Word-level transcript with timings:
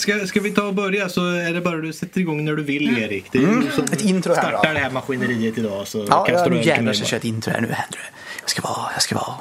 Ska, 0.00 0.26
ska 0.26 0.40
vi 0.40 0.50
ta 0.50 0.62
och 0.62 0.74
börja 0.74 1.08
så 1.08 1.26
är 1.26 1.52
det 1.52 1.60
bara 1.60 1.76
du 1.76 1.92
sätter 1.92 2.20
igång 2.20 2.44
när 2.44 2.56
du 2.56 2.62
vill 2.62 2.98
Erik. 2.98 3.24
Det 3.32 3.38
är 3.38 3.42
mm. 3.42 3.70
som 3.72 3.84
ett 3.84 4.04
intro 4.04 4.34
här 4.34 4.42
startar 4.42 4.74
det 4.74 4.80
här 4.80 4.90
maskineriet 4.90 5.58
idag. 5.58 5.88
Så 5.88 6.06
ja, 6.08 6.26
ja 6.28 6.46
nu 6.46 6.62
jävlar 6.62 6.92
ska 6.92 7.02
jag 7.02 7.08
köra 7.08 7.18
ett 7.18 7.24
intro 7.24 7.52
här. 7.52 7.60
Nu 7.60 7.66
händer 7.66 7.98
det. 7.98 8.18
Jag 8.40 8.50
ska 8.50 8.62
vara, 8.62 8.92
jag 8.92 9.02
ska 9.02 9.14
vara. 9.14 9.34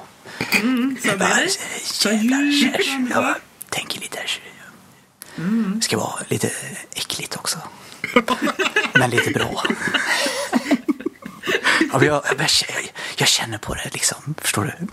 Mm, 0.62 0.98
så 1.02 1.08
jag 1.08 1.20
bara, 1.20 1.30
jävlar, 2.02 3.10
jag 3.10 3.24
bara 3.24 3.38
tänker 3.70 4.02
lite 4.02 4.18
här. 4.18 4.40
Mm. 5.38 5.74
Det 5.76 5.82
ska 5.82 5.98
vara 5.98 6.20
lite 6.28 6.50
äckligt 6.96 7.36
också. 7.36 7.60
Men 8.94 9.10
lite 9.10 9.32
bra. 9.32 9.64
Ja, 11.94 12.04
jag, 12.04 12.24
jag, 12.38 12.50
jag, 13.18 13.28
känner 13.28 13.58
på 13.58 13.74
det 13.74 13.90
liksom, 13.94 14.36
förstår 14.38 14.64
du? 14.64 14.88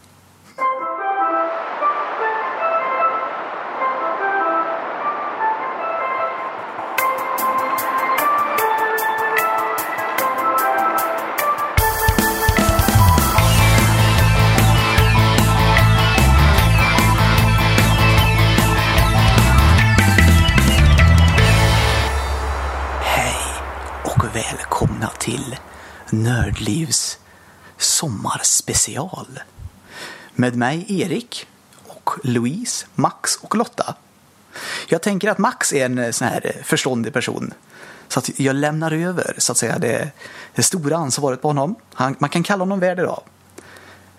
Till 25.27 25.57
Nördlivs 26.11 27.19
sommarspecial. 27.79 29.41
Med 30.35 30.57
mig 30.57 30.87
Erik 30.89 31.47
och 31.87 32.11
Louise, 32.23 32.87
Max 32.95 33.37
och 33.37 33.57
Lotta. 33.57 33.95
Jag 34.89 35.03
tänker 35.03 35.31
att 35.31 35.39
Max 35.39 35.73
är 35.73 35.87
en 35.87 35.99
eh, 35.99 36.11
sån 36.11 36.29
här 36.29 36.41
eh, 36.45 36.63
förståndig 36.63 37.13
person. 37.13 37.55
Så 38.09 38.19
att 38.19 38.39
jag 38.39 38.57
lämnar 38.57 38.93
över 38.93 39.35
så 39.39 39.53
att 39.53 39.59
säga 39.59 39.79
det, 39.79 40.11
det 40.55 40.63
stora 40.63 40.97
ansvaret 40.97 41.43
på 41.43 41.49
honom. 41.49 41.75
Han, 41.95 42.17
man 42.19 42.31
kan 42.31 42.43
kalla 42.43 42.63
honom 42.63 42.81
värd 42.81 42.99
idag. 42.99 43.23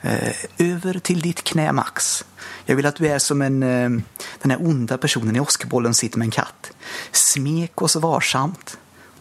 Eh, 0.02 0.36
över 0.58 1.00
till 1.00 1.22
ditt 1.22 1.44
knä 1.44 1.72
Max. 1.72 2.26
Jag 2.66 2.76
vill 2.76 2.86
att 2.86 2.96
du 2.96 3.08
är 3.08 3.20
som 3.20 3.42
en, 3.42 3.64
eh, 3.64 3.90
den 4.42 4.52
här 4.52 4.62
onda 4.62 4.98
personen 4.98 5.36
i 5.36 5.40
Åskbollen 5.40 5.94
sitter 5.94 6.18
med 6.18 6.26
en 6.26 6.32
katt. 6.32 6.72
Smek 7.12 7.82
oss 7.82 7.96
varsamt. 7.96 8.78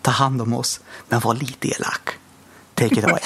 Ta 0.07 0.13
hand 0.13 0.43
om 0.43 0.53
oss, 0.53 0.81
men 1.09 1.21
var 1.21 1.35
lite 1.35 1.69
elak. 1.69 2.11
Take 2.75 2.95
it 2.99 3.05
away. 3.05 3.21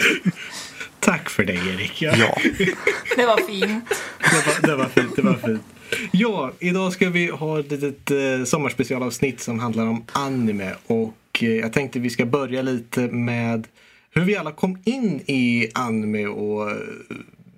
Tack 1.00 1.30
för 1.30 1.44
det 1.44 1.52
Erik. 1.52 2.02
Ja. 2.02 2.16
ja. 2.16 2.36
Det 3.16 3.26
var 3.26 3.46
fint. 3.46 3.84
Det 4.18 4.46
var, 4.46 4.68
det 4.68 4.76
var 4.76 4.88
fint. 4.88 5.16
Det 5.16 5.22
var 5.22 5.34
fint. 5.34 5.62
Ja, 6.10 6.52
idag 6.58 6.92
ska 6.92 7.10
vi 7.10 7.30
ha 7.30 7.60
ett 7.60 7.70
litet 7.70 8.10
eh, 8.10 8.44
sommarspecialavsnitt 8.44 9.40
som 9.40 9.58
handlar 9.58 9.86
om 9.86 10.04
anime. 10.12 10.74
Och 10.86 11.38
eh, 11.40 11.48
jag 11.48 11.72
tänkte 11.72 11.98
vi 11.98 12.10
ska 12.10 12.26
börja 12.26 12.62
lite 12.62 13.00
med 13.00 13.66
hur 14.10 14.22
vi 14.22 14.36
alla 14.36 14.52
kom 14.52 14.78
in 14.84 15.20
i 15.26 15.70
anime 15.74 16.26
och 16.26 16.70
eh, 16.70 16.76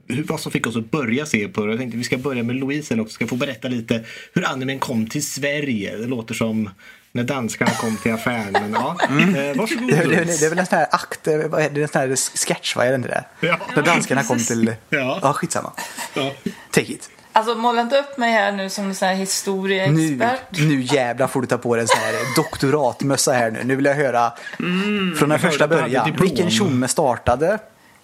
hur, 0.07 0.23
vad 0.23 0.41
som 0.41 0.53
fick 0.53 0.67
oss 0.67 0.77
att 0.77 0.91
börja 0.91 1.27
se 1.27 1.49
på 1.49 1.67
det. 1.67 1.73
Jag 1.73 1.79
tänkte 1.81 1.99
vi 1.99 2.05
ska 2.05 2.19
börja 2.19 2.43
med 2.43 2.57
Louise 2.57 3.01
och 3.01 3.11
ska 3.11 3.27
få 3.27 3.37
berätta 3.37 3.69
lite 3.69 4.05
hur 4.33 4.47
animen 4.47 4.79
kom 4.79 5.07
till 5.07 5.27
Sverige. 5.27 5.97
Det 5.97 6.07
låter 6.07 6.35
som 6.35 6.71
när 7.13 7.25
danskarna 7.25 7.71
kom 7.71 7.97
till 7.97 8.13
affären. 8.13 8.53
Men, 8.53 8.73
ja. 8.73 8.97
mm. 9.09 9.35
eh, 9.35 9.57
varsågod. 9.57 9.89
Det, 9.89 9.97
det, 9.97 10.25
det, 10.25 10.47
är 10.47 10.51
väl 10.51 10.59
en 10.59 10.67
sån 10.67 10.79
här 10.79 10.87
akt, 10.91 11.29
eh, 11.29 11.39
vad 11.39 11.63
är 11.63 11.71
det, 11.71 11.83
en 11.83 11.89
sån 11.89 12.01
här 12.01 12.17
sketch, 12.47 12.77
vad 12.77 12.87
är 12.87 12.91
det 12.91 12.97
inte 12.97 13.09
det? 13.09 13.25
Ja. 13.41 13.59
När 13.77 13.83
danskarna 13.83 14.23
kom 14.23 14.39
till, 14.39 14.75
ja, 14.89 15.19
ja 15.23 15.33
skitsamma. 15.33 15.73
Ja. 16.15 16.33
Take 16.71 16.93
it. 16.93 17.11
Alltså 17.35 17.55
måla 17.55 17.81
inte 17.81 17.99
upp 17.99 18.19
mig 18.19 18.33
här 18.33 18.53
nu 18.53 18.71
som 18.71 18.85
en 18.85 18.95
sån 18.95 19.09
här 19.09 19.15
historieexpert. 19.15 20.41
Nu, 20.51 20.67
nu 20.67 20.81
jävlar 20.81 21.27
får 21.27 21.41
du 21.41 21.47
ta 21.47 21.59
på 21.59 21.75
dig 21.75 21.83
en 21.83 21.89
sån 21.89 22.01
här 22.01 22.15
doktoratmössa 22.37 23.33
här 23.33 23.51
nu. 23.51 23.65
Nu 23.65 23.77
vill 23.77 23.85
jag 23.85 23.95
höra 23.95 24.33
mm, 24.59 25.15
från 25.17 25.29
den 25.29 25.39
första 25.39 25.69
början. 25.69 26.17
Vilken 26.21 26.51
tjomme 26.51 26.89
startade? 26.89 27.59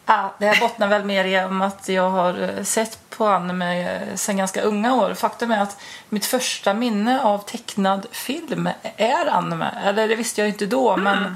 Ja, 0.09 0.35
det 0.39 0.47
här 0.47 0.61
bottnar 0.61 0.89
väl 0.89 1.05
mer 1.05 1.25
i 1.25 1.45
om 1.45 1.63
att 1.63 1.89
jag 1.89 2.11
har 2.11 2.43
eh, 2.43 2.65
sett 2.65 2.99
på 3.11 3.27
anime 3.27 3.93
eh, 3.93 4.15
sedan 4.15 4.37
ganska 4.37 4.63
unga 4.63 4.95
år. 4.95 5.15
Faktum 5.15 5.51
är 5.51 5.63
att 5.63 5.81
mitt 6.09 6.27
första 6.27 6.75
minne 6.75 7.23
av 7.23 7.39
tecknad 7.39 8.07
film 8.11 8.69
är 8.97 9.27
anime. 9.27 9.71
Eller 9.85 10.09
det 10.09 10.17
visste 10.17 10.41
jag 10.41 10.49
inte 10.49 10.67
då, 10.67 10.93
mm. 10.93 11.05
men 11.05 11.27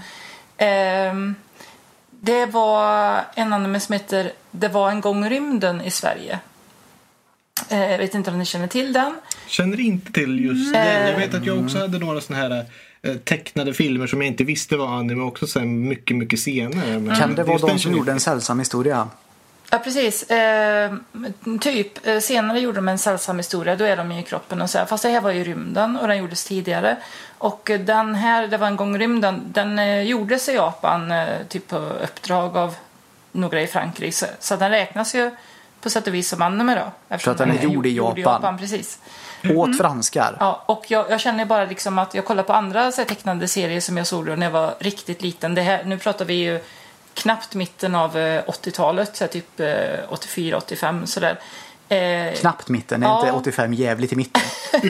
eh, 0.56 1.34
det 2.10 2.46
var 2.46 3.20
en 3.34 3.52
anime 3.52 3.80
som 3.80 3.92
heter 3.92 4.32
Det 4.50 4.68
var 4.68 4.90
en 4.90 5.00
gång 5.00 5.30
rymden 5.30 5.80
i 5.80 5.90
Sverige. 5.90 6.38
Eh, 7.68 7.90
jag 7.90 7.98
vet 7.98 8.14
inte 8.14 8.30
om 8.30 8.38
ni 8.38 8.44
känner 8.44 8.66
till 8.68 8.92
den. 8.92 9.14
Känner 9.46 9.80
inte 9.80 10.12
till 10.12 10.44
just 10.44 10.74
mm. 10.74 10.86
den. 10.86 11.10
Jag 11.10 11.18
vet 11.18 11.34
att 11.34 11.46
jag 11.46 11.64
också 11.64 11.78
hade 11.78 11.98
några 11.98 12.20
sådana 12.20 12.42
här 12.42 12.66
tecknade 13.24 13.74
filmer 13.74 14.06
som 14.06 14.20
jag 14.22 14.28
inte 14.28 14.44
visste 14.44 14.76
var 14.76 14.88
anime 14.88 15.22
också 15.22 15.46
sen 15.46 15.88
mycket, 15.88 16.16
mycket 16.16 16.40
senare. 16.40 16.98
Men 16.98 17.16
kan 17.16 17.34
det 17.34 17.42
vara 17.42 17.58
de 17.58 17.78
som 17.78 17.92
gjorde 17.92 18.12
en 18.12 18.20
sällsam 18.20 18.58
historia? 18.58 19.08
Ja, 19.70 19.78
precis. 19.78 20.30
Eh, 20.30 20.92
typ. 21.60 22.06
Eh, 22.06 22.18
senare 22.18 22.60
gjorde 22.60 22.78
de 22.78 22.88
en 22.88 22.98
sällsam 22.98 23.36
historia. 23.36 23.76
Då 23.76 23.84
är 23.84 23.96
de 23.96 24.12
i 24.12 24.22
kroppen 24.22 24.62
och 24.62 24.70
så 24.70 24.78
här. 24.78 24.86
Fast 24.86 25.02
det 25.02 25.08
här 25.08 25.20
var 25.20 25.30
ju 25.30 25.44
rymden 25.44 25.96
och 25.96 26.08
den 26.08 26.18
gjordes 26.18 26.44
tidigare. 26.44 26.96
Och 27.38 27.70
den 27.80 28.14
här, 28.14 28.46
det 28.46 28.56
var 28.56 28.66
en 28.66 28.76
gång 28.76 28.98
rymden, 28.98 29.42
den 29.46 29.78
eh, 29.78 30.02
gjordes 30.02 30.48
i 30.48 30.52
Japan 30.52 31.10
eh, 31.10 31.26
typ 31.48 31.68
på 31.68 31.76
uppdrag 31.76 32.56
av 32.56 32.74
några 33.32 33.62
i 33.62 33.66
Frankrike. 33.66 34.12
Så, 34.12 34.26
så 34.40 34.56
den 34.56 34.70
räknas 34.70 35.14
ju 35.14 35.30
på 35.80 35.90
sätt 35.90 36.06
och 36.06 36.14
vis 36.14 36.28
som 36.28 36.42
anime 36.42 36.74
då. 36.74 37.16
Så 37.18 37.30
att 37.30 37.38
den 37.38 37.50
är 37.50 37.62
gjord 37.62 37.86
i 37.86 37.96
Japan? 37.96 38.20
Japan 38.20 38.58
precis. 38.58 38.98
Åt 39.44 39.66
mm. 39.66 39.78
franskar. 39.78 40.36
Ja, 40.40 40.62
och 40.66 40.84
jag, 40.88 41.10
jag, 41.10 41.20
känner 41.20 41.44
bara 41.44 41.64
liksom 41.64 41.98
att 41.98 42.14
jag 42.14 42.24
kollar 42.24 42.42
på 42.42 42.52
andra 42.52 42.92
så 42.92 43.00
här, 43.00 43.08
tecknande 43.08 43.48
serier 43.48 43.80
som 43.80 43.96
jag 43.96 44.06
såg 44.06 44.38
när 44.38 44.46
jag 44.46 44.50
var 44.50 44.74
riktigt 44.78 45.22
liten. 45.22 45.54
Det 45.54 45.62
här, 45.62 45.84
nu 45.84 45.98
pratar 45.98 46.24
vi 46.24 46.34
ju 46.34 46.60
knappt 47.14 47.54
mitten 47.54 47.94
av 47.94 48.16
80-talet, 48.16 49.16
så 49.16 49.24
här, 49.24 49.28
typ 49.28 49.60
84, 50.08 50.56
85 50.56 51.06
sådär. 51.06 51.38
Eh, 51.88 52.34
knappt 52.34 52.68
mitten, 52.68 53.02
är 53.02 53.06
ja. 53.06 53.20
inte 53.20 53.32
85 53.32 53.74
jävligt 53.74 54.12
i 54.12 54.16
mitten? 54.16 54.42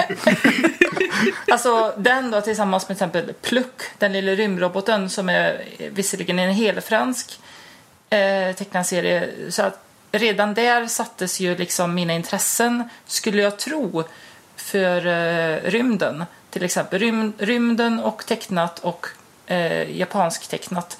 alltså 1.52 1.94
den 1.96 2.30
då 2.30 2.40
tillsammans 2.40 2.88
med 2.88 2.98
till 2.98 3.06
exempel 3.06 3.34
Pluck, 3.42 3.82
den 3.98 4.12
lilla 4.12 4.32
rymdroboten 4.32 5.10
som 5.10 5.28
är 5.28 5.64
visserligen 5.92 6.38
en 6.38 6.52
helfransk 6.52 7.40
eh, 8.10 8.56
tecknad 8.56 8.86
serie. 8.86 9.28
Så 9.50 9.62
att 9.62 9.84
redan 10.12 10.54
där 10.54 10.86
sattes 10.86 11.40
ju 11.40 11.56
liksom 11.56 11.94
mina 11.94 12.12
intressen, 12.12 12.88
skulle 13.06 13.42
jag 13.42 13.58
tro, 13.58 14.04
för 14.62 15.06
eh, 15.06 15.70
rymden. 15.70 16.24
Till 16.50 16.64
exempel 16.64 16.98
Rym, 16.98 17.32
rymden 17.38 18.00
och 18.00 18.26
tecknat 18.26 18.78
och 18.78 19.06
eh, 19.46 19.98
japansk 19.98 20.48
tecknat. 20.48 20.98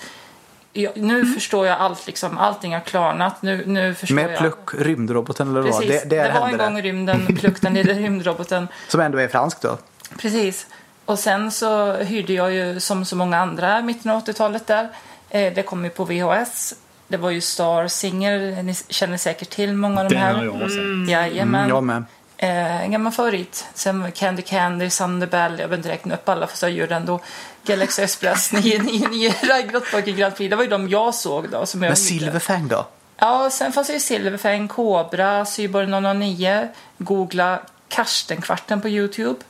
Jag, 0.72 0.96
nu 0.96 1.20
mm. 1.20 1.34
förstår 1.34 1.66
jag 1.66 1.78
allt, 1.78 2.06
liksom, 2.06 2.38
allting 2.38 2.72
har 2.72 2.80
klarnat. 2.80 3.42
Nu, 3.42 3.64
nu 3.66 3.94
förstår 3.94 4.14
Med 4.14 4.38
Pluck, 4.38 4.58
jag. 4.72 4.86
rymdroboten 4.86 5.48
eller 5.48 5.60
vad? 5.60 5.80
Det, 5.82 6.10
det, 6.10 6.22
det 6.22 6.32
var 6.40 6.48
en 6.48 6.58
gång 6.58 6.82
rymden, 6.82 7.26
Pluck, 7.40 7.60
den 7.60 7.74
lilla 7.74 7.92
rymdroboten. 7.92 8.68
Som 8.88 9.00
ändå 9.00 9.18
är 9.18 9.28
fransk 9.28 9.60
då? 9.60 9.78
Precis. 10.18 10.66
Och 11.04 11.18
sen 11.18 11.50
så 11.50 11.94
hyrde 11.94 12.32
jag 12.32 12.52
ju 12.52 12.80
som 12.80 13.04
så 13.04 13.16
många 13.16 13.38
andra 13.38 13.82
mitten 13.82 14.10
av 14.10 14.24
80-talet 14.24 14.66
där. 14.66 14.88
Eh, 15.30 15.54
det 15.54 15.62
kom 15.62 15.84
ju 15.84 15.90
på 15.90 16.04
VHS. 16.04 16.74
Det 17.08 17.16
var 17.16 17.30
ju 17.30 17.40
Star 17.40 17.88
Singer, 17.88 18.62
ni 18.62 18.74
känner 18.74 19.16
säkert 19.16 19.50
till 19.50 19.72
många 19.72 20.00
av 20.00 20.08
de 20.08 20.16
här. 20.16 20.28
Den 20.28 20.36
har 20.36 20.44
jag 20.44 20.62
också. 20.62 20.78
Mm. 20.78 21.08
Jajamän. 21.08 21.60
Mm, 21.60 21.68
jag 21.68 21.84
med. 21.84 22.04
Eh, 22.42 22.82
en 22.82 22.91
gammal 22.91 23.12
favorit. 23.12 23.66
Sen 23.75 24.12
Candy 24.12 24.42
Candy, 24.42 24.91
Thunderbell, 24.91 25.50
jag 25.50 25.56
behöver 25.56 25.76
inte 25.76 25.88
räkna 25.88 26.14
upp 26.14 26.28
alla 26.28 26.47
för 26.47 26.66
jag 26.66 26.76
gör 26.76 26.86
det 26.86 26.94
ändå. 26.94 27.20
Galaxy 27.64 28.03
Express, 28.03 28.53
99, 28.64 29.32
Grottpojken 29.70 30.16
Grand 30.16 30.36
Prix. 30.36 30.50
Det 30.50 30.56
var 30.56 30.62
ju 30.62 30.70
de 30.70 30.88
jag 30.88 31.14
såg 31.14 31.48
då. 31.48 31.66
Som 31.66 31.81
Men 31.81 31.97
Silverfang 31.97 32.69
då? 32.69 32.86
Ja, 33.16 33.50
sen 33.50 33.72
fanns 33.72 33.86
det 33.86 33.92
ju 33.92 34.00
Silverfang, 34.00 34.69
Cobra, 34.69 35.44
Cyborg 35.44 35.86
009. 36.16 36.69
Googla 36.98 37.60
Karstenkvarten 37.88 38.81
på 38.81 38.88
Youtube. 38.88 39.41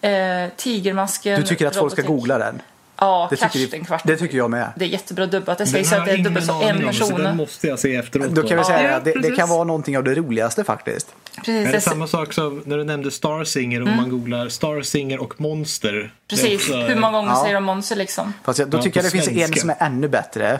Eh, 0.00 0.48
Tigermasken. 0.56 1.40
Du 1.40 1.46
tycker 1.46 1.66
att 1.66 1.76
folk 1.76 1.92
ska 1.92 2.02
googla 2.02 2.38
den? 2.38 2.62
Ja, 3.04 3.28
det 3.30 3.36
tycker, 3.36 4.06
det 4.06 4.16
tycker 4.16 4.36
jag 4.36 4.50
med. 4.50 4.72
Det 4.76 4.84
är 4.84 4.88
jättebra 4.88 5.26
dubbat. 5.26 5.58
Det 5.58 5.66
sägs 5.66 5.92
att 5.92 6.04
det 6.04 6.12
är 6.12 6.18
dubbelt 6.18 6.46
så 6.46 6.62
en 6.62 6.82
person. 6.82 7.22
Den 7.22 7.36
måste 7.36 7.66
jag 7.66 7.78
se 7.78 7.96
efteråt. 7.96 8.30
Då 8.30 8.42
kan 8.42 8.58
vi 8.58 8.64
säga 8.64 8.90
ja, 8.90 8.96
att 8.96 9.04
det, 9.04 9.12
det, 9.12 9.30
kan 9.30 9.48
vara 9.48 9.64
någonting 9.64 9.98
av 9.98 10.04
det 10.04 10.14
roligaste 10.14 10.64
faktiskt. 10.64 11.14
Precis. 11.36 11.68
Är 11.68 11.72
det 11.72 11.80
samma 11.80 12.06
sak 12.06 12.32
som 12.32 12.62
när 12.66 12.76
du 12.76 12.84
nämnde 12.84 13.10
Starsinger 13.10 13.80
och 13.80 13.88
mm. 13.88 14.00
man 14.00 14.10
googlar 14.10 14.48
Starsinger 14.48 15.18
och 15.18 15.40
Monster? 15.40 16.12
Precis, 16.28 16.54
också... 16.54 16.76
hur 16.76 16.96
många 16.96 17.12
gånger 17.12 17.30
ja. 17.30 17.42
säger 17.42 17.54
de 17.54 17.64
Monster 17.64 17.96
liksom? 17.96 18.32
Fast 18.44 18.58
jag, 18.58 18.68
då 18.68 18.82
tycker 18.82 18.98
jag 18.98 19.04
det 19.04 19.10
svenska. 19.10 19.30
finns 19.30 19.50
en 19.50 19.60
som 19.60 19.70
är 19.70 19.76
ännu 19.80 20.08
bättre. 20.08 20.58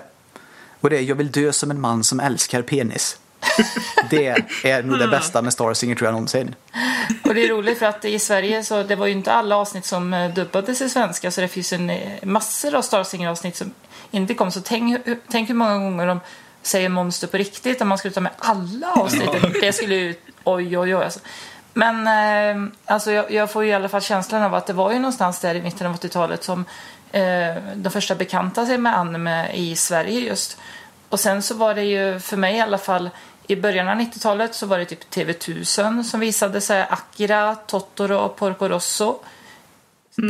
Och 0.81 0.91
det 0.91 0.99
är 0.99 1.03
Jag 1.03 1.15
vill 1.15 1.31
dö 1.31 1.53
som 1.53 1.71
en 1.71 1.81
man 1.81 2.05
som 2.05 2.21
älskar 2.21 2.63
penis. 2.63 3.19
Det 4.11 4.27
är 4.63 4.83
nog 4.83 4.99
det 4.99 5.09
bästa 5.09 5.43
med 5.43 5.53
Starsinger 5.53 5.95
tror 5.95 6.07
jag 6.07 6.13
någonsin. 6.13 6.55
Och 7.25 7.35
det 7.35 7.45
är 7.45 7.49
roligt 7.49 7.79
för 7.79 7.87
att 7.87 8.05
i 8.05 8.19
Sverige 8.19 8.65
så 8.65 8.83
det 8.83 8.97
var 8.97 9.07
ju 9.07 9.13
inte 9.13 9.33
alla 9.33 9.57
avsnitt 9.57 9.85
som 9.85 10.15
eh, 10.15 10.35
dubbades 10.35 10.81
i 10.81 10.91
svenska 10.91 11.31
så 11.31 11.41
det 11.41 11.49
finns 11.49 11.73
en 11.73 11.91
eh, 11.91 11.99
massor 12.23 12.75
av 12.75 12.83
Starsinger 12.83 13.29
avsnitt 13.29 13.57
som 13.57 13.75
inte 14.11 14.35
kom. 14.35 14.51
Så 14.51 14.61
tänk, 14.61 15.07
tänk 15.29 15.49
hur 15.49 15.55
många 15.55 15.79
gånger 15.79 16.07
de 16.07 16.21
säger 16.63 16.89
monster 16.89 17.27
på 17.27 17.37
riktigt 17.37 17.81
om 17.81 17.89
man 17.89 17.99
skulle 17.99 18.15
ta 18.15 18.21
med 18.21 18.33
alla 18.39 18.93
avsnitt. 18.93 19.31
Det 19.61 19.73
skulle 19.73 19.95
ju, 19.95 20.15
oj 20.45 20.79
oj 20.79 20.97
oj 20.97 21.05
alltså. 21.05 21.21
Men 21.73 22.07
eh, 22.07 22.73
alltså 22.85 23.13
jag, 23.13 23.31
jag 23.31 23.51
får 23.51 23.65
ju 23.65 23.71
i 23.71 23.75
alla 23.75 23.89
fall 23.89 24.03
känslan 24.03 24.43
av 24.43 24.55
att 24.55 24.67
det 24.67 24.73
var 24.73 24.93
ju 24.93 24.99
någonstans 24.99 25.41
där 25.41 25.55
i 25.55 25.63
mitten 25.63 25.87
av 25.87 25.97
80-talet 25.97 26.45
som 26.45 26.65
eh, 27.13 27.55
de 27.75 27.91
första 27.91 28.15
bekantade 28.15 28.67
sig 28.67 28.79
med 28.79 28.99
anime 28.99 29.53
i 29.55 29.77
Sverige 29.77 30.21
just. 30.21 30.59
Och 31.09 31.21
sen 31.21 31.43
så 31.43 31.55
var 31.55 31.75
det 31.75 31.83
ju 31.83 32.21
för 32.21 32.37
mig 32.37 32.57
i 32.57 32.61
alla 32.61 32.79
fall 32.79 33.11
i 33.47 33.57
början 33.57 33.89
av 33.89 33.95
90-talet 33.95 34.55
så 34.55 34.67
var 34.67 34.79
det 34.79 34.85
typ 34.85 35.15
TV1000 35.15 36.03
som 36.03 36.21
visade 36.21 36.61
sig 36.61 36.87
Akira, 36.91 37.55
Totoro 37.55 38.17
och 38.17 38.37
Porco 38.37 38.69
Rosso. 38.69 39.19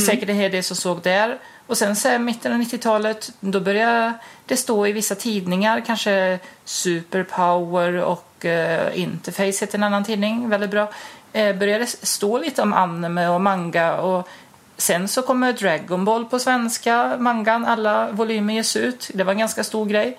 Säkert 0.06 0.28
en 0.28 0.37
hel 0.37 0.50
del 0.50 0.64
som 0.64 0.76
såg 0.76 1.02
där. 1.02 1.38
Och 1.66 1.78
sen 1.78 1.96
så 1.96 2.08
här, 2.08 2.19
mitten 2.19 2.52
av 2.52 2.61
90-talet 2.61 3.31
då 3.40 3.61
började 3.61 4.12
det 4.46 4.56
stå 4.56 4.87
i 4.87 4.93
vissa 4.93 5.14
tidningar, 5.14 5.82
kanske 5.87 6.38
Superpower 6.64 7.96
och 7.96 8.44
eh, 8.44 9.00
Interface 9.00 9.61
heter 9.61 9.78
en 9.78 9.82
annan 9.82 10.05
tidning, 10.05 10.49
väldigt 10.49 10.70
bra. 10.70 10.93
Eh, 11.32 11.56
började 11.56 11.87
stå 11.87 12.38
lite 12.38 12.62
om 12.62 12.72
anime 12.72 13.28
och 13.28 13.40
manga 13.40 13.96
och 13.96 14.28
sen 14.76 15.08
så 15.08 15.22
kommer 15.22 15.52
Dragon 15.52 16.05
Ball 16.05 16.25
på 16.25 16.38
svenska, 16.38 17.16
mangan, 17.19 17.64
alla 17.64 18.11
volymer 18.11 18.55
ges 18.55 18.76
ut. 18.76 19.11
Det 19.14 19.25
var 19.25 19.32
en 19.32 19.38
ganska 19.38 19.64
stor 19.64 19.87
grej. 19.87 20.19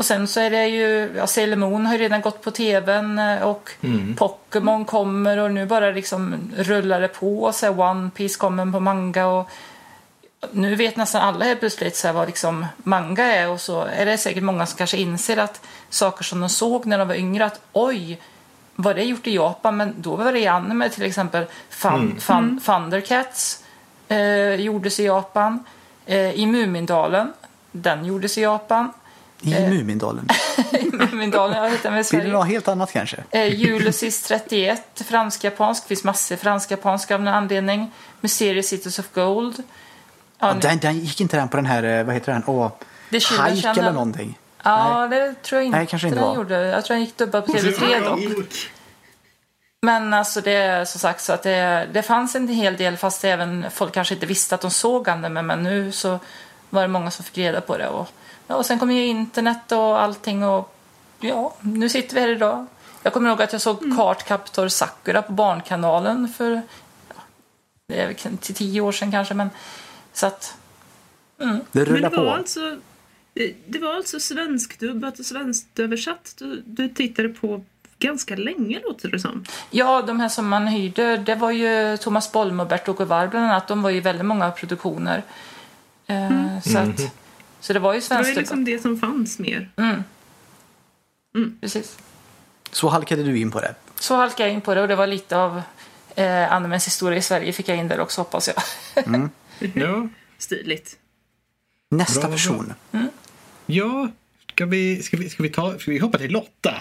Och 0.00 0.06
sen 0.06 0.26
så 0.28 0.40
är 0.40 0.50
det 0.50 0.66
ju, 0.66 1.12
ja, 1.16 1.26
Sailor 1.26 1.56
Moon 1.56 1.86
har 1.86 1.92
ju 1.92 1.98
redan 1.98 2.20
gått 2.20 2.42
på 2.42 2.50
tvn 2.50 3.18
eh, 3.18 3.42
och 3.42 3.70
Pokémon 4.16 4.84
kommer 4.84 5.38
och 5.38 5.50
nu 5.50 5.66
bara 5.66 5.90
liksom 5.90 6.50
rullar 6.56 7.00
det 7.00 7.08
på. 7.08 7.52
Så 7.52 7.66
här, 7.66 7.80
One 7.80 8.10
Piece 8.10 8.38
kommer 8.38 8.72
på 8.72 8.80
manga 8.80 9.26
och 9.26 9.50
nu 10.52 10.74
vet 10.74 10.96
nästan 10.96 11.22
alla 11.22 11.44
helt 11.44 11.60
plötsligt 11.60 11.96
så 11.96 12.06
här 12.06 12.14
vad 12.14 12.26
liksom 12.26 12.66
manga 12.76 13.24
är 13.24 13.48
och 13.48 13.60
så 13.60 13.82
är 13.82 14.06
det 14.06 14.18
säkert 14.18 14.42
många 14.42 14.66
som 14.66 14.76
kanske 14.76 14.96
inser 14.96 15.36
att 15.36 15.60
saker 15.90 16.24
som 16.24 16.40
de 16.40 16.48
såg 16.48 16.86
när 16.86 16.98
de 16.98 17.08
var 17.08 17.14
yngre 17.14 17.44
att 17.44 17.60
oj, 17.72 18.20
var 18.76 18.94
det 18.94 19.02
gjort 19.02 19.26
i 19.26 19.34
Japan? 19.34 19.76
Men 19.76 19.94
då 19.96 20.16
var 20.16 20.32
det 20.32 20.38
i 20.40 20.46
anime 20.46 20.88
till 20.88 21.02
exempel 21.02 21.44
Fun, 21.70 22.20
Fun, 22.20 22.60
Thundercats 22.66 23.64
eh, 24.08 24.54
gjordes 24.54 25.00
i 25.00 25.04
Japan. 25.04 25.64
Eh, 26.06 26.30
I 26.30 26.46
Mumindalen, 26.46 27.32
den 27.72 28.04
gjordes 28.04 28.38
i 28.38 28.42
Japan. 28.42 28.92
I 29.56 29.68
Mumindalen. 29.68 30.28
I 30.72 30.90
Mumindalen, 30.96 31.62
jag 31.64 31.70
hittar 31.70 31.90
mig 31.90 32.00
i 32.00 32.02
Vill 32.02 32.20
du 32.20 32.24
Sverige. 32.24 32.34
ha 32.36 32.42
helt 32.42 32.68
annat 32.68 32.92
kanske? 32.92 33.16
Eh, 33.30 33.74
Ulysses 33.74 34.22
31, 34.22 35.02
fransk-japansk. 35.04 35.82
Det 35.82 35.88
finns 35.88 36.04
massor 36.04 36.36
fransk-japansk 36.36 37.10
av 37.10 37.22
någon 37.22 37.34
anledning. 37.34 37.92
Mysterious 38.20 38.66
Cities 38.68 38.98
of 38.98 39.06
Gold. 39.14 39.54
Ja, 40.38 40.48
Ja, 40.48 40.54
den, 40.54 40.78
den 40.78 40.98
gick 40.98 41.20
inte 41.20 41.36
den 41.36 41.48
på 41.48 41.56
den 41.56 41.66
här, 41.66 41.82
eh, 41.82 42.04
vad 42.04 42.14
heter 42.14 42.32
den? 42.32 42.42
Åh, 42.46 42.70
Hike 43.10 43.68
eller 43.70 43.92
någonting. 43.92 44.38
Ja, 44.62 45.08
det 45.10 45.42
tror 45.42 45.58
jag 45.60 45.66
inte 45.66 45.78
Nej, 45.78 45.86
kanske 45.86 46.08
inte 46.08 46.20
den 46.20 46.28
var. 46.28 46.36
gjorde. 46.36 46.54
Jag 46.66 46.84
tror 46.84 46.94
den 46.94 47.04
gick 47.04 47.16
dubbad 47.16 47.46
på 47.46 47.52
TV3 47.52 48.04
dock. 48.04 48.48
Men 49.82 50.14
alltså 50.14 50.40
det 50.40 50.52
är 50.52 50.84
som 50.84 51.00
sagt 51.00 51.20
så 51.20 51.32
att 51.32 51.42
det, 51.42 51.88
det 51.92 52.02
fanns 52.02 52.34
en 52.34 52.48
hel 52.48 52.76
del 52.76 52.96
fast 52.96 53.24
även 53.24 53.66
folk 53.70 53.94
kanske 53.94 54.14
inte 54.14 54.26
visste 54.26 54.54
att 54.54 54.60
de 54.60 54.70
såg 54.70 55.08
anime 55.08 55.42
men 55.42 55.62
nu 55.62 55.92
så 55.92 56.18
var 56.70 56.82
det 56.82 56.88
många 56.88 57.10
som 57.10 57.24
fick 57.24 57.38
reda 57.38 57.60
på 57.60 57.78
det. 57.78 57.88
Och, 57.88 58.08
ja, 58.50 58.56
och 58.56 58.66
sen 58.66 58.78
kom 58.78 58.90
ju 58.90 59.06
internet 59.06 59.72
och 59.72 60.00
allting 60.00 60.44
och 60.44 60.74
ja, 61.20 61.54
nu 61.60 61.88
sitter 61.88 62.14
vi 62.14 62.20
här 62.20 62.28
idag. 62.28 62.66
Jag 63.02 63.12
kommer 63.12 63.30
ihåg 63.30 63.42
att 63.42 63.52
jag 63.52 63.62
såg 63.62 63.96
Card 63.96 64.18
Captor 64.18 64.68
Sakura 64.68 65.22
på 65.22 65.32
Barnkanalen 65.32 66.28
för 66.28 66.62
ja, 67.08 67.14
det 67.86 68.00
är 68.00 68.36
till 68.36 68.54
tio 68.54 68.80
år 68.80 68.92
sedan 68.92 69.10
kanske 69.10 69.34
men 69.34 69.50
så 70.12 70.26
att 70.26 70.56
Det 71.36 71.44
Men 71.44 71.64
det 71.72 71.84
rullar 71.84 72.10
var 72.10 72.16
på. 72.16 72.30
alltså, 72.30 72.76
det 73.66 73.78
var 73.78 73.94
alltså 73.94 74.20
svenskdubbat 74.20 75.18
och 75.18 75.26
svensköversatt 75.26 76.34
du, 76.38 76.62
du 76.66 76.88
tittade 76.88 77.28
på 77.28 77.64
ganska 77.98 78.36
länge 78.36 78.80
låter 78.84 79.08
det 79.08 79.18
som. 79.18 79.44
Ja, 79.70 80.02
de 80.02 80.20
här 80.20 80.28
som 80.28 80.48
man 80.48 80.66
hyrde, 80.66 81.16
det 81.16 81.34
var 81.34 81.50
ju 81.50 81.96
Thomas 81.96 82.32
Bolm 82.32 82.60
och 82.60 82.66
Bert-Åke 82.66 83.04
Varg 83.04 83.28
bland 83.28 83.46
annat. 83.46 83.68
De 83.68 83.82
var 83.82 83.90
ju 83.90 84.00
väldigt 84.00 84.26
många 84.26 84.50
produktioner. 84.50 85.22
Eh, 86.06 86.60
så, 86.64 86.78
att, 86.78 87.00
så 87.60 87.72
det 87.72 87.78
var 87.78 87.94
ju 87.94 88.00
Det 88.00 88.08
var 88.10 88.16
svenskt. 88.16 88.30
ju 88.30 88.40
liksom 88.40 88.64
det 88.64 88.78
som 88.82 88.98
fanns 89.00 89.38
mer. 89.38 89.70
Precis. 91.60 91.98
Så 92.72 92.88
halkade 92.88 93.22
du 93.22 93.38
in 93.38 93.50
på 93.50 93.60
det. 93.60 93.74
Så 94.00 94.16
halkade 94.16 94.42
jag 94.48 94.54
in 94.54 94.60
på 94.60 94.74
det 94.74 94.82
och 94.82 94.88
det 94.88 94.96
var 94.96 95.06
lite 95.06 95.36
av 95.36 95.62
eh, 96.14 96.52
animens 96.52 96.86
historia 96.86 97.18
i 97.18 97.22
Sverige 97.22 97.52
fick 97.52 97.68
jag 97.68 97.76
in 97.78 97.88
där 97.88 98.00
också 98.00 98.20
hoppas 98.20 98.48
jag. 98.48 98.56
Ja. 99.74 100.08
Stiligt. 100.38 100.96
Nästa 101.90 102.20
Bra, 102.20 102.28
bra. 102.28 102.36
person. 102.36 102.72
Ja, 103.66 104.10
ska 104.52 104.66
vi, 104.66 105.02
ska, 105.02 105.16
vi, 105.16 105.28
ska, 105.30 105.42
vi 105.42 105.48
ta, 105.48 105.78
ska 105.78 105.90
vi 105.90 105.98
hoppa 105.98 106.18
till 106.18 106.30
Lotta? 106.30 106.74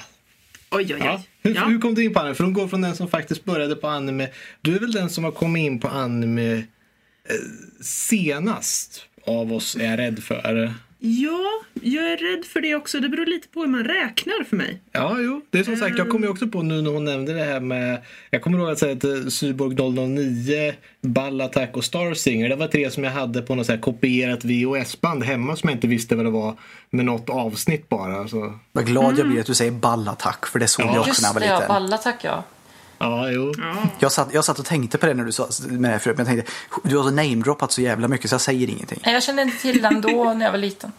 Oj, 0.72 0.86
oj, 0.86 0.94
oj. 0.94 1.00
Ja. 1.04 1.22
Hur, 1.42 1.56
Ja. 1.56 1.66
hur 1.66 1.80
kom 1.82 1.96
du 1.96 2.04
in 2.04 2.14
på 2.14 2.20
anime? 2.20 2.36
För 2.36 2.44
hon 2.44 2.54
går 2.54 2.68
från 2.68 2.82
den 2.82 2.96
som 2.96 3.08
faktiskt 3.08 3.44
började 3.46 3.76
på 3.76 3.88
anime. 3.88 4.30
Du 4.62 4.76
är 4.76 4.80
väl 4.80 4.92
den 4.92 5.10
som 5.10 5.24
har 5.24 5.32
kommit 5.32 5.62
in 5.66 5.80
på 5.80 5.88
anime 5.88 6.54
eh, 6.54 6.64
senast 7.82 9.06
av 9.26 9.54
oss 9.54 9.76
är 9.76 9.90
jag 9.90 10.00
rädd 10.00 10.24
för. 10.24 10.74
Ja, 11.02 11.40
jag 11.82 12.12
är 12.12 12.18
rädd 12.18 12.46
för 12.46 12.62
det 12.62 12.76
också. 12.76 13.00
Det 13.00 13.10
beror 13.10 13.26
lite 13.26 13.48
på 13.48 13.60
hur 13.60 13.68
man 13.68 13.84
räknar 13.84 14.44
för 14.44 14.56
mig. 14.56 14.82
Ja, 14.92 15.16
jo. 15.20 15.42
Det 15.50 15.60
är 15.60 15.64
som 15.64 15.76
sagt, 15.76 15.98
jag 15.98 16.10
kommer 16.10 16.26
ju 16.28 16.32
också 16.32 16.48
på 16.48 16.62
nu 16.62 16.82
när 16.82 16.92
hon 16.92 17.06
nämnde 17.06 17.34
det 17.34 17.44
här 17.44 17.60
med... 17.60 18.02
Jag 18.30 18.42
kommer 18.42 18.60
ihåg 18.60 18.70
att 18.70 18.80
säga 18.80 18.92
att 19.26 19.34
Cyborg 19.34 19.76
009, 19.76 20.74
Ball 21.02 21.42
Attack 21.42 21.78
och 21.78 21.84
Star 21.86 22.14
Singer. 22.14 22.50
Det 22.50 22.56
var 22.56 22.68
tre 22.68 22.92
som 22.92 23.04
jag 23.04 23.12
hade 23.12 23.42
på 23.42 23.56
något 23.56 23.66
så 23.66 23.72
här 23.72 23.80
kopierat 23.80 24.44
VHS-band 24.46 25.24
hemma 25.24 25.56
som 25.56 25.70
jag 25.70 25.78
inte 25.78 25.88
visste 25.88 26.16
vad 26.16 26.26
det 26.26 26.32
var. 26.32 26.56
Med 26.90 27.06
något 27.06 27.30
avsnitt 27.30 27.90
bara. 27.90 28.28
Så. 28.28 28.60
Vad 28.72 28.86
glad 28.86 29.20
jag 29.20 29.28
blir 29.30 29.40
att 29.40 29.46
du 29.48 29.54
säger 29.56 29.72
ballattack, 29.72 30.46
för 30.46 30.60
det 30.60 30.68
såg 30.68 30.86
Ja. 30.86 30.90
jag 30.94 31.00
också 31.00 31.10
Just 31.10 31.22
när 31.22 31.28
jag 31.30 31.34
var 31.34 31.40
det, 31.42 31.46
ja, 31.48 31.56
liten. 31.56 31.68
balla 31.68 31.98
tack 31.98 32.20
ja. 32.24 32.44
Ja, 33.00 33.32
jo. 33.32 33.54
Ja. 33.58 33.90
Jag 34.00 34.12
satt, 34.12 34.34
jag 34.34 34.46
satt 34.46 34.60
och 34.60 34.66
tänkte 34.66 34.98
på 34.98 35.06
det 35.06 35.14
när 35.14 35.26
du 35.26 35.32
sa 35.32 35.50
med 35.70 35.92
det 35.92 36.00
förut, 36.00 36.18
men 36.18 36.26
jag 36.26 36.36
tänkte, 36.36 36.52
du 36.90 36.98
har 36.98 37.04
så 37.04 37.12
namedroppat 37.12 37.72
så 37.72 37.82
jävla 37.82 38.08
mycket 38.08 38.30
så 38.30 38.34
jag 38.34 38.42
säger 38.42 38.68
ingenting. 38.70 39.00
Nej, 39.06 39.14
Jag 39.14 39.24
kände 39.24 39.42
inte 39.42 39.58
till 39.58 39.82
den 39.82 40.02
då 40.02 40.34
när 40.34 40.46
jag 40.46 40.52
var 40.52 40.60
liten. 40.60 40.92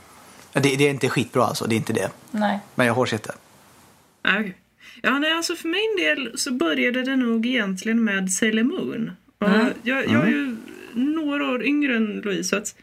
Det, 0.52 0.60
det 0.60 0.86
är 0.86 0.90
inte 0.90 1.08
skitbra 1.08 1.44
alltså, 1.44 1.66
det 1.66 1.74
är 1.74 1.76
inte 1.76 1.92
det. 1.92 2.10
Nej. 2.30 2.58
Men 2.74 2.86
jag 2.86 2.94
har 2.94 3.06
sett 3.06 3.22
det. 3.22 3.34
Okej. 4.28 4.56
Ja, 5.02 5.18
nej, 5.18 5.32
alltså 5.32 5.54
för 5.54 5.68
min 5.68 6.06
del 6.06 6.38
så 6.38 6.52
började 6.52 7.02
det 7.02 7.16
nog 7.16 7.46
egentligen 7.46 8.04
med 8.04 8.32
Sailor 8.32 8.62
Moon. 8.62 9.10
Och 9.38 9.48
jag, 9.82 10.08
jag 10.08 10.24
är 10.24 10.30
ju 10.30 10.56
några 10.92 11.50
år 11.50 11.64
yngre 11.64 11.96
än 11.96 12.20
Louise, 12.24 12.48
så 12.48 12.56
att 12.56 12.74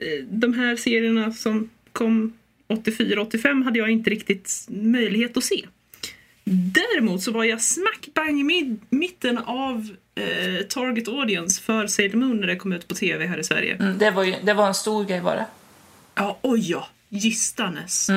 eh, 0.00 0.24
de 0.30 0.54
här 0.54 0.76
serierna 0.76 1.32
som 1.32 1.70
kom 1.92 2.32
84-85 2.68 3.64
hade 3.64 3.78
jag 3.78 3.90
inte 3.90 4.10
riktigt 4.10 4.66
möjlighet 4.68 5.36
att 5.36 5.44
se. 5.44 5.66
Däremot 6.50 7.22
så 7.22 7.32
var 7.32 7.44
jag 7.44 7.60
smack 7.62 8.08
bang 8.14 8.40
i 8.40 8.44
mid- 8.44 8.80
mitten 8.90 9.38
av 9.38 9.88
eh, 10.14 10.66
target 10.68 11.08
audience 11.08 11.62
för 11.62 11.86
Sailor 11.86 12.16
Moon 12.18 12.40
när 12.40 12.46
det 12.46 12.56
kom 12.56 12.72
ut 12.72 12.88
på 12.88 12.94
tv 12.94 13.26
här 13.26 13.38
i 13.38 13.44
Sverige. 13.44 13.74
Mm, 13.74 13.98
det, 13.98 14.10
var 14.10 14.24
ju, 14.24 14.34
det 14.42 14.54
var 14.54 14.66
en 14.66 14.74
stor 14.74 15.04
grej 15.04 15.20
var 15.20 15.36
det. 15.36 15.46
Ja, 16.14 16.38
oj 16.42 16.70
ja. 16.70 16.88
Gistanes. 17.08 18.08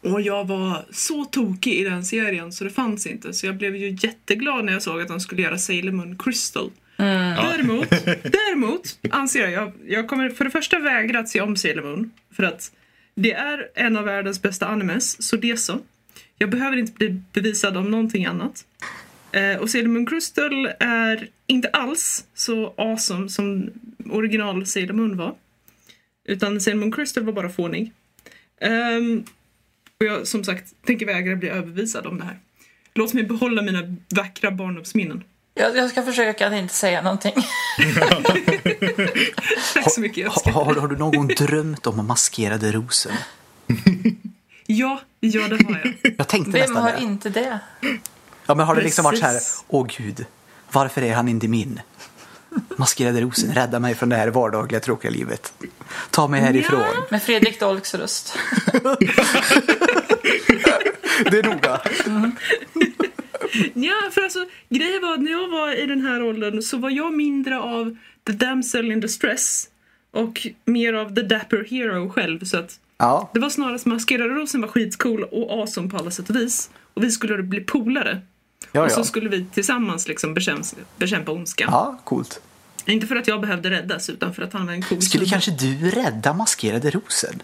Och 0.00 0.20
jag 0.20 0.44
var 0.48 0.84
så 0.90 1.24
tokig 1.24 1.72
i 1.74 1.84
den 1.84 2.04
serien 2.04 2.52
så 2.52 2.64
det 2.64 2.70
fanns 2.70 3.06
inte. 3.06 3.32
Så 3.32 3.46
jag 3.46 3.56
blev 3.56 3.76
ju 3.76 3.96
jätteglad 4.00 4.64
när 4.64 4.72
jag 4.72 4.82
såg 4.82 5.00
att 5.00 5.08
de 5.08 5.20
skulle 5.20 5.42
göra 5.42 5.58
Sailor 5.58 5.92
Moon 5.92 6.18
Crystal. 6.18 6.70
Däremot, 7.52 7.90
däremot 8.22 8.98
anser 9.10 9.40
jag, 9.40 9.52
jag, 9.52 9.72
jag 9.86 10.08
kommer 10.08 10.30
för 10.30 10.44
det 10.44 10.50
första 10.50 10.78
vägra 10.78 11.18
att 11.18 11.28
se 11.28 11.40
om 11.40 11.56
Sailor 11.56 11.82
Moon. 11.82 12.10
För 12.36 12.42
att 12.42 12.72
det 13.14 13.32
är 13.32 13.68
en 13.74 13.96
av 13.96 14.04
världens 14.04 14.42
bästa 14.42 14.66
animes, 14.66 15.22
så 15.28 15.36
det 15.36 15.56
så. 15.56 15.78
Jag 16.38 16.50
behöver 16.50 16.76
inte 16.76 16.92
bli 16.92 17.22
bevisad 17.32 17.76
om 17.76 17.90
någonting 17.90 18.24
annat. 18.24 18.64
Eh, 19.32 19.56
och 19.56 19.70
Sailor 19.70 19.88
Moon 19.88 20.06
Crystal 20.06 20.66
är 20.80 21.28
inte 21.46 21.68
alls 21.68 22.24
så 22.34 22.74
awesome 22.76 23.28
som 23.28 23.70
original 24.10 24.66
Sailor 24.66 24.94
Moon 24.94 25.16
var. 25.16 25.34
Utan 26.24 26.60
Sailor 26.60 26.80
Moon 26.80 26.92
Crystal 26.92 27.24
var 27.24 27.32
bara 27.32 27.50
fånig. 27.50 27.92
Ehm, 28.60 29.24
och 30.00 30.06
jag 30.06 30.26
som 30.26 30.44
sagt 30.44 30.74
tänker 30.86 31.06
vägra 31.06 31.36
bli 31.36 31.48
överbevisad 31.48 32.06
om 32.06 32.18
det 32.18 32.24
här. 32.24 32.38
Låt 32.94 33.12
mig 33.12 33.24
behålla 33.24 33.62
mina 33.62 33.96
vackra 34.16 34.50
barndomsminnen. 34.50 35.24
Jag, 35.54 35.76
jag 35.76 35.90
ska 35.90 36.02
försöka 36.02 36.46
att 36.46 36.52
inte 36.52 36.74
säga 36.74 37.02
någonting. 37.02 37.32
Tack 39.74 39.92
så 39.92 40.00
mycket, 40.00 40.18
jag 40.18 40.30
Ha, 40.30 40.36
uppskattar 40.36 40.64
har, 40.64 40.74
har 40.74 40.88
du 40.88 40.96
någon 40.96 41.16
gång 41.16 41.28
drömt 41.28 41.86
om 41.86 42.06
maskerade 42.06 42.72
rosen? 42.72 43.12
Ja, 44.66 45.00
ja 45.20 45.48
det 45.48 45.64
har 45.64 45.80
jag. 45.84 46.14
Jag 46.18 46.28
tänkte 46.28 46.50
Vem 46.52 46.60
nästan 46.60 46.82
har 46.82 46.92
det. 46.92 47.02
inte 47.02 47.28
det? 47.30 47.58
Ja, 48.46 48.54
men 48.54 48.66
har 48.66 48.74
det 48.74 48.82
liksom 48.82 49.04
varit 49.04 49.18
så 49.18 49.26
här, 49.26 49.40
åh 49.68 49.86
gud, 49.98 50.26
varför 50.72 51.02
är 51.02 51.14
han 51.14 51.28
inte 51.28 51.48
min? 51.48 51.80
Maskerade 52.76 53.20
rosen, 53.20 53.54
rädda 53.54 53.78
mig 53.80 53.94
från 53.94 54.08
det 54.08 54.16
här 54.16 54.28
vardagliga 54.28 54.80
tråkiga 54.80 55.10
livet. 55.10 55.52
Ta 56.10 56.28
mig 56.28 56.40
härifrån. 56.40 56.80
Med 57.10 57.22
Fredrik 57.22 57.60
Dolks 57.60 57.94
röst. 57.94 58.38
Det 61.30 61.38
är 61.38 61.42
noga. 61.42 61.80
Ja, 63.74 64.10
för 64.12 64.20
alltså 64.20 64.46
grejen 64.68 65.02
var 65.02 65.14
att 65.14 65.20
när 65.20 65.30
jag 65.30 65.48
var 65.48 65.82
i 65.82 65.86
den 65.86 66.00
här 66.00 66.22
åldern 66.22 66.62
så 66.62 66.76
var 66.76 66.90
jag 66.90 67.14
mindre 67.14 67.58
av 67.58 67.96
the 68.26 68.32
damsel 68.32 68.92
in 68.92 69.00
distress 69.00 69.68
och 70.12 70.46
mer 70.64 70.92
av 70.94 71.14
the 71.14 71.22
dapper 71.22 71.64
hero 71.70 72.10
själv. 72.10 72.44
Så 72.44 72.58
att 72.58 72.78
Ja, 72.96 73.30
det 73.34 73.40
var 73.40 73.50
snarast 73.50 73.86
maskerade 73.86 74.34
rosen 74.34 74.60
var 74.60 74.68
skitcool 74.68 75.24
och 75.24 75.50
awesome 75.60 75.88
på 75.90 75.96
alla 75.96 76.10
sätt 76.10 76.30
och 76.30 76.36
vis. 76.36 76.70
Och 76.94 77.04
vi 77.04 77.10
skulle 77.10 77.42
bli 77.42 77.60
polare. 77.60 78.20
Ja, 78.72 78.84
Och 78.84 78.90
så 78.90 79.00
ja. 79.00 79.04
skulle 79.04 79.28
vi 79.28 79.44
tillsammans 79.44 80.08
liksom 80.08 80.34
bekämpa, 80.34 80.66
bekämpa 80.96 81.32
ondskan. 81.32 81.68
Ja, 81.70 82.00
coolt. 82.04 82.40
Inte 82.86 83.06
för 83.06 83.16
att 83.16 83.28
jag 83.28 83.40
behövde 83.40 83.70
räddas 83.70 84.10
utan 84.10 84.34
för 84.34 84.42
att 84.42 84.52
han 84.52 84.66
var 84.66 84.72
en 84.72 84.82
cool 84.82 85.02
Skulle 85.02 85.26
kanske 85.26 85.50
du 85.50 85.90
rädda 85.90 86.32
maskerade 86.32 86.90
rosen? 86.90 87.42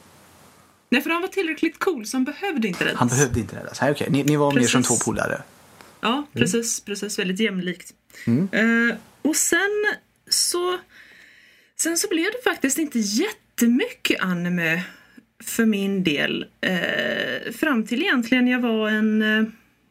Nej, 0.89 1.03
för 1.03 1.11
han 1.11 1.21
var 1.21 1.29
tillräckligt 1.29 1.79
cool 1.79 2.07
så 2.07 2.17
han 2.17 2.25
behövde 2.25 2.69
inte 2.69 2.85
räddas. 2.85 2.99
Han 2.99 3.09
behövde 3.09 3.41
inte 3.41 3.57
räddas. 3.57 3.81
Nej, 3.81 3.91
okej. 3.91 4.07
Ni, 4.11 4.25
ni 4.25 4.37
var 4.37 4.53
mer 4.53 4.63
som 4.63 4.83
två 4.83 4.89
Precis. 4.95 5.05
polare. 5.05 5.43
Ja, 6.01 6.27
precis. 6.33 6.81
precis 6.81 7.19
väldigt 7.19 7.41
jämlikt. 7.41 7.93
Mm. 8.27 8.49
Eh, 8.53 8.97
och 9.23 9.37
sen 9.37 9.87
så... 10.31 10.79
Sen 11.77 11.97
så 11.99 12.09
blev 12.09 12.25
det 12.25 12.51
faktiskt 12.51 12.79
inte 12.79 12.99
jättemycket 12.99 14.21
anime 14.21 14.83
för 15.41 15.65
min 15.65 16.05
del. 16.05 16.47
Eh, 16.61 17.53
fram 17.53 17.87
till 17.87 18.03
egentligen 18.03 18.49
jag 18.49 18.61
var 18.61 18.89
en... 18.89 19.23
Eh, 19.23 19.45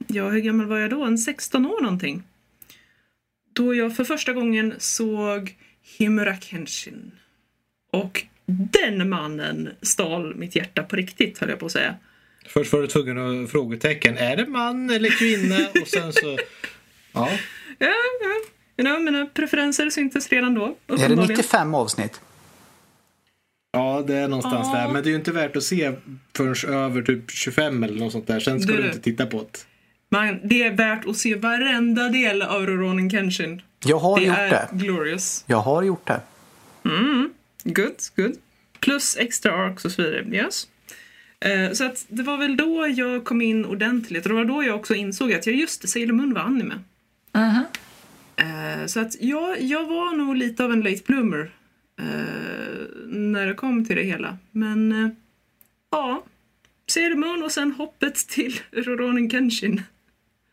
ja, 0.08 0.30
hur 0.30 0.40
gammal 0.40 0.66
var 0.66 0.78
jag 0.78 0.90
då? 0.90 1.04
En 1.04 1.18
16 1.18 1.66
år 1.66 1.82
någonting. 1.82 2.24
Då 3.54 3.76
jag 3.76 3.96
för 3.96 4.04
första 4.04 4.34
gången 4.34 4.74
såg 4.78 5.56
Himura 5.98 6.38
Kenshin. 6.38 7.12
Och 7.92 8.24
den 8.46 9.10
mannen 9.10 9.70
stal 9.82 10.36
mitt 10.36 10.56
hjärta 10.56 10.84
på 10.84 10.96
riktigt, 10.96 11.38
höll 11.38 11.50
jag 11.50 11.60
på 11.60 11.66
att 11.66 11.72
säga. 11.72 11.96
Först 12.48 12.74
var 12.74 12.82
du 12.82 12.88
tvungen 12.88 13.44
att 13.44 13.52
frågetecken. 13.52 14.18
Är 14.18 14.38
det 14.38 14.46
man 14.46 14.90
eller 14.90 15.10
kvinna? 15.10 15.82
Och 15.82 15.88
sen 15.88 16.14
så... 16.14 16.38
Ja. 17.14 17.30
Ja, 17.82 17.94
ja. 18.22 18.84
Know, 18.84 19.02
mina 19.02 19.26
preferenser 19.26 19.90
syntes 19.90 20.30
redan 20.30 20.54
då. 20.54 20.66
Är 20.66 20.68
det 20.68 20.94
uppenbarligen. 20.94 21.38
95 21.38 21.76
avsnitt? 21.76 22.22
Ja, 23.72 24.04
det 24.08 24.16
är 24.16 24.28
någonstans 24.28 24.68
Ja. 24.74 24.80
där. 24.80 24.94
Men 24.94 25.04
det 25.04 25.10
är 25.10 25.12
ju 25.12 25.18
inte 25.18 25.32
värt 25.32 25.56
att 25.56 25.64
se 25.64 25.92
förrän 26.36 26.74
över 26.76 27.02
typ 27.02 27.32
25 27.32 27.84
eller 27.84 28.00
något 28.00 28.12
sånt 28.12 28.28
där. 28.28 28.40
Sen 28.40 28.62
ska 28.62 28.72
du 28.72 28.82
det. 28.82 28.88
inte 28.88 29.00
titta 29.00 29.26
på 29.26 29.38
det. 29.40 29.60
Men 30.10 30.48
det 30.48 30.64
är 30.64 30.72
värt 30.72 31.06
att 31.08 31.18
se 31.18 31.36
varenda 31.36 32.10
del 32.10 32.42
av 32.42 32.66
Rurouni 32.66 33.10
Kenshin. 33.10 33.62
Jag 33.86 34.00
har 34.00 34.20
det 34.20 34.26
gjort 34.26 34.38
är 34.38 34.50
det. 34.50 34.68
glorious. 34.72 35.44
Jag 35.48 35.58
har 35.58 35.84
gjort 35.84 36.08
det. 36.08 36.22
Good, 37.64 37.96
good. 38.16 38.34
Plus 38.80 39.18
extra 39.20 39.52
arcs 39.54 39.86
och 39.86 39.92
så 39.92 40.02
vidare. 40.02 40.26
Yes. 40.32 40.68
Eh, 41.40 41.72
så 41.74 41.86
att 41.86 42.06
det 42.10 42.24
var 42.24 42.38
väl 42.38 42.58
då 42.58 42.88
jag 42.88 43.26
kom 43.26 43.42
in 43.42 43.66
ordentligt 43.66 44.24
och 44.26 44.30
det 44.30 44.36
var 44.36 44.46
då 44.46 44.64
jag 44.64 44.76
också 44.76 44.96
insåg 44.96 45.34
att 45.34 45.48
ja, 45.48 45.54
just 45.54 45.82
det, 45.82 45.88
Sailor 45.88 46.14
Moon 46.14 46.34
var 46.34 46.42
anime. 46.42 46.80
Eh, 48.36 48.86
så 48.86 49.00
att 49.00 49.16
ja, 49.22 49.56
jag 49.60 49.86
var 49.88 50.16
nog 50.18 50.36
lite 50.36 50.64
av 50.64 50.72
en 50.72 50.82
late 50.82 51.02
bloomer 51.06 51.52
eh, 52.00 52.86
när 53.08 53.48
det 53.48 53.54
kom 53.54 53.86
till 53.86 53.96
det 53.96 54.04
hela. 54.04 54.38
Men 54.52 54.92
eh, 54.92 55.10
ja, 55.92 56.24
Sailor 56.88 57.16
Moon 57.16 57.44
och 57.44 57.52
sen 57.52 57.72
hoppet 57.72 58.16
till 58.16 58.60
Roronin 58.72 59.30
Kenshin. 59.30 59.82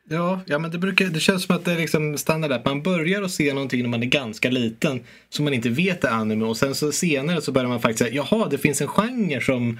Ja, 0.08 0.40
ja 0.46 0.58
men 0.58 0.70
det, 0.70 0.78
brukar, 0.78 1.04
det 1.06 1.20
känns 1.20 1.42
som 1.44 1.56
att 1.56 1.64
det 1.64 1.72
är 1.72 1.76
liksom 1.76 2.18
standard 2.18 2.52
att 2.52 2.64
man 2.64 2.82
börjar 2.82 3.22
att 3.22 3.30
se 3.30 3.52
någonting 3.54 3.82
när 3.82 3.88
man 3.88 4.02
är 4.02 4.06
ganska 4.06 4.50
liten 4.50 5.00
som 5.30 5.44
man 5.44 5.54
inte 5.54 5.68
vet 5.68 6.04
är 6.04 6.08
anime 6.08 6.44
och 6.44 6.56
sen 6.56 6.74
så 6.74 6.92
senare 6.92 7.42
så 7.42 7.52
börjar 7.52 7.68
man 7.68 7.80
faktiskt 7.80 7.98
säga 7.98 8.24
jaha 8.30 8.48
det 8.48 8.58
finns 8.58 8.80
en 8.80 8.88
genre 8.88 9.40
som 9.40 9.78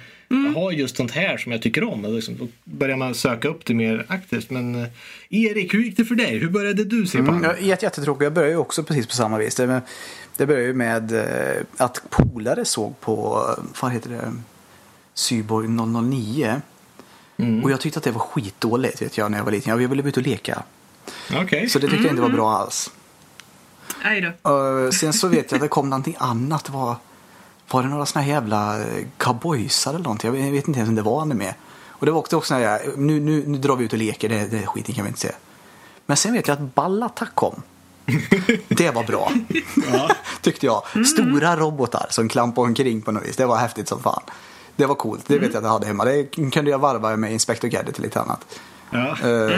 har 0.55 0.71
just 0.71 0.95
sånt 0.97 1.11
här 1.11 1.37
som 1.37 1.51
jag 1.51 1.61
tycker 1.61 1.83
om. 1.83 2.05
Och 2.05 2.13
liksom, 2.13 2.37
då 2.37 2.47
börjar 2.63 2.97
man 2.97 3.15
söka 3.15 3.47
upp 3.47 3.65
det 3.65 3.73
mer 3.73 4.05
aktivt. 4.07 4.49
Men 4.49 4.75
eh, 4.75 4.87
Erik, 5.29 5.73
hur 5.73 5.79
gick 5.83 5.97
det 5.97 6.05
för 6.05 6.15
dig? 6.15 6.37
Hur 6.37 6.49
började 6.49 6.83
du 6.83 7.05
se 7.07 7.17
på 7.17 7.23
Mm, 7.23 7.33
anime? 7.35 7.47
jag 7.47 7.57
är 7.57 7.63
jätte- 7.63 7.85
jättetråkig. 7.85 8.25
Jag 8.25 8.33
började 8.33 8.51
ju 8.53 8.57
också 8.59 8.83
precis 8.83 9.07
på 9.07 9.13
samma 9.13 9.37
vis. 9.37 9.55
Det, 9.55 9.81
det 10.37 10.45
började 10.45 10.67
ju 10.67 10.73
med 10.73 11.11
eh, 11.11 11.63
att 11.77 12.01
polare 12.09 12.65
såg 12.65 12.99
på, 12.99 13.45
eh, 13.57 13.63
vad 13.81 13.91
heter 13.91 14.09
det, 14.09 14.33
Syborg 15.13 15.67
009. 15.67 16.61
Och 17.63 17.71
jag 17.71 17.79
tyckte 17.81 17.97
att 17.99 18.03
det 18.03 18.11
var 18.11 18.19
skitdåligt 18.19 19.01
vet 19.01 19.17
jag 19.17 19.31
när 19.31 19.37
jag 19.37 19.45
var 19.45 19.51
liten. 19.51 19.71
Jag 19.81 19.89
ville 19.89 20.03
ut 20.09 20.17
och 20.17 20.23
leka. 20.23 20.63
Okej. 21.41 21.69
Så 21.69 21.79
det 21.79 21.87
tyckte 21.87 22.03
jag 22.03 22.11
inte 22.11 22.21
var 22.21 22.29
bra 22.29 22.51
alls. 22.57 22.91
Aj 24.03 24.21
då. 24.43 24.51
Uh, 24.51 24.91
sen 24.91 25.13
så 25.13 25.27
vet 25.27 25.51
jag 25.51 25.57
att 25.57 25.61
det 25.61 25.67
kom 25.67 25.89
någonting 25.89 26.15
annat. 26.19 26.65
Det 26.65 26.71
Var, 26.71 26.95
var 27.71 27.83
det 27.83 27.89
några 27.89 28.05
såna 28.05 28.23
här 28.25 28.31
jävla 28.31 28.79
eh, 28.81 28.85
cowboysar 29.17 29.91
eller 29.93 30.03
någonting? 30.03 30.27
Jag 30.27 30.33
vet- 30.37 30.45
jag 30.45 30.51
vet 30.51 30.67
inte 30.67 30.79
ens 30.79 30.89
om 30.89 30.95
det 30.95 31.01
var 31.01 31.21
anime. 31.21 31.53
Och 31.89 32.05
det 32.05 32.11
var 32.11 32.19
också 32.19 32.41
såna 32.41 32.59
här, 32.59 32.81
nu, 32.97 33.19
nu, 33.19 33.43
nu 33.47 33.57
drar 33.57 33.75
vi 33.75 33.85
ut 33.85 33.93
och 33.93 33.99
leker, 33.99 34.29
det, 34.29 34.47
det 34.47 34.65
skiten 34.65 34.95
kan 34.95 35.03
vi 35.03 35.07
inte 35.07 35.19
se. 35.19 35.31
Men 36.05 36.17
sen 36.17 36.33
vet 36.33 36.47
jag 36.47 36.55
att 36.61 36.75
Ballattack 36.75 37.35
kom. 37.35 37.61
Det 38.67 38.91
var 38.91 39.03
bra. 39.03 39.31
Tyckte 40.41 40.65
jag. 40.65 40.83
Stora 41.07 41.55
robotar 41.57 42.07
som 42.09 42.29
klampade 42.29 42.67
omkring 42.67 43.01
på 43.01 43.11
något 43.11 43.25
vis. 43.25 43.35
Det 43.35 43.45
var 43.45 43.57
häftigt 43.57 43.87
som 43.87 43.99
fan. 44.03 44.21
Det 44.77 44.85
var 44.85 44.95
coolt. 44.95 45.23
Det 45.27 45.39
vet 45.39 45.53
jag 45.53 45.57
att 45.57 45.63
jag 45.63 45.71
hade 45.71 45.87
hemma. 45.87 46.05
Det 46.05 46.23
kunde 46.51 46.71
jag 46.71 46.79
varva 46.79 47.17
med 47.17 47.33
Inspector 47.33 47.67
Gadget 47.67 47.97
och 47.97 48.03
lite 48.03 48.21
annat. 48.21 48.45
Ja. 48.89 49.17
Uh, 49.25 49.51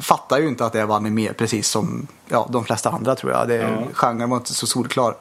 Fattar 0.00 0.38
ju 0.38 0.48
inte 0.48 0.64
att 0.64 0.72
det 0.72 0.86
var 0.86 0.96
anime 0.96 1.32
precis 1.32 1.68
som 1.68 2.06
ja, 2.28 2.48
de 2.52 2.64
flesta 2.64 2.90
andra 2.90 3.14
tror 3.14 3.32
jag. 3.32 3.48
Det, 3.48 3.56
Ja. 3.56 3.82
Genren 3.92 4.30
var 4.30 4.36
inte 4.36 4.54
så 4.54 4.66
solklar. 4.66 5.14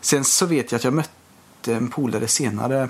Sen 0.00 0.24
så 0.24 0.46
vet 0.46 0.72
jag 0.72 0.78
att 0.78 0.84
jag 0.84 0.92
mötte 0.92 1.74
en 1.74 1.88
polare 1.88 2.28
senare 2.28 2.78
när 2.78 2.88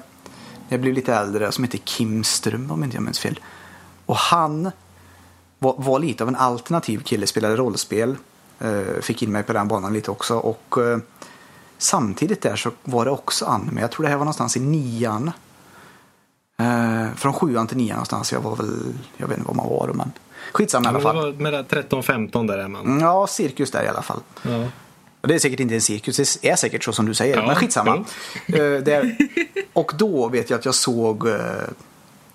jag 0.69 0.81
blev 0.81 0.95
lite 0.95 1.15
äldre 1.15 1.53
som 1.53 1.65
heter 1.65 1.79
Kim 1.79 2.25
Ström 2.25 2.71
om 2.71 2.85
inte 2.85 2.97
jag 2.97 3.03
minns 3.03 3.19
fel. 3.19 3.41
Och 4.07 4.17
han 4.17 4.71
var, 5.59 5.75
var 5.79 5.99
lite 5.99 6.25
av 6.25 6.29
en 6.29 6.37
alternativ 6.37 7.03
kille, 7.03 7.27
spelade 7.27 7.57
rollspel. 7.57 8.17
Eh, 8.61 9.01
fick 9.01 9.23
in 9.23 9.33
mig 9.33 9.43
på 9.43 9.53
den 9.53 9.69
banan 9.69 9.93
lite 9.93 10.11
också. 10.11 10.37
Och 10.37 10.79
eh, 10.79 10.99
samtidigt 11.79 12.43
där 12.43 12.57
så 12.57 12.71
var 12.85 13.05
det 13.05 13.11
också 13.11 13.45
anime. 13.45 13.81
Jag 13.81 13.91
tror 13.91 14.03
det 14.03 14.09
här 14.09 14.17
var 14.17 14.25
någonstans 14.25 14.57
i 14.57 14.61
nian. 14.61 15.33
Eh, 16.61 17.15
från 17.17 17.33
sjuan 17.33 17.67
till 17.67 17.77
nian 17.77 17.89
någonstans. 17.95 18.33
Jag 18.33 18.41
var 18.41 18.57
väl, 18.57 18.95
jag 19.17 19.29
vet 19.29 19.39
inte 19.39 19.47
vad 19.49 19.57
man 19.57 19.69
var 19.69 19.87
då 19.89 19.95
men 19.95 20.13
skitsamma 20.53 20.87
i 20.87 20.89
alla 20.89 21.01
fall. 21.01 21.17
var 21.17 21.33
mellan 21.33 21.65
13-15 21.65 22.47
där 22.47 22.59
är 22.59 22.69
man. 22.69 22.85
Mm, 22.87 23.01
Ja, 23.01 23.27
cirkus 23.27 23.71
där 23.71 23.85
i 23.85 23.89
alla 23.89 24.03
fall. 24.03 24.21
Ja. 24.43 24.65
Det 25.21 25.35
är 25.35 25.39
säkert 25.39 25.61
inte 25.61 25.75
en 25.75 25.81
cirkus, 25.81 26.39
det 26.43 26.49
är 26.51 26.57
säkert 26.57 26.85
så 26.85 26.93
som 26.93 27.07
du 27.07 27.15
säger. 27.15 27.37
Ja, 27.37 27.47
men 27.47 27.57
skitsamma. 27.57 28.05
Eh, 28.47 28.55
där. 28.57 29.17
Och 29.73 29.93
då 29.99 30.29
vet 30.29 30.51
jag 30.51 30.59
att 30.59 30.65
jag 30.65 30.75
såg, 30.75 31.29
eh, 31.29 31.35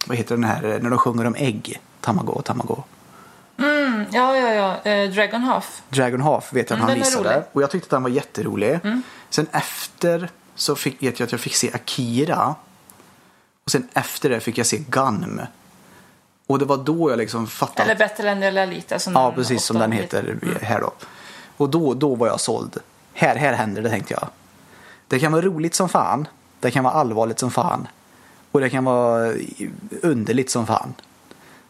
vad 0.05 0.17
heter 0.17 0.35
den 0.35 0.43
här, 0.43 0.63
eh, 0.63 0.79
när 0.81 0.89
de 0.89 0.99
sjunger 0.99 1.27
om 1.27 1.35
ägg. 1.35 1.79
Tamago, 2.01 2.41
Tamago. 2.41 2.83
Ja, 4.11 4.37
ja, 4.37 4.53
ja. 4.83 4.91
Eh, 4.91 5.09
Dragon 5.11 5.41
Half. 5.41 5.81
Dragon 5.89 6.21
Half 6.21 6.53
vet 6.53 6.69
jag 6.69 6.77
att 6.77 6.83
Mm, 6.83 6.89
han 6.89 6.99
visade. 6.99 7.31
Mm. 7.33 7.43
Och 7.51 7.61
jag 7.61 7.71
tyckte 7.71 7.85
att 7.85 7.89
den 7.89 8.03
var 8.03 8.09
jätterolig. 8.09 8.79
Sen 9.29 9.47
efter 9.51 10.29
så 10.55 10.75
fick, 10.75 11.03
vet 11.03 11.19
jag 11.19 11.25
att 11.25 11.31
jag 11.31 11.41
fick 11.41 11.55
se 11.55 11.71
Akira. 11.73 12.55
Och 13.65 13.71
sen 13.71 13.87
efter 13.93 14.29
det 14.29 14.39
fick 14.39 14.57
jag 14.57 14.65
se 14.65 14.77
Gunm. 14.77 15.41
Och 16.47 16.59
det 16.59 16.65
var 16.65 16.77
då 16.77 17.09
jag 17.11 17.17
liksom 17.17 17.47
fattade. 17.47 17.83
Eller 17.83 17.99
Bättre 17.99 18.29
än 18.29 18.43
eller 18.43 18.63
Alita. 18.63 18.99
Som 18.99 19.13
Ja, 19.13 19.31
precis 19.31 19.63
som 19.63 19.77
den 19.79 19.91
heter 19.91 20.39
här 20.61 20.81
då. 20.81 20.91
Och 21.57 21.69
då, 21.69 21.93
då 21.93 22.15
var 22.15 22.27
jag 22.27 22.39
såld. 22.39 22.77
Här, 23.13 23.35
här 23.35 23.53
händer 23.53 23.81
det 23.81 23.89
tänkte 23.89 24.13
jag. 24.13 24.27
Det 25.07 25.19
kan 25.19 25.31
vara 25.31 25.41
roligt 25.41 25.75
som 25.75 25.89
fan. 25.89 26.27
Det 26.59 26.71
kan 26.71 26.83
vara 26.83 26.93
allvarligt 26.93 27.39
som 27.39 27.51
fan. 27.51 27.87
Och 28.51 28.59
det 28.59 28.69
kan 28.69 28.83
vara 28.85 29.33
underligt 30.01 30.49
som 30.51 30.67
fan. 30.67 30.93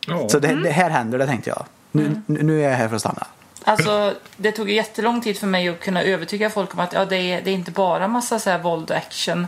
Ja. 0.07 0.29
Så 0.29 0.39
det, 0.39 0.55
det 0.63 0.69
här 0.71 0.89
händer 0.89 1.17
det 1.17 1.25
tänkte 1.27 1.49
jag. 1.49 1.65
Nu, 1.91 2.21
nu- 2.25 2.43
nu 2.43 2.63
är 2.63 2.69
jag 2.69 2.77
här 2.77 2.87
för 2.87 2.95
att 2.95 3.01
stanna. 3.01 3.27
Alltså, 3.63 4.13
det 4.37 4.51
tog 4.51 4.69
ju 4.69 4.75
jättelång 4.75 5.21
tid 5.21 5.37
för 5.37 5.47
mig 5.47 5.69
att 5.69 5.79
kunna 5.79 6.03
övertyga 6.03 6.49
folk 6.49 6.73
om 6.73 6.79
att 6.79 6.93
ja, 6.93 7.05
det, 7.05 7.15
är, 7.17 7.41
det 7.41 7.49
är 7.49 7.53
inte 7.55 7.71
bara 7.71 8.07
massa 8.07 8.39
så 8.39 8.49
här 8.49 8.59
våld 8.59 8.91
och 8.91 8.97
action. 8.97 9.47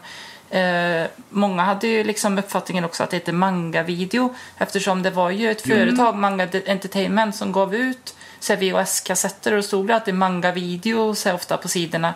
Eh, 0.52 1.08
många 1.30 1.64
hade 1.64 1.88
ju 1.88 2.04
liksom 2.04 2.38
uppfattningen 2.38 2.86
också 2.86 3.04
att 3.04 3.10
det 3.10 3.18
heter 3.18 3.34
manga-video 3.34 4.36
eftersom 4.58 5.04
det 5.04 5.12
var 5.12 5.30
ju 5.30 5.52
ett 5.52 5.62
företag, 5.62 6.16
Manga 6.16 6.48
Entertainment, 6.68 7.36
som 7.36 7.52
gav 7.52 7.76
ut 7.76 8.16
VHS-kassetter 8.48 9.52
och 9.52 9.58
det 9.58 9.64
stod 9.64 9.88
det 9.88 9.96
att 9.96 10.06
det 10.06 10.12
är 10.12 10.16
manga-video 10.16 11.16
ofta 11.34 11.58
på 11.58 11.68
sidorna. 11.68 12.14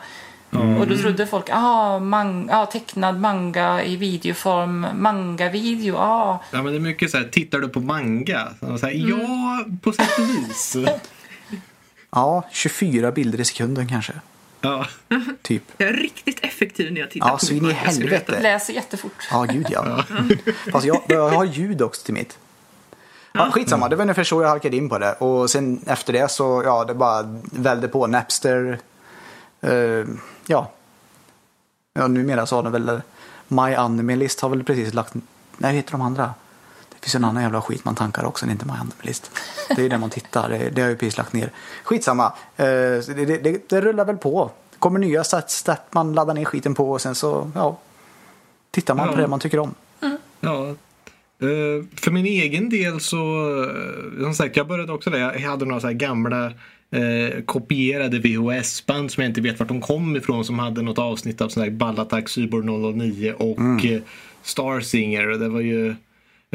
Och 0.79 0.87
då 0.87 0.97
trodde 0.97 1.27
folk, 1.27 1.49
ah, 1.51 1.99
man, 1.99 2.49
ah, 2.49 2.65
tecknad 2.65 3.19
manga 3.19 3.83
i 3.83 3.95
videoform, 3.95 4.87
manga-video, 4.95 5.95
ah. 5.95 6.43
ja, 6.51 6.63
men 6.63 6.73
det 6.73 6.77
är 6.77 6.79
mycket 6.79 7.11
så 7.11 7.17
här, 7.17 7.25
tittar 7.25 7.59
du 7.59 7.69
på 7.69 7.79
manga? 7.79 8.47
Så 8.59 8.85
här, 8.85 8.95
Mm. 8.95 9.09
Ja, 9.09 9.65
på 9.81 9.91
sätt 9.91 10.19
och 10.19 10.29
vis. 10.29 10.77
Ja, 12.11 12.43
24 12.51 13.11
bilder 13.11 13.39
i 13.39 13.45
sekunden 13.45 13.87
kanske. 13.87 14.13
Ja. 14.65 14.85
Typ. 15.41 15.63
Jag 15.77 15.89
är 15.89 15.93
riktigt 15.93 16.39
effektiv 16.45 16.93
när 16.93 17.01
jag 17.01 17.11
tittar 17.11 17.27
Ja, 17.27 17.37
på 17.37 17.45
så 17.45 17.53
in 17.53 17.65
i 17.65 17.71
helvete. 17.71 18.39
Läser 18.41 18.73
jättefort. 18.73 19.27
Ja, 19.31 19.43
gud 19.43 19.67
ja. 19.69 20.03
Fast 20.71 20.85
jag, 20.85 21.01
jag 21.07 21.29
har 21.29 21.45
ljud 21.45 21.81
också 21.81 22.05
till 22.05 22.13
mitt. 22.13 22.37
Ja, 23.31 23.51
skitsamma, 23.51 23.89
det 23.89 23.95
var 23.95 24.01
ungefär 24.01 24.23
så 24.23 24.41
jag 24.41 24.49
halkade 24.49 24.77
in 24.77 24.89
på 24.89 24.97
det. 24.97 25.13
Och 25.13 25.49
sen 25.49 25.81
efter 25.87 26.13
det 26.13 26.31
så, 26.31 26.61
ja, 26.65 26.85
det 26.85 26.93
bara 26.93 27.39
välde 27.51 27.87
på. 27.87 28.07
Napster. 28.07 28.79
eh, 29.61 30.05
ja. 30.47 30.71
Ja, 31.93 32.07
numera 32.07 32.45
så 32.45 32.55
har 32.55 32.63
den 32.63 32.71
väl 32.71 33.01
My 33.47 33.73
Anime 33.75 34.15
List 34.15 34.39
har 34.41 34.49
väl 34.49 34.63
precis 34.63 34.93
lagt... 34.93 35.13
Nej, 35.13 35.23
vad 35.57 35.71
heter 35.73 35.91
de 35.91 36.01
andra? 36.01 36.33
Det 37.05 37.09
finns 37.09 37.15
en 37.15 37.23
annan 37.23 37.43
jävla 37.43 37.61
skit 37.61 37.85
man 37.85 37.95
tankar 37.95 38.23
också, 38.23 38.45
det 38.45 38.49
är 38.49 38.51
inte 38.51 38.65
My 38.65 38.73
List. 39.01 39.31
Det 39.67 39.77
är 39.77 39.83
ju 39.83 39.89
där 39.89 39.97
man 39.97 40.09
tittar, 40.09 40.49
det, 40.49 40.69
det 40.69 40.81
har 40.81 40.89
ju 40.89 40.95
precis 40.95 41.17
lagt 41.17 41.33
ner. 41.33 41.51
Skitsamma, 41.83 42.33
eh, 42.57 42.65
det, 42.65 43.25
det, 43.25 43.37
det, 43.37 43.69
det 43.69 43.81
rullar 43.81 44.05
väl 44.05 44.17
på. 44.17 44.51
Det 44.71 44.77
kommer 44.79 44.99
nya 44.99 45.23
sätt 45.23 45.69
man 45.91 46.13
laddar 46.13 46.33
ner 46.33 46.45
skiten 46.45 46.75
på 46.75 46.91
och 46.91 47.01
sen 47.01 47.15
så, 47.15 47.51
ja. 47.55 47.77
Tittar 48.71 48.95
man 48.95 49.07
på 49.07 49.13
Ja. 49.13 49.17
det 49.17 49.27
man 49.27 49.39
tycker 49.39 49.59
om. 49.59 49.73
Ja. 50.39 50.67
Eh, 51.41 51.85
för 51.95 52.11
min 52.11 52.25
egen 52.25 52.69
del 52.69 52.99
så, 52.99 53.17
eh, 53.63 54.23
som 54.23 54.33
sagt, 54.33 54.57
jag 54.57 54.67
började 54.67 54.93
också 54.93 55.09
där. 55.09 55.19
Jag 55.19 55.39
hade 55.39 55.65
några 55.65 55.81
så 55.81 55.87
här 55.87 55.93
gamla 55.93 56.45
eh, 56.91 57.43
kopierade 57.45 58.19
VHS-band 58.19 59.11
som 59.11 59.23
jag 59.23 59.29
inte 59.29 59.41
vet 59.41 59.59
vart 59.59 59.67
de 59.67 59.81
kom 59.81 60.15
ifrån 60.15 60.45
som 60.45 60.59
hade 60.59 60.81
något 60.81 60.99
avsnitt 60.99 61.41
av 61.41 61.49
sån 61.49 61.63
här 61.63 61.69
Ballattack 61.69 62.29
Cyborg 62.29 62.65
009 62.65 63.33
och 63.37 63.59
mm. 63.59 64.01
Star 64.43 64.79
Singer. 64.79 65.27
Det 65.27 65.49
var 65.49 65.61
ju 65.61 65.95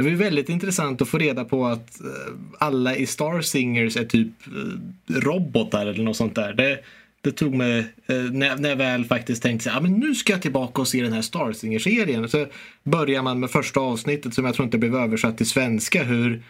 det 0.01 0.05
var 0.05 0.11
ju 0.11 0.17
väldigt 0.17 0.49
intressant 0.49 1.03
att 1.03 1.09
få 1.09 1.19
reda 1.19 1.45
på 1.45 1.67
att 1.67 2.01
eh, 2.01 2.33
alla 2.59 2.97
i 2.97 3.07
Star 3.07 3.41
Singers 3.41 3.97
är 3.97 4.05
typ 4.05 4.29
eh, 4.47 5.15
robotar 5.15 5.87
eller 5.87 6.05
något 6.05 6.17
sånt 6.17 6.35
där. 6.35 6.53
Det, 6.53 6.79
det 7.21 7.31
tog 7.31 7.55
mig, 7.55 7.79
eh, 8.07 8.17
när, 8.17 8.57
när 8.57 8.69
jag 8.69 8.77
väl 8.77 9.05
faktiskt 9.05 9.43
tänkte 9.43 9.71
att 9.71 9.77
ah, 9.77 9.81
men 9.81 9.93
nu 9.93 10.15
ska 10.15 10.33
jag 10.33 10.43
tillbaka 10.43 10.81
och 10.81 10.89
se 10.89 11.03
den 11.03 11.13
här 11.13 11.23
Star 11.23 11.53
Singers-serien. 11.53 12.29
Så 12.29 12.47
börjar 12.83 13.23
man 13.23 13.41
med 13.41 13.51
första 13.51 13.81
avsnittet 13.81 14.35
som 14.35 14.45
jag 14.45 14.55
tror 14.55 14.65
inte 14.65 14.79
blev 14.79 14.97
översatt 14.97 15.37
till 15.37 15.49
svenska. 15.49 16.03
Hur 16.03 16.43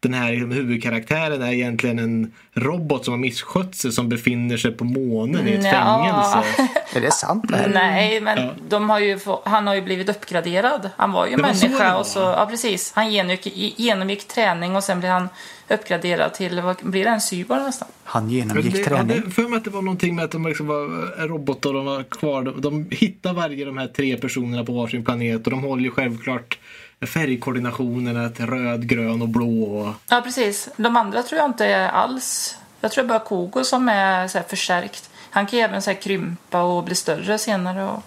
den 0.00 0.14
här 0.14 0.32
huvudkaraktären 0.32 1.42
är 1.42 1.52
egentligen 1.52 1.98
en 1.98 2.32
robot 2.52 3.04
som 3.04 3.12
har 3.12 3.18
misskött 3.18 3.74
sig 3.74 3.92
som 3.92 4.08
befinner 4.08 4.56
sig 4.56 4.72
på 4.72 4.84
månen 4.84 5.48
i 5.48 5.52
ett 5.52 5.64
ja. 5.64 5.70
fängelse. 5.70 6.78
Är 6.96 7.00
det 7.00 7.12
sant? 7.12 7.44
Det 7.48 7.70
Nej, 7.74 8.20
men 8.20 8.38
ja. 8.38 8.52
de 8.68 8.90
har 8.90 8.98
ju, 8.98 9.18
han 9.44 9.66
har 9.66 9.74
ju 9.74 9.82
blivit 9.82 10.08
uppgraderad. 10.08 10.90
Han 10.96 11.12
var 11.12 11.26
ju 11.26 11.36
det 11.36 11.42
människa 11.42 11.92
var 11.92 12.00
och 12.00 12.06
så, 12.06 12.18
ja 12.20 12.46
precis. 12.50 12.92
Han 12.94 13.12
genomgick, 13.12 13.78
genomgick 13.78 14.28
träning 14.28 14.76
och 14.76 14.84
sen 14.84 15.00
blev 15.00 15.12
han 15.12 15.28
uppgraderad 15.68 16.34
till, 16.34 16.60
vad 16.60 16.76
blir 16.76 17.04
det, 17.04 17.10
en 17.10 17.20
cyborg 17.20 17.62
nästan? 17.62 17.88
Han 18.04 18.30
genomgick 18.30 18.74
det, 18.74 18.84
träning. 18.84 19.22
Jag 19.24 19.32
för 19.32 19.48
mig 19.48 19.56
att 19.56 19.64
det 19.64 19.70
var 19.70 19.82
någonting 19.82 20.14
med 20.14 20.24
att 20.24 20.30
de 20.30 20.46
liksom 20.46 20.66
var 20.66 21.26
robotar 21.26 21.70
och 21.70 21.76
de 21.76 21.84
var 21.84 22.02
kvar. 22.02 22.42
De, 22.42 22.60
de 22.60 22.86
hittar 22.90 23.32
varje 23.32 23.64
de 23.64 23.78
här 23.78 23.86
tre 23.86 24.16
personerna 24.16 24.64
på 24.64 24.72
varsin 24.72 25.04
planet 25.04 25.44
och 25.44 25.50
de 25.50 25.62
håller 25.62 25.82
ju 25.82 25.90
självklart 25.90 26.58
färgkoordinationerna 27.06 28.28
till 28.28 28.46
röd, 28.46 28.88
grön 28.88 29.22
och 29.22 29.28
blå. 29.28 29.94
Ja, 30.08 30.20
precis. 30.24 30.68
De 30.76 30.96
andra 30.96 31.22
tror 31.22 31.38
jag 31.38 31.50
inte 31.50 31.66
är 31.66 31.88
alls... 31.88 32.56
Jag 32.80 32.92
tror 32.92 33.04
bara 33.04 33.18
Kogo 33.18 33.64
som 33.64 33.88
är 33.88 34.28
så 34.28 34.40
förstärkt. 34.48 35.10
Han 35.30 35.46
kan 35.46 35.58
ju 35.58 35.64
även 35.64 35.82
så 35.82 35.94
krympa 35.94 36.62
och 36.62 36.84
bli 36.84 36.94
större 36.94 37.38
senare. 37.38 37.84
Och... 37.84 38.02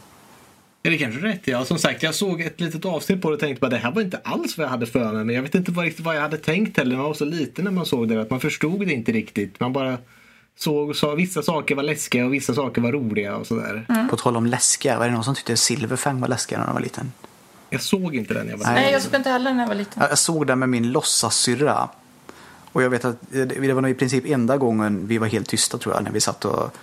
Ja, 0.81 0.91
det 0.91 0.97
kanske 0.97 1.21
rätt. 1.21 1.47
Ja. 1.47 1.65
Som 1.65 1.77
sagt, 1.77 2.03
jag 2.03 2.15
såg 2.15 2.41
ett 2.41 2.59
litet 2.59 2.85
avsnitt 2.85 3.21
på 3.21 3.29
det 3.29 3.33
och 3.33 3.39
tänkte 3.39 3.65
att 3.65 3.71
det 3.71 3.77
här 3.77 3.91
var 3.91 4.01
inte 4.01 4.19
alls 4.23 4.57
vad 4.57 4.65
jag 4.65 4.71
hade 4.71 4.85
för 4.85 5.11
mig. 5.11 5.25
Men 5.25 5.35
jag 5.35 5.41
vet 5.41 5.55
inte 5.55 5.71
vad, 5.71 5.85
riktigt 5.85 6.05
vad 6.05 6.15
jag 6.15 6.21
hade 6.21 6.37
tänkt 6.37 6.77
heller. 6.77 6.95
Man 6.95 7.05
var 7.05 7.13
så 7.13 7.25
liten 7.25 7.65
när 7.65 7.71
man 7.71 7.85
såg 7.85 8.09
det 8.09 8.21
att 8.21 8.29
man 8.29 8.39
förstod 8.39 8.87
det 8.87 8.93
inte 8.93 9.11
riktigt. 9.11 9.59
Man 9.59 9.73
bara 9.73 9.97
såg 10.57 10.89
och 10.89 10.95
sa 10.95 11.15
vissa 11.15 11.41
saker 11.41 11.75
var 11.75 11.83
läskiga 11.83 12.25
och 12.25 12.33
vissa 12.33 12.53
saker 12.53 12.81
var 12.81 12.91
roliga 12.91 13.35
och 13.35 13.47
sådär. 13.47 13.85
Mm. 13.89 14.09
På 14.09 14.17
tal 14.17 14.37
om 14.37 14.45
läskiga, 14.45 14.99
var 14.99 15.05
det 15.05 15.11
någon 15.11 15.23
som 15.23 15.35
tyckte 15.35 15.57
Silverfang 15.57 16.21
var 16.21 16.27
läskig 16.27 16.57
när 16.57 16.65
han 16.65 16.73
var 16.73 16.81
liten? 16.81 17.11
Jag 17.71 17.81
såg 17.81 18.15
inte 18.15 18.33
den 18.33 18.45
när 18.45 18.51
jag 18.51 18.57
var 18.57 18.65
liten. 18.65 18.73
Nej, 18.73 18.91
jag 18.91 19.01
såg 19.01 19.15
inte 19.15 19.29
heller 19.29 19.53
när 19.53 19.63
jag 19.63 19.67
var 19.67 19.75
liten. 19.75 20.03
Jag 20.09 20.17
såg 20.17 20.47
den 20.47 20.59
med 20.59 20.69
min 20.69 20.91
låtsassyrra. 20.91 21.89
Och 22.71 22.83
jag 22.83 22.89
vet 22.89 23.05
att 23.05 23.15
det 23.29 23.73
var 23.73 23.81
nog 23.81 23.91
i 23.91 23.93
princip 23.93 24.25
enda 24.25 24.57
gången 24.57 25.07
vi 25.07 25.17
var 25.17 25.27
helt 25.27 25.47
tysta 25.47 25.77
tror 25.77 25.95
jag 25.95 26.03
när 26.03 26.11
vi 26.11 26.21
satt 26.21 26.45
och 26.45 26.75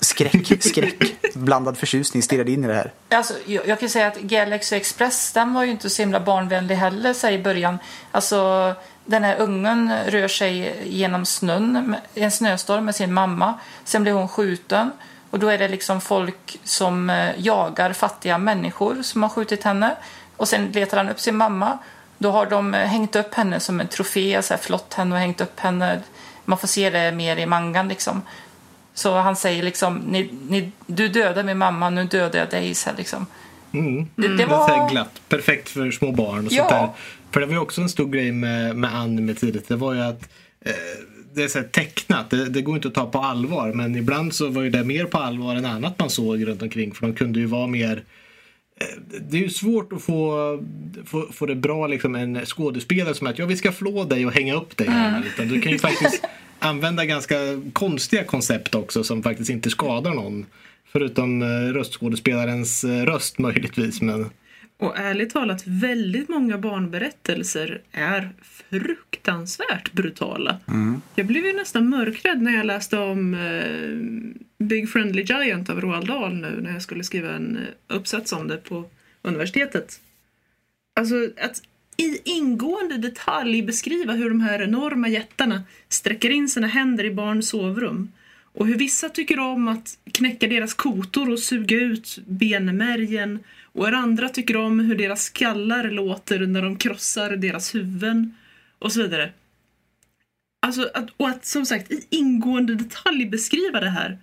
skräck, 0.00 0.62
skräck, 0.62 1.34
blandad 1.34 1.78
förtjusning 1.78 2.22
stirrade 2.22 2.52
in 2.52 2.64
i 2.64 2.66
det 2.66 2.74
här. 2.74 2.92
Alltså, 3.08 3.34
jag, 3.44 3.68
jag 3.68 3.80
kan 3.80 3.88
säga 3.88 4.06
att 4.06 4.18
Galaxy 4.18 4.76
Express 4.76 5.32
den 5.32 5.54
var 5.54 5.64
ju 5.64 5.70
inte 5.70 5.90
så 5.90 6.02
himla 6.02 6.20
barnvänlig 6.20 6.74
heller 6.74 7.12
så 7.12 7.28
i 7.28 7.38
början. 7.38 7.78
Alltså 8.10 8.72
den 9.04 9.24
här 9.24 9.36
ungen 9.40 9.92
rör 10.06 10.28
sig 10.28 10.76
genom 10.84 11.26
snön, 11.26 11.96
en 12.14 12.30
snöstorm 12.30 12.84
med 12.84 12.94
sin 12.94 13.12
mamma. 13.12 13.54
Sen 13.84 14.02
blir 14.02 14.12
hon 14.12 14.28
skjuten. 14.28 14.90
Och 15.30 15.40
då 15.40 15.48
är 15.48 15.58
det 15.58 15.68
liksom 15.68 16.00
folk 16.00 16.60
som 16.64 17.10
eh, 17.10 17.30
jagar 17.38 17.92
fattiga 17.92 18.38
människor 18.38 19.02
som 19.02 19.22
har 19.22 19.30
skjutit 19.30 19.64
henne. 19.64 19.96
Och 20.36 20.48
sen 20.48 20.72
letar 20.72 20.96
han 20.96 21.08
upp 21.08 21.20
sin 21.20 21.36
mamma. 21.36 21.78
Då 22.18 22.30
har 22.30 22.46
de 22.46 22.74
eh, 22.74 22.80
hängt 22.80 23.16
upp 23.16 23.34
henne 23.34 23.60
som 23.60 23.80
en 23.80 23.88
trofé, 23.88 24.42
så 24.42 24.54
här, 24.54 24.60
flott 24.60 24.94
henne 24.94 25.14
och 25.14 25.20
hängt 25.20 25.40
upp 25.40 25.60
henne. 25.60 26.00
Man 26.44 26.58
får 26.58 26.68
se 26.68 26.90
det 26.90 27.12
mer 27.12 27.36
i 27.36 27.46
mangan 27.46 27.88
liksom. 27.88 28.22
Så 28.94 29.14
han 29.14 29.36
säger 29.36 29.62
liksom, 29.62 29.96
ni, 29.96 30.30
ni, 30.48 30.70
du 30.86 31.08
dödade 31.08 31.42
min 31.42 31.58
mamma, 31.58 31.90
nu 31.90 32.04
dödar 32.04 32.38
jag 32.38 32.50
dig. 32.50 32.74
Så 32.74 32.90
här, 32.90 32.96
liksom. 32.96 33.26
Mm. 33.72 34.08
Det, 34.16 34.28
det 34.36 34.46
var... 34.46 34.86
Det 34.86 34.92
glatt, 34.92 35.20
perfekt 35.28 35.68
för 35.68 35.90
små 35.90 36.12
barn 36.12 36.46
och 36.46 36.52
ja. 36.52 36.62
sånt 36.62 36.70
där. 36.70 36.88
För 37.30 37.40
det 37.40 37.46
var 37.46 37.52
ju 37.52 37.58
också 37.58 37.80
en 37.80 37.88
stor 37.88 38.08
grej 38.08 38.32
med, 38.32 38.76
med 38.76 38.94
anime 38.94 39.34
tidigt. 39.34 39.68
Det 39.68 39.76
var 39.76 39.94
ju 39.94 40.00
att 40.00 40.28
eh, 40.60 40.72
det 41.34 41.42
är 41.42 41.48
så 41.48 41.62
tecknat, 41.62 42.30
det, 42.30 42.48
det, 42.48 42.62
går 42.62 42.76
inte 42.76 42.88
att 42.88 42.94
ta 42.94 43.06
på 43.06 43.18
allvar. 43.18 43.72
Men 43.72 43.96
ibland 43.96 44.34
så 44.34 44.48
var 44.48 44.62
ju 44.62 44.70
det 44.70 44.84
mer 44.84 45.04
på 45.04 45.18
allvar 45.18 45.56
än 45.56 45.66
annat 45.66 45.98
man 45.98 46.10
såg 46.10 46.46
runt 46.46 46.62
omkring. 46.62 46.94
För 46.94 47.06
de 47.06 47.14
kunde 47.14 47.38
ju 47.38 47.46
vara 47.46 47.66
mer 47.66 47.96
Eh, 47.96 48.02
det 49.20 49.36
är 49.36 49.42
ju 49.42 49.50
svårt 49.50 49.92
att 49.92 50.02
få, 50.02 50.58
få, 51.04 51.32
få 51.32 51.46
det 51.46 51.54
bra 51.54 51.86
liksom 51.86 52.14
en 52.14 52.46
skådespelare 52.46 53.14
som 53.14 53.26
att 53.26 53.38
ja, 53.38 53.46
vi 53.46 53.56
ska 53.56 53.72
flå 53.72 54.04
dig 54.04 54.26
och 54.26 54.32
hänga 54.32 54.54
upp 54.54 54.76
dig 54.76 54.88
här. 54.88 55.08
Mm. 55.08 55.28
Utan 55.28 55.48
du 55.48 55.60
kan 55.60 55.72
ju 55.72 55.78
faktiskt 55.78 56.24
använda 56.58 57.04
ganska 57.04 57.36
konstiga 57.72 58.24
koncept 58.24 58.74
också 58.74 59.04
som 59.04 59.22
faktiskt 59.22 59.50
inte 59.50 59.70
skadar 59.70 60.14
någon. 60.14 60.46
Förutom 60.92 61.42
eh, 61.42 61.46
röstskådespelarens 61.48 62.84
eh, 62.84 63.04
röst 63.04 63.38
möjligtvis. 63.38 64.00
Men... 64.00 64.30
Och 64.78 64.98
ärligt 64.98 65.30
talat, 65.30 65.62
väldigt 65.66 66.28
många 66.28 66.58
barnberättelser 66.58 67.82
är 67.92 68.30
fruktansvärt 68.42 69.92
brutala. 69.92 70.58
Mm. 70.68 71.02
Jag 71.14 71.26
blev 71.26 71.46
ju 71.46 71.52
nästan 71.52 71.88
mörkrädd 71.88 72.42
när 72.42 72.56
jag 72.56 72.66
läste 72.66 72.98
om 72.98 73.34
eh, 73.34 74.66
Big 74.66 74.90
Friendly 74.90 75.22
Giant 75.22 75.70
av 75.70 75.80
Roald 75.80 76.06
Dahl 76.06 76.34
nu 76.34 76.60
när 76.60 76.72
jag 76.72 76.82
skulle 76.82 77.04
skriva 77.04 77.32
en 77.32 77.56
eh, 77.56 77.96
uppsats 77.96 78.32
om 78.32 78.48
det 78.48 78.56
på 78.56 78.84
universitetet. 79.22 80.00
Alltså 81.00 81.14
att 81.40 81.62
i 81.96 82.18
ingående 82.24 82.98
detalj 82.98 83.62
beskriva 83.62 84.12
hur 84.12 84.28
de 84.28 84.40
här 84.40 84.62
enorma 84.62 85.08
jättarna 85.08 85.62
sträcker 85.88 86.30
in 86.30 86.48
sina 86.48 86.66
händer 86.66 87.04
i 87.04 87.10
barns 87.10 87.48
sovrum 87.48 88.12
och 88.54 88.66
hur 88.66 88.78
vissa 88.78 89.08
tycker 89.08 89.38
om 89.38 89.68
att 89.68 89.98
knäcka 90.12 90.46
deras 90.46 90.74
kotor 90.74 91.30
och 91.30 91.38
suga 91.38 91.76
ut 91.76 92.18
benmärgen 92.26 93.44
och 93.72 93.88
andra 93.88 94.28
tycker 94.28 94.56
om 94.56 94.80
hur 94.80 94.96
deras 94.96 95.22
skallar 95.22 95.90
låter 95.90 96.38
när 96.38 96.62
de 96.62 96.76
krossar 96.76 97.30
deras 97.30 97.74
huvuden 97.74 98.34
och 98.78 98.92
så 98.92 99.02
vidare. 99.02 99.32
Alltså, 100.66 100.90
att, 100.94 101.08
och 101.16 101.28
att 101.28 101.46
som 101.46 101.66
sagt 101.66 101.90
i 101.90 102.06
ingående 102.10 102.74
detalj 102.74 103.26
beskriva 103.26 103.80
det 103.80 103.90
här 103.90 104.18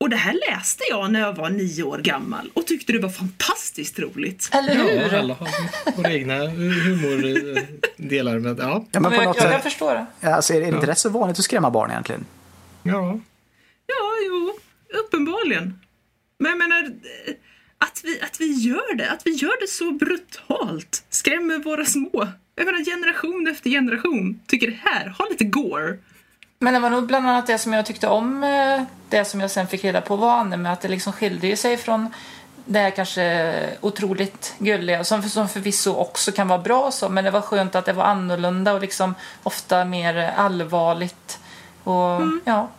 och 0.00 0.10
det 0.10 0.16
här 0.16 0.34
läste 0.50 0.84
jag 0.90 1.12
när 1.12 1.20
jag 1.20 1.32
var 1.36 1.50
nio 1.50 1.82
år 1.82 1.98
gammal 1.98 2.50
och 2.54 2.66
tyckte 2.66 2.92
det 2.92 2.98
var 2.98 3.08
fantastiskt 3.08 3.98
roligt. 3.98 4.50
Eller 4.52 4.74
hur? 4.74 5.12
Ja, 5.12 5.18
alla 5.18 5.34
har 5.34 5.48
våra 5.96 6.12
egna 6.12 6.34
humordelar. 6.46 8.38
Med, 8.38 8.58
ja. 8.58 8.84
Ja, 8.92 9.00
men 9.00 9.12
på 9.12 9.22
något 9.22 9.36
jag, 9.36 9.52
jag 9.52 9.62
förstår 9.62 10.06
det. 10.20 10.28
Alltså, 10.30 10.54
är 10.54 10.60
det 10.60 10.66
inte 10.66 10.78
ja. 10.82 10.86
rätt 10.86 10.98
så 10.98 11.08
vanligt 11.08 11.38
att 11.38 11.44
skrämma 11.44 11.70
barn 11.70 11.90
egentligen? 11.90 12.24
Ja. 12.84 13.18
Ja, 13.86 14.10
jo, 14.26 14.52
uppenbarligen. 14.98 15.80
Men 16.38 16.50
jag 16.50 16.58
menar, 16.58 16.92
att 17.78 18.00
vi, 18.04 18.20
att 18.20 18.40
vi 18.40 18.52
gör 18.52 18.94
det, 18.94 19.10
att 19.10 19.26
vi 19.26 19.30
gör 19.30 19.60
det 19.60 19.68
så 19.68 19.92
brutalt, 19.92 21.04
skrämmer 21.10 21.58
våra 21.58 21.84
små. 21.84 22.28
Jag 22.54 22.66
menar 22.66 22.84
generation 22.84 23.46
efter 23.46 23.70
generation 23.70 24.40
tycker 24.46 24.70
det 24.70 24.78
här, 24.82 25.08
ha 25.08 25.26
lite 25.30 25.44
gore. 25.44 25.98
Men 26.58 26.74
det 26.74 26.80
var 26.80 26.90
nog 26.90 27.06
bland 27.06 27.28
annat 27.28 27.46
det 27.46 27.58
som 27.58 27.72
jag 27.72 27.86
tyckte 27.86 28.06
om, 28.08 28.44
eh, 28.44 28.82
det 29.08 29.24
som 29.24 29.40
jag 29.40 29.50
sen 29.50 29.68
fick 29.68 29.84
reda 29.84 30.00
på 30.00 30.16
var 30.16 30.38
anime, 30.38 30.70
att 30.70 30.80
det 30.80 30.88
liksom 30.88 31.12
skilde 31.12 31.56
sig 31.56 31.76
från 31.76 32.10
det 32.64 32.78
här 32.78 32.90
kanske 32.90 33.54
otroligt 33.80 34.54
gulliga, 34.58 35.04
som, 35.04 35.22
som 35.22 35.48
förvisso 35.48 35.94
också 35.94 36.32
kan 36.32 36.48
vara 36.48 36.58
bra 36.58 36.90
så, 36.90 37.08
men 37.08 37.24
det 37.24 37.30
var 37.30 37.40
skönt 37.40 37.74
att 37.74 37.84
det 37.84 37.92
var 37.92 38.04
annorlunda 38.04 38.72
och 38.72 38.80
liksom 38.80 39.14
ofta 39.42 39.84
mer 39.84 40.32
allvarligt. 40.36 41.38
Och 41.84 42.16
mm. 42.16 42.40
ja. 42.44 42.70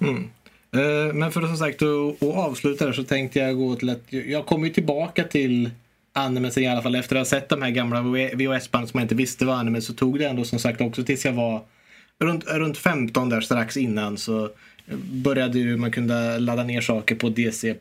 Mm. 0.00 0.30
Eh, 0.72 1.14
men 1.14 1.32
för 1.32 1.42
att 1.42 1.48
som 1.48 1.56
sagt 1.56 1.82
att 1.82 2.22
avsluta 2.22 2.86
det 2.86 2.92
så 2.92 3.04
tänkte 3.04 3.38
jag 3.38 3.56
gå 3.56 3.76
till 3.76 3.90
att 3.90 4.12
jag 4.12 4.46
kommer 4.46 4.66
ju 4.66 4.72
tillbaka 4.72 5.24
till 5.24 5.70
anime 6.12 6.50
sen 6.50 6.62
i 6.62 6.68
alla 6.68 6.82
fall 6.82 6.94
efter 6.94 7.16
att 7.16 7.20
ha 7.20 7.24
sett 7.24 7.48
de 7.48 7.62
här 7.62 7.70
gamla 7.70 8.02
VHS-band 8.34 8.88
som 8.88 8.98
jag 8.98 9.04
inte 9.04 9.14
visste 9.14 9.44
var 9.44 9.54
anime 9.54 9.80
så 9.80 9.92
tog 9.92 10.18
det 10.18 10.26
ändå 10.26 10.44
som 10.44 10.58
sagt 10.58 10.80
också 10.80 11.04
tills 11.04 11.24
jag 11.24 11.32
var 11.32 11.62
runt, 12.18 12.44
runt 12.44 12.78
15 12.78 13.28
där 13.28 13.40
strax 13.40 13.76
innan 13.76 14.18
så 14.18 14.50
började 15.12 15.58
ju 15.58 15.76
man 15.76 15.90
kunna 15.90 16.38
ladda 16.38 16.64
ner 16.64 16.80
saker 16.80 17.14
på 17.14 17.28
DC++ 17.28 17.74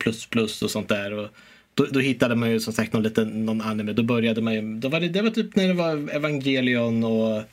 och 0.62 0.72
sånt 0.72 0.90
där. 0.90 1.14
Och 1.14 1.28
då, 1.74 1.86
då 1.92 2.00
hittade 2.00 2.36
man 2.36 2.52
ju 2.52 2.60
som 2.60 2.74
sagt 2.74 2.94
någon, 2.94 3.04
liten, 3.04 3.46
någon 3.46 3.62
anime. 3.62 3.94
Då 3.94 4.04
började 4.04 4.42
man 4.42 4.54
ju, 4.54 4.62
då 4.62 4.90
var 4.90 5.00
det, 5.00 5.08
det 5.08 5.22
var 5.22 5.30
typ 5.30 5.56
när 5.56 5.68
det 5.68 5.74
var 5.74 6.16
Evangelion 6.16 7.04
och, 7.04 7.44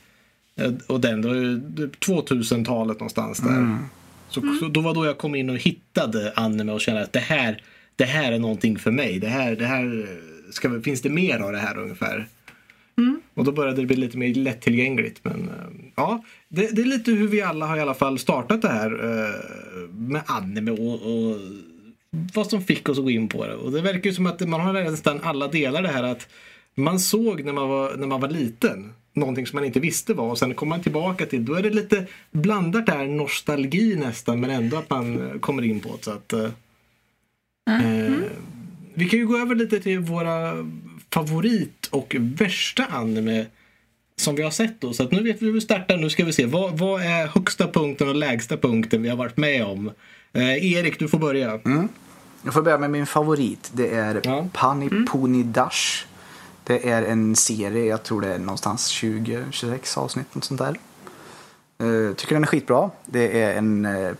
och 0.87 1.01
den. 1.01 1.23
Ju 1.23 1.87
2000-talet 1.87 2.93
typ 2.93 2.99
någonstans 2.99 3.39
där. 3.39 3.49
Mm. 3.49 3.77
Så, 4.29 4.41
så, 4.59 4.67
då 4.67 4.81
var 4.81 4.93
då 4.93 5.05
jag 5.05 5.17
kom 5.17 5.35
in 5.35 5.49
och 5.49 5.57
hittade 5.57 6.33
anime 6.35 6.71
och 6.71 6.81
kände 6.81 7.01
att 7.01 7.13
det 7.13 7.19
här, 7.19 7.61
det 7.95 8.05
här 8.05 8.31
är 8.31 8.39
någonting 8.39 8.79
för 8.79 8.91
mig. 8.91 9.19
Det 9.19 9.27
här, 9.27 9.55
det 9.55 9.65
här 9.65 10.07
ska, 10.51 10.81
finns 10.81 11.01
det 11.01 11.09
mer 11.09 11.39
av 11.39 11.51
det 11.51 11.59
här 11.59 11.77
ungefär? 11.77 12.27
Mm. 12.97 13.21
Och 13.33 13.43
då 13.43 13.51
började 13.51 13.81
det 13.81 13.87
bli 13.87 13.95
lite 13.95 14.17
mer 14.17 14.33
lättillgängligt. 14.33 15.19
Men 15.23 15.49
eh, 15.49 15.91
ja, 15.95 16.23
det, 16.49 16.75
det, 16.75 16.81
är 16.81 16.85
lite 16.85 17.11
hur 17.11 17.27
vi 17.27 17.41
alla 17.41 17.65
har 17.65 17.77
i 17.77 17.81
alla 17.81 17.93
fall 17.93 18.19
startat 18.19 18.61
det 18.61 18.69
här 18.69 18.93
uh, 18.93 19.89
med 19.89 20.21
anime 20.25 20.71
och, 20.71 20.93
och, 20.93 21.37
vad 22.33 22.47
som 22.47 22.61
fick 22.61 22.89
oss 22.89 22.97
att 22.97 23.03
gå 23.03 23.09
in 23.09 23.27
på 23.27 23.45
det. 23.45 23.55
Och 23.55 23.71
det 23.71 23.81
verkar 23.81 24.09
ju 24.09 24.15
som 24.15 24.25
att 24.25 24.47
man 24.47 24.61
har 24.61 24.73
nästan 24.73 25.19
alla 25.23 25.47
delar 25.47 25.81
det 25.81 25.87
här 25.87 26.03
att 26.03 26.27
man 26.75 26.99
såg 26.99 27.43
när 27.43 27.53
man 27.53 27.69
var, 27.69 27.97
när 27.97 28.07
man 28.07 28.21
var 28.21 28.29
liten. 28.29 28.93
Någonting 29.19 29.47
som 29.47 29.57
man 29.57 29.65
inte 29.65 29.79
visste 29.79 30.13
var 30.13 30.29
och 30.29 30.37
sen 30.37 30.53
kommer 30.53 30.69
man 30.69 30.83
tillbaka 30.83 31.25
till, 31.25 31.45
då 31.45 31.53
är 31.53 31.63
det 31.63 31.69
lite 31.69 32.05
blandat 32.31 32.85
där 32.85 33.07
nostalgi 33.07 33.95
nästan 33.95 34.39
men 34.39 34.49
ändå 34.49 34.77
att 34.77 34.89
man 34.89 35.31
eh, 35.31 35.39
kommer 35.39 35.63
in 35.63 35.79
på 35.79 35.89
det. 35.97 36.03
Så 36.03 36.11
att, 36.11 36.33
eh, 36.33 36.43
eh, 36.43 38.13
vi 38.93 39.09
kan 39.09 39.19
ju 39.19 39.27
gå 39.27 39.37
över 39.37 39.55
lite 39.55 39.79
till 39.79 39.99
våra 39.99 40.53
favorit 41.13 41.87
och 41.91 42.15
värsta 42.19 42.85
anime 42.85 43.45
som 44.15 44.35
vi 44.35 44.43
har 44.43 44.51
sett 44.51 44.81
då. 44.81 44.93
Så 44.93 45.03
att 45.03 45.11
nu 45.11 45.23
vet 45.23 45.41
vi 45.41 45.45
hur 45.45 45.53
vi 45.53 45.61
startar. 45.61 45.97
Nu 45.97 46.09
ska 46.09 46.25
vi 46.25 46.33
se. 46.33 46.45
Vad, 46.45 46.77
vad 46.77 47.01
är 47.01 47.27
högsta 47.27 47.67
punkten 47.67 48.09
och 48.09 48.15
lägsta 48.15 48.57
punkten 48.57 49.01
vi 49.03 49.09
har 49.09 49.17
varit 49.17 49.37
med 49.37 49.65
om? 49.65 49.91
Eh, 50.33 50.73
Erik, 50.73 50.99
du 50.99 51.07
får 51.07 51.19
börja. 51.19 51.59
Jag 52.43 52.53
får 52.53 52.61
börja 52.61 52.77
med 52.77 52.91
min 52.91 53.05
favorit. 53.05 53.71
Det 53.73 53.89
är 53.89 54.21
Ja. 54.23 54.47
Pani 54.53 54.89
Puni 54.89 55.43
Dash. 55.43 56.05
Det 56.69 56.89
är 56.89 57.03
en 57.03 57.35
serie, 57.35 57.85
jag 57.85 58.03
tror 58.03 58.21
det 58.21 58.33
är 58.33 58.39
någonstans 58.39 58.91
20-26 58.91 59.97
avsnitt, 59.97 60.35
något 60.35 60.43
sånt 60.43 60.59
där. 60.59 60.79
Eh, 61.81 62.13
tycker 62.15 62.35
den 62.35 62.43
är 62.43 62.47
skitbra. 62.47 62.89
Det 63.05 63.41
är 63.43 63.53
en 63.57 63.85
eh, 63.85 64.11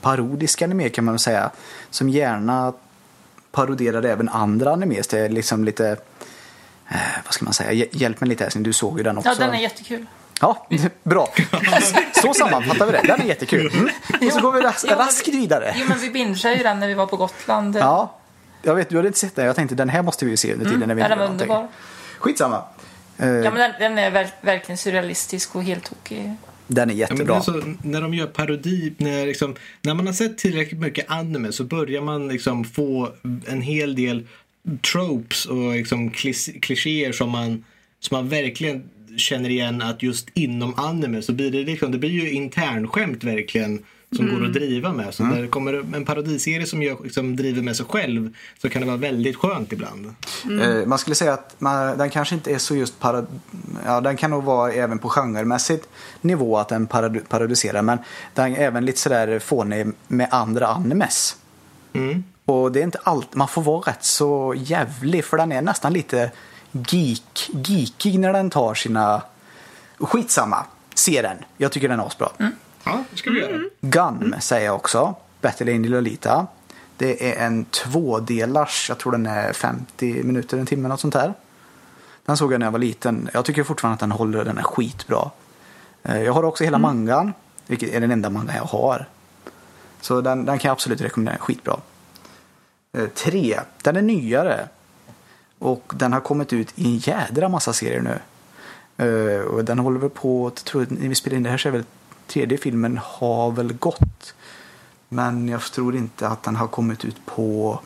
parodisk 0.00 0.62
anime 0.62 0.88
kan 0.88 1.04
man 1.04 1.14
väl 1.14 1.18
säga. 1.18 1.50
Som 1.90 2.08
gärna 2.08 2.72
paroderar 3.52 4.02
även 4.02 4.28
andra 4.28 4.72
animes. 4.72 5.08
Det 5.08 5.18
är 5.18 5.28
liksom 5.28 5.64
lite, 5.64 5.88
eh, 6.88 6.96
vad 7.24 7.34
ska 7.34 7.44
man 7.44 7.54
säga, 7.54 7.72
Hj- 7.72 7.88
hjälp 7.92 8.20
mig 8.20 8.28
lite 8.28 8.44
älskling, 8.44 8.62
du 8.64 8.72
såg 8.72 8.98
ju 8.98 9.04
den 9.04 9.18
också. 9.18 9.30
Ja, 9.30 9.34
den 9.38 9.54
är 9.54 9.58
jättekul. 9.60 10.06
Ja, 10.40 10.66
bra. 11.02 11.28
Så 12.22 12.34
sammanfattar 12.34 12.86
vi 12.86 12.92
det. 12.92 13.02
Den 13.06 13.20
är 13.20 13.24
jättekul. 13.26 13.72
Mm. 13.74 13.88
Och 14.26 14.32
så 14.32 14.40
går 14.40 14.52
vi 14.52 14.60
raskt 14.60 15.28
vi- 15.28 15.32
vidare. 15.32 15.74
Jo, 15.76 15.84
men 15.88 15.98
vi 15.98 16.10
bingeade 16.10 16.56
ju 16.56 16.62
den 16.62 16.80
när 16.80 16.88
vi 16.88 16.94
var 16.94 17.06
på 17.06 17.16
Gotland. 17.16 17.76
Ja, 17.76 18.14
jag 18.66 18.74
vet, 18.74 18.88
du 18.88 18.96
hade 18.96 19.08
inte 19.08 19.18
sett 19.20 19.36
den. 19.36 19.46
Jag 19.46 19.56
tänkte 19.56 19.74
den 19.74 19.88
här 19.88 20.02
måste 20.02 20.24
vi 20.24 20.30
ju 20.30 20.36
se 20.36 20.52
under 20.52 20.66
tiden 20.70 20.88
när 20.88 20.94
vi 20.94 21.00
Ja, 21.02 21.06
inte 21.06 21.14
den 21.16 21.18
var 21.26 21.32
underbar. 21.32 21.68
Skitsamma. 22.18 22.62
Eh, 23.18 23.28
Ja, 23.28 23.50
men 23.50 23.54
den, 23.54 23.72
den 23.78 23.98
är 23.98 24.10
ver- 24.10 24.30
verkligen 24.40 24.78
surrealistisk 24.78 25.56
och 25.56 25.62
helt 25.64 25.84
tokig. 25.84 26.32
Den 26.66 26.90
är 26.90 26.94
Ja, 26.94 26.98
jättebra. 26.98 27.36
är 27.36 27.40
så, 27.40 27.62
när 27.82 28.00
de 28.02 28.14
gör 28.14 28.26
parodi, 28.26 28.92
när, 28.96 29.26
liksom, 29.26 29.54
när 29.82 29.94
man 29.94 30.06
har 30.06 30.12
sett 30.14 30.38
tillräckligt 30.38 30.80
mycket 30.80 31.10
anime 31.10 31.52
så 31.52 31.64
börjar 31.64 32.02
man 32.02 32.28
liksom 32.28 32.64
få 32.64 33.12
en 33.46 33.62
hel 33.62 33.94
del 33.94 34.26
tropes 34.92 35.46
och 35.46 35.72
liksom 35.72 36.10
klichéer 36.60 37.12
som 37.12 37.30
man, 37.30 37.64
som 38.00 38.16
man 38.16 38.28
verkligen 38.28 38.84
känner 39.16 39.50
igen 39.50 39.82
att 39.82 40.02
just 40.02 40.28
inom 40.34 40.74
anime 40.76 41.22
så 41.22 41.32
blir 41.32 41.50
det 41.50 41.58
liksom, 41.62 41.92
det 41.92 41.98
blir 41.98 42.10
ju 42.10 42.30
internskämt 42.30 43.24
verkligen 43.24 43.82
som 44.12 44.28
går 44.34 44.44
att 44.46 44.52
driva 44.52 44.92
med. 44.92 45.14
Så 45.14 45.24
när 45.24 45.42
det 45.42 45.48
kommer 45.48 45.72
en 45.72 46.04
parodiserie 46.04 46.66
som 46.66 46.82
gör, 46.82 46.96
liksom, 47.04 47.36
driver 47.36 47.62
med 47.62 47.76
sig 47.76 47.86
själv 47.86 48.34
så 48.62 48.68
kan 48.68 48.80
det 48.82 48.86
vara 48.86 48.96
väldigt 48.96 49.36
skönt 49.36 49.72
ibland. 49.72 50.14
Eh, 50.62 50.86
man 50.86 50.98
skulle 50.98 51.14
säga 51.14 51.32
att 51.32 51.54
man, 51.58 51.98
den 51.98 52.10
kanske 52.10 52.34
inte 52.34 52.54
är 52.54 52.58
så 52.58 52.76
just 52.76 53.00
parad... 53.00 53.26
Ja, 53.84 54.00
den 54.00 54.16
kan 54.16 54.30
nog 54.30 54.44
vara 54.44 54.72
även 54.72 54.98
på 54.98 55.08
genremässigt 55.08 55.88
nivå 56.20 56.58
att 56.58 56.68
den 56.68 56.86
parad 56.86 57.28
parodiserar. 57.28 57.82
Men 57.82 57.98
den 58.34 58.56
är 58.56 58.60
även 58.60 58.84
lite 58.84 59.00
sådär 59.00 59.38
fånig 59.38 59.86
med 60.08 60.28
andra 60.30 60.66
animes. 60.66 61.36
Mm. 61.92 62.24
Och 62.44 62.72
det 62.72 62.80
är 62.80 62.84
inte 62.84 63.00
allt, 63.02 63.34
man 63.34 63.48
får 63.48 63.62
vara 63.62 63.80
rätt 63.80 64.04
så 64.04 64.54
jävlig 64.56 65.24
för 65.24 65.36
den 65.36 65.52
är 65.52 65.62
nästan 65.62 65.92
lite 65.92 66.30
geek, 66.72 67.50
geekig 67.52 68.18
när 68.18 68.32
den 68.32 68.50
tar 68.50 68.74
sina... 68.74 69.22
Skitsamma, 69.98 70.64
se 70.94 71.22
den. 71.22 71.36
Jag 71.56 71.72
tycker 71.72 71.88
den 71.88 72.00
är 72.00 72.06
asbra. 72.06 72.28
Ja, 72.86 73.04
det 73.10 73.16
ska 73.16 73.30
vi 73.30 73.40
göra. 73.40 73.62
Gun 73.80 74.34
säger 74.40 74.66
jag 74.66 74.74
också. 74.74 75.14
Battle 75.40 75.72
Angel 75.72 75.90
Lolita. 75.90 76.46
Det 76.96 77.32
är 77.32 77.46
en 77.46 77.64
tvådelars, 77.64 78.86
jag 78.88 78.98
tror 78.98 79.12
den 79.12 79.26
är 79.26 79.52
50 79.52 80.22
minuter, 80.22 80.58
en 80.58 80.66
timme, 80.66 80.88
något 80.88 81.00
sånt 81.00 81.14
där. 81.14 81.34
Den 82.24 82.36
såg 82.36 82.52
jag 82.52 82.58
när 82.58 82.66
jag 82.66 82.72
var 82.72 82.78
liten. 82.78 83.28
Jag 83.34 83.44
tycker 83.44 83.62
fortfarande 83.64 83.94
att 83.94 84.00
den 84.00 84.12
håller, 84.12 84.44
den 84.44 84.58
är 84.58 84.62
skitbra. 84.62 85.30
Eh, 86.02 86.22
Jag 86.22 86.32
har 86.32 86.42
också 86.42 86.64
hela 86.64 86.78
mangan, 86.78 87.32
vilket 87.66 87.90
är 87.94 88.00
den 88.00 88.10
enda 88.10 88.30
manga 88.30 88.56
jag 88.56 88.64
har. 88.64 89.08
Så 90.00 90.20
den, 90.20 90.44
den 90.44 90.58
kan 90.58 90.68
jag 90.68 90.72
absolut 90.72 91.00
rekommendera, 91.00 91.36
skitbra. 91.38 91.76
Eh, 92.92 93.06
Tre, 93.06 93.60
den 93.82 93.96
är 93.96 94.02
nyare. 94.02 94.68
Och 95.58 95.92
den 95.96 96.12
har 96.12 96.20
kommit 96.20 96.52
ut 96.52 96.72
i 96.74 96.84
en 96.86 96.96
jädra 96.96 97.48
massa 97.48 97.72
serier 97.72 98.00
nu. 98.02 98.18
Eh, 99.06 99.40
och 99.40 99.64
den 99.64 99.78
håller 99.78 100.00
väl 100.00 100.10
på, 100.10 100.46
jag 100.46 100.54
tror 100.54 100.86
när 100.90 101.08
vi 101.08 101.14
spelar 101.14 101.36
in 101.36 101.42
det 101.42 101.50
här 101.50 101.56
så 101.58 101.68
är 101.68 101.72
väl 101.72 101.84
tredje 102.26 102.58
filmen 102.58 103.00
har 103.04 103.50
väl 103.50 103.72
gått. 103.72 104.34
Men 105.08 105.48
jag 105.48 105.62
tror 105.62 105.96
inte 105.96 106.28
att 106.28 106.42
den 106.42 106.56
har 106.56 106.68
kommit 106.68 107.04
ut 107.04 107.26
på 107.26 107.80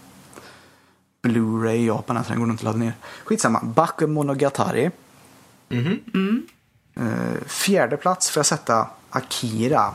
Blu-ray 1.22 1.74
i 1.74 1.86
Japan. 1.86 2.16
Alltså 2.16 2.32
den 2.32 2.40
går 2.40 2.46
nog 2.46 2.54
inte 2.54 2.60
att 2.60 2.64
ladda 2.64 2.78
ner. 2.78 2.94
Skitsamma. 3.24 3.60
Bakemonogatari. 3.62 4.90
Mhm. 5.68 6.46
Eh, 6.94 7.46
fjärde 7.46 7.96
plats 7.96 8.30
får 8.30 8.38
jag 8.38 8.46
sätta 8.46 8.86
Akira. 9.10 9.94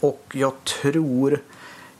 Och 0.00 0.26
jag 0.32 0.64
tror... 0.64 1.42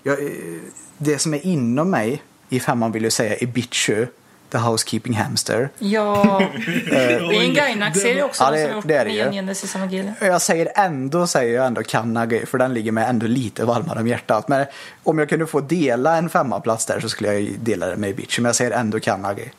Jag, 0.03 0.25
eh, 0.25 0.61
det 0.99 1.19
som 1.19 1.35
är 1.35 1.47
inom 1.47 1.91
mig 1.91 2.23
i 2.49 2.61
femman 2.61 2.93
vill 2.93 3.03
jag 3.03 3.13
säga 3.13 3.37
är 3.37 3.47
Bichu. 3.47 4.07
The 4.51 4.59
Housekeeping 4.59 5.15
Hamster. 5.15 5.69
Ja, 5.79 6.43
det 6.91 6.97
är 7.37 7.43
en 7.43 7.55
Gainax-serie 7.55 8.23
också. 8.25 8.43
Ja, 8.45 8.51
det- 8.51 8.81
det 8.85 8.95
är 8.95 9.05
det 9.05 9.11
ju. 9.11 10.27
Jag 10.27 10.43
säger 10.43 10.73
ändå, 10.75 11.27
säger 11.27 11.55
jag 11.57 11.67
ändå 11.67 11.83
Kanagi, 11.83 12.47
för 12.47 12.59
den 12.59 12.75
ligger 12.75 12.93
mig 12.93 13.05
ändå 13.05 13.27
lite 13.27 13.65
varmare 13.65 14.01
om 14.01 14.07
hjärtat. 14.09 14.49
Men 14.49 14.67
om 15.03 15.19
jag 15.19 15.29
kunde 15.29 15.47
få 15.47 15.61
dela 15.61 16.17
en 16.17 16.29
femmaplats 16.29 16.87
där 16.87 17.01
så 17.01 17.09
skulle 17.09 17.33
jag 17.33 17.41
ju 17.41 17.57
dela 17.57 17.87
det 17.87 17.97
med 17.97 18.17
Bichu. 18.17 18.43
Men 18.43 18.49
jag 18.49 18.57
säger 18.57 18.71
ändå 18.71 19.01
Kanagi. 19.01 19.51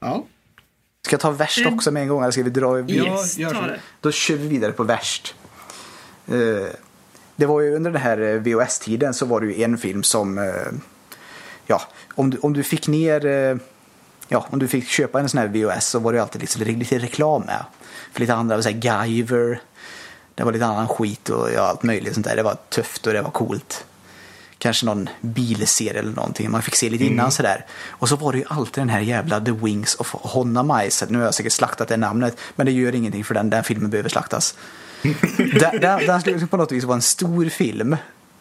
Ja. 0.00 0.24
Ska 1.06 1.14
jag 1.14 1.20
ta 1.20 1.30
värst 1.30 1.66
också 1.66 1.90
med 1.90 2.02
en 2.02 2.08
gång 2.08 2.22
eller 2.22 2.30
ska 2.32 2.42
vi 2.42 2.50
dra 2.50 2.78
Ja, 2.78 2.84
Yes, 3.20 3.38
gör 3.38 3.54
så. 3.54 3.60
det. 3.60 3.80
Då 4.00 4.12
kör 4.12 4.34
vi 4.36 4.48
vidare 4.48 4.72
på 4.72 4.82
värst. 4.82 5.34
Eh, 6.28 6.34
det 7.36 7.46
var 7.46 7.60
ju 7.60 7.74
under 7.74 7.90
den 7.90 8.00
här 8.02 8.20
eh, 8.20 8.34
VHS-tiden 8.40 9.14
så 9.14 9.26
var 9.26 9.40
det 9.40 9.46
ju 9.46 9.62
en 9.62 9.78
film 9.78 10.02
som, 10.02 10.38
eh, 10.38 10.44
ja, 11.66 11.82
om 12.14 12.30
du, 12.30 12.38
om 12.38 12.52
du 12.52 12.62
fick 12.62 12.88
ner, 12.88 13.26
eh, 13.26 13.56
ja, 14.28 14.46
om 14.50 14.58
du 14.58 14.68
fick 14.68 14.88
köpa 14.88 15.20
en 15.20 15.28
sån 15.28 15.40
här 15.40 15.48
VHS 15.48 15.86
så 15.86 15.98
var 15.98 16.12
det 16.12 16.16
ju 16.16 16.22
alltid 16.22 16.40
lite, 16.40 16.64
lite 16.64 16.98
reklam 16.98 17.42
med. 17.42 17.64
För 18.12 18.20
lite 18.20 18.34
andra, 18.34 18.62
så 18.62 18.68
här, 18.68 18.76
Guyver, 18.76 19.60
det 20.34 20.44
var 20.44 20.52
lite 20.52 20.66
annan 20.66 20.88
skit 20.88 21.28
och 21.28 21.48
ja, 21.54 21.60
allt 21.60 21.82
möjligt 21.82 22.14
sånt 22.14 22.26
där. 22.26 22.36
Det 22.36 22.42
var 22.42 22.56
tufft 22.68 23.06
och 23.06 23.12
det 23.12 23.22
var 23.22 23.30
coolt. 23.30 23.84
Kanske 24.58 24.86
någon 24.86 25.08
bilserie 25.20 25.98
eller 25.98 26.12
någonting. 26.12 26.50
Man 26.50 26.62
fick 26.62 26.74
se 26.74 26.90
lite 26.90 27.04
innan 27.04 27.32
sådär. 27.32 27.66
Och 27.88 28.08
så 28.08 28.16
var 28.16 28.32
det 28.32 28.38
ju 28.38 28.44
alltid 28.48 28.82
den 28.82 28.88
här 28.88 29.00
jävla 29.00 29.40
The 29.40 29.50
Wings 29.50 29.94
of 29.94 30.14
Honamai. 30.14 30.90
Nu 31.08 31.18
har 31.18 31.24
jag 31.24 31.34
säkert 31.34 31.52
slaktat 31.52 31.88
det 31.88 31.96
namnet. 31.96 32.36
Men 32.56 32.66
det 32.66 32.72
gör 32.72 32.94
ingenting 32.94 33.24
för 33.24 33.34
den, 33.34 33.50
den 33.50 33.64
filmen 33.64 33.90
behöver 33.90 34.08
slaktas. 34.08 34.54
den, 35.36 35.80
den, 35.80 36.06
den 36.06 36.20
skulle 36.20 36.46
på 36.46 36.56
något 36.56 36.72
vis 36.72 36.84
vara 36.84 36.96
en 36.96 37.02
stor 37.02 37.48
film. 37.48 37.96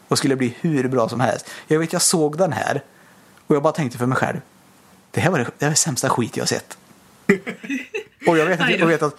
Och 0.08 0.18
skulle 0.18 0.36
bli 0.36 0.56
hur 0.62 0.88
bra 0.88 1.10
som 1.10 1.20
helst. 1.20 1.50
Jag 1.68 1.80
vet, 1.80 1.94
jag 1.94 2.02
såg 2.02 2.38
den 2.38 2.54
här. 2.54 2.84
Och 3.48 3.56
jag 3.56 3.64
bara 3.64 3.74
tänkte 3.74 3.98
för 3.98 4.06
mig 4.06 4.18
själv. 4.18 4.38
Det 5.12 5.22
här 5.22 5.32
var 5.32 5.40
det, 5.40 5.44
det, 5.44 5.52
här 5.60 5.68
var 5.68 5.70
det 5.72 5.76
sämsta 5.76 6.10
skit 6.10 6.38
jag 6.38 6.48
sett. 6.48 6.78
och 8.28 8.38
jag 8.38 8.46
vet, 8.46 8.62
att, 8.62 8.70
jag 8.80 8.88
vet 8.88 9.04
att 9.04 9.16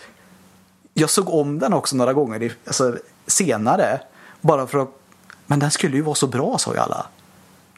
jag 0.95 1.11
såg 1.11 1.29
om 1.29 1.59
den 1.59 1.73
också 1.73 1.97
några 1.97 2.13
gånger 2.13 2.53
alltså, 2.67 2.97
senare. 3.27 4.01
Bara 4.41 4.67
för 4.67 4.79
att, 4.79 4.89
men 5.47 5.59
den 5.59 5.71
skulle 5.71 5.97
ju 5.97 6.03
vara 6.03 6.15
så 6.15 6.27
bra 6.27 6.59
sa 6.59 6.73
ju 6.75 6.79
alla. 6.81 7.07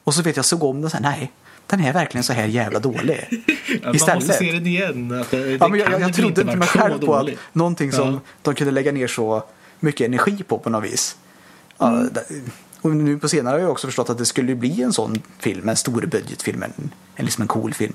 Och 0.05 0.15
så 0.15 0.23
vet 0.23 0.37
jag, 0.37 0.45
såg 0.45 0.63
om 0.65 0.77
den 0.77 0.85
och 0.85 0.91
sa 0.91 0.99
nej, 1.01 1.33
den 1.67 1.81
är 1.81 1.93
verkligen 1.93 2.25
så 2.25 2.33
här 2.33 2.47
jävla 2.47 2.79
dålig. 2.79 3.27
Man 3.83 3.93
måste 3.93 3.97
Istället. 3.97 4.39
se 4.39 4.53
den 4.53 4.67
igen. 4.67 5.21
Att 5.21 5.31
det, 5.31 5.45
det 5.45 5.53
Ja, 5.53 5.69
men 5.69 5.81
jag, 5.81 5.93
jag, 5.93 6.01
jag 6.01 6.15
trodde 6.15 6.41
inte 6.41 6.57
mig 6.57 6.69
så 6.69 6.79
själv 6.79 7.07
på 7.07 7.15
att 7.15 7.29
någonting 7.53 7.93
som 7.93 8.13
Ja. 8.13 8.21
de 8.43 8.55
kunde 8.55 8.73
lägga 8.73 8.93
ner 8.93 9.07
så 9.07 9.43
mycket 9.81 10.05
energi 10.07 10.43
på 10.43 10.59
på 10.59 10.71
något 10.71 10.85
vis. 10.85 11.17
Ja, 11.79 11.87
det- 12.13 12.25
och 12.87 12.97
nu 12.97 13.19
på 13.19 13.29
senare 13.29 13.53
har 13.53 13.61
jag 13.61 13.71
också 13.71 13.87
förstått 13.87 14.11
att 14.11 14.19
det 14.19 14.25
skulle 14.27 14.55
bli 14.55 14.83
en 14.83 14.93
sån 14.93 15.23
film, 15.39 15.69
en 15.69 15.77
stor 15.77 16.07
budgetfilm, 16.07 16.63
en, 16.63 16.91
en, 17.17 17.25
liksom 17.25 17.43
en 17.43 17.49
cool 17.49 17.75
film. 17.75 17.93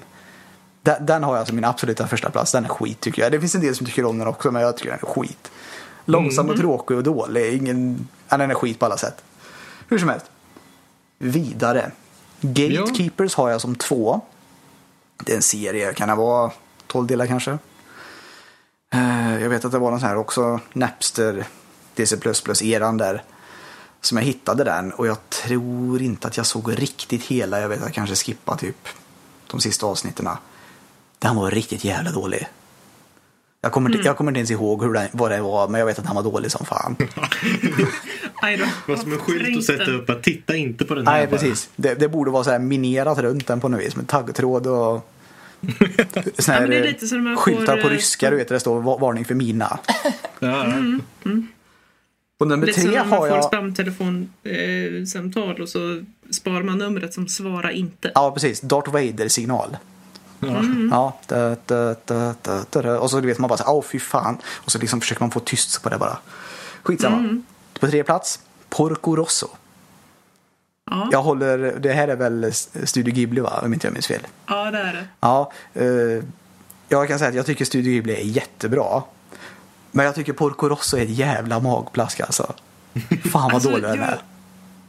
Den, 0.81 1.05
den 1.05 1.23
har 1.23 1.33
jag 1.33 1.39
alltså 1.39 1.53
min 1.55 1.65
absoluta 1.65 2.07
första 2.07 2.29
plats. 2.29 2.51
Den 2.51 2.65
är 2.65 2.69
skit 2.69 2.99
tycker 2.99 3.21
jag. 3.21 3.31
Det 3.31 3.39
finns 3.39 3.55
en 3.55 3.61
del 3.61 3.75
som 3.75 3.85
tycker 3.85 4.05
om 4.05 4.17
den 4.17 4.27
också, 4.27 4.51
men 4.51 4.61
jag 4.61 4.77
tycker 4.77 4.89
den 4.89 4.99
är 5.01 5.05
skit. 5.13 5.51
Långsam 6.05 6.49
och 6.49 6.57
tråkig 6.57 6.97
och 6.97 7.03
dålig. 7.03 7.53
Ingen, 7.53 8.07
ja, 8.29 8.37
den 8.37 8.51
är 8.51 8.55
skit 8.55 8.79
på 8.79 8.85
alla 8.85 8.97
sätt. 8.97 9.23
Hur 9.87 9.97
som 9.97 10.09
helst. 10.09 10.25
Vidare. 11.17 11.91
Gatekeepers 12.41 13.35
har 13.35 13.49
jag 13.49 13.61
som 13.61 13.75
två. 13.75 14.21
Det 15.25 15.31
är 15.31 15.35
en 15.35 15.41
serie, 15.41 15.93
kan 15.93 16.09
det 16.09 16.15
vara 16.15 16.51
12 16.87 17.07
delar 17.07 17.25
kanske? 17.27 17.57
Eh, 18.93 19.41
Jag 19.41 19.49
vet 19.49 19.65
att 19.65 19.71
det 19.71 19.79
var 19.79 19.91
någon 19.91 19.99
sån 19.99 20.09
här 20.09 20.17
också, 20.17 20.59
Napster, 20.73 21.45
DC++-eran 21.95 22.97
där. 22.97 23.23
Som 24.01 24.17
jag 24.17 24.25
hittade 24.25 24.63
den 24.63 24.91
och 24.91 25.07
jag 25.07 25.29
tror 25.29 26.01
inte 26.01 26.27
att 26.27 26.37
jag 26.37 26.45
såg 26.45 26.79
riktigt 26.81 27.23
hela. 27.23 27.61
Jag 27.61 27.69
vet 27.69 27.77
att 27.79 27.85
jag 27.85 27.93
kanske 27.93 28.15
skippade 28.15 28.59
typ 28.59 28.87
de 29.51 29.59
sista 29.61 29.85
avsnitten. 29.85 30.29
Den 31.19 31.35
var 31.35 31.51
riktigt 31.51 31.83
jävla 31.83 32.11
dålig. 32.11 32.47
Jag 33.63 33.71
kommer, 33.71 33.95
inte, 33.95 34.07
jag 34.07 34.17
kommer 34.17 34.31
inte 34.31 34.39
ens 34.39 34.51
ihåg 34.51 34.83
hur 34.83 34.93
den, 34.93 35.07
vad 35.11 35.31
det 35.31 35.41
var, 35.41 35.67
men 35.67 35.79
jag 35.79 35.85
vet 35.85 35.99
att 35.99 36.05
han 36.05 36.15
var 36.15 36.23
dålig 36.23 36.51
som 36.51 36.65
fan. 36.65 36.95
Det 38.41 38.59
var 38.87 38.95
som 38.95 39.13
en 39.13 39.19
skylt 39.19 39.57
att 39.57 39.63
sätta 39.63 39.91
upp 39.91 40.09
att 40.09 40.23
titta 40.23 40.55
inte 40.55 40.85
på 40.85 40.95
den 40.95 41.07
här. 41.07 41.13
Nej, 41.13 41.27
bara. 41.27 41.37
precis. 41.37 41.69
Det, 41.75 41.93
det 41.93 42.09
borde 42.09 42.31
vara 42.31 42.43
så 42.43 42.51
här 42.51 42.59
minerat 42.59 43.17
runt 43.17 43.47
den 43.47 43.59
på 43.59 43.69
något 43.69 43.81
vis 43.81 43.95
med 43.95 44.07
taggtråd 44.07 44.67
och 44.67 45.11
Såna 46.37 46.57
här, 46.57 46.61
men 46.61 46.69
det 46.69 46.77
är 46.77 46.83
lite 46.83 47.07
som 47.07 47.17
när 47.17 47.29
man 47.29 47.37
skyltar 47.37 47.75
får, 47.75 47.81
på 47.81 47.87
eh, 47.87 47.91
ryska, 47.93 48.29
du 48.29 48.35
vet, 48.35 48.47
där 48.47 48.53
det 48.53 48.59
står 48.59 48.81
va- 48.81 48.97
varning 48.97 49.25
för 49.25 49.35
mina. 49.35 49.79
Ja, 50.39 50.65
Och 52.41 52.47
nummer 52.47 52.67
Lite 52.67 52.81
som 52.81 52.89
tre 52.89 52.97
när 52.99 53.05
man 53.05 53.19
har 53.19 53.27
får 53.27 53.27
jag... 53.27 53.43
spamtelefonsamtal 53.45 54.27
eh, 54.43 55.05
samtal 55.05 55.61
och 55.61 55.69
så 55.69 56.03
sparar 56.31 56.63
man 56.63 56.77
numret 56.77 57.13
som 57.13 57.27
svara 57.27 57.71
inte. 57.71 58.11
Ja, 58.15 58.31
precis. 58.31 58.61
Darth 58.61 58.91
Vader-signal. 58.91 59.77
ja. 60.39 60.63
Ja, 60.91 61.19
da, 61.27 61.55
da, 61.65 61.95
da, 62.05 62.35
da, 62.41 62.63
da, 62.69 62.81
da. 62.81 62.99
och 62.99 63.11
så 63.11 63.19
du 63.19 63.27
vet 63.27 63.39
man 63.39 63.47
bara 63.47 63.57
så 63.57 63.63
åh 63.67 63.83
fy 63.83 63.99
fan. 63.99 64.37
Och 64.45 64.71
så 64.71 64.79
liksom 64.79 65.01
försöker 65.01 65.21
man 65.21 65.31
få 65.31 65.39
tyst 65.39 65.83
på 65.83 65.89
det 65.89 65.97
bara. 65.97 66.17
Skitsamma. 66.83 67.41
På 67.79 67.87
tredje 67.87 68.03
plats, 68.03 68.39
Porco 68.69 69.15
Rosso. 69.15 69.47
Ja, 70.91 71.09
Jag 71.11 71.21
håller, 71.23 71.79
det 71.79 71.93
här 71.93 72.07
är 72.07 72.15
väl 72.15 72.53
Studio 72.83 73.13
Ghibli 73.13 73.41
va, 73.41 73.61
om 73.63 73.73
inte 73.73 73.87
jag 73.87 73.93
minns 73.93 74.07
fel. 74.07 74.21
ja 74.47 74.71
det 74.71 74.77
är 74.79 74.93
det. 74.93 75.05
Ja, 75.19 75.51
eh, 75.73 76.23
jag 76.89 77.07
kan 77.07 77.19
säga 77.19 77.29
att 77.29 77.35
jag 77.35 77.45
tycker 77.45 77.65
Studio 77.65 77.91
Ghibli 77.91 78.13
är 78.13 78.25
jättebra. 78.25 79.03
Men 79.91 80.05
jag 80.05 80.15
tycker 80.15 80.33
Porco 80.33 80.69
Rosso 80.69 80.97
är 80.97 81.01
ett 81.01 81.09
jävla 81.09 81.59
magplask 81.59 82.19
alltså. 82.19 82.53
Fan 83.31 83.41
vad 83.43 83.53
Alltså, 83.53 83.69
dålig 83.69 83.83
den 83.83 83.95
jag- 83.99 84.07
är. 84.09 84.17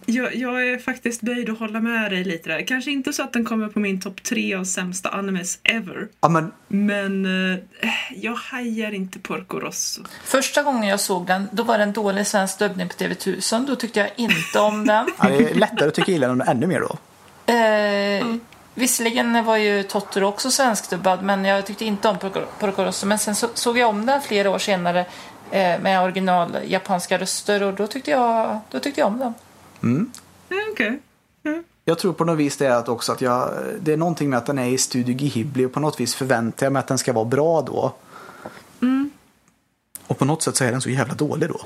Jag, 0.07 0.35
jag 0.37 0.69
är 0.69 0.79
faktiskt 0.79 1.21
böjd 1.21 1.51
att 1.51 1.59
hålla 1.59 1.81
med 1.81 2.11
dig 2.13 2.25
lite 2.25 2.49
där. 2.49 2.67
Kanske 2.67 2.91
inte 2.91 3.13
så 3.13 3.23
att 3.23 3.33
den 3.33 3.45
kommer 3.45 3.69
på 3.69 3.79
min 3.81 4.01
topp 4.01 4.23
tre 4.23 4.55
av 4.55 4.65
sämsta 4.65 5.09
animes 5.09 5.59
ever. 5.63 6.09
Ja, 6.21 6.29
men 6.29 6.53
Men 6.69 7.27
eh, 7.53 7.59
jag 8.17 8.35
hajar 8.35 8.93
inte 8.95 9.19
Porco 9.19 9.59
Rosso. 9.61 10.03
Första 10.25 10.63
gången 10.63 10.89
jag 10.89 11.01
såg 11.01 11.27
den, 11.27 11.49
då 11.53 11.63
var 11.63 11.79
det 11.79 11.85
en 11.85 11.93
dålig 11.93 12.27
svensk 12.27 12.59
dubbning 12.59 12.89
på 12.89 12.95
TV1000. 12.95 13.67
Då 13.67 13.77
tyckte 13.77 14.01
jag 14.01 14.11
inte 14.17 14.59
om 14.59 14.87
den. 14.87 15.07
ja, 15.19 15.29
det 15.29 15.51
är 15.51 15.55
lättare 15.55 15.89
att 15.89 15.95
tycka 15.95 16.13
illa 16.13 16.31
om 16.31 16.39
den 16.39 16.49
ännu 16.49 16.67
mer 16.67 16.81
då. 16.81 16.97
Eh, 17.53 18.37
Visserligen 18.75 19.45
var 19.45 19.57
ju 19.57 19.83
Totoro 19.83 20.27
också 20.27 20.51
svenskdubbad, 20.51 21.23
men 21.23 21.45
jag 21.45 21.67
tyckte 21.67 21.85
inte 21.85 22.09
om 22.09 22.17
Porco- 22.19 22.45
Porco 22.59 22.83
Rosso. 22.85 23.07
Men 23.07 23.19
sen 23.19 23.35
så, 23.35 23.49
såg 23.55 23.79
jag 23.79 23.89
om 23.89 24.07
den 24.07 24.21
flera 24.21 24.51
år 24.51 24.59
senare 24.59 25.01
eh, 25.51 25.81
med 25.81 26.03
original 26.05 26.57
japanska 26.67 27.19
röster 27.19 27.63
och 27.63 27.75
då 27.75 27.87
tyckte 27.87 28.11
jag, 28.11 28.61
då 28.71 28.81
tyckte 28.81 29.01
jag 29.01 29.09
om 29.09 29.19
den. 29.19 29.35
Ja, 30.49 30.57
Okej. 30.73 30.99
Jag 31.85 31.99
tror 31.99 32.13
på 32.13 32.25
något 32.25 32.39
vis 32.39 32.57
det 32.57 32.67
är 32.67 32.71
att 32.71 32.89
också 32.89 33.13
att 33.13 33.21
jag, 33.21 33.51
det 33.81 33.93
är 33.93 33.97
någonting 33.97 34.31
med 34.31 34.37
att 34.39 34.47
den 34.47 34.59
är 34.59 34.67
i 34.67 34.79
Studio 34.79 35.15
Ghibli 35.15 35.65
och 35.65 35.73
på 35.73 35.81
något 35.81 36.01
vis 36.01 36.15
förväntar 36.15 36.67
jag 36.67 36.73
mig 36.73 36.81
att 36.81 36.87
den 36.87 36.99
ska 36.99 37.13
vara 37.13 37.25
bra 37.25 37.63
då. 37.63 37.93
Och 40.07 40.19
på 40.19 40.25
något 40.25 40.43
sätt 40.43 40.57
så 40.57 40.65
är 40.65 40.73
den 40.73 40.81
så 40.81 40.91
jävla 40.91 41.15
dålig 41.15 41.49
då. 41.49 41.61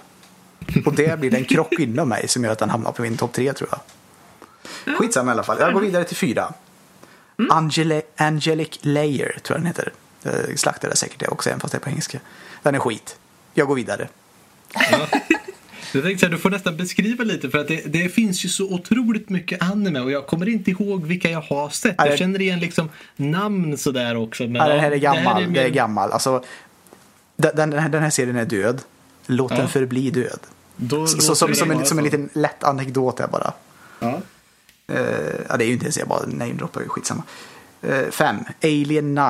Och 0.86 0.94
det 0.94 1.18
blir 1.20 1.34
en 1.34 1.44
krock 1.44 1.72
inom 1.72 2.08
mig 2.08 2.28
som 2.28 2.44
gör 2.44 2.52
att 2.52 2.58
den 2.58 2.70
hamnar 2.70 2.92
på 2.92 3.02
min 3.02 3.16
topp 3.16 3.32
tre 3.32 3.52
tror 3.52 3.68
jag. 3.72 3.80
Skitsamma 4.98 5.30
i 5.30 5.32
alla 5.32 5.42
fall. 5.42 5.56
Jag 5.60 5.72
går 5.72 5.80
vidare 5.80 6.04
till 6.04 6.16
fyra. 6.16 6.52
Angele, 7.50 8.02
Angelic 8.16 8.78
Layer 8.82 9.38
tror 9.42 9.56
jag 9.56 9.60
den 9.60 9.66
heter. 9.66 9.92
Jag 10.22 10.58
slaktade 10.58 10.96
säkert 10.96 11.20
det 11.20 11.28
också 11.28 11.48
även 11.50 11.60
fast 11.60 11.72
det 11.72 11.78
är 11.78 11.80
på 11.80 11.88
engelska. 11.90 12.18
Den 12.62 12.74
är 12.74 12.78
skit. 12.78 13.16
Jag 13.54 13.66
går 13.68 13.74
vidare. 13.74 14.08
Jag 15.92 16.02
tänkte 16.04 16.18
så 16.20 16.26
här, 16.26 16.32
du 16.32 16.38
får 16.38 16.50
nästan 16.50 16.76
beskriva 16.76 17.24
lite 17.24 17.50
för 17.50 17.58
att 17.58 17.68
det, 17.68 17.82
det 17.86 18.08
finns 18.08 18.44
ju 18.44 18.48
så 18.48 18.64
otroligt 18.74 19.28
mycket 19.30 19.62
anime 19.62 20.00
och 20.00 20.10
jag 20.10 20.26
kommer 20.26 20.48
inte 20.48 20.70
ihåg 20.70 21.04
vilka 21.06 21.30
jag 21.30 21.40
har 21.40 21.68
sett. 21.68 21.94
Jag 21.98 22.10
det- 22.10 22.16
känner 22.16 22.40
igen 22.40 22.60
liksom 22.60 22.88
namn 23.16 23.78
sådär 23.78 24.16
också. 24.16 24.42
Men 24.42 24.54
Ja, 24.54 24.68
den 24.68 24.80
här 24.80 24.90
är 24.90 24.96
ja, 24.96 25.12
gammal. 25.14 25.42
mer- 25.48 25.54
Det 25.54 25.60
är 25.66 25.68
gammal. 25.68 26.12
Alltså, 26.12 26.44
den, 27.36 27.56
den, 27.56 27.72
här, 27.72 27.88
den 27.88 28.02
här 28.02 28.10
serien 28.10 28.36
är 28.36 28.44
död. 28.44 28.82
Låt 29.26 29.50
Ja. 29.52 29.56
den 29.58 29.68
förbli 29.68 30.10
död. 30.10 30.38
Då 30.76 31.06
Så, 31.06 31.34
som, 31.34 31.50
det 31.50 31.56
som, 31.56 31.70
en, 31.70 31.86
som 31.86 31.98
en 31.98 32.04
liten 32.04 32.28
lätt 32.32 32.64
anekdot 32.64 33.16
där 33.16 33.26
bara. 33.28 33.52
Ja. 34.00 34.20
Eh, 34.92 34.98
ja, 35.48 35.56
det 35.56 35.64
är 35.64 35.66
ju 35.66 35.72
inte 35.72 35.84
ens 35.84 35.98
jag 35.98 36.08
bara 36.08 36.26
namedroppar 36.26 36.80
ju 36.80 36.88
skitsamma. 36.88 37.22
Uh, 37.84 38.10
fem, 38.10 38.36
Alien 38.62 39.14
9. 39.14 39.22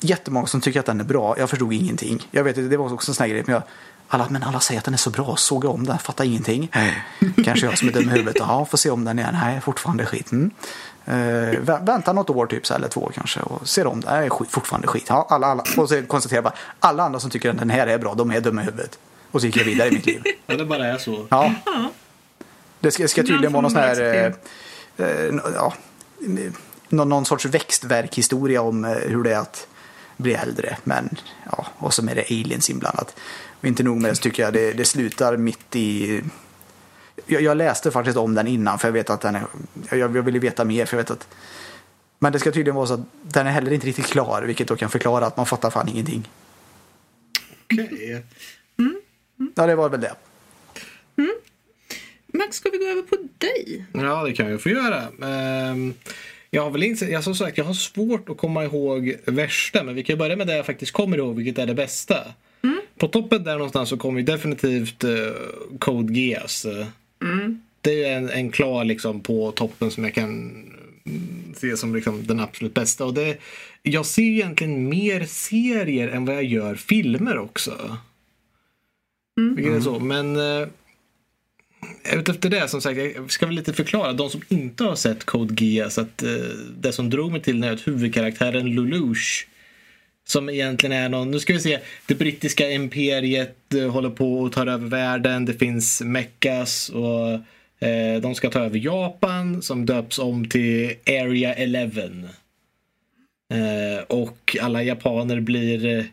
Jättemånga 0.00 0.46
som 0.46 0.60
tycker 0.60 0.80
att 0.80 0.86
den 0.86 1.00
är 1.00 1.04
bra. 1.04 1.34
Jag 1.38 1.50
förstod 1.50 1.72
ingenting. 1.72 2.28
Jag 2.30 2.44
vet 2.44 2.70
det 2.70 2.76
var 2.76 2.92
också 2.92 3.10
en 3.10 3.14
sån 3.14 3.24
här 3.24 3.30
grej. 3.30 3.42
Men, 3.46 3.52
jag, 3.54 3.62
alla, 4.08 4.26
men 4.30 4.42
alla 4.42 4.60
säger 4.60 4.78
att 4.78 4.84
den 4.84 4.94
är 4.94 4.98
så 4.98 5.10
bra. 5.10 5.36
Såg 5.36 5.64
jag 5.64 5.74
om 5.74 5.84
den, 5.86 5.98
fattar 5.98 6.24
ingenting. 6.24 6.70
Kanske 7.44 7.66
jag 7.66 7.78
som 7.78 7.88
är 7.88 7.92
dum 7.92 8.02
i 8.08 8.12
huvudet. 8.12 8.36
Ja, 8.38 8.64
får 8.64 8.78
se 8.78 8.90
om 8.90 9.04
den 9.04 9.18
igen. 9.18 9.36
Nej, 9.42 9.60
fortfarande 9.60 10.06
skit. 10.06 10.32
Mm. 10.32 10.50
Vä- 11.04 11.86
vänta 11.86 12.12
något 12.12 12.30
år 12.30 12.46
typ, 12.46 12.66
så 12.66 12.74
eller 12.74 12.88
två 12.88 13.10
kanske. 13.14 13.40
Och 13.40 13.68
ser 13.68 13.86
om 13.86 14.00
den. 14.00 14.10
Nej, 14.20 14.30
skit, 14.30 14.50
fortfarande 14.50 14.86
skit. 14.88 15.04
Ja, 15.08 15.26
alla, 15.30 15.46
alla. 15.46 15.64
Och 15.76 15.88
så 15.88 16.02
konstaterar 16.02 16.36
jag 16.36 16.44
bara. 16.44 16.54
Alla 16.80 17.02
andra 17.02 17.20
som 17.20 17.30
tycker 17.30 17.50
att 17.50 17.58
den 17.58 17.70
här 17.70 17.86
är 17.86 17.98
bra, 17.98 18.14
de 18.14 18.30
är 18.30 18.40
dumma 18.40 18.62
i 18.62 18.64
huvudet. 18.64 18.98
Och 19.30 19.40
så 19.40 19.46
gick 19.46 19.56
jag 19.56 19.64
vidare 19.64 19.88
i 19.88 19.92
mitt 19.92 20.06
liv. 20.06 20.22
ja, 20.46 20.56
det 20.56 20.64
bara 20.64 20.86
är 20.86 20.98
så. 20.98 21.26
Ja. 21.28 21.54
Det 22.80 22.90
ska, 22.90 23.08
ska 23.08 23.22
tydligen 23.22 23.52
vara 23.52 23.62
någon 23.62 23.70
sån 23.70 23.80
här... 23.80 24.24
eh, 24.26 24.32
ja, 24.98 25.74
eh, 26.22 26.52
någon, 26.88 27.08
någon 27.08 27.26
sorts 27.26 27.44
växtverkhistoria 27.44 28.62
om 28.62 28.84
eh, 28.84 28.90
hur 28.90 29.22
det 29.22 29.32
är 29.32 29.38
att 29.38 29.66
bli 30.16 30.34
äldre. 30.34 30.76
Men 30.84 31.16
ja, 31.50 31.66
och 31.78 31.94
så 31.94 32.08
är 32.08 32.14
det 32.14 32.24
aliens 32.30 32.70
inblandat. 32.70 33.16
Och 33.60 33.64
inte 33.64 33.82
nog 33.82 34.00
med 34.00 34.10
det 34.10 34.14
så 34.14 34.22
tycker 34.22 34.42
jag 34.42 34.52
det, 34.52 34.72
det 34.72 34.84
slutar 34.84 35.36
mitt 35.36 35.76
i... 35.76 36.22
Jag, 37.26 37.42
jag 37.42 37.56
läste 37.56 37.90
faktiskt 37.90 38.16
om 38.16 38.34
den 38.34 38.46
innan 38.46 38.78
för 38.78 38.88
jag 38.88 38.92
vet 38.92 39.10
att 39.10 39.20
den 39.20 39.34
är... 39.34 39.46
Jag, 39.90 39.98
jag 39.98 40.08
ville 40.08 40.38
veta 40.38 40.64
mer 40.64 40.86
för 40.86 40.96
jag 40.96 41.02
vet 41.02 41.10
att... 41.10 41.28
Men 42.18 42.32
det 42.32 42.38
ska 42.38 42.50
tydligen 42.50 42.74
vara 42.74 42.86
så 42.86 42.94
att 42.94 43.06
den 43.22 43.46
är 43.46 43.50
heller 43.50 43.72
inte 43.72 43.86
riktigt 43.86 44.06
klar 44.06 44.42
vilket 44.42 44.68
då 44.68 44.76
kan 44.76 44.90
förklara 44.90 45.26
att 45.26 45.36
man 45.36 45.46
fattar 45.46 45.70
fan 45.70 45.88
ingenting. 45.88 46.28
Okej. 47.64 48.24
Ja, 49.54 49.66
det 49.66 49.74
var 49.74 49.88
väl 49.88 50.00
det. 50.00 50.14
Max, 52.38 52.56
ska 52.56 52.70
vi 52.70 52.78
gå 52.78 52.84
över 52.84 53.02
på 53.02 53.16
dig? 53.38 53.84
Ja, 53.92 54.24
det 54.24 54.32
kan 54.32 54.50
jag 54.50 54.62
få 54.62 54.68
göra. 54.68 55.02
Ehm, 55.22 55.94
Jag 56.50 56.62
har 56.62 56.70
väl 56.70 56.82
inte, 56.82 57.04
jag, 57.04 57.24
som 57.24 57.34
sagt, 57.34 57.58
jag 57.58 57.64
har 57.64 57.74
svårt 57.74 58.28
att 58.28 58.36
komma 58.36 58.64
ihåg 58.64 59.14
värsta, 59.26 59.84
men 59.84 59.94
vi 59.94 60.02
kan 60.04 60.18
börja 60.18 60.36
med 60.36 60.46
det 60.46 60.56
jag 60.56 60.66
faktiskt 60.66 60.92
kommer 60.92 61.16
ihåg, 61.18 61.36
vilket 61.36 61.58
är 61.58 61.66
det 61.66 61.74
bästa. 61.74 62.16
På 62.98 63.08
toppen 63.08 63.44
där 63.44 63.52
någonstans 63.52 63.88
så 63.88 63.96
kommer 63.96 64.20
ju 64.20 64.26
definitivt 64.26 65.04
uh, 65.04 65.30
Code 65.78 66.12
Geass. 66.20 66.64
eh. 66.64 66.86
Det 67.80 68.04
är 68.04 68.16
en, 68.16 68.30
en 68.30 68.50
klar 68.50 68.84
liksom 68.84 69.20
på 69.20 69.52
toppen 69.52 69.90
som 69.90 70.04
jag 70.04 70.14
kan 70.14 70.28
mm, 71.06 71.54
se 71.56 71.76
som 71.76 71.94
liksom 71.94 72.26
den 72.26 72.40
absolut 72.40 72.74
bästa. 72.74 73.04
Och 73.04 73.14
det, 73.14 73.36
jag 73.82 74.06
ser 74.06 74.22
egentligen 74.22 74.88
mer 74.88 75.24
serier 75.24 76.08
än 76.08 76.24
vad 76.24 76.36
jag 76.36 76.44
gör 76.44 76.74
filmer 76.74 77.38
också. 77.38 77.96
Vilket 79.56 79.74
är 79.74 79.80
så, 79.80 79.98
men 80.00 80.36
eh, 80.36 80.68
efter 82.02 82.50
det, 82.50 82.68
som 82.68 82.80
sagt, 82.80 82.98
jag 82.98 83.30
ska 83.30 83.46
väl 83.46 83.54
lite 83.54 83.72
förklara. 83.72 84.12
De 84.12 84.30
som 84.30 84.40
inte 84.48 84.84
har 84.84 84.94
sett 84.94 85.24
Code 85.24 85.64
Geass, 85.64 85.98
att 85.98 86.22
eh, 86.22 86.30
det 86.76 86.92
som 86.92 87.10
drog 87.10 87.32
mig 87.32 87.42
till 87.42 87.64
är 87.64 87.72
att 87.72 87.86
huvudkaraktären 87.86 88.74
Lelouch 88.74 89.48
som 90.28 90.48
egentligen 90.48 90.92
är 90.92 91.08
någon, 91.08 91.30
nu 91.30 91.40
ska 91.40 91.52
vi 91.52 91.60
se, 91.60 91.78
det 92.06 92.14
brittiska 92.14 92.70
imperiet 92.70 93.74
eh, 93.74 93.90
håller 93.90 94.10
på 94.10 94.46
att 94.46 94.52
ta 94.52 94.62
över 94.62 94.88
världen. 94.88 95.44
Det 95.44 95.54
finns 95.54 96.02
Meckas 96.02 96.88
och 96.88 97.30
eh, 97.88 98.20
de 98.22 98.34
ska 98.34 98.50
ta 98.50 98.60
över 98.60 98.78
Japan 98.78 99.62
som 99.62 99.86
döps 99.86 100.18
om 100.18 100.48
till 100.48 100.94
Area 101.06 101.54
11. 101.54 102.02
Eh, 103.50 104.02
och 104.06 104.56
alla 104.60 104.82
japaner 104.82 105.40
blir, 105.40 105.98
eh, 105.98 106.04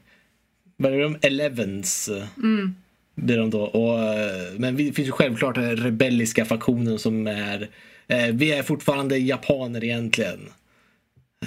vad 0.78 0.93
är 0.93 0.99
de, 0.99 1.17
Elevens. 1.21 2.10
Mm. 2.38 2.75
Blir 3.15 3.38
de 3.38 3.49
då. 3.49 3.62
Och, 3.62 3.99
eh, 3.99 4.54
men 4.58 4.75
det 4.75 4.93
finns 4.93 5.08
ju 5.08 5.12
självklart 5.12 5.56
den 5.56 5.78
rebelliska 5.78 6.45
faktionen 6.45 6.99
som 6.99 7.28
är, 7.28 7.69
eh, 8.08 8.28
vi 8.28 8.51
är 8.51 8.63
fortfarande 8.63 9.17
japaner 9.17 9.84
egentligen. 9.84 10.39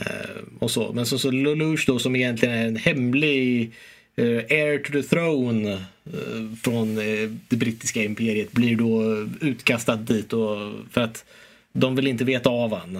Eh, 0.00 0.42
och 0.58 0.70
så. 0.70 0.92
Men 0.92 1.06
så, 1.06 1.18
så 1.18 1.30
Lelouch 1.30 1.84
då 1.86 1.98
som 1.98 2.16
egentligen 2.16 2.54
är 2.54 2.66
en 2.66 2.76
hemlig 2.76 3.72
eh, 4.16 4.24
heir 4.24 4.78
to 4.78 4.92
the 4.92 5.02
throne 5.02 5.72
eh, 5.72 6.56
från 6.62 6.98
eh, 6.98 7.30
det 7.48 7.56
brittiska 7.56 8.04
imperiet 8.04 8.52
blir 8.52 8.76
då 8.76 9.26
utkastad 9.40 9.96
dit 9.96 10.32
och, 10.32 10.72
för 10.90 11.00
att 11.00 11.24
de 11.72 11.96
vill 11.96 12.06
inte 12.06 12.24
veta 12.24 12.50
av 12.50 12.74
han. 12.74 12.98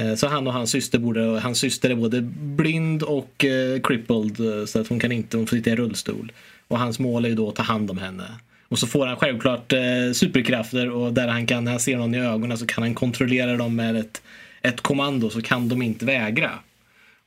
Eh, 0.00 0.14
så 0.14 0.26
han 0.26 0.46
och 0.46 0.52
hans 0.52 0.70
syster 0.70 0.98
borde, 0.98 1.20
hans 1.20 1.58
syster 1.58 1.90
är 1.90 1.94
både 1.94 2.20
blind 2.22 3.02
och 3.02 3.44
eh, 3.44 3.80
crippled 3.80 4.40
eh, 4.40 4.64
så 4.64 4.80
att 4.80 4.88
hon 4.88 5.00
kan 5.00 5.12
inte, 5.12 5.36
hon 5.36 5.46
får 5.46 5.56
sitta 5.56 5.70
i 5.70 5.76
rullstol. 5.76 6.32
Och 6.68 6.78
hans 6.78 6.98
mål 6.98 7.24
är 7.24 7.28
ju 7.28 7.34
då 7.34 7.48
att 7.48 7.54
ta 7.54 7.62
hand 7.62 7.90
om 7.90 7.98
henne. 7.98 8.24
Och 8.68 8.78
så 8.78 8.86
får 8.86 9.06
han 9.06 9.16
självklart 9.16 9.72
eh, 9.72 10.12
superkrafter 10.14 10.90
och 10.90 11.12
där 11.12 11.28
han 11.28 11.46
kan, 11.46 11.64
när 11.64 11.70
han 11.70 11.80
ser 11.80 11.96
någon 11.96 12.14
i 12.14 12.18
ögonen 12.18 12.58
så 12.58 12.66
kan 12.66 12.82
han 12.82 12.94
kontrollera 12.94 13.56
dem 13.56 13.76
med 13.76 13.96
ett, 13.96 14.22
ett 14.62 14.80
kommando 14.80 15.30
så 15.30 15.42
kan 15.42 15.68
de 15.68 15.82
inte 15.82 16.04
vägra. 16.04 16.50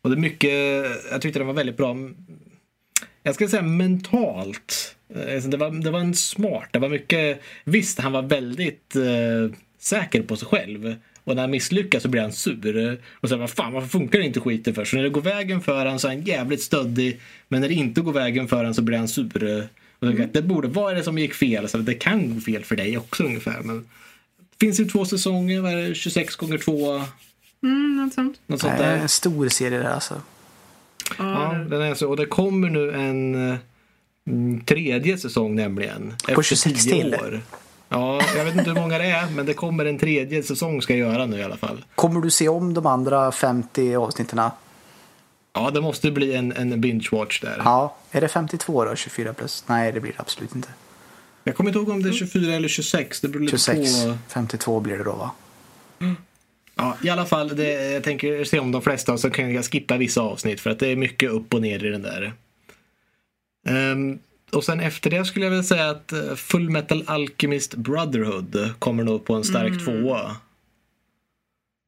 Och 0.01 0.09
det 0.09 0.15
är 0.15 0.19
mycket, 0.19 0.85
jag 1.11 1.21
tyckte 1.21 1.39
det 1.39 1.45
var 1.45 1.53
väldigt 1.53 1.77
bra. 1.77 1.95
Jag 3.23 3.35
ska 3.35 3.47
säga 3.47 3.61
mentalt. 3.61 4.95
Eh, 5.15 5.33
alltså 5.33 5.49
det 5.49 5.57
var, 5.57 5.71
det 5.83 5.91
var 5.91 5.99
en 5.99 6.15
smart, 6.15 6.69
det 6.71 6.79
var 6.79 6.89
mycket, 6.89 7.41
visst 7.63 7.99
han 7.99 8.11
var 8.11 8.21
väldigt 8.21 8.95
eh, 8.95 9.55
säker 9.79 10.21
på 10.21 10.35
sig 10.35 10.47
själv. 10.47 10.95
Och 11.29 11.35
när 11.35 11.43
han 11.43 11.51
misslyckas 11.51 12.03
så 12.03 12.09
blir 12.09 12.21
han 12.21 12.31
sur. 12.31 13.01
Och 13.11 13.29
säger 13.29 13.39
vad 13.39 13.49
fan 13.49 13.73
varför 13.73 13.87
funkar 13.87 14.19
inte 14.19 14.39
skiten 14.39 14.73
för? 14.73 14.85
Så 14.85 14.95
när 14.95 15.03
det 15.03 15.09
går 15.09 15.21
vägen 15.21 15.61
för 15.61 15.85
han 15.85 15.99
så 15.99 16.07
är 16.07 16.11
han 16.11 16.21
jävligt 16.21 16.61
stöddig. 16.61 17.19
Men 17.47 17.61
när 17.61 17.67
det 17.67 17.73
inte 17.73 18.01
går 18.01 18.13
vägen 18.13 18.47
för 18.47 18.63
han 18.63 18.73
så 18.73 18.81
blir 18.81 18.97
han 18.97 19.07
sur. 19.07 19.69
Och 19.99 20.07
så, 20.07 20.25
Det 20.31 20.41
borde, 20.41 20.67
vad 20.67 20.91
är 20.91 20.95
det 20.95 21.03
som 21.03 21.17
gick 21.17 21.33
fel? 21.33 21.69
Så 21.69 21.77
det 21.77 21.93
kan 21.93 22.35
gå 22.35 22.41
fel 22.41 22.63
för 22.63 22.75
dig 22.75 22.97
också 22.97 23.23
ungefär. 23.23 23.61
Men 23.61 23.77
det 24.37 24.65
finns 24.65 24.79
ju 24.79 24.85
två 24.85 25.05
säsonger, 25.05 25.61
vad 25.61 25.71
är 25.73 25.89
det, 25.89 25.95
26 25.95 26.35
gånger 26.35 26.57
2 26.57 27.01
Mm, 27.63 27.97
något 27.97 28.13
sånt. 28.13 28.39
Något 28.47 28.61
sånt 28.61 28.73
Nej, 28.79 28.87
där. 28.87 28.97
en 28.97 29.09
stor 29.09 29.49
serie 29.49 29.79
där 29.79 29.89
alltså. 29.89 30.21
Ja, 31.17 31.53
Ja, 31.57 31.63
den 31.69 31.81
är 31.81 31.95
så. 31.95 32.09
Och 32.09 32.17
det 32.17 32.25
kommer 32.25 32.69
nu 32.69 32.91
en 32.91 33.35
mm, 34.27 34.61
tredje 34.65 35.17
säsong 35.17 35.55
nämligen. 35.55 36.13
Efter 36.27 36.41
26 36.43 36.83
tio 36.83 36.93
till. 36.93 37.13
År. 37.13 37.41
Ja, 37.89 38.21
jag 38.35 38.45
vet 38.45 38.55
inte 38.55 38.69
hur 38.69 38.79
många 38.81 38.97
det 38.97 39.05
är, 39.05 39.29
men 39.29 39.45
det 39.45 39.53
kommer 39.53 39.85
en 39.85 39.99
tredje 39.99 40.43
säsong 40.43 40.81
ska 40.81 40.95
jag 40.95 41.13
göra 41.13 41.25
nu 41.25 41.37
i 41.37 41.43
alla 41.43 41.57
fall. 41.57 41.85
Kommer 41.95 42.21
du 42.21 42.29
se 42.29 42.49
om 42.49 42.73
de 42.73 42.85
andra 42.85 43.31
50 43.31 43.95
avsnitten? 43.95 44.41
Ja, 45.53 45.71
det 45.71 45.81
måste 45.81 46.11
bli 46.11 46.35
en, 46.35 46.51
en 46.51 46.83
binge-watch 46.83 47.41
där. 47.41 47.61
Ja. 47.65 47.95
Är 48.11 48.21
det 48.21 48.27
52 48.27 48.85
då? 48.85 48.95
24 48.95 49.33
plus? 49.33 49.63
Nej, 49.67 49.91
det 49.91 49.99
blir 49.99 50.11
det 50.11 50.19
absolut 50.19 50.55
inte. 50.55 50.69
Jag 51.43 51.55
kommer 51.55 51.69
inte 51.69 51.79
ihåg 51.79 51.89
om 51.89 52.03
det 52.03 52.09
är 52.09 52.13
24 52.13 52.53
eller 52.53 52.67
26. 52.67 53.21
Det 53.21 53.27
beror 53.27 53.41
lite 53.41 53.57
26. 53.57 54.05
på. 54.05 54.17
52 54.27 54.79
blir 54.79 54.97
det 54.97 55.03
då 55.03 55.13
va? 55.13 55.31
Ja, 56.75 56.97
I 57.03 57.09
alla 57.09 57.25
fall, 57.25 57.55
det, 57.55 57.91
jag 57.93 58.03
tänker 58.03 58.43
se 58.43 58.59
om 58.59 58.71
de 58.71 58.81
flesta 58.81 59.13
och 59.13 59.19
så 59.19 59.29
kan 59.29 59.53
jag 59.53 59.65
skippa 59.65 59.97
vissa 59.97 60.21
avsnitt 60.21 60.61
för 60.61 60.69
att 60.69 60.79
det 60.79 60.87
är 60.87 60.95
mycket 60.95 61.31
upp 61.31 61.53
och 61.53 61.61
ner 61.61 61.85
i 61.85 61.89
den 61.89 62.01
där. 62.01 62.33
Ehm, 63.67 64.19
och 64.51 64.63
sen 64.63 64.79
efter 64.79 65.09
det 65.09 65.25
skulle 65.25 65.45
jag 65.45 65.51
väl 65.51 65.63
säga 65.63 65.89
att 65.89 66.11
eh, 66.11 66.35
Full 66.35 66.69
Metal 66.69 67.03
Alchemist 67.07 67.75
Brotherhood 67.75 68.69
kommer 68.79 69.03
nog 69.03 69.25
på 69.25 69.33
en 69.33 69.43
stark 69.43 69.85
tvåa. 69.85 70.35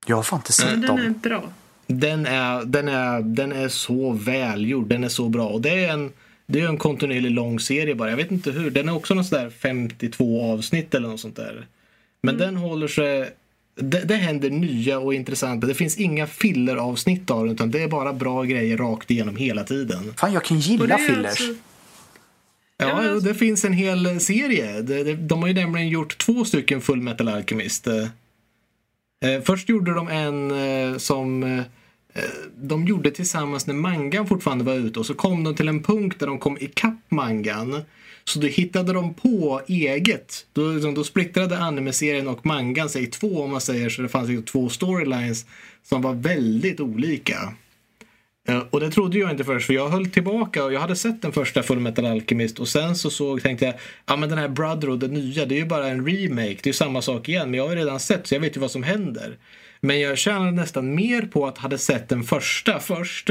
Jag 0.05 0.15
har 0.15 0.23
fan 0.23 0.39
inte 0.39 0.53
sett 0.53 0.69
men 0.71 0.81
den 0.81 0.99
är 0.99 1.03
dem. 1.03 1.19
bra. 1.23 1.43
Den 1.87 2.25
är, 2.25 2.65
den, 2.65 2.87
är, 2.87 3.21
den 3.21 3.51
är 3.51 3.67
så 3.67 4.11
välgjord, 4.11 4.87
den 4.87 5.03
är 5.03 5.09
så 5.09 5.29
bra. 5.29 5.47
Och 5.47 5.61
det 5.61 5.85
är 5.85 5.93
en, 5.93 6.11
det 6.45 6.59
är 6.61 6.67
en 6.67 6.77
kontinuerlig 6.77 7.31
lång 7.31 7.59
serie 7.59 7.95
bara. 7.95 8.09
Jag 8.09 8.17
vet 8.17 8.31
inte 8.31 8.51
hur. 8.51 8.71
Den 8.71 8.89
är 8.89 8.95
också 8.95 9.13
någon 9.13 9.25
sån 9.25 9.39
där 9.39 9.49
52 9.49 10.53
avsnitt 10.53 10.95
eller 10.95 11.07
något 11.09 11.19
sånt 11.19 11.35
där. 11.35 11.65
Men 12.21 12.37
den 12.37 12.57
håller 12.57 12.87
sig... 12.87 13.33
Det, 13.75 13.99
det 13.99 14.15
händer 14.15 14.49
nya 14.49 14.99
och 14.99 15.13
intressanta. 15.13 15.67
Det 15.67 15.73
finns 15.73 15.97
inga 15.97 16.27
filleravsnitt 16.27 17.31
av 17.31 17.45
den 17.45 17.53
utan 17.55 17.71
det 17.71 17.83
är 17.83 17.87
bara 17.87 18.13
bra 18.13 18.43
grejer 18.43 18.77
rakt 18.77 19.11
igenom 19.11 19.35
hela 19.35 19.63
tiden. 19.63 20.13
Fan, 20.17 20.33
jag 20.33 20.43
kan 20.43 20.59
gilla 20.59 20.97
fillers. 20.97 21.25
alltså- 21.25 21.53
Ja, 22.81 23.03
jo, 23.05 23.19
det 23.19 23.33
finns 23.33 23.65
en 23.65 23.73
hel 23.73 24.19
serie. 24.19 24.81
De, 25.15 25.41
har 25.41 25.47
ju 25.47 25.53
nämligen 25.53 25.89
gjort 25.89 26.17
två 26.17 26.45
stycken 26.45 26.81
Full 26.81 27.01
Metal 27.01 27.27
Alchemist. 27.27 27.87
Eh, 27.87 28.07
eh, 29.25 29.41
först 29.41 29.69
gjorde 29.69 29.93
de 29.93 30.07
en 30.07 30.51
eh, 30.51 30.97
som 30.97 31.63
de 32.55 32.85
gjorde 32.85 33.11
tillsammans 33.11 33.67
när 33.67 33.73
mangan 33.73 34.27
fortfarande 34.27 34.63
var 34.63 34.73
ute 34.73 34.99
och 34.99 35.05
så 35.05 35.13
kom 35.13 35.43
de 35.43 35.55
till 35.55 35.67
en 35.67 35.83
punkt 35.83 36.19
där 36.19 36.27
de 36.27 36.39
kom 36.39 36.57
ikapp 36.59 36.99
mangan. 37.09 37.81
Så 38.23 38.39
då 38.39 38.47
hittade 38.47 38.93
de 38.93 39.13
på 39.13 39.61
eget. 39.67 40.45
Då, 40.53 40.71
liksom, 40.71 40.93
då 40.93 41.03
splittrade 41.03 41.57
anime-serien 41.57 42.27
och 42.27 42.45
mangan 42.45 42.89
sig 42.89 43.03
i 43.03 43.07
två 43.07 43.41
om 43.41 43.51
man 43.51 43.61
säger 43.61 43.89
så. 43.89 44.01
Det 44.01 44.09
fanns 44.09 44.29
ju 44.29 44.41
två 44.41 44.69
storylines 44.69 45.45
som 45.83 46.01
var 46.01 46.13
väldigt 46.13 46.79
olika. 46.79 47.53
Eh, 48.51 48.63
och 48.69 48.79
det 48.79 48.91
trodde 48.91 49.19
jag 49.19 49.31
inte 49.31 49.43
först 49.43 49.65
för 49.65 49.73
jag 49.73 49.89
höll 49.89 50.09
tillbaka 50.09 50.63
och 50.63 50.73
jag 50.73 50.79
hade 50.79 50.95
sett 50.95 51.21
den 51.21 51.31
första 51.31 51.63
Full 51.63 51.79
Metal 51.79 52.05
Alchemist 52.05 52.59
och 52.59 52.67
sen 52.67 52.95
så 52.95 53.09
såg, 53.09 53.41
tänkte 53.41 53.65
jag 53.65 53.75
ja 54.05 54.15
men 54.15 54.29
den 54.29 54.37
här 54.37 54.47
Brotherhood, 54.47 54.99
den 54.99 55.13
nya, 55.13 55.45
det 55.45 55.55
är 55.55 55.59
ju 55.59 55.65
bara 55.65 55.87
en 55.87 56.07
remake, 56.07 56.57
det 56.63 56.63
är 56.63 56.67
ju 56.67 56.73
samma 56.73 57.01
sak 57.01 57.29
igen 57.29 57.51
men 57.51 57.57
jag 57.57 57.63
har 57.63 57.75
ju 57.75 57.79
redan 57.79 57.99
sett 57.99 58.27
så 58.27 58.35
jag 58.35 58.39
vet 58.39 58.55
ju 58.55 58.61
vad 58.61 58.71
som 58.71 58.83
händer. 58.83 59.37
Men 59.81 59.99
jag 59.99 60.17
tjänade 60.17 60.51
nästan 60.51 60.95
mer 60.95 61.21
på 61.21 61.47
att 61.47 61.57
hade 61.57 61.77
sett 61.77 62.09
den 62.09 62.23
första 62.23 62.79
först 62.79 63.29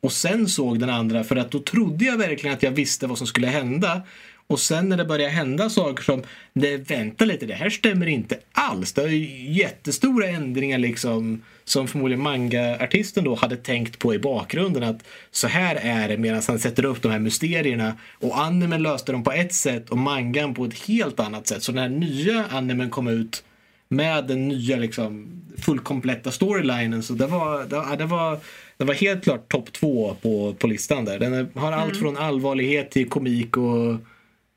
och 0.00 0.12
sen 0.12 0.48
såg 0.48 0.78
den 0.78 0.90
andra 0.90 1.24
för 1.24 1.36
att 1.36 1.50
då 1.50 1.58
trodde 1.58 2.04
jag 2.04 2.18
verkligen 2.18 2.56
att 2.56 2.62
jag 2.62 2.70
visste 2.70 3.06
vad 3.06 3.18
som 3.18 3.26
skulle 3.26 3.46
hända. 3.46 4.02
Och 4.46 4.60
sen 4.60 4.88
när 4.88 4.96
det 4.96 5.04
började 5.04 5.32
hända 5.32 5.70
saker 5.70 6.04
som, 6.04 6.22
nej 6.52 6.76
vänta 6.76 7.24
lite, 7.24 7.46
det 7.46 7.54
här 7.54 7.70
stämmer 7.70 8.06
inte 8.06 8.38
alls. 8.52 8.92
Det 8.92 9.02
är 9.02 9.08
ju 9.08 9.52
jättestora 9.52 10.26
ändringar 10.26 10.78
liksom 10.78 11.42
som 11.72 11.88
förmodligen 11.88 12.22
manga-artisten 12.22 13.24
då 13.24 13.34
hade 13.34 13.56
tänkt 13.56 13.98
på 13.98 14.14
i 14.14 14.18
bakgrunden 14.18 14.82
att 14.82 15.04
så 15.30 15.46
här 15.46 15.76
är 15.76 16.08
det 16.08 16.16
medan 16.16 16.42
han 16.48 16.58
sätter 16.58 16.84
upp 16.84 17.02
de 17.02 17.12
här 17.12 17.18
mysterierna. 17.18 17.96
Och 18.20 18.38
animen 18.38 18.82
löste 18.82 19.12
dem 19.12 19.24
på 19.24 19.32
ett 19.32 19.54
sätt 19.54 19.90
och 19.90 19.98
mangan 19.98 20.54
på 20.54 20.64
ett 20.64 20.74
helt 20.74 21.20
annat 21.20 21.46
sätt. 21.46 21.62
Så 21.62 21.72
när 21.72 21.88
nya 21.88 22.44
animen 22.50 22.90
kom 22.90 23.08
ut 23.08 23.44
med 23.88 24.26
den 24.26 24.48
nya 24.48 24.76
liksom 24.76 25.42
fullkompletta 25.58 26.30
storylinen 26.30 27.02
så 27.02 27.12
det 27.12 27.26
var, 27.26 27.64
det, 27.64 27.96
det 27.96 28.06
var, 28.06 28.38
det 28.76 28.84
var 28.84 28.94
helt 28.94 29.24
klart 29.24 29.48
topp 29.48 29.72
två 29.72 30.16
på, 30.22 30.54
på 30.58 30.66
listan 30.66 31.04
där. 31.04 31.18
Den 31.18 31.48
har 31.54 31.72
allt 31.72 31.96
från 31.96 32.16
allvarlighet 32.16 32.90
till 32.90 33.08
komik 33.08 33.56
och, 33.56 33.96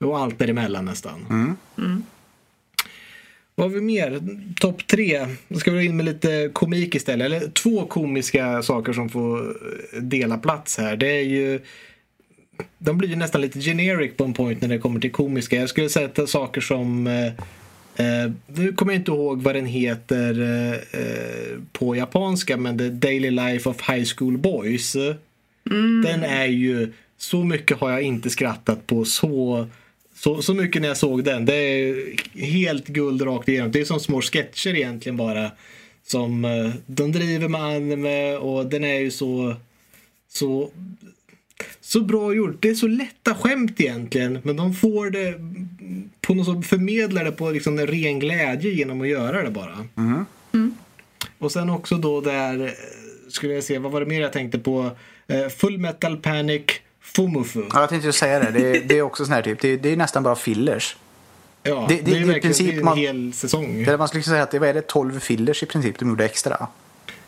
och 0.05 0.19
allt 0.19 0.39
däremellan 0.39 0.85
nästan. 0.85 1.25
Vad 3.55 3.67
har 3.67 3.75
vi 3.75 3.81
mer? 3.81 4.21
Topp 4.59 4.87
tre. 4.87 5.27
Då 5.47 5.59
ska 5.59 5.71
vi 5.71 5.85
in 5.85 5.97
med 5.97 6.05
lite 6.05 6.49
komik 6.53 6.95
istället. 6.95 7.25
Eller 7.25 7.49
två 7.49 7.85
komiska 7.85 8.63
saker 8.63 8.93
som 8.93 9.09
får 9.09 9.49
eh, 9.49 10.01
dela 10.01 10.37
plats 10.37 10.77
här. 10.77 10.97
Det 10.97 11.11
är 11.11 11.23
ju 11.23 11.59
de 12.77 12.97
blir 12.97 13.09
ju 13.09 13.15
nästan 13.15 13.41
lite 13.41 13.59
generic 13.59 14.17
på 14.17 14.23
en 14.23 14.33
point 14.33 14.61
när 14.61 14.67
det 14.67 14.77
kommer 14.77 14.99
till 14.99 15.11
komiska. 15.11 15.55
Jag 15.55 15.69
skulle 15.69 15.89
sätta 15.89 16.27
saker 16.27 16.61
som 16.61 17.07
eh, 17.07 17.25
eh, 17.95 18.31
nu 18.47 18.73
kommer 18.73 18.93
jag 18.93 18.99
inte 18.99 19.11
ihåg 19.11 19.41
vad 19.41 19.55
den 19.55 19.65
heter 19.65 20.41
eh, 20.41 21.01
eh, 21.01 21.59
på 21.71 21.95
japanska 21.95 22.57
men 22.57 22.77
The 22.77 22.89
Daily 22.89 23.31
Life 23.31 23.69
of 23.69 23.89
High 23.89 24.05
School 24.17 24.37
Boys. 24.37 24.95
Den 26.03 26.23
är 26.23 26.45
ju 26.45 26.93
så 27.17 27.43
mycket 27.43 27.77
har 27.77 27.91
jag 27.91 28.01
inte 28.01 28.29
skrattat 28.29 28.87
på 28.87 29.05
så 29.05 29.67
så, 30.15 30.41
så 30.41 30.53
mycket 30.53 30.81
när 30.81 30.87
jag 30.87 30.97
såg 30.97 31.23
den. 31.23 31.45
Det 31.45 31.55
är 31.55 31.95
helt 32.41 32.87
guld 32.87 33.21
rakt 33.21 33.49
igenom. 33.49 33.71
Det 33.71 33.81
är 33.81 33.85
som 33.85 33.99
små 33.99 34.21
sketcher 34.21 34.75
egentligen 34.75 35.17
bara. 35.17 35.51
Som 36.03 36.45
eh, 36.45 36.71
de 36.85 37.11
driver 37.11 37.47
med 37.47 37.61
anime 37.61 38.35
och 38.35 38.65
den 38.65 38.83
är 38.83 38.99
ju 38.99 39.11
så 39.11 39.55
så 40.29 40.69
så 41.81 42.01
bra 42.01 42.33
gjort. 42.33 42.61
Det 42.61 42.69
är 42.69 42.75
så 42.75 42.87
lätta 42.87 43.35
skämt 43.35 43.81
egentligen. 43.81 44.39
Men 44.43 44.55
de 44.55 44.73
får 44.73 45.09
det 45.09 45.33
på 46.21 46.33
något 46.33 46.57
sätt 46.57 46.69
förmedlar 46.69 47.23
det 47.23 47.31
på 47.31 47.51
liksom 47.51 47.79
en 47.79 47.87
ren 47.87 48.19
glädje 48.19 48.71
genom 48.71 49.01
att 49.01 49.07
göra 49.07 49.43
det 49.43 49.51
bara. 49.51 49.87
Och 51.39 51.51
sen 51.51 51.69
också 51.69 51.95
då 51.97 52.21
där 52.21 52.65
eh, 52.65 52.71
skulle 53.29 53.53
jag 53.53 53.63
se, 53.63 53.77
vad 53.77 53.91
var 53.91 53.99
det 53.99 54.05
mer 54.05 54.21
jag 54.21 54.33
tänkte 54.33 54.59
på? 54.59 54.91
Eh, 55.27 55.47
Full 55.47 55.77
Metal 55.77 56.17
Panic 56.17 56.61
Fumufu. 57.15 57.63
Ja, 57.73 57.79
jag 57.79 57.89
tänkte 57.89 58.13
säga 58.13 58.39
det. 58.39 58.51
Det 58.51 58.77
är, 58.77 58.81
det 58.83 58.97
är 58.97 59.01
också 59.01 59.25
sån 59.25 59.33
här 59.33 59.41
typ. 59.41 59.61
Det 59.61 59.67
är, 59.69 59.77
det 59.77 59.89
är 59.89 59.97
nästan 59.97 60.23
bara 60.23 60.35
fillers. 60.35 60.95
Ja, 61.63 61.85
det- 61.89 61.95
det, 61.95 62.01
det- 62.01 62.11
är 62.11 62.15
verkligen 62.25 62.41
princip 62.41 62.67
det 62.67 62.73
är 62.73 62.77
en 62.79 62.85
man- 62.85 62.97
hel 62.97 63.33
säsong. 63.33 63.83
Det 63.83 63.97
man 63.97 64.07
skulle 64.07 64.23
säga 64.23 64.43
att 64.43 64.51
det 64.51 64.59
var 64.59 64.67
är 64.67 64.73
det 64.73 64.87
12 64.87 65.19
fillers 65.19 65.63
i 65.63 65.65
princip 65.65 65.99
de 65.99 66.09
gjorde 66.09 66.25
extra. 66.25 66.67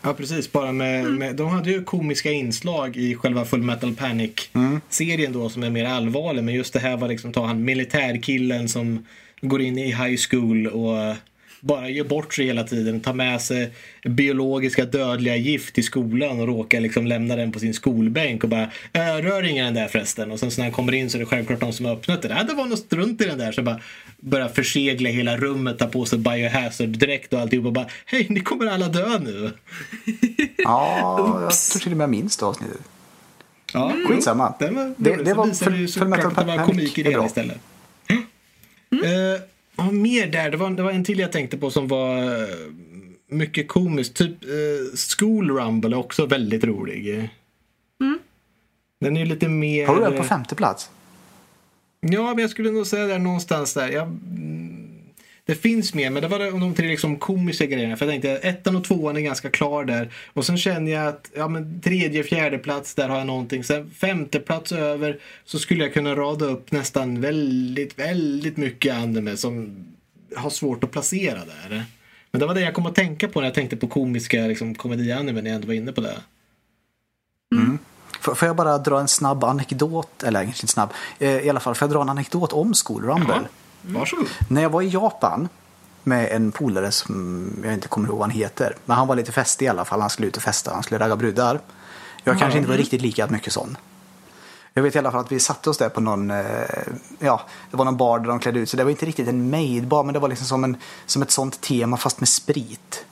Ja, 0.02 0.14
precis. 0.14 0.52
Bara 0.52 0.72
med, 0.72 1.04
med, 1.04 1.36
de 1.36 1.48
hade 1.48 1.70
ju 1.70 1.84
komiska 1.84 2.30
inslag 2.30 2.96
i 2.96 3.14
själva 3.14 3.44
Full 3.44 3.62
Metal 3.62 3.94
Panic-serien 3.94 5.32
då 5.32 5.48
som 5.48 5.62
är 5.62 5.70
mer 5.70 5.84
allvarlig. 5.84 6.44
Men 6.44 6.54
just 6.54 6.72
det 6.72 6.80
här 6.80 6.96
var 6.96 7.08
liksom, 7.08 7.32
ta 7.32 7.46
han 7.46 7.64
militärkillen 7.64 8.68
som 8.68 9.06
går 9.40 9.60
in 9.60 9.78
i 9.78 9.86
high 9.86 10.16
school 10.30 10.66
och 10.66 11.14
bara 11.60 11.88
gör 11.88 12.04
bort 12.04 12.34
sig 12.34 12.46
hela 12.46 12.64
tiden. 12.64 13.00
Tar 13.00 13.12
med 13.12 13.40
sig 13.42 13.70
biologiska 14.04 14.84
dödliga 14.84 15.36
gift 15.36 15.74
till 15.74 15.84
skolan 15.84 16.40
och 16.40 16.46
råkar 16.46 16.80
liksom 16.80 17.06
lämna 17.06 17.36
den 17.36 17.52
på 17.52 17.58
sin 17.58 17.74
skolbänk 17.74 18.42
och 18.44 18.50
bara 18.50 18.70
äh, 18.92 19.00
rör 19.22 19.42
ingen 19.42 19.64
den 19.64 19.74
där 19.74 19.88
förresten. 19.88 20.30
Och 20.30 20.40
sen 20.40 20.50
så 20.50 20.60
när 20.60 20.64
han 20.64 20.72
kommer 20.72 20.94
in 20.94 21.10
så 21.10 21.16
är 21.16 21.20
det 21.20 21.26
självklart 21.26 21.60
någon 21.60 21.72
som 21.72 21.86
har 21.86 21.92
öppnat 21.92 22.22
det. 22.22 22.28
Äh, 22.28 22.44
det 22.46 22.54
var 22.54 22.66
något 22.66 22.78
strunt 22.78 23.20
i 23.20 23.24
den 23.24 23.38
där. 23.38 23.52
Så 23.52 23.62
bara 23.62 23.80
börjar 24.20 24.48
försegla 24.48 25.08
hela 25.10 25.36
rummet, 25.36 25.78
ta 25.78 25.86
på 25.86 26.04
sig 26.04 26.18
biohazard-dräkt 26.18 27.32
och 27.34 27.40
alltihop 27.40 27.66
och 27.66 27.72
bara 27.72 27.86
hej, 28.06 28.26
ni 28.30 28.40
kommer 28.40 28.66
alla 28.66 28.88
dö 28.88 29.18
nu. 29.18 29.52
Ja, 30.56 31.40
jag 31.42 31.52
tror 31.52 31.80
till 31.80 31.90
och 31.92 31.96
med 31.98 32.02
jag 32.04 32.10
minns 32.10 32.36
det 32.36 32.46
avsnittet. 32.46 32.80
Ja, 33.72 33.92
Skitsamma. 34.08 34.54
Den 34.58 34.74
var, 34.74 34.94
Det- 34.96 35.16
det, 35.16 35.24
det 35.24 35.34
var 35.34 35.46
Full- 35.46 35.76
ju 35.76 35.88
Full 35.88 36.08
Metal 36.08 36.34
det 36.34 36.44
var 36.44 36.64
komik 36.64 36.98
i 36.98 37.02
det 37.02 37.22
istället. 37.26 37.56
Eh, 38.90 39.40
ja, 39.78 39.90
mer 39.90 40.26
där. 40.26 40.50
Det 40.50 40.56
var, 40.56 40.70
det 40.70 40.82
var 40.82 40.90
en 40.90 41.04
till 41.04 41.18
jag 41.18 41.32
tänkte 41.32 41.58
på 41.58 41.70
som 41.70 41.88
var 41.88 42.16
eh, 42.16 42.48
mycket 43.30 43.68
komisk. 43.68 44.14
Typ 44.14 44.44
uh, 44.44 44.96
School 45.18 45.50
Rumble 45.50 45.96
är 45.96 45.98
också 45.98 46.26
väldigt 46.26 46.64
rolig. 46.64 47.30
Den 49.00 49.16
är 49.16 49.20
ju 49.20 49.26
lite 49.26 49.48
mer... 49.48 49.86
Har 49.86 49.96
du 49.96 50.02
den 50.02 50.16
på 50.16 50.22
femte 50.22 50.54
plats? 50.54 50.90
Ja, 52.00 52.34
men 52.34 52.38
jag 52.38 52.50
skulle 52.50 52.70
nog 52.70 52.86
säga 52.86 53.06
där 53.06 53.18
någonstans 53.18 53.74
där. 53.74 53.88
Jag, 53.88 54.02
mm, 54.02 54.77
det 55.48 55.54
finns 55.54 55.94
mer, 55.94 56.10
men 56.10 56.22
det 56.22 56.28
var 56.28 56.60
de 56.60 56.74
tre 56.74 56.88
liksom 56.88 57.16
komiska 57.16 57.66
grejerna. 57.66 57.96
För 57.96 58.06
jag 58.06 58.12
tänkte 58.12 58.48
ettan 58.48 58.76
och 58.76 58.84
tvåan 58.84 59.16
är 59.16 59.20
ganska 59.20 59.50
klar 59.50 59.84
där. 59.84 60.10
Och 60.32 60.46
sen 60.46 60.58
känner 60.58 60.92
jag 60.92 61.06
att 61.06 61.30
ja, 61.34 61.48
men 61.48 61.80
tredje, 61.80 62.22
fjärde 62.22 62.58
plats 62.58 62.94
där 62.94 63.08
har 63.08 63.18
jag 63.18 63.26
någonting. 63.26 63.64
Sen 63.64 63.90
femte 63.90 64.40
plats 64.40 64.72
över 64.72 65.18
så 65.44 65.58
skulle 65.58 65.84
jag 65.84 65.94
kunna 65.94 66.14
rada 66.14 66.44
upp 66.44 66.72
nästan 66.72 67.20
väldigt, 67.20 67.98
väldigt 67.98 68.56
mycket 68.56 68.94
anime 68.94 69.36
som 69.36 69.84
har 70.36 70.50
svårt 70.50 70.84
att 70.84 70.90
placera 70.90 71.38
där. 71.38 71.84
Men 72.30 72.40
det 72.40 72.46
var 72.46 72.54
det 72.54 72.60
jag 72.60 72.74
kom 72.74 72.86
att 72.86 72.94
tänka 72.94 73.28
på 73.28 73.40
när 73.40 73.46
jag 73.46 73.54
tänkte 73.54 73.76
på 73.76 73.86
komiska 73.86 74.46
liksom, 74.46 74.74
komedianime 74.74 75.42
när 75.42 75.50
jag 75.50 75.54
ändå 75.54 75.66
var 75.66 75.74
inne 75.74 75.92
på 75.92 76.00
det. 76.00 76.18
Får, 78.20 78.34
får 78.34 78.46
jag 78.46 78.56
bara 78.56 78.78
dra 78.78 79.00
en 79.00 79.08
snabb 79.08 79.44
anekdot, 79.44 80.22
eller 80.22 80.42
inte 80.42 80.66
snabb, 80.66 80.90
eh, 81.18 81.38
i 81.38 81.50
alla 81.50 81.60
fall 81.60 81.74
får 81.74 81.86
jag 81.86 81.94
dra 81.94 82.02
en 82.02 82.08
anekdot 82.08 82.52
om 82.52 82.74
School 82.74 83.02
Rumble. 83.02 83.48
Varsågod. 83.82 84.26
När 84.48 84.62
jag 84.62 84.70
var 84.70 84.82
i 84.82 84.88
Japan 84.88 85.48
med 86.02 86.32
en 86.32 86.52
polare 86.52 86.92
som 86.92 87.50
jag 87.64 87.74
inte 87.74 87.88
kommer 87.88 88.08
ihåg 88.08 88.18
vad 88.18 88.28
han 88.28 88.36
heter. 88.36 88.76
Men 88.84 88.96
han 88.96 89.06
var 89.06 89.16
lite 89.16 89.32
festig 89.32 89.66
i 89.66 89.68
alla 89.68 89.84
fall. 89.84 90.00
Han 90.00 90.10
skulle 90.10 90.28
ut 90.28 90.36
och 90.36 90.42
festa. 90.42 90.74
Han 90.74 90.82
skulle 90.82 90.98
ragga 90.98 91.16
brudar. 91.16 91.60
Jag 92.24 92.38
kanske 92.38 92.58
inte 92.58 92.70
var 92.70 92.76
riktigt 92.76 93.02
lika 93.02 93.26
mycket 93.26 93.52
sån. 93.52 93.76
Jag 94.74 94.82
vet 94.82 94.94
i 94.96 94.98
alla 94.98 95.10
fall 95.10 95.20
att 95.20 95.32
vi 95.32 95.40
satte 95.40 95.70
oss 95.70 95.78
där 95.78 95.88
på 95.88 96.00
någon, 96.00 96.30
eh, 96.30 96.46
ja, 97.18 97.42
det 97.70 97.76
var 97.76 97.84
någon 97.84 97.96
bar 97.96 98.18
där 98.18 98.28
de 98.28 98.38
klädde 98.38 98.58
ut 98.58 98.68
sig. 98.68 98.78
Det 98.78 98.84
var 98.84 98.90
inte 98.90 99.06
riktigt 99.06 99.28
en 99.28 99.50
maidbar 99.50 100.04
men 100.04 100.14
det 100.14 100.20
var 100.20 100.28
liksom 100.28 100.46
som, 100.46 100.64
en, 100.64 100.76
som 101.06 101.22
ett 101.22 101.30
sånt 101.30 101.60
tema 101.60 101.96
fast 101.96 102.20
med 102.20 102.28
sprit. 102.28 103.04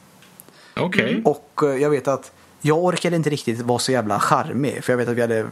Okej. 0.77 1.23
Och 1.25 1.61
eh, 1.63 1.77
jag 1.77 1.91
vet 1.91 2.09
att 2.09 2.33
jag 2.67 2.85
orkade 2.85 3.17
inte 3.17 3.31
riktigt 3.31 3.61
vara 3.61 3.79
så 3.79 3.93
jävla 3.93 4.21
charmig. 4.21 4.85
För 4.85 4.93
jag 4.93 4.99
vet 4.99 5.09
att 5.09 5.17
vi 5.17 5.21
hade, 5.21 5.47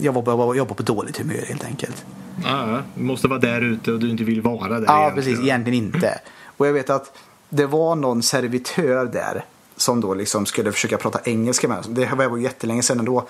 jag 0.00 0.12
var, 0.12 0.22
jag 0.26 0.36
var, 0.36 0.54
jag 0.54 0.68
var 0.68 0.74
på 0.74 0.82
dåligt 0.82 1.18
humör 1.18 1.44
helt 1.48 1.64
enkelt. 1.64 2.04
Ja, 2.44 2.82
du 2.94 3.02
måste 3.02 3.28
vara 3.28 3.38
där 3.38 3.60
ute 3.60 3.92
och 3.92 3.98
du 3.98 4.10
inte 4.10 4.24
vill 4.24 4.42
vara 4.42 4.80
där 4.80 4.84
Ja, 4.86 5.00
egentligen. 5.00 5.14
precis. 5.14 5.44
Egentligen 5.46 5.84
inte. 5.84 6.18
Och 6.56 6.66
jag 6.66 6.72
vet 6.72 6.90
att 6.90 7.12
det 7.48 7.66
var 7.66 7.94
någon 7.96 8.22
servitör 8.22 9.04
där 9.06 9.44
som 9.76 10.00
då 10.00 10.14
liksom 10.14 10.46
skulle 10.46 10.72
försöka 10.72 10.96
prata 10.98 11.20
engelska 11.24 11.68
med 11.68 11.78
oss. 11.78 11.86
Det 11.86 12.06
var 12.14 12.36
ju 12.36 12.42
jättelänge 12.42 12.82
sedan 12.82 12.98
ändå. 12.98 13.26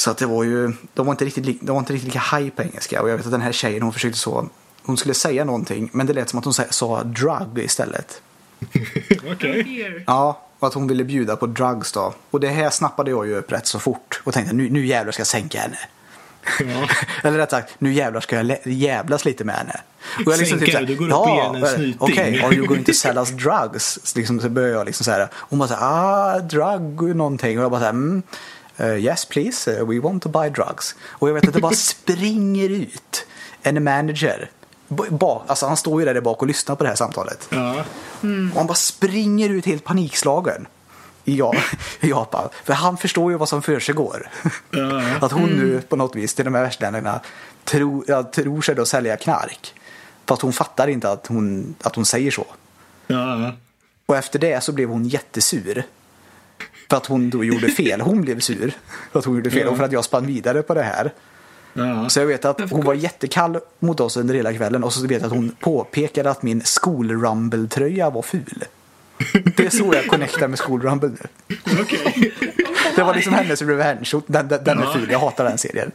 Så 0.00 0.10
att 0.10 0.18
det 0.18 0.26
var 0.26 0.44
ju, 0.44 0.72
de 0.94 1.06
var 1.06 1.12
inte 1.12 1.24
riktigt, 1.24 1.60
de 1.60 1.72
var 1.72 1.78
inte 1.78 1.92
riktigt 1.92 2.14
lika 2.14 2.36
high 2.36 2.50
på 2.50 2.62
engelska. 2.62 3.02
Och 3.02 3.08
jag 3.08 3.16
vet 3.16 3.26
att 3.26 3.32
den 3.32 3.40
här 3.40 3.52
tjejen 3.52 3.82
hon 3.82 3.92
försökte 3.92 4.18
så, 4.18 4.48
hon 4.82 4.96
skulle 4.96 5.14
säga 5.14 5.44
någonting 5.44 5.90
men 5.92 6.06
det 6.06 6.12
lät 6.12 6.28
som 6.28 6.38
att 6.38 6.44
hon 6.44 6.54
sa, 6.54 7.02
drug 7.02 7.58
istället. 7.64 8.22
Okej. 9.32 9.62
Here. 9.62 10.02
Ja, 10.06 10.45
och 10.58 10.68
att 10.68 10.74
hon 10.74 10.86
ville 10.86 11.04
bjuda 11.04 11.36
på 11.36 11.46
drugs 11.46 11.92
då. 11.92 12.14
Och 12.30 12.40
det 12.40 12.48
här 12.48 12.70
snappade 12.70 13.10
jag 13.10 13.26
ju 13.26 13.36
upp 13.36 13.52
rätt 13.52 13.66
så 13.66 13.78
fort. 13.78 14.20
Och 14.24 14.32
tänkte 14.32 14.54
nu, 14.54 14.70
nu 14.70 14.86
jävlar 14.86 15.12
ska 15.12 15.20
jag 15.20 15.26
sänka 15.26 15.60
henne. 15.60 15.78
Ja. 16.60 16.88
Eller 17.28 17.38
rätt 17.38 17.50
sagt, 17.50 17.74
nu 17.78 17.92
jävlar 17.92 18.20
ska 18.20 18.36
jag 18.36 18.58
jävlas 18.64 19.24
lite 19.24 19.44
med 19.44 19.54
henne. 19.54 19.80
Och 20.26 20.32
jag 20.32 20.38
liksom 20.38 20.58
Sänka, 20.58 20.72
såhär, 20.72 20.86
du 20.86 20.96
går 20.96 21.08
upp 21.08 21.14
och 21.14 21.28
ger 21.28 21.42
henne 21.42 21.68
en 21.68 21.74
snyting. 21.74 21.96
Okej, 22.00 22.42
are 22.44 22.54
you 22.54 22.66
going 22.66 22.84
to 22.84 22.92
sell 22.92 23.18
us 23.18 23.30
drugs? 23.30 23.98
Så 24.02 24.18
Liksom, 24.18 24.40
så 24.40 24.48
börjar 24.48 24.76
jag 24.76 24.86
liksom 24.86 25.04
så 25.04 25.10
här. 25.10 25.28
Hon 25.32 25.58
bara 25.58 25.68
så 25.68 25.74
här, 25.74 25.82
ah, 25.82 26.38
drug 26.38 27.16
någonting. 27.16 27.58
Och 27.58 27.64
jag 27.64 27.70
bara 27.70 27.80
så 27.80 27.84
här, 27.84 27.90
mm, 27.90 28.22
eh, 28.76 28.96
yes 28.96 29.24
please, 29.24 29.80
uh, 29.80 29.88
we 29.88 30.00
want 30.00 30.22
to 30.22 30.28
buy 30.28 30.50
drugs. 30.50 30.94
Och 31.08 31.28
jag 31.28 31.34
vet 31.34 31.48
att 31.48 31.54
det 31.54 31.60
bara 31.60 31.74
springer 31.76 32.68
ut 32.70 33.26
en 33.62 33.84
manager. 33.84 34.50
B- 34.88 35.02
Bak, 35.10 35.42
alltså 35.46 35.66
han 35.66 35.76
står 35.76 36.00
ju 36.00 36.04
där 36.14 36.20
bak 36.20 36.42
och 36.42 36.48
lyssnar 36.48 36.76
på 36.76 36.84
det 36.84 36.88
här 36.88 36.96
samtalet. 36.96 37.48
Ja. 37.50 37.84
Och 38.52 38.56
han 38.56 38.66
bara 38.66 38.74
springer 38.74 39.48
ut 39.50 39.66
helt 39.66 39.84
panikslagen. 39.84 40.66
I 41.24 41.36
Ja- 41.38 41.54
i 42.00 42.08
Japan. 42.10 42.48
För 42.64 42.72
han 42.72 42.96
förstår 42.96 43.32
ju 43.32 43.38
vad 43.38 43.48
som 43.48 43.62
försiggår. 43.62 44.28
Ja. 44.70 45.02
Att 45.20 45.32
hon 45.32 45.48
nu 45.48 45.82
på 45.88 45.96
något 45.96 46.16
vis 46.16 46.34
till 46.34 46.44
de 46.44 46.54
här 46.54 46.62
västländerna 46.62 47.20
tror, 47.64 48.04
ja, 48.06 48.22
tror 48.22 48.62
sig 48.62 48.74
då 48.74 48.84
sälja 48.86 49.16
knark. 49.16 49.74
Fast 50.26 50.42
hon 50.42 50.52
fattar 50.52 50.88
inte 50.88 51.10
att 51.10 51.26
hon, 51.26 51.74
att 51.82 51.94
hon 51.96 52.06
säger 52.06 52.30
så. 52.30 52.46
Ja. 53.06 53.52
Och 54.06 54.16
efter 54.16 54.38
det 54.38 54.62
så 54.64 54.72
blev 54.72 54.88
hon 54.88 55.04
jättesur. 55.08 55.84
För 56.90 56.96
att 56.96 57.06
hon 57.06 57.30
då 57.30 57.44
gjorde 57.44 57.68
fel. 57.68 58.00
Hon 58.00 58.20
blev 58.22 58.40
sur 58.40 58.74
för 59.12 59.18
att 59.18 59.24
hon 59.24 59.34
gjorde 59.34 59.50
fel 59.50 59.66
och 59.68 59.76
för 59.76 59.84
att 59.84 59.92
jag 59.92 60.04
spann 60.04 60.26
vidare 60.26 60.62
på 60.62 60.74
det 60.74 60.82
här. 60.82 61.12
Ja. 61.76 62.08
Så 62.08 62.20
jag 62.20 62.26
vet 62.26 62.44
att 62.44 62.70
hon 62.70 62.84
var 62.84 62.94
jättekall 62.94 63.58
mot 63.78 64.00
oss 64.00 64.16
under 64.16 64.34
hela 64.34 64.52
kvällen 64.52 64.84
och 64.84 64.92
så 64.92 65.06
vet 65.06 65.10
jag 65.10 65.24
att 65.26 65.32
hon 65.32 65.50
påpekade 65.60 66.30
att 66.30 66.42
min 66.42 66.62
skol-rumble-tröja 66.62 68.10
var 68.10 68.22
ful. 68.22 68.64
Det 69.56 69.66
är 69.66 69.70
så 69.70 69.90
jag 69.94 70.06
connectar 70.06 70.48
med 70.48 70.58
skol-rumble 70.58 71.08
nu. 71.08 71.56
Okej. 71.82 72.32
Det 72.96 73.02
var 73.02 73.14
liksom 73.14 73.32
hennes 73.34 73.62
revenge. 73.62 74.10
Den, 74.26 74.48
den, 74.48 74.64
den 74.64 74.78
är 74.78 74.86
ful, 74.86 75.10
jag 75.10 75.18
hatar 75.18 75.44
den 75.44 75.58
serien. 75.58 75.90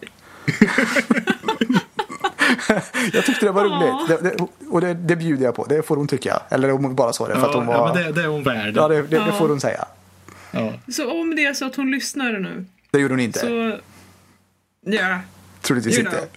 jag 3.14 3.26
tyckte 3.26 3.46
det 3.46 3.52
var 3.52 3.64
roligt. 3.64 4.08
Det, 4.08 4.30
det, 4.30 4.46
och 4.70 4.82
det, 4.82 4.94
det 4.94 5.16
bjuder 5.16 5.46
jag 5.46 5.56
på. 5.56 5.66
Det 5.66 5.84
får 5.84 5.96
hon 5.96 6.08
tycka. 6.08 6.42
Eller 6.50 6.72
om 6.72 6.84
hon 6.84 6.96
bara 6.96 7.14
sa 7.14 7.28
det 7.28 7.34
för 7.34 7.50
att 7.50 7.56
hon 7.56 7.66
Ja, 7.66 7.72
ja, 7.72 7.80
var... 7.80 7.94
men 7.96 8.04
det, 8.04 8.12
det 8.12 8.22
är 8.22 8.28
hon 8.28 8.44
värd. 8.44 8.74
Ja, 8.76 8.88
det, 8.88 9.02
det, 9.02 9.32
får 9.38 9.50
hon 9.50 9.62
säga. 9.62 9.86
Ja. 10.52 10.74
Så 10.92 11.22
om 11.22 11.36
det 11.36 11.46
är 11.46 11.54
så 11.54 11.66
att 11.66 11.76
hon 11.76 11.92
lyssnar 11.92 12.32
nu 12.32 12.66
Det 12.92 13.00
gjorde 13.00 13.14
hon 13.14 13.20
inte. 13.20 13.40
så... 13.40 13.80
Ja, 14.86 15.20
Troligtvis 15.62 15.97
you 15.97 16.05
know. 16.05 16.14
inte. 16.14 16.28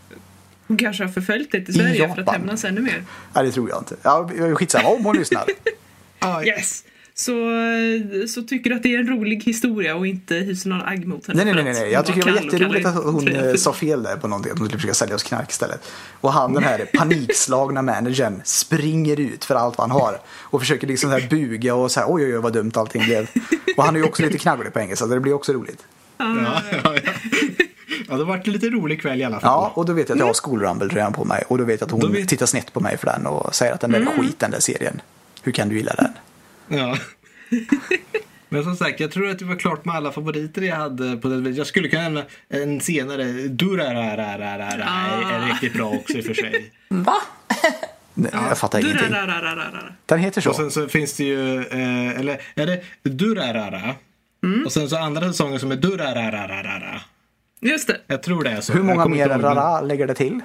Hon 0.66 0.76
kanske 0.76 1.04
har 1.04 1.10
förföljt 1.10 1.52
dig 1.52 1.64
till 1.64 1.74
Sverige 1.74 2.14
för 2.14 2.22
att 2.22 2.32
hämnas 2.32 2.64
ännu 2.64 2.80
mer. 2.80 3.04
Nej, 3.32 3.44
det 3.44 3.52
tror 3.52 3.68
jag 3.68 3.78
inte. 3.78 3.96
Ja, 4.02 4.30
skitsamma 4.54 4.88
om 4.88 5.04
hon 5.04 5.16
lyssnar. 5.16 5.44
Ja, 6.20 6.44
Yes! 6.44 6.84
Så, 7.16 7.32
så 8.28 8.42
tycker 8.42 8.70
du 8.70 8.76
att 8.76 8.82
det 8.82 8.94
är 8.94 8.98
en 8.98 9.08
rolig 9.08 9.44
historia 9.44 9.96
och 9.96 10.06
inte 10.06 10.34
hyser 10.34 10.68
någon 10.70 10.82
agg 10.82 11.06
mot 11.06 11.26
henne? 11.26 11.44
Nej, 11.44 11.54
nej, 11.54 11.64
nej. 11.64 11.74
nej. 11.74 11.92
Jag 11.92 12.06
tycker 12.06 12.22
det 12.22 12.32
var 12.32 12.40
jätteroligt 12.40 12.86
att 12.86 13.04
hon 13.04 13.28
eh, 13.28 13.54
sa 13.54 13.72
fel 13.72 14.02
där 14.02 14.16
på 14.16 14.28
någonting. 14.28 14.52
Att 14.52 14.58
hon 14.58 14.68
skulle 14.68 14.80
försöka 14.80 14.94
sälja 14.94 15.14
oss 15.14 15.22
knark 15.22 15.50
istället. 15.50 15.80
Och 16.20 16.32
han, 16.32 16.54
den 16.54 16.62
här 16.62 16.88
panikslagna 16.98 17.82
managern, 17.82 18.40
springer 18.44 19.20
ut 19.20 19.44
för 19.44 19.54
allt 19.54 19.78
vad 19.78 19.88
han 19.90 20.00
har. 20.00 20.20
Och 20.40 20.60
försöker 20.60 20.86
liksom 20.86 21.10
så 21.10 21.18
här 21.18 21.28
buga 21.28 21.74
och 21.74 21.90
så 21.90 22.00
här, 22.00 22.06
oj, 22.10 22.24
oj, 22.24 22.34
oj, 22.34 22.40
vad 22.42 22.52
dumt 22.52 22.72
allting 22.74 23.04
blev. 23.04 23.30
Och 23.76 23.84
han 23.84 23.94
är 23.94 23.98
ju 23.98 24.06
också 24.06 24.22
lite 24.22 24.38
knagglig 24.38 24.72
på 24.72 24.80
engelska, 24.80 25.06
så 25.06 25.14
det 25.14 25.20
blir 25.20 25.32
också 25.32 25.52
roligt. 25.52 25.84
ja, 26.18 26.62
ja, 26.72 26.96
ja. 27.04 27.12
Ja, 28.08 28.16
det 28.16 28.24
vart 28.24 28.46
en 28.46 28.52
lite 28.52 28.70
rolig 28.70 29.00
kväll 29.02 29.20
i 29.20 29.24
alla 29.24 29.40
fall. 29.40 29.50
Ja, 29.50 29.72
och 29.74 29.86
då 29.86 29.92
vet 29.92 30.08
jag 30.08 30.16
att 30.16 30.20
jag 30.20 30.26
har 30.26 30.32
skolrumble-tröjan 30.34 31.12
på 31.12 31.24
mig. 31.24 31.44
Och 31.48 31.58
då 31.58 31.64
vet 31.64 31.80
jag 31.80 31.86
att 31.86 32.02
hon 32.02 32.12
vet- 32.12 32.28
tittar 32.28 32.46
snett 32.46 32.72
på 32.72 32.80
mig 32.80 32.96
för 32.98 33.06
den 33.06 33.26
och 33.26 33.54
säger 33.54 33.72
att 33.72 33.80
den 33.80 33.90
där 33.92 34.00
är 34.00 34.04
skit, 34.22 34.38
den 34.38 34.50
där 34.50 34.60
serien. 34.60 35.00
Hur 35.42 35.52
kan 35.52 35.68
du 35.68 35.76
gilla 35.76 35.94
den? 35.94 36.12
Ja. 36.78 36.96
Men 38.48 38.64
som 38.64 38.76
sagt, 38.76 39.00
jag 39.00 39.10
tror 39.12 39.28
att 39.30 39.38
det 39.38 39.44
var 39.44 39.56
klart 39.56 39.84
med 39.84 39.94
alla 39.94 40.12
favoriter 40.12 40.62
jag 40.62 40.76
hade 40.76 41.16
på 41.16 41.28
det. 41.28 41.50
Jag 41.50 41.66
skulle 41.66 41.88
kunna 41.88 42.02
nämna 42.02 42.22
en 42.48 42.80
senare, 42.80 43.24
Durararararara, 43.48 44.84
är, 44.84 45.32
är 45.42 45.46
riktigt 45.48 45.72
bra 45.74 45.86
också 45.90 46.12
i 46.18 46.20
och 46.20 46.24
för 46.24 46.34
sig. 46.34 46.72
Va? 46.88 47.14
Nej, 48.14 48.30
Jag 48.48 48.58
fattar 48.58 48.78
ingenting. 48.80 49.08
Durararararara. 49.08 49.92
Den 50.06 50.18
heter 50.18 50.48
Och 50.48 50.54
så. 50.56 50.60
sen 50.62 50.70
så 50.70 50.88
finns 50.88 51.12
det 51.16 51.24
ju, 51.24 51.58
eh, 51.58 52.20
eller 52.20 52.40
är 52.54 52.66
det 52.66 52.82
Durarara? 53.02 53.94
Och 54.66 54.72
sen 54.72 54.88
så 54.88 54.96
andra 54.98 55.20
säsongen 55.26 55.60
som 55.60 55.70
är 55.72 55.76
Durarararara. 55.76 57.00
Just 57.64 57.86
det. 57.88 58.00
Jag 58.06 58.22
tror 58.22 58.44
det 58.44 58.50
är 58.50 58.60
så. 58.60 58.72
Hur 58.72 58.82
många 58.82 59.06
mer 59.06 59.28
men- 59.28 59.40
rara 59.42 59.80
lägger 59.80 60.06
det 60.06 60.14
till? 60.14 60.40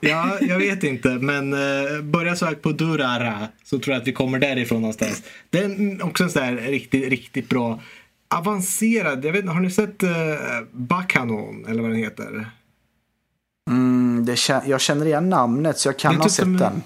Ja, 0.00 0.38
jag 0.40 0.58
vet 0.58 0.82
inte. 0.84 1.08
Men 1.08 1.52
eh, 1.52 2.02
börja 2.02 2.36
söka 2.36 2.54
på 2.54 2.72
Durara 2.72 3.48
så 3.64 3.78
tror 3.78 3.94
jag 3.94 4.00
att 4.02 4.08
vi 4.08 4.12
kommer 4.12 4.38
därifrån 4.38 4.80
någonstans. 4.80 5.22
Det 5.50 5.58
är 5.58 6.04
också 6.06 6.24
en 6.24 6.30
sån 6.30 6.42
där 6.42 6.52
riktigt, 6.56 7.08
riktigt 7.08 7.48
bra 7.48 7.80
avancerad. 8.34 9.24
Jag 9.24 9.32
vet 9.32 9.40
inte, 9.40 9.52
har 9.52 9.60
ni 9.60 9.70
sett 9.70 10.02
eh, 10.02 10.10
Bakanon 10.72 11.66
eller 11.68 11.82
vad 11.82 11.90
den 11.90 11.98
heter? 11.98 12.50
Mm, 13.70 14.24
det 14.26 14.34
kä- 14.34 14.62
jag 14.66 14.80
känner 14.80 15.06
igen 15.06 15.28
namnet 15.30 15.78
så 15.78 15.88
jag 15.88 15.98
kan 15.98 16.12
Det 16.12 16.16
är 16.16 16.18
ha 16.18 16.24
typ 16.24 16.32
sett 16.32 16.44
som- 16.44 16.56
den. 16.56 16.82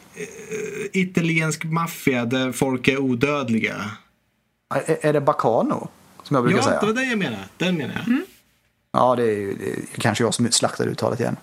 Italiensk 0.92 1.64
maffia 1.64 2.24
där 2.24 2.53
folk 2.53 2.88
är 2.88 2.98
odödliga. 2.98 3.74
Är, 4.74 4.96
är 5.07 5.12
det 5.12 5.20
Bacano? 5.20 5.88
Som 6.22 6.34
jag 6.34 6.44
brukar 6.44 6.59
Ja, 6.59 6.64
säga. 6.64 6.80
det 6.80 6.86
var 6.86 6.92
den 6.94 7.09
jag 7.11 7.18
menade. 7.18 7.44
Den 7.57 7.76
menar 7.76 7.94
jag. 8.07 8.20
Ja, 8.93 9.16
det 9.16 9.22
är, 9.22 9.36
ju- 9.36 9.55
det 9.55 9.70
är 9.70 10.01
kanske 10.01 10.24
jag 10.24 10.34
som 10.34 10.51
slaktar 10.51 10.86
uttalet 10.86 11.20
igen. 11.20 11.36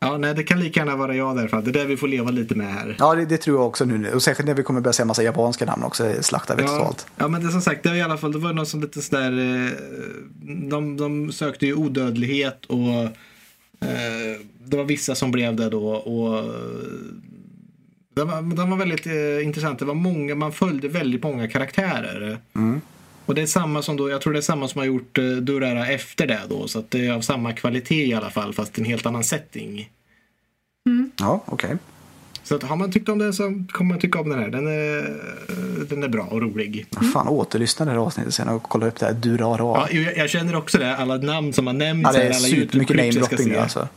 Ja, 0.00 0.18
nej, 0.18 0.34
det 0.34 0.42
kan 0.42 0.60
lika 0.60 0.80
gärna 0.80 0.96
vara 0.96 1.14
jag 1.14 1.36
därför. 1.36 1.62
Det 1.62 1.70
är 1.70 1.72
det 1.72 1.84
vi 1.84 1.96
får 1.96 2.08
leva 2.08 2.30
lite 2.30 2.54
med 2.54 2.74
här. 2.74 2.96
Ja, 2.98 3.14
det, 3.14 3.24
det 3.26 3.36
tror 3.36 3.56
jag 3.56 3.66
också 3.66 3.84
nu. 3.84 4.12
Och 4.12 4.22
särskilt 4.22 4.46
när 4.46 4.54
vi 4.54 4.62
kommer 4.62 4.80
börja 4.80 4.92
säga 4.92 5.06
massa 5.06 5.22
japanska 5.22 5.64
namn 5.64 5.82
också, 5.82 6.14
slaktar 6.22 6.56
vi 6.56 6.62
Ja, 6.62 6.68
totalt. 6.68 7.06
ja, 7.16 7.28
men 7.28 7.40
det 7.42 7.46
är 7.48 7.50
som 7.50 7.60
sagt, 7.60 7.82
det 7.82 7.88
var 7.88 7.96
i 7.96 8.02
alla 8.02 8.16
fall 8.18 8.32
det 8.32 8.38
var 8.38 8.52
något 8.52 8.68
som 8.68 8.80
lite 8.80 9.02
sådär. 9.02 9.32
Eh, 9.66 9.70
de, 10.68 10.96
de 10.96 11.32
sökte 11.32 11.66
ju 11.66 11.74
odödlighet 11.74 12.64
och 12.66 12.78
eh, 13.88 14.40
det 14.64 14.76
var 14.76 14.84
vissa 14.84 15.14
som 15.14 15.30
blev 15.30 15.56
det 15.56 15.68
då. 15.70 15.88
Och, 15.88 16.38
eh, 16.38 16.44
den 18.14 18.28
var, 18.28 18.56
den 18.56 18.70
var 18.70 18.76
väldigt 18.76 19.06
eh, 19.06 19.44
intressant. 19.44 19.78
Det 19.78 19.84
var 19.84 19.94
många, 19.94 20.34
man 20.34 20.52
följde 20.52 20.88
väldigt 20.88 21.22
många 21.22 21.48
karaktärer. 21.48 22.38
Och 23.28 23.34
det 23.34 23.42
är 23.42 23.46
samma 23.46 23.82
som 23.82 23.96
då, 23.96 24.10
jag 24.10 24.20
tror 24.20 24.32
det 24.32 24.38
är 24.38 24.40
samma 24.40 24.68
som 24.68 24.78
har 24.78 24.86
gjort 24.86 25.18
eh, 25.18 25.24
Durara 25.24 25.86
efter 25.86 26.26
det 26.26 26.40
då. 26.48 26.68
Så 26.68 26.78
att 26.78 26.90
det 26.90 27.06
är 27.06 27.12
av 27.12 27.20
samma 27.20 27.52
kvalitet 27.52 28.06
i 28.06 28.14
alla 28.14 28.30
fall 28.30 28.54
fast 28.54 28.78
en 28.78 28.84
helt 28.84 29.06
annan 29.06 29.24
setting. 29.24 29.90
Ja, 31.18 31.42
okej. 31.46 31.76
Så 32.42 32.54
att 32.54 32.62
har 32.62 32.76
man 32.76 32.92
tyckt 32.92 33.08
om 33.08 33.18
den 33.18 33.32
så 33.32 33.64
kommer 33.72 33.88
man 33.88 34.00
tycka 34.00 34.20
om 34.20 34.28
den 34.28 34.38
här. 34.38 34.48
Den 34.48 34.66
är, 34.66 34.98
eh, 35.48 35.86
den 35.88 36.02
är 36.02 36.08
bra 36.08 36.22
och 36.22 36.42
rolig. 36.42 36.86
Mm. 37.00 37.12
Fan, 37.12 37.28
återlyssna 37.28 37.84
det 37.86 37.92
här 37.92 37.98
avsnittet 37.98 38.34
sen 38.34 38.48
och 38.48 38.62
kolla 38.62 38.86
upp 38.86 38.98
det 38.98 39.06
här 39.06 39.12
Durara. 39.12 39.58
Ja, 39.58 39.88
jag, 39.90 40.16
jag 40.16 40.30
känner 40.30 40.56
också 40.56 40.78
det. 40.78 40.96
Alla 40.96 41.16
namn 41.16 41.52
som 41.52 41.66
har 41.66 41.74
nämnts 41.74 42.10
Ja, 42.12 42.18
det 42.18 42.24
är 42.24 42.30
alla 42.30 42.34
supermycket 42.34 42.96
namedropping 42.96 43.38
se. 43.38 43.56
alltså. 43.56 43.88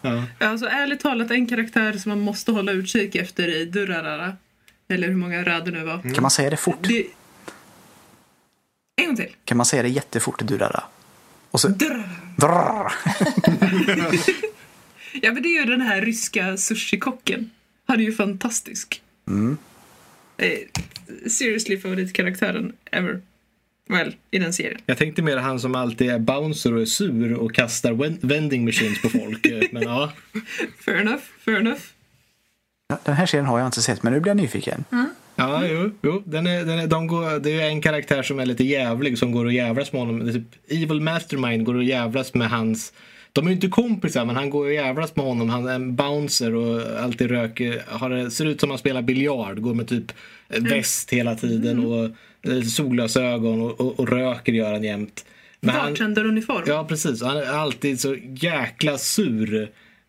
Ja. 0.00 0.22
Alltså 0.38 0.66
ärligt 0.66 1.00
talat 1.00 1.30
en 1.30 1.46
karaktär 1.46 1.92
som 1.92 2.08
man 2.08 2.20
måste 2.20 2.52
hålla 2.52 2.72
utkik 2.72 3.14
efter 3.14 3.60
i 3.60 3.64
Durarara. 3.64 4.36
Eller 4.88 5.08
hur 5.08 5.16
många 5.16 5.44
rader 5.44 5.72
nu 5.72 5.84
var. 5.84 5.94
Mm. 5.94 6.14
Kan 6.14 6.22
man 6.22 6.30
säga 6.30 6.50
det 6.50 6.56
fort? 6.56 6.88
Det... 6.88 7.06
En 8.96 9.06
gång 9.06 9.16
till. 9.16 9.36
Kan 9.44 9.56
man 9.56 9.66
säga 9.66 9.82
det 9.82 9.88
jättefort, 9.88 10.38
Durara? 10.42 10.84
Och 11.50 11.60
så... 11.60 11.68
Drrrr. 11.68 12.92
Ja 15.14 15.32
men 15.32 15.42
det 15.42 15.48
är 15.48 15.60
ju 15.60 15.70
den 15.70 15.80
här 15.80 16.00
ryska 16.00 16.56
sushikocken. 16.56 17.50
Han 17.86 18.00
är 18.00 18.04
ju 18.04 18.12
fantastisk. 18.12 19.02
Mm. 19.28 19.56
Eh, 20.36 20.58
seriously 21.30 21.80
favoritkaraktären 21.80 22.72
ever. 22.90 23.20
Well, 23.88 24.16
i 24.30 24.38
den 24.38 24.52
serien. 24.52 24.80
Jag 24.86 24.98
tänkte 24.98 25.22
mer 25.22 25.36
han 25.36 25.60
som 25.60 25.74
alltid 25.74 26.10
är 26.10 26.18
bouncer 26.18 26.74
och 26.74 26.80
är 26.82 26.86
sur 26.86 27.32
och 27.34 27.54
kastar 27.54 28.26
vending 28.26 28.64
machines 28.64 29.02
på 29.02 29.08
folk. 29.08 29.46
Eh, 29.46 29.62
Men 29.72 29.82
ja. 29.82 30.12
Fair 30.84 30.96
enough, 30.96 31.22
fair 31.44 31.56
enough. 31.56 31.80
Den 33.04 33.14
här 33.14 33.26
serien 33.26 33.46
har 33.46 33.58
jag 33.58 33.68
inte 33.68 33.82
sett, 33.82 34.02
men 34.02 34.12
nu 34.12 34.20
blir 34.20 34.30
jag 34.30 34.36
nyfiken. 34.36 34.84
Ja, 35.36 35.66
jo, 35.66 35.90
jo. 36.02 36.22
Den 36.26 36.46
är, 36.46 36.64
den 36.64 36.78
är, 36.78 36.86
de 36.86 37.06
går, 37.06 37.38
det 37.38 37.60
är 37.60 37.68
en 37.68 37.80
karaktär 37.80 38.22
som 38.22 38.38
är 38.38 38.46
lite 38.46 38.64
jävlig 38.64 39.18
som 39.18 39.32
går 39.32 39.44
och 39.44 39.52
jävlas 39.52 39.92
med 39.92 40.00
honom. 40.00 40.18
Det 40.18 40.30
är 40.30 40.32
typ, 40.32 40.72
Evil 40.82 41.00
Mastermind 41.00 41.64
går 41.64 41.74
och 41.74 41.84
jävlas 41.84 42.34
med 42.34 42.50
hans... 42.50 42.92
De 43.32 43.46
är 43.46 43.50
ju 43.50 43.54
inte 43.54 43.68
kompisar 43.68 44.24
men 44.24 44.36
han 44.36 44.50
går 44.50 44.64
och 44.64 44.72
jävlas 44.72 45.16
med 45.16 45.24
honom. 45.24 45.50
Han 45.50 45.68
är 45.68 45.74
en 45.74 45.96
bouncer 45.96 46.54
och 46.54 47.02
alltid 47.02 47.30
röker. 47.30 47.82
Har, 47.86 48.30
ser 48.30 48.44
ut 48.44 48.60
som 48.60 48.70
han 48.70 48.78
spelar 48.78 49.02
biljard. 49.02 49.60
Går 49.60 49.74
med 49.74 49.88
typ 49.88 50.12
väst 50.48 51.12
hela 51.12 51.34
tiden 51.34 51.86
och 51.86 52.04
eh, 52.50 52.62
solglasögon 52.62 53.62
och, 53.62 53.80
och, 53.80 54.00
och 54.00 54.08
röker 54.08 54.52
gör 54.52 54.72
han 54.72 54.84
jämt. 54.84 55.24
Bartenderuniform. 55.60 56.64
Ja, 56.66 56.84
precis. 56.84 57.22
Och 57.22 57.28
Han 57.28 57.36
är 57.36 57.46
alltid 57.46 58.00
så 58.00 58.16
jäkla 58.34 58.98
sur. 58.98 59.68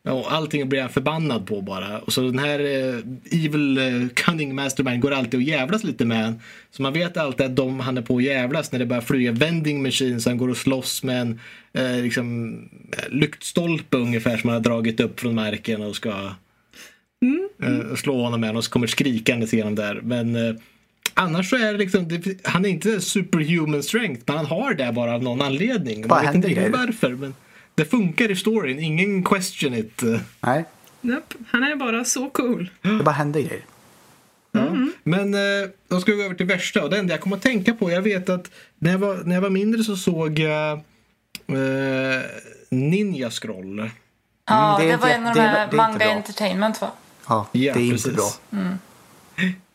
Och 0.10 0.34
allting 0.34 0.70
blir 0.70 0.82
han 0.82 0.90
förbannad 0.90 1.48
på 1.48 1.62
bara. 1.62 2.00
Och 2.00 2.14
så 2.14 2.22
den 2.22 2.40
här 2.40 2.60
eh, 2.60 3.00
Evil 3.46 3.78
eh, 3.78 4.08
Cunning 4.14 4.56
Mastermind 4.56 5.02
går 5.02 5.12
alltid 5.12 5.34
och 5.34 5.42
jävlas 5.42 5.84
lite 5.84 6.06
med 6.06 6.26
en. 6.26 6.40
Så 6.72 6.82
man 6.82 6.94
vet 6.94 7.18
alltid 7.18 7.46
att 7.46 7.56
de 7.56 7.80
han 7.80 7.98
är 7.98 8.02
på 8.02 8.18
att 8.18 8.24
jävlas 8.24 8.72
när 8.72 8.80
det 8.80 8.86
börjar 8.86 9.02
flyga 9.02 9.32
vending 9.32 9.84
machines. 9.84 10.26
Han 10.26 10.38
går 10.38 10.50
och 10.50 10.58
slåss 10.58 11.04
med 11.04 11.22
en 11.22 11.40
eh, 11.74 12.04
liksom, 12.04 12.54
eh, 12.92 13.10
lyktstolpe 13.10 13.98
ungefär 13.98 14.38
som 14.38 14.50
han 14.50 14.58
har 14.58 14.64
dragit 14.64 15.00
upp 15.00 15.20
från 15.20 15.36
marken 15.36 15.82
och 15.82 15.96
ska 15.96 16.32
eh, 17.64 17.96
slå 17.96 18.22
honom 18.22 18.42
med 18.42 18.58
och 18.58 18.64
så 18.64 18.72
kommer 18.72 18.88
skrikandes 18.88 19.54
igenom 19.54 19.76
där. 19.76 20.02
Men 20.04 20.36
eh, 20.36 20.56
annars 21.14 21.50
så 21.50 21.56
är 21.56 21.72
det 21.72 21.78
liksom, 21.78 22.08
det, 22.08 22.48
han 22.48 22.66
är 22.66 22.70
inte 22.70 23.02
superhuman 23.02 23.84
strength 23.84 24.24
men 24.26 24.38
han 24.38 24.46
har 24.46 24.74
det 24.74 24.92
bara 24.94 25.16
av 25.16 25.24
någon 25.24 25.42
anledning. 25.42 26.08
Vad 26.08 26.24
Man 26.24 26.42
vet 26.42 26.50
inte 26.50 26.70
varför 26.70 27.10
men 27.10 27.34
det 27.76 27.86
funkar 27.86 28.32
i 28.32 28.36
storyn, 28.36 28.80
ingen 28.80 29.24
question 29.24 29.74
it. 29.74 30.02
Nej, 30.40 30.66
Japp, 31.02 31.34
Han 31.48 31.64
är 31.64 31.76
bara 31.76 32.06
så 32.06 32.30
cool. 32.30 32.70
det 32.82 33.04
bara 33.04 33.12
händer 33.12 33.40
grejer. 33.40 33.66
Ja. 34.52 34.76
Men 35.04 35.34
eh, 35.34 35.70
då 35.88 36.00
ska 36.00 36.12
vi 36.12 36.18
gå 36.18 36.24
över 36.24 36.36
till 36.36 36.46
värsta 36.46 36.84
och 36.84 36.90
det 36.90 36.98
enda 36.98 37.14
jag 37.14 37.22
kommer 37.22 37.38
att 37.38 37.44
tänka 37.44 37.74
på, 37.74 37.92
jag 37.92 38.02
vet 38.02 38.30
att 38.30 38.52
när 38.78 38.92
jag 38.92 39.00
var, 39.00 39.16
när 39.16 39.36
jag 39.36 39.42
var 39.42 39.50
mindre 39.50 39.84
så 39.84 39.96
såg 39.96 40.40
jag 40.40 40.72
eh, 41.48 42.22
Ninja 42.70 43.32
Scroll. 43.32 43.90
Ja, 44.46 44.78
det 44.82 44.88
det, 44.88 44.98
var 44.98 45.08
en 45.10 45.28
av 45.28 45.34
de 45.34 45.42
här 45.42 45.72
Manga. 45.72 46.12
Entertainment 46.12 46.82
va? 46.82 46.92
Ja, 47.28 47.48
Ja, 47.52 47.74
det 47.74 47.80
är 47.80 47.94
inte 47.94 48.12
bra. 48.12 48.32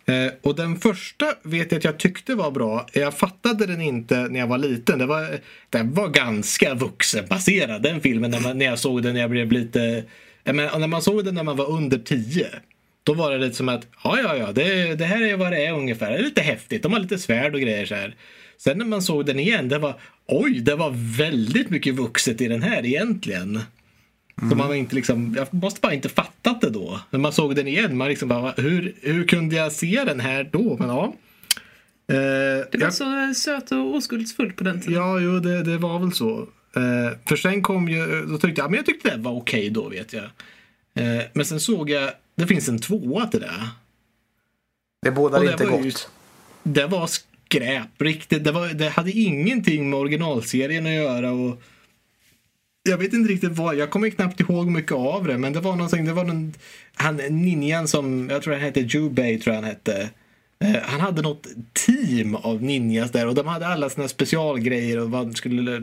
Eh, 0.09 0.33
och 0.43 0.55
den 0.57 0.77
första 0.77 1.27
vet 1.43 1.73
jag 1.73 1.79
att 1.79 1.85
jag 1.85 1.99
tyckte 1.99 2.35
var 2.35 2.51
bra. 2.51 2.87
Jag 2.93 3.15
fattade 3.15 3.67
den 3.67 3.81
inte 3.81 4.29
när 4.29 4.41
jag 4.41 4.47
var 4.47 4.59
liten. 4.59 4.99
Det 4.99 5.07
var, 5.07 5.39
den 5.71 5.95
var 5.95 6.09
ganska 6.09 6.75
vuxenbaserad 6.75 7.83
den 7.83 8.01
filmen 8.01 8.31
när, 8.31 8.41
man, 8.41 8.59
när 8.59 8.67
jag 8.67 8.79
såg 8.79 9.03
den 9.03 9.15
när 9.15 9.21
jag 9.21 9.31
blev 9.31 9.53
lite... 9.53 10.05
Jag 10.45 10.57
menar, 10.57 10.79
när 10.79 10.87
man 10.87 11.03
såg 11.03 11.25
den 11.25 11.35
när 11.35 11.43
man 11.43 11.57
var 11.57 11.71
under 11.71 11.99
tio. 11.99 12.47
Då 13.03 13.15
var 13.15 13.31
det 13.31 13.39
lite 13.39 13.57
som 13.57 13.69
att 13.69 13.87
ja, 14.05 14.19
ja, 14.21 14.37
ja, 14.37 14.53
det, 14.53 14.95
det 14.95 15.05
här 15.05 15.23
är 15.23 15.37
vad 15.37 15.53
det 15.53 15.67
är 15.67 15.73
ungefär. 15.73 16.11
Det 16.11 16.19
är 16.19 16.23
lite 16.23 16.41
häftigt. 16.41 16.83
De 16.83 16.93
har 16.93 17.01
lite 17.01 17.19
svärd 17.19 17.55
och 17.55 17.61
grejer 17.61 17.87
så 17.87 17.95
här. 17.95 18.17
Sen 18.59 18.79
när 18.79 18.85
man 18.85 19.03
såg 19.03 19.27
den 19.27 19.39
igen, 19.39 19.69
det 19.69 19.79
var 19.79 20.01
oj, 20.27 20.61
det 20.61 20.75
var 20.75 20.91
väldigt 21.19 21.71
mycket 21.71 21.95
vuxet 21.95 22.41
i 22.41 22.49
den 22.49 22.63
här 22.63 22.87
egentligen. 22.87 23.61
Så 24.39 24.57
man 24.57 24.61
har 24.61 24.74
inte 24.74 24.95
liksom, 24.95 25.34
jag 25.39 25.55
måste 25.55 25.80
bara 25.80 25.95
inte 25.95 26.09
fattat 26.09 26.61
det 26.61 26.70
då. 26.70 27.01
När 27.11 27.18
man 27.18 27.32
såg 27.32 27.55
den 27.57 27.68
igen, 27.68 27.97
man 27.97 28.09
liksom 28.09 28.28
bara, 28.28 28.53
hur, 28.57 28.95
hur 29.03 29.26
kunde 29.26 29.57
jag 29.57 29.72
se 29.72 30.05
den 30.07 30.20
här 30.20 30.49
då? 30.53 30.76
Men 30.78 30.89
ja. 30.89 31.05
Eh, 32.11 32.14
Det 32.16 32.68
var 32.72 32.80
jag, 32.80 32.95
så 32.95 33.34
söt 33.34 33.72
och 33.72 33.95
oskuldsfullt 33.97 34.57
på 34.57 34.64
den 34.64 34.80
tiden. 34.80 34.95
ja, 34.95 35.20
jo, 35.20 35.39
det, 35.41 35.62
det 35.62 35.78
var 35.78 35.99
väl 35.99 36.12
så. 36.12 36.39
Eh, 36.76 37.18
för 37.28 37.36
sen 37.36 37.62
kom 37.62 37.89
ju, 37.89 38.26
då 38.26 38.39
tyckte 38.39 38.61
jag, 38.61 38.70
men 38.70 38.76
jag 38.76 38.86
tyckte 38.86 39.11
det 39.16 39.22
var 39.22 39.32
okej 39.32 39.70
då 39.70 39.89
vet 39.89 40.12
jag. 40.12 40.24
Eh, 40.95 41.22
men 41.32 41.45
sen 41.45 41.61
såg 41.61 41.91
jag, 41.91 42.11
det 42.34 42.47
finns 42.47 42.68
en 42.68 42.78
tvåa 42.78 43.26
till 43.26 43.41
det. 43.41 43.51
Det 45.03 45.11
bådar 45.11 45.41
det 45.45 45.53
inte 45.53 45.64
var 45.66 45.76
gott. 45.76 45.86
ju- 45.86 46.72
Det 46.72 46.86
var 46.86 47.07
skräp, 47.07 47.89
riktigt. 48.03 48.45
Det, 48.45 48.53
var, 48.53 48.68
det 48.68 48.89
hade 48.89 49.11
ingenting 49.11 49.91
med 49.91 49.99
originalserien 49.99 50.86
att 50.86 50.93
göra. 50.93 51.32
Och 51.32 51.62
jag 52.91 52.99
vet 52.99 53.12
inte 53.12 53.32
riktigt 53.32 53.53
vad, 53.53 53.76
jag 53.76 53.91
kommer 53.91 54.11
knappt 54.11 54.41
ihåg 54.41 54.66
mycket 54.66 54.93
av 54.93 55.24
det. 55.26 55.39
Men 55.39 55.53
det 55.53 55.61
var 55.61 55.76
någonting, 55.76 56.05
det 56.05 56.12
var 56.12 56.24
någon, 56.24 56.55
han 56.95 57.16
ninjan 57.16 57.89
som, 57.89 58.28
jag 58.30 58.43
tror 58.43 58.55
han 58.55 58.62
hette 58.62 58.80
Jubei, 58.80 59.39
tror 59.39 59.55
jag 59.55 59.62
han 59.62 59.70
hette. 59.70 60.11
Eh, 60.64 60.82
Han 60.82 61.01
hade 61.01 61.22
något 61.22 61.47
team 61.86 62.34
av 62.34 62.62
ninjas 62.62 63.11
där 63.11 63.26
och 63.26 63.34
de 63.34 63.47
hade 63.47 63.66
alla 63.66 63.91
sina 63.91 64.09
specialgrejer 64.09 64.99
och 64.99 65.11
vad 65.11 65.36
skulle 65.36 65.82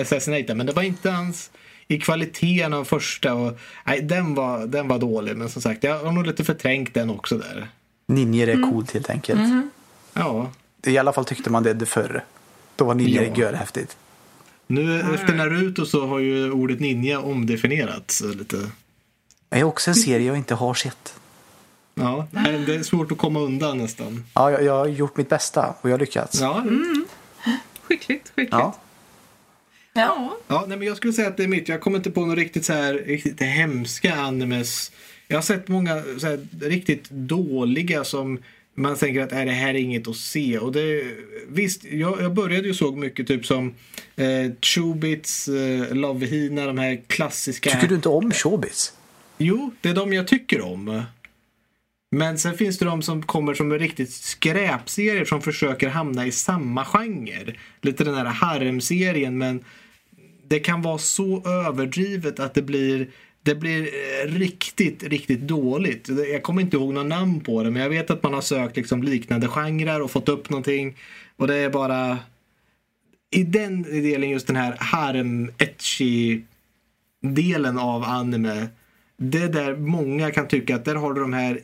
assassinata. 0.00 0.54
Men 0.54 0.66
det 0.66 0.72
var 0.72 0.82
inte 0.82 1.10
hans 1.10 1.50
i 1.88 1.98
kvaliteten 2.00 2.72
av 2.74 2.84
första. 2.84 3.34
Och, 3.34 3.58
nej, 3.86 4.00
den 4.02 4.34
var, 4.34 4.66
den 4.66 4.88
var 4.88 4.98
dålig. 4.98 5.36
Men 5.36 5.48
som 5.48 5.62
sagt, 5.62 5.84
jag 5.84 5.98
har 6.04 6.12
nog 6.12 6.26
lite 6.26 6.44
förträngt 6.44 6.94
den 6.94 7.10
också 7.10 7.38
där. 7.38 7.68
Ninjer 8.08 8.46
är 8.48 8.62
coolt 8.70 8.90
helt 8.92 9.10
enkelt. 9.10 9.40
Ja, 10.14 10.50
I 10.86 10.98
alla 10.98 11.12
fall 11.12 11.24
tyckte 11.24 11.50
man 11.50 11.62
det 11.62 11.74
det 11.74 11.86
förr. 11.86 12.24
Då 12.76 12.84
var 12.84 12.94
ninjer 12.94 13.22
Ja. 13.34 13.42
görhäftigt. 13.42 13.96
Nu 14.66 15.00
efter 15.00 15.34
Naruto 15.34 15.86
så 15.86 16.06
har 16.06 16.18
ju 16.18 16.50
ordet 16.50 16.80
ninja 16.80 17.20
omdefinierats 17.20 18.20
lite. 18.20 18.70
Det 19.48 19.58
är 19.58 19.64
också 19.64 19.90
en 19.90 19.94
serie 19.94 20.26
jag 20.26 20.36
inte 20.36 20.54
har 20.54 20.74
sett. 20.74 21.14
Ja, 21.94 22.28
nej, 22.30 22.58
det 22.66 22.74
är 22.74 22.82
svårt 22.82 23.12
att 23.12 23.18
komma 23.18 23.40
undan 23.40 23.78
nästan. 23.78 24.24
Ja, 24.34 24.50
jag, 24.50 24.62
jag 24.62 24.78
har 24.78 24.86
gjort 24.86 25.16
mitt 25.16 25.28
bästa 25.28 25.74
och 25.80 25.90
jag 25.90 25.94
har 25.94 25.98
lyckats. 25.98 26.40
Ja, 26.40 26.64
Skickligt, 27.82 28.28
skickligt. 28.28 28.52
Ja. 28.52 28.76
Ja. 29.92 30.36
ja 30.48 30.64
nej, 30.68 30.78
men 30.78 30.86
jag 30.86 30.96
skulle 30.96 31.12
säga 31.12 31.28
att 31.28 31.36
det 31.36 31.44
är 31.44 31.48
mitt. 31.48 31.68
Jag 31.68 31.80
kommer 31.80 31.96
inte 31.96 32.10
på 32.10 32.26
något 32.26 32.36
riktigt 32.36 32.64
så 32.64 32.72
här 32.72 32.94
riktigt 32.94 33.40
hemska 33.40 34.14
animes. 34.14 34.92
Jag 35.28 35.36
har 35.36 35.42
sett 35.42 35.68
många 35.68 36.02
så 36.18 36.26
här, 36.26 36.46
riktigt 36.60 37.10
dåliga 37.10 38.04
som 38.04 38.38
man 38.76 38.96
tänker 38.96 39.22
att 39.22 39.32
är 39.32 39.46
det 39.46 39.52
här 39.52 39.68
är 39.68 39.74
inget 39.74 40.08
att 40.08 40.16
se. 40.16 40.58
Och 40.58 40.72
det, 40.72 41.02
visst, 41.48 41.84
jag, 41.84 42.22
jag 42.22 42.34
började 42.34 42.68
ju 42.68 42.74
såg 42.74 42.96
mycket 42.96 43.26
typ 43.26 43.46
som 43.46 43.74
eh, 44.16 44.52
Chubits, 44.60 45.48
eh, 45.48 45.94
Love 45.94 46.26
Hina, 46.26 46.66
de 46.66 46.78
här 46.78 47.00
klassiska. 47.06 47.70
Tycker 47.70 47.88
du 47.88 47.94
inte 47.94 48.08
om 48.08 48.32
showbiz? 48.32 48.92
Jo, 49.38 49.74
det 49.80 49.88
är 49.88 49.94
de 49.94 50.12
jag 50.12 50.28
tycker 50.28 50.60
om. 50.60 51.02
Men 52.10 52.38
sen 52.38 52.54
finns 52.54 52.78
det 52.78 52.84
de 52.84 53.02
som 53.02 53.22
kommer 53.22 53.54
som 53.54 53.72
är 53.72 53.78
riktigt 53.78 54.12
skräpserier 54.12 55.24
som 55.24 55.42
försöker 55.42 55.88
hamna 55.88 56.26
i 56.26 56.32
samma 56.32 56.84
genre. 56.84 57.54
Lite 57.82 58.04
den 58.04 58.14
här 58.14 58.24
harem-serien 58.24 59.38
men 59.38 59.64
det 60.48 60.60
kan 60.60 60.82
vara 60.82 60.98
så 60.98 61.48
överdrivet 61.48 62.40
att 62.40 62.54
det 62.54 62.62
blir 62.62 63.10
det 63.46 63.54
blir 63.54 63.82
eh, 63.82 64.32
riktigt, 64.32 65.02
riktigt 65.02 65.40
dåligt. 65.40 66.08
Jag 66.32 66.42
kommer 66.42 66.62
inte 66.62 66.76
ihåg 66.76 66.94
några 66.94 67.08
namn 67.08 67.40
på 67.40 67.62
det 67.62 67.70
men 67.70 67.82
jag 67.82 67.90
vet 67.90 68.10
att 68.10 68.22
man 68.22 68.34
har 68.34 68.40
sökt 68.40 68.76
liksom 68.76 69.02
liknande 69.02 69.48
genrer 69.48 70.02
och 70.02 70.10
fått 70.10 70.28
upp 70.28 70.50
någonting. 70.50 70.96
Och 71.36 71.46
det 71.46 71.54
är 71.54 71.70
bara 71.70 72.18
i 73.30 73.42
den 73.42 73.82
delen 73.82 74.30
just 74.30 74.46
den 74.46 74.56
här 74.56 74.76
harem 74.78 75.50
etchi 75.58 76.42
delen 77.22 77.78
av 77.78 78.04
anime. 78.04 78.66
Det 79.16 79.38
är 79.38 79.48
där 79.48 79.76
många 79.76 80.30
kan 80.30 80.48
tycka 80.48 80.76
att 80.76 80.84
där 80.84 80.94
har 80.94 81.12
du 81.12 81.20
de 81.20 81.32
här 81.32 81.60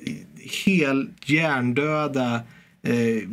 helt 0.66 1.28
hjärndöda 1.28 2.34
eh, 2.82 3.28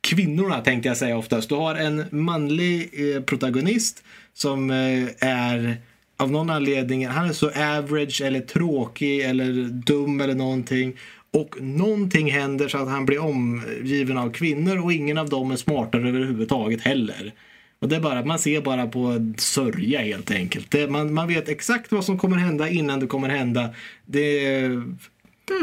kvinnorna 0.00 0.60
tänkte 0.60 0.88
jag 0.88 0.96
säga 0.96 1.16
oftast. 1.16 1.48
Du 1.48 1.54
har 1.54 1.74
en 1.74 2.04
manlig 2.10 2.90
eh, 2.92 3.22
protagonist 3.22 4.04
som 4.34 4.70
eh, 4.70 5.08
är 5.20 5.76
av 6.20 6.30
någon 6.30 6.50
anledning, 6.50 7.06
han 7.06 7.28
är 7.28 7.32
så 7.32 7.46
average 7.48 8.20
eller 8.24 8.40
tråkig 8.40 9.20
eller 9.20 9.68
dum 9.68 10.20
eller 10.20 10.34
någonting. 10.34 10.96
Och 11.32 11.56
någonting 11.60 12.30
händer 12.32 12.68
så 12.68 12.78
att 12.78 12.88
han 12.88 13.06
blir 13.06 13.22
omgiven 13.22 14.18
av 14.18 14.30
kvinnor 14.30 14.84
och 14.84 14.92
ingen 14.92 15.18
av 15.18 15.28
dem 15.28 15.50
är 15.50 15.56
smartare 15.56 16.08
överhuvudtaget 16.08 16.80
heller. 16.82 17.32
Och 17.80 17.88
det 17.88 17.96
är 17.96 18.00
bara, 18.00 18.24
man 18.24 18.38
ser 18.38 18.60
bara 18.60 18.86
på 18.86 19.32
sörja 19.38 20.00
helt 20.00 20.30
enkelt. 20.30 20.70
Det, 20.70 20.90
man, 20.90 21.14
man 21.14 21.28
vet 21.28 21.48
exakt 21.48 21.92
vad 21.92 22.04
som 22.04 22.18
kommer 22.18 22.36
hända 22.36 22.68
innan 22.68 23.00
det 23.00 23.06
kommer 23.06 23.28
hända. 23.28 23.68
Det, 24.06 24.42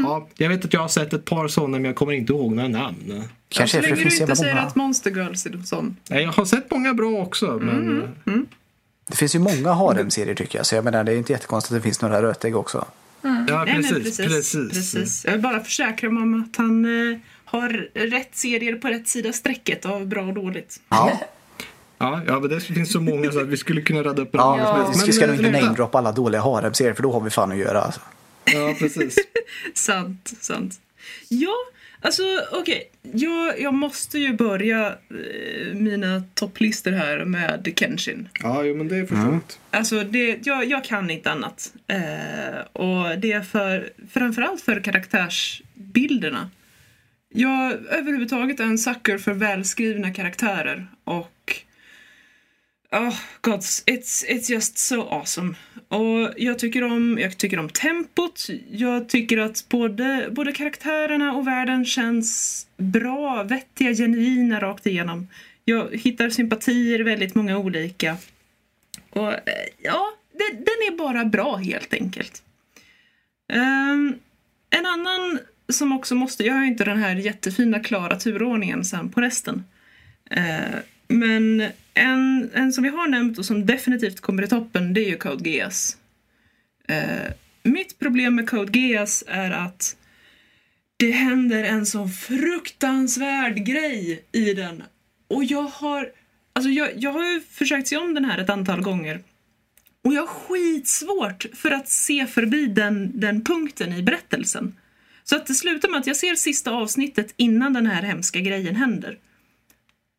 ja, 0.04 0.28
jag 0.38 0.50
vet 0.50 0.66
att 0.66 0.74
jag 0.74 0.82
har 0.82 0.88
sett 0.88 1.14
ett 1.14 1.26
par 1.26 1.48
sådana 1.48 1.78
men 1.78 1.86
jag 1.86 1.96
kommer 1.96 2.14
inte 2.14 2.34
ihåg 2.34 2.56
några 2.56 2.70
namn. 2.70 3.24
Kanske 3.50 3.78
så 3.78 3.82
länge 3.82 3.96
du 3.96 4.16
inte 4.22 4.36
säger 4.36 4.56
att 4.56 4.76
Monster 4.76 5.12
Girls 5.12 5.46
är 5.46 5.58
sån. 5.66 5.98
Nej, 6.10 6.24
Jag 6.24 6.32
har 6.32 6.46
sett 6.46 6.72
många 6.72 6.94
bra 6.94 7.22
också 7.22 7.60
men 7.62 8.48
Det 9.08 9.16
finns 9.16 9.36
ju 9.36 9.40
många 9.40 9.74
harem-serier 9.74 10.36
tycker 10.36 10.60
jag. 10.60 10.66
Så 10.66 10.76
jag 10.76 10.84
menar, 10.84 11.04
det 11.04 11.12
är 11.12 11.18
inte 11.18 11.32
jättekonstigt 11.34 11.72
att 11.72 11.78
det 11.80 11.84
finns 11.84 12.02
några 12.02 12.22
rötägg 12.22 12.56
också. 12.56 12.86
ja, 13.22 13.66
Nej, 13.66 13.76
precis, 13.76 14.18
precis, 14.18 14.18
precis. 14.18 14.74
precis. 14.74 15.26
Jag 15.26 15.32
vill 15.32 15.42
bara 15.42 15.60
försäkra 15.60 16.10
mig 16.10 16.24
om 16.24 16.44
att 16.44 16.58
han 16.58 16.86
eh, 17.12 17.18
har 17.46 17.70
rätt 17.94 18.36
serier 18.36 18.76
på 18.76 18.88
rätt 18.88 19.08
sida 19.08 19.34
strecket 19.34 19.86
av 19.86 20.08
bra 20.08 20.22
och 20.24 20.34
dåligt. 20.34 20.80
Ja, 20.90 21.20
Ja, 22.00 22.22
ja, 22.28 22.40
men 22.40 22.50
det 22.50 22.60
finns 22.60 22.92
så 22.92 23.02
många 23.02 23.32
så 23.32 23.40
att 23.40 23.48
vi 23.48 23.58
skulle 23.58 23.82
kunna 23.82 24.04
radda 24.04 24.22
upp 24.22 24.34
hur 24.34 24.40
ja, 24.40 24.84
helst. 24.86 25.08
vi 25.08 25.12
ska 25.12 25.28
Men, 25.28 25.36
nog 25.36 25.46
inte 25.46 25.62
namedroppa 25.62 25.98
alla 25.98 26.12
dåliga 26.12 26.42
harem-serier 26.42 26.94
för 26.94 27.04
då 27.04 27.12
har 27.12 27.22
vi 27.22 27.30
fan 27.30 27.52
att 27.52 27.58
göra. 27.58 27.82
Alltså. 27.82 28.02
Ja, 28.46 28.76
precis. 28.80 29.16
Sant, 29.74 30.34
sant. 30.42 30.80
Ja, 31.30 31.56
Alltså 32.02 32.24
okej, 32.52 32.92
jag, 33.02 33.62
jag 33.62 33.74
måste 33.74 34.20
ju 34.20 34.34
börja 34.34 34.88
eh, 34.88 35.74
mina 35.74 36.24
topplistor 36.34 36.92
här 36.92 37.26
med 37.26 37.74
Kenshin. 37.76 38.30
Ja, 38.40 38.64
jo, 38.64 38.76
men 38.76 38.88
det 38.88 38.98
är 38.98 39.06
förståeligt. 39.06 39.60
Alltså 39.72 40.04
det, 40.04 40.48
jag, 40.48 40.66
jag 40.66 40.84
kan 40.84 41.10
inte 41.10 41.32
annat. 41.32 41.74
Eh, 41.88 42.60
och 42.74 43.20
det 43.20 43.32
är 43.32 43.42
för, 43.42 43.90
framförallt 44.12 44.62
för 44.62 44.80
karaktärsbilderna. 44.84 46.50
Jag 47.30 47.72
överhuvudtaget 47.90 48.60
är 48.60 48.64
en 48.64 48.78
sucker 48.78 49.18
för 49.18 49.34
välskrivna 49.34 50.14
karaktärer 50.14 50.88
och 51.04 51.64
Oh, 52.92 53.16
God, 53.42 53.60
it's, 53.86 54.24
it's 54.28 54.50
just 54.50 54.78
so 54.78 55.02
awesome. 55.02 55.56
Och 55.90 56.34
jag 56.38 56.60
tycker 56.60 56.84
om, 56.84 57.18
jag 57.22 57.38
tycker 57.38 57.60
om 57.60 57.70
tempot. 57.70 58.48
Jag 58.72 59.10
tycker 59.10 59.38
att 59.38 59.70
både, 59.70 60.28
både 60.32 60.52
karaktärerna 60.52 61.34
och 61.34 61.48
världen 61.48 61.86
känns 61.86 62.68
bra, 62.78 63.44
vettiga, 63.44 63.94
genuina 63.94 64.60
rakt 64.60 64.88
igenom. 64.88 65.28
Jag 65.66 65.96
hittar 65.96 66.30
sympatier 66.30 67.00
väldigt 67.00 67.36
många 67.36 67.58
olika. 67.58 68.18
Och 69.10 69.34
eh, 69.34 69.40
ja, 69.82 70.14
det, 70.32 70.52
den 70.52 70.94
är 70.94 70.98
bara 70.98 71.26
bra 71.26 71.56
helt 71.56 71.94
enkelt. 71.94 72.44
Um, 73.54 74.20
en 74.70 74.86
annan 74.86 75.40
som 75.70 75.92
också 75.92 76.16
måste, 76.16 76.44
jag 76.44 76.54
har 76.54 76.62
ju 76.62 76.68
inte 76.68 76.84
den 76.84 76.98
här 76.98 77.16
jättefina 77.16 77.80
klara 77.80 78.16
turordningen 78.16 78.86
sen 78.86 79.10
på 79.10 79.22
resten. 79.22 79.64
Uh, 80.38 80.80
men 81.08 81.70
en, 81.94 82.50
en 82.54 82.74
som 82.74 82.84
vi 82.84 82.90
har 82.90 83.08
nämnt 83.08 83.38
och 83.38 83.46
som 83.46 83.66
definitivt 83.66 84.20
kommer 84.20 84.44
i 84.44 84.48
toppen 84.48 84.94
det 84.94 85.06
är 85.06 85.10
ju 85.10 85.18
Code 85.18 85.50
Geass. 85.50 85.98
Eh, 86.88 87.32
mitt 87.64 88.00
problem 88.00 88.36
med 88.36 88.50
Code 88.50 88.80
Geass 88.80 89.24
är 89.28 89.52
att 89.52 89.98
det 90.98 91.12
händer 91.12 91.64
en 91.64 91.86
så 91.86 92.08
fruktansvärd 92.08 93.56
grej 93.66 94.26
i 94.32 94.54
den. 94.54 94.84
Och 95.28 95.44
jag 95.44 95.64
har, 95.64 96.10
alltså 96.54 96.70
jag, 96.70 96.90
jag 96.96 97.12
har 97.12 97.32
ju 97.32 97.42
försökt 97.42 97.88
se 97.88 97.98
om 97.98 98.14
den 98.14 98.26
här 98.26 98.38
ett 98.38 98.50
antal 98.50 98.82
gånger. 98.82 99.24
Och 100.04 100.14
jag 100.14 100.22
har 100.22 100.28
skitsvårt 100.28 101.46
för 101.54 101.72
att 101.72 101.90
se 101.90 102.28
förbi 102.28 102.68
den, 102.68 103.20
den 103.20 103.44
punkten 103.44 103.94
i 103.94 104.04
berättelsen. 104.04 104.76
Så 105.24 105.36
att 105.36 105.48
det 105.48 105.54
slutar 105.54 105.90
med 105.90 106.00
att 106.00 106.08
jag 106.08 106.16
ser 106.16 106.36
sista 106.36 106.72
avsnittet 106.72 107.34
innan 107.38 107.74
den 107.74 107.88
här 107.88 108.02
hemska 108.02 108.40
grejen 108.40 108.76
händer. 108.76 109.18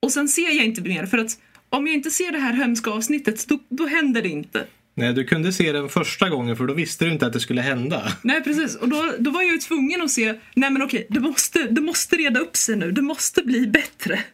Och 0.03 0.13
sen 0.13 0.29
ser 0.29 0.57
jag 0.57 0.65
inte 0.65 0.81
mer 0.81 1.07
för 1.07 1.19
att 1.19 1.39
om 1.69 1.87
jag 1.87 1.95
inte 1.95 2.11
ser 2.11 2.33
det 2.33 2.39
här 2.39 2.53
hemska 2.53 2.91
avsnittet 2.91 3.49
då, 3.49 3.59
då 3.69 3.87
händer 3.87 4.23
det 4.23 4.29
inte. 4.29 4.67
Nej, 4.95 5.13
du 5.13 5.25
kunde 5.25 5.53
se 5.53 5.73
den 5.73 5.89
första 5.89 6.29
gången 6.29 6.57
för 6.57 6.67
då 6.67 6.75
visste 6.75 7.05
du 7.05 7.13
inte 7.13 7.27
att 7.27 7.33
det 7.33 7.41
skulle 7.41 7.61
hända. 7.61 8.13
Nej 8.23 8.43
precis, 8.43 8.77
och 8.77 8.89
då, 8.89 9.13
då 9.19 9.31
var 9.31 9.43
jag 9.43 9.53
ju 9.53 9.59
tvungen 9.59 10.03
att 10.03 10.11
se, 10.11 10.35
nej 10.55 10.71
men 10.71 10.83
okej, 10.83 11.07
det 11.11 11.21
måste, 11.21 11.63
det 11.63 11.81
måste 11.81 12.17
reda 12.17 12.41
upp 12.41 12.57
sig 12.57 12.77
nu, 12.77 12.91
det 12.91 13.03
måste 13.03 13.43
bli 13.43 13.67
bättre. 13.67 14.25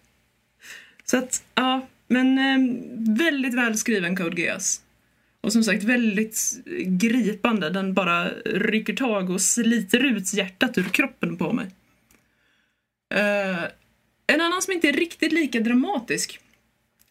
Så 1.04 1.16
att, 1.16 1.44
ja, 1.54 1.86
men 2.08 2.38
eh, 2.38 2.76
väldigt 3.18 3.54
välskriven 3.54 4.16
Code 4.16 4.42
Geass. 4.42 4.80
Och 5.40 5.52
som 5.52 5.64
sagt 5.64 5.84
väldigt 5.84 6.38
gripande, 6.86 7.70
den 7.70 7.94
bara 7.94 8.28
rycker 8.44 8.94
tag 8.94 9.30
och 9.30 9.40
sliter 9.40 10.04
ut 10.04 10.34
hjärtat 10.34 10.78
ur 10.78 10.84
kroppen 10.84 11.36
på 11.36 11.52
mig. 11.52 11.66
Eh, 13.14 13.64
en 14.26 14.40
annan 14.40 14.62
som 14.62 14.72
inte 14.72 14.88
är 14.88 14.92
riktigt 14.92 15.32
lika 15.32 15.60
dramatisk, 15.60 16.40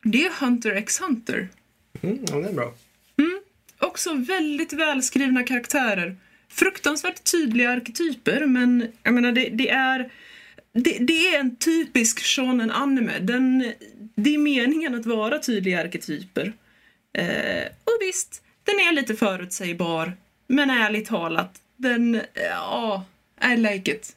det 0.03 0.25
är 0.25 0.45
Hunter 0.45 0.71
x 0.71 1.01
Hunter. 1.01 1.49
Mm, 2.01 2.25
ja, 2.29 2.35
det 2.35 2.49
är 2.49 2.53
bra. 2.53 2.73
Också 3.83 4.13
väldigt 4.13 4.73
välskrivna 4.73 5.43
karaktärer. 5.43 6.15
Fruktansvärt 6.49 7.31
tydliga 7.31 7.69
arketyper, 7.71 8.45
men 8.45 8.87
jag 9.03 9.13
menar 9.13 9.31
det, 9.31 9.49
det 9.49 9.69
är... 9.69 10.11
Det, 10.73 10.97
det, 10.99 11.27
är 11.27 11.39
en 11.39 11.55
typisk 11.55 12.23
shonen 12.23 12.71
anime. 12.71 13.19
Den, 13.19 13.73
det 14.15 14.33
är 14.33 14.37
meningen 14.37 14.95
att 14.95 15.05
vara 15.05 15.39
tydliga 15.39 15.81
arketyper. 15.81 16.53
Eh, 17.13 17.65
och 17.83 17.97
visst, 18.01 18.43
den 18.63 18.75
är 18.75 18.93
lite 18.93 19.15
förutsägbar. 19.15 20.13
Men 20.47 20.69
ärligt 20.69 21.07
talat, 21.07 21.61
den... 21.77 22.21
Ja, 22.33 23.05
I 23.53 23.57
like 23.57 23.91
it. 23.91 24.15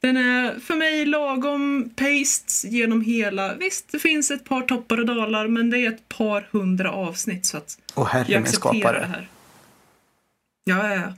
Den 0.00 0.16
är 0.16 0.60
för 0.60 0.74
mig 0.74 1.06
lagom 1.06 1.90
paste 1.96 2.68
genom 2.68 3.00
hela. 3.00 3.54
Visst, 3.54 3.92
det 3.92 3.98
finns 3.98 4.30
ett 4.30 4.44
par 4.44 4.62
toppar 4.62 4.98
och 5.00 5.06
dalar, 5.06 5.48
men 5.48 5.70
det 5.70 5.78
är 5.78 5.88
ett 5.88 6.08
par 6.08 6.48
hundra 6.52 6.92
avsnitt 6.92 7.46
så 7.46 7.56
att 7.56 7.78
Och 7.94 8.06
herre 8.08 8.24
jag 8.28 8.38
min 8.40 8.42
accepterar 8.42 8.72
det 8.72 8.80
skapare. 8.80 9.06
här. 9.12 9.28
Ja, 10.64 10.88
ja, 10.94 10.94
ja. 10.94 11.12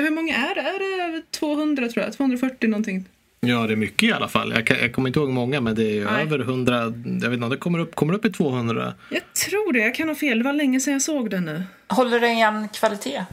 Hur 0.00 0.10
många 0.10 0.34
är 0.36 0.54
det? 0.54 0.60
Är 0.60 0.78
det 0.98 1.02
över 1.04 1.22
200 1.30 1.88
tror 1.88 2.04
jag? 2.04 2.12
240 2.16 2.68
någonting? 2.70 3.04
Ja, 3.40 3.66
det 3.66 3.72
är 3.74 3.76
mycket 3.76 4.02
i 4.08 4.12
alla 4.12 4.28
fall. 4.28 4.52
Jag, 4.52 4.66
kan, 4.66 4.78
jag 4.78 4.92
kommer 4.92 5.08
inte 5.08 5.18
ihåg 5.20 5.28
många, 5.30 5.60
men 5.60 5.74
det 5.74 5.82
är 5.84 5.94
ju 5.94 6.04
Nej. 6.04 6.22
över 6.22 6.38
100. 6.38 6.74
Jag 6.80 6.90
vet 7.30 7.32
inte 7.32 7.44
om 7.44 7.50
det 7.50 7.56
kommer 7.56 7.78
upp, 7.78 7.94
kommer 7.94 8.14
upp 8.14 8.24
i 8.24 8.30
200. 8.32 8.94
Jag 9.10 9.22
tror 9.34 9.72
det. 9.72 9.78
Jag 9.78 9.94
kan 9.94 10.08
ha 10.08 10.14
fel. 10.14 10.38
Det 10.38 10.44
var 10.44 10.52
länge 10.52 10.80
sedan 10.80 10.92
jag 10.92 11.02
såg 11.02 11.30
den 11.30 11.44
nu. 11.44 11.62
Håller 11.88 12.20
den 12.20 12.38
jämn 12.38 12.68
kvalitet? 12.68 13.24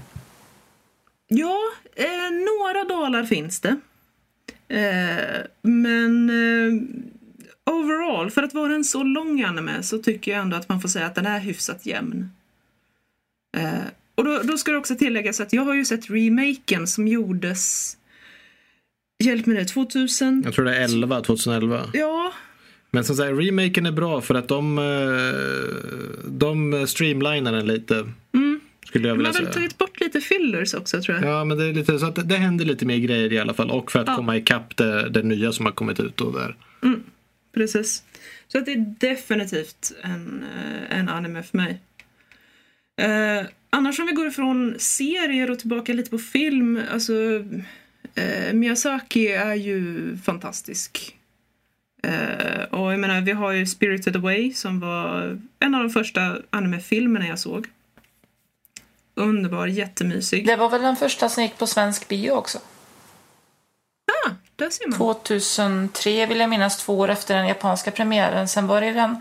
Ja, 1.28 1.58
eh, 1.96 2.06
några 2.32 2.84
dalar 2.84 3.24
finns 3.24 3.60
det. 3.60 3.76
Eh, 4.70 5.42
men 5.62 6.30
eh, 6.30 6.82
overall, 7.74 8.32
för 8.32 8.44
att 8.44 8.54
vara 8.54 8.76
en 8.76 8.84
så 8.84 9.04
lång 9.04 9.44
anime 9.44 9.84
så 9.84 9.98
tycker 9.98 10.32
jag 10.32 10.42
ändå 10.42 10.58
att 10.58 10.70
man 10.70 10.82
får 10.82 10.90
säga 10.90 11.06
att 11.06 11.16
den 11.16 11.26
är 11.26 11.40
hyfsat 11.40 11.86
jämn. 11.86 12.32
Eh, 13.58 13.74
och 14.16 14.24
då, 14.24 14.40
då 14.44 14.58
ska 14.58 14.72
det 14.72 14.78
också 14.78 14.96
tilläggas 14.96 15.40
att 15.40 15.54
jag 15.54 15.66
har 15.66 15.74
ju 15.74 15.86
sett 15.86 16.10
remaken 16.10 16.88
som 16.88 17.08
gjordes 17.08 17.98
Hjälp 19.24 19.46
mig 19.46 19.58
nu, 19.58 19.66
2000? 19.66 20.42
Jag 20.46 20.54
tror 20.54 20.66
det 20.66 20.76
är 20.76 20.82
11, 20.82 21.22
2011. 21.22 21.90
Ja, 21.94 22.34
Men 22.92 23.04
som 23.04 23.16
sagt, 23.16 23.32
remaken 23.40 23.86
är 23.86 23.92
bra 23.92 24.22
för 24.22 24.36
att 24.36 24.48
de, 24.48 24.78
eh, 24.78 26.30
de 26.30 26.88
streamlinar 26.88 27.52
den 27.52 27.68
lite. 27.68 28.06
Skulle 28.98 29.08
jag 29.08 29.18
de 29.18 29.26
har 29.26 29.32
vilja 29.32 29.32
väl 29.32 29.54
säga. 29.54 29.54
tagit 29.54 29.78
bort 29.78 30.00
lite 30.00 30.22
fillers 30.22 30.74
också 30.74 31.02
tror 31.02 31.18
jag. 31.18 31.26
Ja, 31.30 31.44
men 31.44 31.58
det 31.58 31.66
är 31.66 31.74
lite 31.74 32.00
så 32.00 32.06
att 32.06 32.16
det, 32.16 32.24
det 32.24 32.36
händer 32.36 32.66
lite 32.66 32.86
mer 32.86 32.98
grejer 32.98 33.34
i 33.34 33.40
alla 33.40 33.54
fall. 33.54 33.72
Och 33.72 33.92
för 33.92 34.00
att 34.00 34.08
Ja. 34.08 34.16
komma 34.16 34.38
ikapp 34.38 34.78
det, 34.78 35.10
det 35.10 35.24
nya 35.24 35.52
som 35.52 35.66
har 35.66 35.74
kommit 35.74 36.00
ut 36.00 36.22
och 36.22 36.34
där. 36.34 36.56
Precis. 37.54 38.04
Så 38.48 38.58
att 38.58 38.66
det 38.66 38.72
är 38.72 38.96
definitivt 39.00 39.94
en, 40.04 40.44
eh, 40.90 41.00
en 41.00 41.10
anime 41.10 41.44
för 41.44 41.58
mig. 41.58 41.82
Eh, 43.02 43.46
annars 43.70 44.00
om 44.00 44.06
vi 44.06 44.12
går 44.14 44.28
ifrån 44.28 44.76
serier 44.78 45.52
och 45.52 45.60
tillbaka 45.60 45.94
lite 45.94 46.10
på 46.10 46.18
film, 46.18 46.82
alltså 46.94 47.14
eh, 48.16 48.54
Miyazaki 48.54 49.28
är 49.28 49.54
ju 49.56 50.18
fantastisk. 50.18 51.14
Eh, 52.04 52.64
och 52.70 52.94
jag 52.94 53.00
menar, 53.00 53.22
vi 53.22 53.32
har 53.32 53.52
ju 53.52 53.66
Spirited 53.66 54.16
Away 54.16 54.54
som 54.54 54.80
var 54.80 55.40
en 55.60 55.76
av 55.76 55.84
de 55.84 55.90
första 55.90 56.38
anime-filmerna 56.50 57.28
jag 57.28 57.40
såg. 57.40 57.68
Underbar, 59.18 59.68
jättemysig. 59.68 60.48
Det 60.48 60.56
var 60.56 60.70
väl 60.70 60.82
den 60.82 60.96
första 60.96 61.30
som 61.30 61.44
gick 61.44 61.58
på 61.58 61.68
svensk 61.68 62.08
bio 62.08 62.32
också? 62.32 62.58
Ah, 64.26 64.30
där 64.56 64.70
ser 64.70 64.88
man. 64.88 64.98
2003 64.98 66.26
vill 66.26 66.40
jag 66.40 66.50
minnas, 66.50 66.78
två 66.78 67.00
år 67.00 67.10
efter 67.10 67.36
den 67.36 67.48
japanska 67.48 67.92
premiären. 67.92 68.48
Sen 68.48 68.68
var 68.68 68.82
det 68.82 68.92
den 68.92 69.12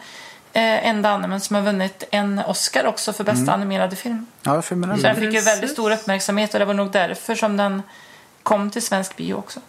eh, 0.53 0.88
enda 0.88 1.11
animen 1.11 1.40
som 1.40 1.57
har 1.57 1.62
vunnit 1.62 2.05
en 2.11 2.38
Oscar 2.38 2.86
också 2.86 3.12
för 3.12 3.24
bästa 3.24 3.53
animerade 3.53 3.97
film. 3.97 4.26
Ja, 4.42 4.62
för 4.62 4.76
mig 4.76 4.97
Så 4.97 5.03
den 5.03 5.16
fick 5.16 5.32
ju 5.32 5.40
väldigt 5.40 5.70
stor 5.70 5.92
uppmärksamhet 5.92 6.55
och 6.55 6.59
det 6.61 6.66
var 6.66 6.74
nog 6.74 6.92
därför 6.92 7.34
som 7.34 7.57
den 7.57 7.82
kom 8.42 8.70
till 8.70 8.82
svensk 8.82 9.16
bio 9.16 9.34
också. 9.34 9.61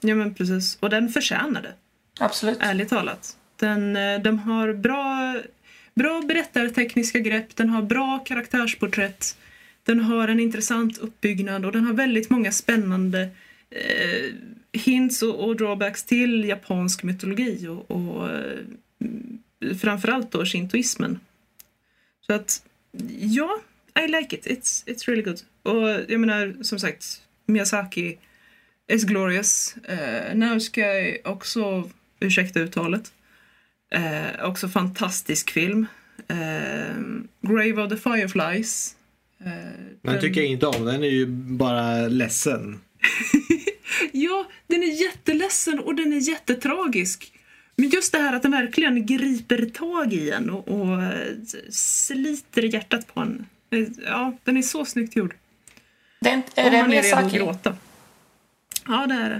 Ja 0.00 0.14
men 0.14 0.34
precis. 0.34 0.78
Och 0.80 0.90
den 0.90 1.08
förtjänade. 1.08 1.72
Absolut. 2.20 2.58
ärligt 2.60 2.88
talat. 2.88 3.36
Den, 3.56 3.96
eh, 3.96 4.18
de 4.20 4.38
har 4.38 4.72
bra, 4.72 5.34
bra 5.98 6.22
berättartekniska 6.28 7.18
grepp, 7.18 7.56
den 7.56 7.68
har 7.68 7.82
bra 7.82 8.18
karaktärsporträtt, 8.18 9.36
den 9.82 10.00
har 10.00 10.28
en 10.28 10.40
intressant 10.40 10.98
uppbyggnad 10.98 11.64
och 11.64 11.72
den 11.72 11.84
har 11.84 11.94
väldigt 11.94 12.30
många 12.30 12.52
spännande 12.52 13.28
eh, 13.70 14.32
hints 14.72 15.22
och, 15.22 15.44
och 15.44 15.56
drawbacks 15.56 16.04
till 16.04 16.44
japansk 16.44 17.02
mytologi 17.02 17.66
och, 17.66 17.90
och 17.90 18.30
eh, 18.30 18.58
framförallt 19.80 20.30
då 20.30 20.44
shintoismen. 20.44 21.20
Så 22.26 22.32
att, 22.32 22.62
ja, 23.20 23.60
I 24.04 24.08
like 24.08 24.36
it. 24.36 24.46
It's, 24.46 24.86
it's 24.86 25.06
really 25.06 25.22
good. 25.22 25.40
Och 25.62 25.88
jag 26.08 26.20
menar, 26.20 26.62
som 26.62 26.78
sagt, 26.78 27.22
Miyazaki 27.46 28.18
is 28.88 29.04
glorious. 29.04 29.74
Uh, 30.34 30.58
ska 30.58 30.80
jag 30.80 31.18
också, 31.24 31.90
ursäkta 32.20 32.60
uttalet, 32.60 33.12
uh, 33.96 34.44
också 34.44 34.68
fantastisk 34.68 35.50
film. 35.50 35.86
Eh, 36.28 36.96
Grave 37.42 37.82
of 37.82 37.88
the 37.90 37.96
Fireflies. 37.96 38.96
Eh, 39.40 39.46
Den 39.50 39.96
den- 40.02 40.20
tycker 40.20 40.40
jag 40.40 40.50
inte 40.50 40.66
om. 40.66 40.84
Den 40.84 41.02
är 41.04 41.08
ju 41.08 41.26
bara 41.26 42.08
ledsen. 42.08 42.80
Ja, 44.12 44.46
den 44.66 44.82
är 44.82 45.02
jätteledsen 45.02 45.78
och 45.78 45.94
den 45.94 46.12
är 46.12 46.28
jättetragisk. 46.28 47.32
Men 47.76 47.88
just 47.88 48.12
det 48.12 48.18
här 48.18 48.36
att 48.36 48.42
den 48.42 48.50
verkligen 48.50 49.06
griper 49.06 49.66
tag 49.66 50.12
i 50.12 50.30
en 50.30 50.50
och, 50.50 50.68
och 50.68 51.02
eh, 51.02 51.34
sliter 51.70 52.62
hjärtat 52.62 53.14
på 53.14 53.20
en. 53.20 53.46
Eh, 53.70 53.84
Ja, 54.06 54.36
den 54.44 54.56
är 54.56 54.62
så 54.62 54.84
snyggt 54.84 55.16
gjord. 55.16 55.34
Det 56.20 56.28
är, 56.30 56.34
Om 56.36 56.42
man 56.72 56.92
är 56.92 57.02
redo 57.02 57.16
att 57.16 57.32
gråta. 57.32 57.76
Ja, 58.86 59.06
det 59.06 59.14
är 59.14 59.30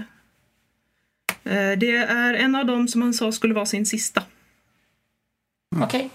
det. 1.43 1.51
Eh, 1.71 1.77
Det 1.79 1.95
är 1.95 2.33
en 2.33 2.55
av 2.55 2.65
dem 2.65 2.87
som 2.87 3.01
han 3.01 3.13
sa 3.13 3.31
skulle 3.31 3.53
vara 3.53 3.65
sin 3.65 3.85
sista, 3.85 4.23
Okej. 5.75 6.09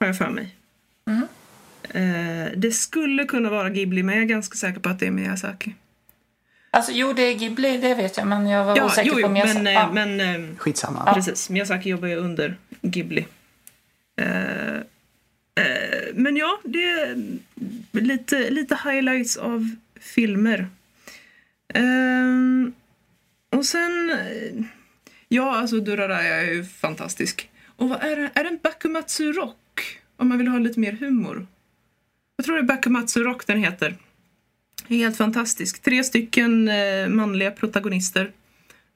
har 0.00 0.06
jag 0.06 0.16
för 0.18 0.30
mig. 0.30 0.54
Eh, 1.82 2.52
Det 2.56 2.70
skulle 2.72 3.24
kunna 3.24 3.50
vara 3.50 3.70
Ghibli, 3.70 4.02
men 4.02 4.14
jag 4.14 4.22
är 4.24 4.28
ganska 4.28 4.56
säker 4.56 4.80
på 4.80 4.88
att 4.88 4.98
det 4.98 5.06
är 5.06 5.10
Miyazaki. 5.10 5.74
Alltså 6.70 6.92
jo, 6.92 7.12
det 7.12 7.22
är 7.22 7.34
Ghibli, 7.34 7.78
det 7.78 7.94
vet 7.94 8.16
jag, 8.16 8.26
men 8.26 8.46
jag 8.46 8.64
var 8.64 8.76
Ja, 8.76 8.84
osäker 8.84 9.08
jo, 9.08 9.14
på 9.14 9.20
jo, 9.20 9.28
Miyazaki. 9.28 9.62
men, 9.62 9.72
Ja. 9.74 9.92
men 9.92 10.20
eh, 10.20 10.56
Skitsamma. 10.56 11.14
Precis, 11.14 11.50
Miyazaki 11.50 11.88
jobbar 11.90 12.08
ju 12.08 12.16
under 12.16 12.56
Ghibli. 12.82 13.26
Eh, 14.16 14.74
eh, 14.76 14.82
men 16.14 16.36
ja, 16.36 16.60
det 16.64 16.82
är 16.90 17.16
lite, 17.92 18.50
lite 18.50 18.78
highlights 18.84 19.36
av 19.36 19.76
filmer. 20.00 20.66
Eh, 21.74 22.68
och 23.58 23.64
sen... 23.66 24.10
eh, 24.10 24.64
Ja, 25.30 25.56
alltså 25.56 25.80
Duraraya 25.80 26.34
är 26.40 26.44
ju 26.52 26.64
fantastisk. 26.64 27.48
Och 27.78 27.88
vad 27.88 28.02
är 28.02 28.16
det? 28.16 28.30
Är 28.34 28.44
det 28.44 28.50
en 28.50 28.58
Bakumatsu 28.62 29.32
Rock? 29.32 29.98
Om 30.16 30.28
man 30.28 30.38
vill 30.38 30.48
ha 30.48 30.58
lite 30.58 30.80
mer 30.80 30.92
humor. 30.92 31.46
Jag 32.36 32.46
tror 32.46 32.54
det 32.54 32.60
är 32.60 32.66
Bakumatsu 32.66 33.22
Rock 33.22 33.46
den 33.46 33.58
heter. 33.58 33.96
Helt 34.88 35.16
fantastisk. 35.16 35.82
Tre 35.82 36.04
stycken 36.04 36.68
eh, 36.68 37.08
manliga 37.08 37.50
protagonister 37.50 38.30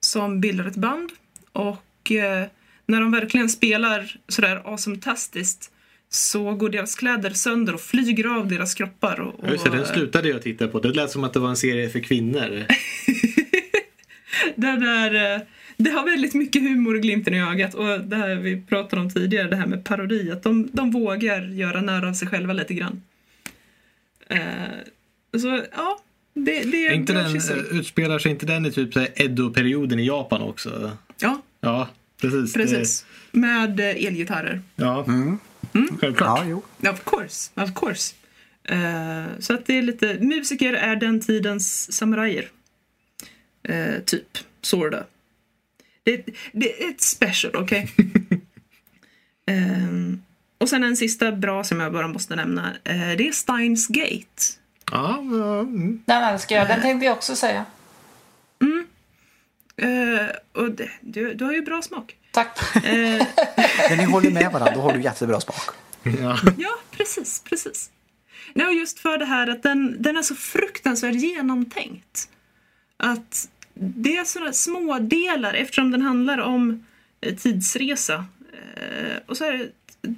som 0.00 0.40
bildar 0.40 0.64
ett 0.64 0.76
band 0.76 1.10
och 1.52 2.12
eh, 2.12 2.46
när 2.86 3.00
de 3.00 3.12
verkligen 3.12 3.48
spelar 3.48 4.16
sådär 4.28 4.62
awesome-tastiskt 4.64 5.70
så 6.08 6.54
går 6.54 6.68
deras 6.70 6.94
kläder 6.94 7.30
sönder 7.30 7.74
och 7.74 7.80
flyger 7.80 8.36
av 8.36 8.48
deras 8.48 8.74
kroppar. 8.74 9.20
Och, 9.20 9.40
och, 9.40 9.48
Just 9.48 9.64
det, 9.64 9.70
den 9.70 9.86
slutade 9.86 10.28
jag 10.28 10.42
titta 10.42 10.68
på. 10.68 10.80
Det 10.80 10.88
lät 10.88 11.10
som 11.10 11.24
att 11.24 11.32
det 11.32 11.38
var 11.40 11.48
en 11.48 11.56
serie 11.56 11.88
för 11.88 12.00
kvinnor. 12.00 12.64
där, 14.56 15.34
eh, 15.34 15.40
det 15.82 15.90
har 15.90 16.04
väldigt 16.04 16.34
mycket 16.34 16.62
humor 16.62 16.94
och 16.94 17.00
glimten 17.02 17.34
i 17.34 17.40
ögat 17.42 17.74
och 17.74 18.00
det 18.00 18.16
här 18.16 18.34
vi 18.34 18.62
pratade 18.68 19.02
om 19.02 19.10
tidigare, 19.10 19.48
det 19.48 19.56
här 19.56 19.66
med 19.66 19.84
parodi, 19.84 20.30
att 20.30 20.42
de, 20.42 20.68
de 20.72 20.90
vågar 20.90 21.42
göra 21.42 21.80
nära 21.80 22.08
av 22.08 22.14
sig 22.14 22.28
själva 22.28 22.52
lite 22.52 22.74
grann. 22.74 23.02
Eh, 24.28 24.40
så 25.40 25.62
ja, 25.76 25.98
det, 26.34 26.62
det 26.62 26.86
är 26.86 26.92
inte 26.92 27.12
den, 27.12 27.36
utspelar 27.70 28.18
sig 28.18 28.30
inte 28.30 28.46
den 28.46 28.66
i 28.66 28.72
typ 28.72 28.96
Edo-perioden 29.20 29.98
i 29.98 30.06
Japan 30.06 30.42
också? 30.42 30.96
Ja, 31.20 31.42
Ja, 31.60 31.88
precis. 32.20 32.52
precis. 32.52 33.06
Med 33.32 33.80
eh, 33.80 33.86
elgitarrer. 34.06 34.60
Det, 34.76 34.84
ja, 34.84 35.04
Mm. 35.74 35.98
självklart. 36.00 36.40
Ja, 36.48 36.62
jo. 36.80 36.90
Of 36.90 37.04
course, 37.04 37.50
of 37.54 37.74
course. 37.74 38.14
Eh, 38.64 39.24
så 39.38 39.54
att 39.54 39.66
det 39.66 39.78
är 39.78 39.82
lite, 39.82 40.18
musiker 40.20 40.72
är 40.72 40.96
den 40.96 41.20
tidens 41.20 41.92
samurajer. 41.92 42.44
Eh, 43.62 43.98
typ, 44.06 44.38
sorta. 44.62 45.04
Det, 46.02 46.26
det 46.52 46.84
är 46.84 46.90
ett 46.90 47.00
special, 47.00 47.56
okej? 47.56 47.90
Ehm, 49.46 50.22
och 50.58 50.68
sen 50.68 50.84
en 50.84 50.96
sista 50.96 51.32
bra 51.32 51.64
som 51.64 51.80
jag 51.80 51.92
bara 51.92 52.08
måste 52.08 52.36
nämna. 52.36 52.72
eh, 52.84 52.94
det 53.18 53.28
är 53.28 53.32
Steins 53.32 53.86
Gate. 53.88 54.42
Ja, 54.90 55.18
mm. 55.18 56.02
Den 56.06 56.22
älskar 56.24 56.56
jag, 56.56 56.68
den 56.68 56.80
tänkte 56.82 57.06
jag 57.06 57.16
också 57.16 57.36
säga. 57.36 57.64
Eh, 59.76 60.26
och 60.52 60.70
det, 60.70 60.90
du, 61.00 61.34
du 61.34 61.44
har 61.44 61.52
ju 61.52 61.62
bra 61.62 61.82
smak. 61.82 62.16
Tack. 62.30 62.58
Eh, 62.76 62.82
När 63.90 63.96
ni 63.96 64.04
håller 64.04 64.30
med 64.30 64.52
varandra, 64.52 64.74
då 64.74 64.80
har 64.80 64.92
du 64.92 65.02
jättebra 65.02 65.40
smak. 65.40 65.70
ja. 66.02 66.38
Ja, 66.58 66.78
precis, 66.90 67.42
precis. 67.44 67.90
Nej, 68.54 68.66
och 68.66 68.74
just 68.74 68.98
för 68.98 69.18
det 69.18 69.24
här 69.24 69.46
att 69.46 69.62
den, 69.62 70.02
den 70.02 70.16
är 70.16 70.22
så 70.22 70.34
fruktansvärt 70.34 71.14
genomtänkt. 71.14 72.28
Att 72.96 73.48
det 73.82 74.16
är 74.16 74.24
sådana 74.24 74.52
små 74.52 74.98
delar 74.98 75.54
eftersom 75.54 75.90
den 75.90 76.02
handlar 76.02 76.38
om 76.38 76.84
eh, 77.20 77.34
tidsresa. 77.34 78.24
Eh, 78.76 79.16
och 79.26 79.36
så 79.36 79.44
här, 79.44 79.70
det, 80.00 80.14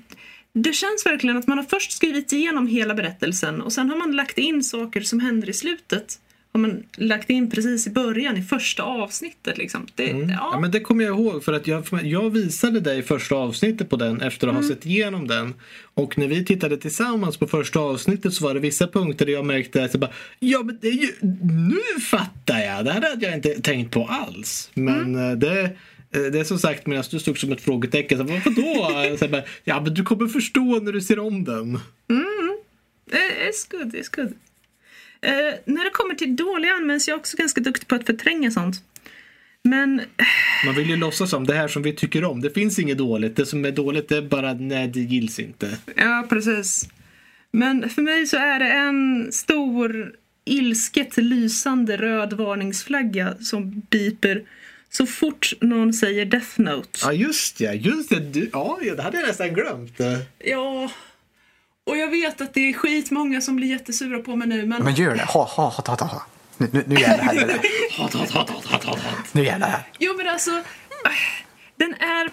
det 0.53 0.73
känns 0.73 1.07
verkligen 1.07 1.37
att 1.37 1.47
man 1.47 1.59
har 1.59 1.65
först 1.65 1.93
skrivit 1.93 2.33
igenom 2.33 2.67
hela 2.67 2.95
berättelsen 2.95 3.63
och 3.63 3.73
sen 3.73 3.91
har 3.91 3.97
man 3.97 4.17
lagt 4.17 4.39
in 4.39 4.63
saker 4.63 5.01
som 5.01 5.21
händer 5.21 5.51
i 5.51 5.53
slutet. 5.53 6.19
Har 6.55 6.61
man 6.61 6.83
lagt 6.97 7.31
in 7.31 7.51
precis 7.51 7.87
i 7.87 7.91
början, 7.91 8.37
i 8.37 8.43
första 8.43 8.83
avsnittet. 8.83 9.59
Liksom. 9.59 9.87
Det, 9.95 10.11
Mm. 10.11 10.31
Ja, 10.31 10.51
ja, 10.53 10.61
men 10.61 10.71
det 10.71 10.81
kommer 10.81 11.05
jag 11.05 11.19
ihåg 11.21 11.45
för 11.45 11.53
att 11.53 11.67
jag, 11.67 11.85
jag 12.03 12.31
visade 12.31 12.81
dig 12.81 13.03
första 13.03 13.35
avsnittet 13.35 13.91
på 13.91 13.97
den 13.97 14.21
efter 14.21 14.49
att 14.49 14.55
ha 14.55 14.63
sett 14.63 14.87
igenom 14.87 15.29
den. 15.29 15.55
Och 15.95 16.19
när 16.19 16.29
vi 16.29 16.45
tittade 16.45 16.77
tillsammans 16.77 17.37
på 17.37 17.47
första 17.47 17.81
avsnittet 17.81 18.35
så 18.35 18.45
var 18.45 18.55
det 18.55 18.61
vissa 18.61 18.87
punkter 18.89 19.27
där 19.27 19.33
jag 19.33 19.45
märkte 19.47 19.85
att 19.85 19.95
jag 19.95 20.01
bara, 20.01 20.11
ja 20.39 20.63
men 20.63 20.79
det 20.83 20.89
är 20.89 20.93
ju, 20.93 21.13
nu 21.71 22.01
fattar 22.01 22.59
jag, 22.59 22.85
det 22.85 22.93
här 22.93 23.11
hade 23.11 23.27
jag 23.27 23.35
inte 23.35 23.61
tänkt 23.61 23.95
på 23.95 24.07
alls. 24.07 24.71
Men 24.75 25.31
eh, 25.31 25.37
det, 25.37 25.63
eh, 26.11 26.23
det 26.33 26.41
är 26.41 26.45
som 26.45 26.59
sagt 26.59 26.87
medan 26.87 27.05
du 27.11 27.19
stod 27.19 27.39
som 27.39 27.53
ett 27.53 27.61
frågetecken, 27.61 28.19
så, 28.19 28.25
varför 28.25 28.51
då? 28.51 29.17
så 29.19 29.29
bara, 29.29 29.43
ja 29.65 29.81
men 29.81 29.95
du 29.95 30.03
kommer 30.03 30.29
förstå 30.29 30.81
när 30.83 30.93
du 30.93 31.01
ser 31.01 31.19
om 31.19 31.45
den. 31.45 31.75
Eh, 33.13 33.49
It's 33.49 33.71
good, 33.71 33.95
it's 33.95 34.17
good. 34.17 34.33
Eh, 35.25 35.55
när 35.65 35.85
det 35.85 35.91
kommer 35.91 36.15
till 36.15 36.37
dåliga 36.37 36.73
används 36.73 37.09
jag 37.09 37.17
också 37.17 37.37
ganska 37.37 37.61
duktig 37.61 37.89
på 37.89 37.95
att 37.95 38.07
förtränga 38.07 38.51
sånt. 38.51 38.77
Men 39.63 40.01
Man 40.67 40.75
vill 40.75 40.91
ju 40.91 40.97
låtsas 40.97 41.31
som 41.31 41.47
det 41.47 41.55
här 41.55 41.69
som 41.69 41.83
vi 41.83 41.93
tycker 41.93 42.25
om. 42.25 42.41
Det 42.41 42.51
finns 42.51 42.79
inget 42.79 42.99
dåligt. 42.99 43.37
Det 43.37 43.47
som 43.47 43.65
är 43.65 43.71
dåligt 43.71 44.13
är 44.13 44.23
bara, 44.23 44.55
nej 44.55 44.89
det 44.89 45.01
gills 45.01 45.39
inte. 45.39 45.79
Ja, 45.97 46.27
precis. 46.29 46.89
Men 47.51 47.91
för 47.91 48.03
mig 48.03 48.27
så 48.27 48.37
är 48.37 48.59
det 48.59 48.69
en 48.71 49.33
stor 49.33 50.13
ilsket 50.45 51.17
lysande 51.17 51.97
röd 51.97 52.33
varningsflagga 52.33 53.35
som 53.41 53.83
biper 53.91 54.43
så 54.91 55.07
fort 55.07 55.53
någon 55.61 55.93
säger 55.93 56.25
Death 56.25 56.61
Note. 56.61 56.99
Ja 57.03 57.13
just 57.13 57.61
ja, 57.61 57.73
just 57.73 58.11
det. 58.11 58.21
Du, 58.21 58.51
ja, 58.53 58.79
det 58.97 59.03
hade 59.03 59.19
jag 59.19 59.27
nästan 59.27 59.55
glömt. 59.55 60.01
Ja, 60.39 60.91
och 61.85 61.97
jag 61.97 62.09
vet 62.09 62.41
att 62.41 62.55
det 62.55 62.69
är 62.69 62.73
skitmånga 62.73 63.41
som 63.41 63.57
blir 63.57 63.69
jättesura 63.69 64.19
på 64.19 64.37
mig 64.37 64.49
nu, 64.49 64.67
men... 64.67 64.85
Men 64.85 64.95
gör 64.95 65.15
det. 65.17 65.25
Ha, 65.25 65.45
ha, 65.45 65.69
ha, 65.69 65.83
ha, 65.87 65.97
ha, 66.01 66.07
ha. 66.07 66.27
Nu, 66.59 66.69
nu, 66.73 66.85
nu 66.87 66.95
jävlar 67.01 67.25
här. 67.25 67.35
Nu, 67.35 67.53
Hat, 67.99 68.15
hat, 68.15 68.31
hat, 68.31 68.51
hat, 68.51 68.65
hat, 68.65 68.85
hat, 68.85 68.99
hat. 68.99 69.35
nu 69.35 69.45
jävlar 69.45 69.69
här. 69.69 69.83
Jo, 69.99 70.15
men 70.17 70.29
alltså... 70.29 70.51
äh, 70.51 70.63
Den 71.77 71.95
är... 71.95 72.31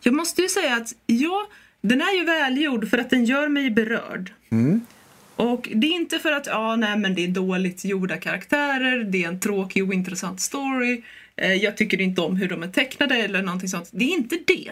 Jag 0.00 0.14
måste 0.14 0.42
ju 0.42 0.48
säga 0.48 0.76
att 0.76 0.92
ja, 1.06 1.46
den 1.82 2.00
är 2.00 2.16
ju 2.18 2.24
välgjord 2.24 2.90
för 2.90 2.98
att 2.98 3.10
den 3.10 3.24
gör 3.24 3.48
mig 3.48 3.70
berörd. 3.70 4.32
Och 5.36 5.68
det 5.74 5.86
är 5.86 5.92
inte 5.94 6.18
för 6.18 6.32
att 6.32 6.46
ja, 6.46 6.76
nej, 6.76 6.98
men 6.98 7.14
det 7.14 7.24
är 7.24 7.28
dåligt 7.28 7.84
gjorda 7.84 8.16
karaktärer, 8.16 9.04
det 9.04 9.24
är 9.24 9.28
en 9.28 9.40
tråkig 9.40 9.88
och 9.88 9.94
intressant 9.94 10.40
story, 10.40 11.02
eh, 11.36 11.54
jag 11.54 11.76
tycker 11.76 12.00
inte 12.00 12.20
om 12.20 12.36
hur 12.36 12.48
de 12.48 12.62
är 12.62 12.68
tecknade 12.68 13.14
eller 13.16 13.42
någonting 13.42 13.68
sånt. 13.68 13.88
Det 13.92 14.04
är 14.04 14.08
inte 14.14 14.38
det. 14.46 14.70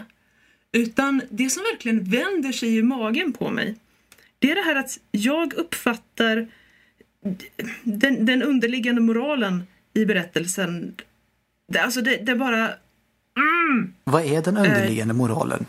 Utan 0.72 1.22
det 1.30 1.50
som 1.50 1.62
verkligen 1.62 2.04
vänder 2.04 2.52
sig 2.52 2.76
i 2.78 2.82
magen 2.82 3.32
på 3.32 3.50
mig, 3.50 3.74
det 4.38 4.50
är 4.50 4.54
det 4.54 4.62
här 4.62 4.74
att 4.74 4.98
jag 5.10 5.54
uppfattar 5.54 6.48
den, 7.82 8.26
den 8.26 8.42
underliggande 8.42 9.00
moralen 9.00 9.66
i 9.94 10.04
berättelsen. 10.04 10.94
Det, 11.72 11.78
alltså 11.78 12.00
det, 12.00 12.16
det 12.16 12.32
är 12.32 12.36
bara... 12.36 12.70
Vad 14.04 14.24
är 14.24 14.42
den 14.42 14.56
underliggande 14.56 15.14
moralen? 15.14 15.66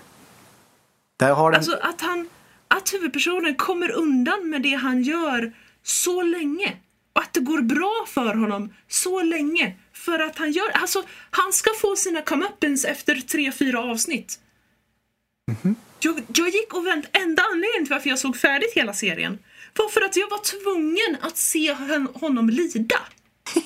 Där 1.17 1.33
har 1.33 1.51
den... 1.51 1.57
Alltså 1.57 1.79
att 1.81 2.01
han... 2.01 2.29
Att 2.67 2.93
huvudpersonen 2.93 3.55
kommer 3.55 3.91
undan 3.91 4.49
med 4.49 4.61
det 4.61 4.73
han 4.73 5.03
gör 5.03 5.53
så 5.83 6.21
länge. 6.21 6.77
Och 7.13 7.21
att 7.21 7.33
det 7.33 7.39
går 7.39 7.61
bra 7.61 8.05
för 8.07 8.35
honom 8.35 8.73
så 8.87 9.23
länge. 9.23 9.75
För 9.93 10.19
att 10.19 10.37
han 10.37 10.51
gör... 10.51 10.69
Alltså, 10.73 11.03
han 11.29 11.53
ska 11.53 11.69
få 11.81 11.95
sina 11.95 12.21
comeuppance 12.21 12.87
efter 12.87 13.15
tre, 13.15 13.51
fyra 13.51 13.79
avsnitt. 13.79 14.39
Jag, 15.99 16.21
jag 16.33 16.49
gick 16.49 16.73
och 16.73 16.85
vänt... 16.87 17.05
Enda 17.11 17.43
anledningen 17.43 17.85
till 17.85 17.93
varför 17.93 18.09
jag 18.09 18.19
såg 18.19 18.37
färdigt 18.37 18.73
hela 18.75 18.93
serien 18.93 19.39
var 19.75 19.89
för 19.89 20.01
att 20.01 20.15
jag 20.15 20.29
var 20.29 20.37
tvungen 20.43 21.17
att 21.21 21.37
se 21.37 21.73
hon- 21.73 22.07
honom 22.13 22.49
lida. 22.49 22.99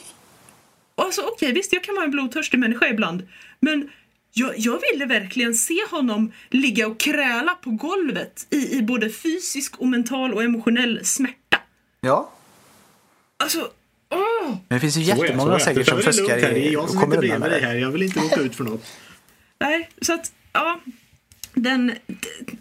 Alltså 0.96 1.22
okej, 1.22 1.52
visst 1.52 1.74
jag 1.74 1.84
kan 1.84 1.96
vara 1.96 2.06
en 2.06 2.12
blodtörstig 2.12 2.58
människa 2.60 2.88
ibland. 2.88 3.28
Men 3.60 3.90
jag, 4.34 4.54
jag 4.58 4.82
ville 4.92 5.06
verkligen 5.06 5.54
se 5.56 5.80
honom 5.92 6.32
ligga 6.50 6.88
och 6.88 7.00
kräla 7.00 7.56
på 7.56 7.70
golvet 7.70 8.48
i, 8.50 8.78
i 8.78 8.82
både 8.82 9.10
fysisk 9.10 9.78
och 9.80 9.88
mental 9.88 10.34
och 10.34 10.44
emotionell 10.44 11.06
smärta. 11.06 11.58
Ja. 12.02 12.34
Alltså, 13.38 13.72
åh! 14.10 14.48
Men 14.48 14.58
det 14.68 14.80
finns 14.80 14.98
ju 14.98 15.04
Så 15.06 15.12
är 15.12 15.16
jag, 15.16 15.26
jättemånga 15.26 15.60
så 15.60 15.66
säkert 15.66 15.88
som 15.88 16.02
fuskar 16.02 16.28
här. 16.28 16.42
Det 16.42 16.48
är 16.48 16.56
i, 16.56 16.74
jag 16.74 16.90
som 16.90 17.10
med 17.10 17.20
bredvid 17.20 17.42
dig 17.52 17.62
här. 17.62 17.76
Jag 17.76 17.92
vill 17.92 18.04
inte 18.04 18.20
råka 18.20 18.42
ut 18.42 18.56
för 18.56 18.64
något. 18.64 18.86
Nej, 19.60 19.90
så 20.02 20.14
att 20.14 20.32
ja. 20.54 20.80
Den, 21.54 21.92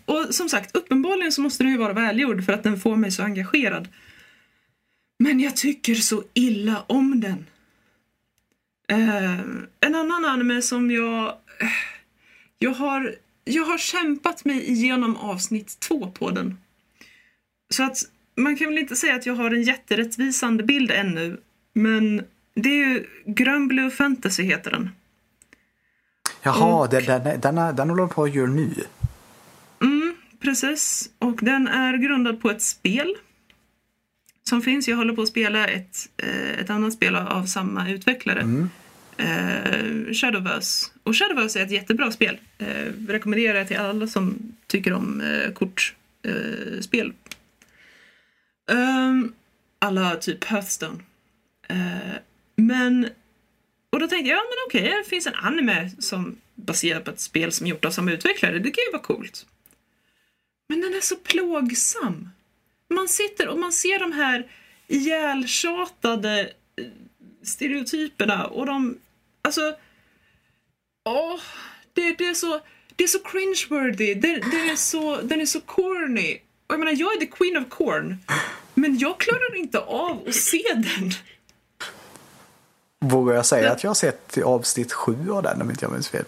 och 0.05 0.27
som 0.31 0.49
sagt, 0.49 0.77
uppenbarligen 0.77 1.33
så 1.33 1.41
måste 1.41 1.65
den 1.65 1.73
ju 1.73 1.79
vara 1.79 1.93
välgjord 1.93 2.45
för 2.45 2.53
att 2.53 2.63
den 2.63 2.81
får 2.81 2.97
mig 2.97 3.11
så 3.11 3.23
engagerad. 3.23 3.89
Men 5.19 5.41
jag 5.41 5.57
tycker 5.57 5.95
så 5.95 6.25
illa 6.35 6.85
om 6.87 7.21
den. 7.21 7.47
Eh, 8.89 9.41
en 9.81 9.95
annan 9.95 10.25
anime 10.25 10.63
som 10.63 10.91
jag... 10.91 11.29
Eh, 11.59 11.69
jag 12.59 12.71
har, 12.71 13.15
jag 13.45 13.65
har 13.65 13.79
kämpat 13.79 14.45
mig 14.45 14.71
igenom 14.71 15.17
avsnitt 15.17 15.81
två 15.81 16.11
på 16.11 16.31
den. 16.31 16.59
Så 17.71 17.83
att 17.83 17.99
man 18.37 18.57
kan 18.57 18.69
väl 18.69 18.79
inte 18.79 18.97
säga 18.97 19.15
att 19.15 19.27
jag 19.27 19.35
har 19.35 19.51
en 19.51 19.63
jätterättvisande 19.63 20.65
bild 20.65 20.91
ännu. 20.91 21.41
Men 21.73 22.25
det 22.55 22.69
är 22.69 22.89
ju 22.89 23.07
Grön 23.27 23.69
Blue 23.69 23.91
Fantasy 23.91 24.43
heter 24.43 24.71
den. 24.71 24.91
Jaha, 26.43 26.87
den, 26.87 27.05
den, 27.05 27.41
den, 27.41 27.77
den 27.77 27.91
håller 27.91 28.07
på 28.07 28.25
att 28.25 28.35
göra 28.35 28.47
nu. 28.51 28.75
Precis. 30.41 31.11
Och 31.19 31.39
den 31.43 31.69
är 31.69 31.97
grundad 31.97 32.41
på 32.41 32.51
ett 32.51 32.63
spel 32.63 33.15
som 34.49 34.63
finns. 34.63 34.89
Jag 34.89 34.97
håller 34.97 35.15
på 35.15 35.23
att 35.23 35.29
spela 35.29 35.67
ett, 35.67 35.97
eh, 36.17 36.61
ett 36.61 36.71
annat 36.71 36.93
spel 36.93 37.17
av- 37.17 37.47
samma 37.47 37.91
utvecklare. 37.91 38.69
Eh, 39.17 40.13
Shadowverse. 40.13 40.87
Och 41.03 41.17
Shadowverse 41.17 41.61
är 41.61 41.65
ett 41.65 41.71
jättebra 41.71 42.13
spel. 42.13 42.41
Eh, 42.59 42.93
rekommenderar 43.09 43.59
jag 43.59 43.69
till 43.69 43.77
alla 43.77 44.07
som 44.07 44.53
tycker 44.67 44.93
om 44.93 45.21
eh, 45.21 45.53
kortspel. 45.53 47.13
Eh. 48.71 48.79
Ehm, 48.79 49.33
alla 49.79 50.17
typ 50.17 50.45
Hearthstone. 50.45 50.99
Eh, 51.69 51.77
men 52.57 53.09
och 53.93 53.99
då 53.99 54.09
tänkte 54.09 54.31
jag, 54.31 54.39
ja 54.39 54.43
men 54.43 54.57
okej, 54.67 54.99
det 55.03 55.09
finns 55.09 55.27
en 55.27 55.35
anime 55.35 55.91
som 55.99 56.41
baserad 56.55 57.05
på 57.05 57.11
ett 57.11 57.21
spel 57.21 57.53
som 57.53 57.67
gjort 57.67 57.85
av 57.85 57.91
samma 57.91 58.13
utvecklare. 58.13 58.59
Det 58.59 58.71
kan 58.71 58.85
ju 58.85 58.93
vara 58.93 59.03
coolt. 59.03 59.47
Men 60.69 60.81
den 60.81 60.95
är 60.95 61.01
så 61.01 61.17
plågsam. 61.17 62.29
Man 62.89 63.09
sitter 63.09 63.49
och 63.49 63.59
man 63.59 63.73
ser 63.73 63.99
de 63.99 64.13
här 64.13 64.47
ihjältjatade 64.89 66.53
eh, 66.77 66.87
stereotyperna 67.43 68.47
och 68.47 68.67
de, 68.67 68.99
alltså, 69.43 69.75
åh, 71.05 71.41
det, 71.93 72.19
det 72.19 72.27
är 72.27 72.35
så, 72.35 72.61
det 72.97 73.05
är 73.05 73.09
så 73.09 73.19
cringeworthy, 73.19 74.15
det, 74.15 74.35
det 74.51 74.71
är 74.71 74.77
så, 74.77 75.21
den 75.23 75.41
är 75.41 75.47
så 75.47 75.61
corny. 75.61 76.39
Och 76.67 76.75
jag 76.75 76.79
menar, 76.79 76.93
jag 76.93 77.17
är 77.17 77.21
the 77.21 77.27
queen 77.27 77.57
of 77.57 77.69
corn, 77.69 78.17
men 78.75 78.99
jag 78.99 79.21
klarar 79.21 79.57
inte 79.57 79.79
av 79.79 80.25
att 80.29 80.35
se 80.35 80.63
den. 80.75 81.13
Vågar 83.03 83.35
jag 83.35 83.47
säga 83.47 83.73
att 83.73 83.83
jag 83.83 83.91
har 83.91 83.95
sett 83.95 84.39
avsnitt 84.45 84.93
sju 84.93 85.31
av 85.33 85.43
den 85.43 85.63
om 85.63 85.71
inte 85.71 85.85
jag 85.85 85.93
minns 85.93 86.09
fel. 86.09 86.25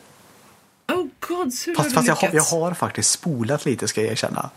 Oh 0.89 1.07
god, 1.20 1.53
hur 1.66 1.75
har 1.75 1.75
Fast, 1.75 1.89
du 1.89 1.95
fast 1.95 2.09
jag, 2.09 2.14
har, 2.14 2.31
jag 2.33 2.43
har 2.43 2.75
faktiskt 2.75 3.11
spolat 3.11 3.64
lite 3.64 3.89
ska 3.89 4.03
jag 4.03 4.11
erkänna. 4.12 4.51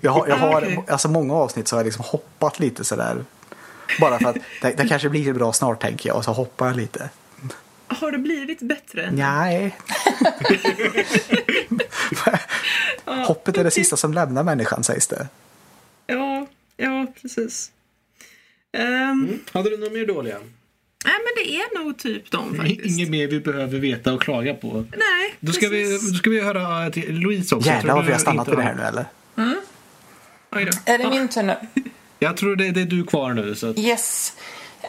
Jag 0.00 0.10
har, 0.12 0.28
jag 0.28 0.36
Ah, 0.36 0.40
har 0.40 0.62
okej. 0.62 0.84
alltså 0.88 1.08
många 1.08 1.34
avsnitt 1.34 1.68
så 1.68 1.76
har 1.76 1.80
jag 1.80 1.84
liksom 1.84 2.04
hoppat 2.08 2.58
lite 2.60 2.84
sådär. 2.84 3.24
Bara 4.00 4.18
för 4.18 4.28
att 4.28 4.36
det, 4.62 4.70
det 4.76 4.88
kanske 4.88 5.08
blir 5.08 5.32
bra 5.32 5.52
snart 5.52 5.80
tänker 5.82 6.08
jag 6.08 6.16
och 6.16 6.24
så 6.24 6.32
hoppar 6.32 6.66
jag 6.66 6.76
lite. 6.76 7.10
Har 7.88 8.12
det 8.12 8.18
blivit 8.18 8.60
bättre? 8.60 9.10
Nej. 9.12 9.76
Hoppet 13.26 13.56
är 13.56 13.64
det 13.64 13.70
sista 13.70 13.96
som 13.96 14.12
lämnar 14.14 14.42
människan 14.42 14.84
sägs 14.84 15.06
det. 15.06 15.28
Ja, 16.06 16.46
ja 16.76 17.06
precis. 17.22 17.70
Ehm, 18.72 19.38
Hade 19.52 19.70
du 19.70 19.76
några 19.78 19.92
mer 19.92 20.06
dåliga? 20.06 20.36
Nej, 21.04 21.14
men 21.14 21.44
det 21.44 21.56
är 21.56 21.84
nog 21.84 21.98
typ 21.98 22.30
de 22.30 22.54
faktiskt. 22.56 22.86
Inget 22.98 23.10
mer 23.10 23.26
vi 23.26 23.40
behöver 23.40 23.78
veta 23.78 24.12
och 24.12 24.22
klaga 24.22 24.54
på. 24.54 24.84
Nej, 24.90 25.34
Då 25.40 25.52
ska, 25.52 25.68
vi, 25.68 25.84
precis. 25.84 26.10
då 26.10 26.16
ska 26.18 26.30
vi 26.30 26.40
höra 26.40 26.90
till 26.90 27.14
Louise 27.20 27.54
också. 27.54 27.68
Jag 27.68 27.76
Jävlar 27.76 27.94
vad 27.94 28.04
vi 28.06 28.12
har 28.12 28.18
stannat 28.18 28.48
vid 28.48 28.56
det 28.56 28.62
här 28.62 28.74
nu 28.74 28.82
eller? 28.82 29.04
Oj 30.52 30.64
då. 30.64 30.92
Är 30.92 30.98
det 30.98 31.10
min 31.10 31.28
tur 31.28 31.42
nu? 31.42 31.56
Jag 32.18 32.36
tror 32.36 32.56
det, 32.56 32.70
det 32.70 32.80
är 32.80 32.86
du 32.86 33.04
kvar 33.04 33.32
nu. 33.34 33.54
Så 33.54 33.70
att, 33.70 33.78
Yes. 33.78 34.32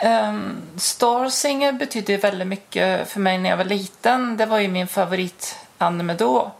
Um, 0.03 0.55
Star 0.77 1.29
Singer 1.29 1.71
betydde 1.73 2.17
väldigt 2.17 2.47
mycket 2.47 3.09
för 3.11 3.19
mig 3.19 3.37
när 3.37 3.49
jag 3.49 3.57
var 3.57 3.63
liten. 3.65 4.37
Det 4.37 4.45
var 4.45 4.59
ju 4.59 4.67
min 4.67 4.87
favoritanime 4.87 6.13
då. 6.13 6.55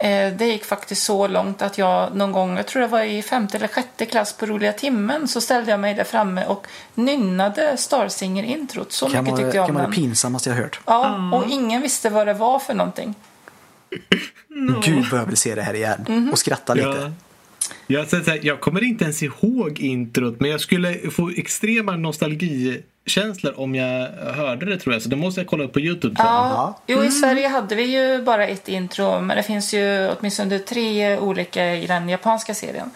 Eh, 0.00 0.32
det 0.32 0.46
gick 0.46 0.64
faktiskt 0.64 1.02
så 1.02 1.26
långt 1.26 1.62
att 1.62 1.78
jag 1.78 2.16
någon 2.16 2.32
gång, 2.32 2.56
jag 2.56 2.66
tror 2.66 2.82
det 2.82 2.88
var 2.88 3.02
i 3.02 3.22
femte 3.22 3.56
eller 3.56 3.68
sjätte 3.68 4.06
klass 4.06 4.32
på 4.32 4.46
roliga 4.46 4.72
timmen, 4.72 5.28
så 5.28 5.40
ställde 5.40 5.70
jag 5.70 5.80
mig 5.80 5.94
där 5.94 6.04
framme 6.04 6.44
och 6.44 6.66
nynnade 6.94 7.76
Star 7.76 8.08
Singer-introt. 8.08 8.92
Så 8.92 9.08
Kan 9.08 9.24
mycket 9.24 9.32
vara, 9.32 9.42
tyckte 9.42 9.56
jag 9.56 9.66
kan 9.66 9.76
om 9.76 9.82
vara 9.82 9.82
den. 9.82 9.90
det 9.90 9.96
pinsammaste 9.96 10.50
jag 10.50 10.56
hört. 10.56 10.80
Ja, 10.86 11.30
och 11.32 11.50
ingen 11.50 11.82
visste 11.82 12.10
vad 12.10 12.26
det 12.26 12.34
var 12.34 12.58
för 12.58 12.74
någonting. 12.74 13.14
Gud 14.84 15.06
vad 15.10 15.20
jag 15.20 15.26
vill 15.26 15.36
se 15.36 15.54
det 15.54 15.62
här 15.62 15.74
igen. 15.74 16.04
Mhm. 16.08 16.30
Och 16.32 16.38
skratta 16.38 16.74
lite. 16.74 16.88
Ja. 16.88 17.12
Jag, 17.86 18.04
här, 18.26 18.40
jag 18.42 18.60
kommer 18.60 18.84
inte 18.84 19.04
ens 19.04 19.22
ihåg 19.22 19.80
introt 19.80 20.40
men 20.40 20.50
jag 20.50 20.60
skulle 20.60 21.10
få 21.10 21.30
extrema 21.36 21.96
nostalgikänslor 23.08 23.60
om 23.60 23.74
jag 23.74 24.08
hörde 24.32 24.66
det 24.66 24.78
tror 24.78 24.92
jag. 24.94 25.02
Så 25.02 25.08
det 25.08 25.16
måste 25.16 25.40
jag 25.40 25.48
kolla 25.48 25.64
upp 25.64 25.72
på 25.72 25.80
Youtube 25.80 26.16
sen. 26.16 26.26
Ja, 26.26 26.78
jo 26.86 27.04
i 27.04 27.10
Sverige 27.10 27.48
hade 27.48 27.74
vi 27.74 27.82
ju 27.82 28.22
bara 28.22 28.46
ett 28.46 28.68
intro 28.68 29.20
men 29.20 29.36
det 29.36 29.42
finns 29.42 29.74
ju 29.74 30.08
åtminstone 30.08 30.58
tre 30.58 31.18
olika 31.18 31.74
i 31.76 31.86
den 31.86 32.08
japanska 32.08 32.54
serien. 32.54 32.90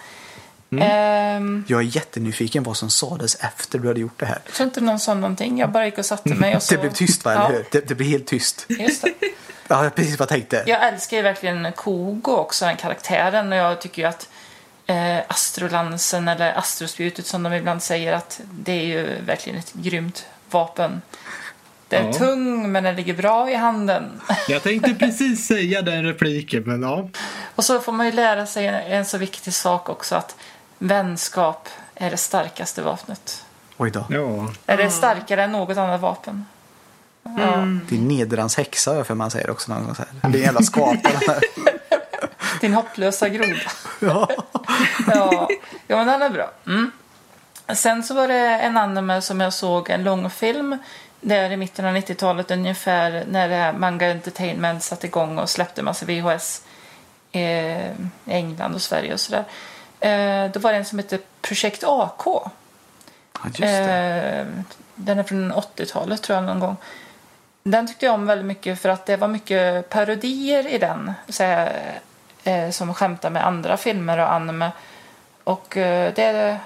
Ehm, 0.80 1.64
Jag 1.68 1.80
är 1.80 1.84
jättenyfiken 1.84 2.62
vad 2.62 2.76
som 2.76 2.90
sades 2.90 3.34
efter 3.34 3.78
du 3.78 3.88
hade 3.88 4.00
gjort 4.00 4.18
det 4.18 4.26
här. 4.26 4.38
jag 4.44 4.54
tror 4.54 4.64
inte 4.66 4.80
någon 4.80 4.98
sa 4.98 5.14
någonting, 5.14 5.58
jag 5.58 5.70
bara 5.70 5.84
gick 5.84 5.98
och 5.98 6.06
satte 6.06 6.34
mig 6.34 6.56
och 6.56 6.62
så... 6.62 6.74
Det 6.74 6.80
blev 6.80 6.92
tyst 6.92 7.24
va, 7.24 7.34
ja, 7.34 7.46
eller 7.46 7.56
hur? 7.56 7.66
Det, 7.70 7.88
det 7.88 7.94
blev 7.94 8.08
helt 8.08 8.26
tyst. 8.26 8.66
Just 8.68 9.02
det. 9.02 9.12
Ja, 9.68 9.90
precis 9.94 10.18
vad 10.18 10.20
jag 10.20 10.28
tänkte. 10.28 10.62
Jag 10.66 10.88
älskar 10.88 11.16
ju 11.16 11.22
verkligen 11.22 11.72
Kogo 11.72 12.32
också, 12.32 12.64
den 12.64 12.76
karaktären 12.76 13.52
och 13.52 13.58
jag 13.58 13.80
tycker 13.80 14.02
ju 14.02 14.08
att 14.08 14.28
eh, 14.86 15.18
astrolansen 15.28 16.28
eller 16.28 16.58
astrospjutet 16.58 17.26
som 17.26 17.42
de 17.42 17.52
ibland 17.52 17.82
säger 17.82 18.12
att 18.12 18.40
det 18.52 18.72
är 18.72 18.84
ju 18.84 19.22
verkligen 19.24 19.58
ett 19.58 19.72
grymt 19.72 20.26
vapen. 20.50 21.02
Det 21.88 21.96
är 21.96 22.04
Ja. 22.04 22.12
tung 22.12 22.72
men 22.72 22.84
den 22.84 22.96
ligger 22.96 23.14
bra 23.14 23.50
i 23.50 23.54
handen. 23.54 24.20
Jag 24.48 24.62
tänkte 24.62 24.94
precis 24.94 25.46
säga 25.46 25.82
den 25.82 26.04
repliken 26.04 26.62
men 26.66 26.82
ja. 26.82 27.08
Och 27.54 27.64
så 27.64 27.80
får 27.80 27.92
man 27.92 28.06
ju 28.06 28.12
lära 28.12 28.46
sig 28.46 28.66
en, 28.66 29.04
så 29.04 29.18
viktig 29.18 29.54
sak 29.54 29.88
också 29.88 30.14
att 30.14 30.36
vänskap 30.78 31.68
är 31.94 32.10
det 32.10 32.16
starkaste 32.16 32.82
vapnet. 32.82 33.44
Oj 33.76 33.90
då. 33.90 34.06
ja. 34.10 34.52
Är 34.66 34.76
det 34.76 34.90
starkare 34.90 35.42
än 35.44 35.52
något 35.52 35.76
annat 35.76 36.00
vapen? 36.00 36.46
Ja. 37.22 37.66
Det 37.88 37.96
är 37.96 38.00
Nederans 38.00 38.56
häxa 38.56 39.04
för 39.04 39.14
man 39.14 39.30
säger 39.30 39.50
också 39.50 39.72
någon 39.72 39.84
gång 39.84 39.94
så 39.94 40.02
här. 40.02 40.30
Det 40.30 40.36
är 40.38 40.40
en 40.40 40.44
jävla 40.44 40.62
skapare. 40.62 41.40
Din 42.62 42.74
hopplösa 42.74 43.28
groda. 43.28 43.70
ja. 44.00 44.28
Ja, 45.06 45.48
ja 45.86 45.96
men 45.96 46.06
den 46.06 46.22
är 46.22 46.30
bra. 46.30 46.50
Mm. 46.66 46.92
Sen 47.74 48.02
så 48.02 48.14
var 48.14 48.28
det 48.28 48.38
en 48.38 48.76
anime 48.76 49.20
som 49.20 49.40
jag 49.40 49.52
såg, 49.52 49.90
en 49.90 50.04
långfilm. 50.04 50.78
Där 51.20 51.50
i 51.50 51.56
mitten 51.56 51.84
av 51.84 51.96
90-talet 51.96 52.50
ungefär 52.50 53.24
när 53.28 53.72
Manga 53.72 54.10
Entertainment 54.10 54.82
satte 54.82 55.06
igång 55.06 55.38
och 55.38 55.50
släppte 55.50 55.82
massa 55.82 56.06
VHS 56.06 56.62
eh, 57.32 57.90
i 57.90 57.92
England 58.26 58.74
och 58.74 58.82
Sverige 58.82 59.12
och 59.12 59.20
sådär. 59.20 59.44
Eh, 60.00 60.50
då 60.50 60.60
var 60.60 60.72
det 60.72 60.78
en 60.78 60.84
som 60.84 60.98
hette 60.98 61.18
Projekt 61.40 61.84
AK. 61.84 62.26
ja, 62.26 62.42
just 63.44 63.58
det. 63.58 64.46
Eh, 64.46 64.46
den 64.94 65.18
är 65.18 65.22
från 65.22 65.52
80-talet 65.52 66.22
tror 66.22 66.36
jag 66.36 66.44
någon 66.44 66.60
gång. 66.60 66.76
Den 67.62 67.86
tyckte 67.86 68.06
jag 68.06 68.14
om 68.14 68.26
väldigt 68.26 68.46
mycket 68.46 68.82
för 68.82 68.88
att 68.88 69.06
det 69.06 69.16
var 69.16 69.28
mycket 69.28 69.88
parodier 69.88 70.66
i 70.66 70.78
den. 70.78 71.12
Så 71.28 71.42
här, 71.42 72.00
eh, 72.44 72.70
som 72.70 72.94
skämtar 72.94 73.30
med 73.30 73.46
andra 73.46 73.76
filmer 73.76 74.18
och 74.18 74.32
anime. 74.32 74.70
Och 75.44 75.76
eh, 75.76 76.12
det 76.14 76.58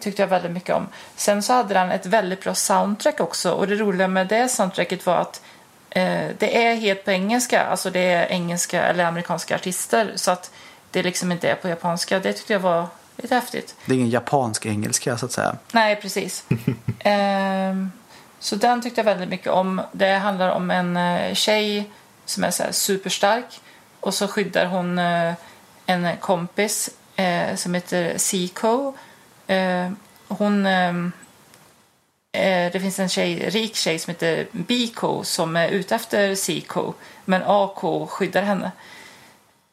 tyckte 0.00 0.22
jag 0.22 0.28
väldigt 0.28 0.52
mycket 0.52 0.74
om. 0.74 0.86
Sen 1.16 1.42
så 1.42 1.52
hade 1.52 1.74
den 1.74 1.90
ett 1.90 2.06
väldigt 2.06 2.42
bra 2.42 2.54
soundtrack 2.54 3.20
också. 3.20 3.52
Och 3.52 3.66
det 3.66 3.74
roliga 3.74 4.08
med 4.08 4.26
det 4.26 4.48
soundtracket 4.48 5.06
var 5.06 5.16
att 5.16 5.42
eh, 5.90 6.28
det 6.38 6.66
är 6.66 6.74
helt 6.74 7.04
på 7.04 7.10
engelska. 7.10 7.62
Alltså 7.62 7.90
det 7.90 8.12
är 8.12 8.26
engelska 8.26 8.82
eller 8.82 9.04
amerikanska 9.04 9.54
artister. 9.54 10.12
Så 10.14 10.30
att 10.30 10.50
det 10.90 11.02
liksom 11.02 11.32
inte 11.32 11.48
är 11.50 11.54
på 11.54 11.68
japanska. 11.68 12.18
Det 12.18 12.32
tyckte 12.32 12.52
jag 12.52 12.60
var 12.60 12.86
lite 13.16 13.34
häftigt. 13.34 13.74
Det 13.86 13.92
är 13.92 13.96
ingen 13.96 14.10
japansk 14.10 14.66
engelska 14.66 15.18
så 15.18 15.26
att 15.26 15.32
säga. 15.32 15.56
Nej, 15.72 15.96
precis. 15.96 16.44
Ehm, 16.98 17.92
så 18.38 18.56
den 18.56 18.82
tyckte 18.82 19.00
jag 19.00 19.04
väldigt 19.04 19.28
mycket 19.28 19.52
om. 19.52 19.82
Det 19.92 20.12
handlar 20.12 20.48
om 20.48 20.70
en 20.70 20.96
eh, 20.96 21.34
tjej 21.34 21.90
som 22.24 22.44
är 22.44 22.50
så 22.50 22.62
superstark 22.70 23.60
och 24.04 24.14
så 24.14 24.28
skyddar 24.28 24.66
hon 24.66 24.98
eh, 24.98 25.34
en 25.86 26.16
kompis 26.16 26.90
eh, 27.16 27.54
som 27.56 27.74
heter 27.74 28.18
Seiko. 28.18 28.94
Eh, 29.46 29.90
hon... 30.28 30.64
det 32.72 32.80
finns 32.80 32.98
en 32.98 33.08
tjej, 33.08 33.50
rik 33.50 33.76
tjej 33.76 33.98
som 33.98 34.10
heter 34.10 34.46
Biko 34.52 35.24
som 35.24 35.56
är 35.56 35.68
ute 35.68 35.94
efter 35.94 36.34
Seiko 36.34 36.92
men 37.24 37.42
AK 37.46 38.08
skyddar 38.08 38.42
henne. 38.42 38.72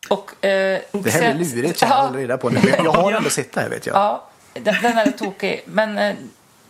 Och, 0.10 0.46
eh, 0.46 0.82
Det 0.92 1.12
här 1.12 1.34
blir 1.34 1.56
lurigt 1.56 1.82
jag 1.82 1.88
håller 1.88 2.20
reda 2.20 2.38
på. 2.38 2.50
Men 2.50 2.64
Jag 2.84 2.92
har 2.92 3.12
ändå 3.12 3.30
sett 3.30 3.54
det 3.54 3.62
här 3.62 3.70
vet 3.70 3.86
jag. 3.86 3.96
Ja, 3.96 4.30
den, 4.54 4.76
den 4.82 4.98
är 4.98 5.12
tokig. 5.12 5.64
Men 5.66 5.98
eh, 5.98 6.16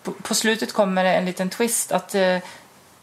på, 0.04 0.12
på 0.12 0.36
slutet 0.36 0.74
kommer 0.74 1.04
det 1.04 1.14
en 1.14 1.26
liten 1.26 1.50
twist 1.50 1.92
att 1.92 2.16
eh, 2.16 2.38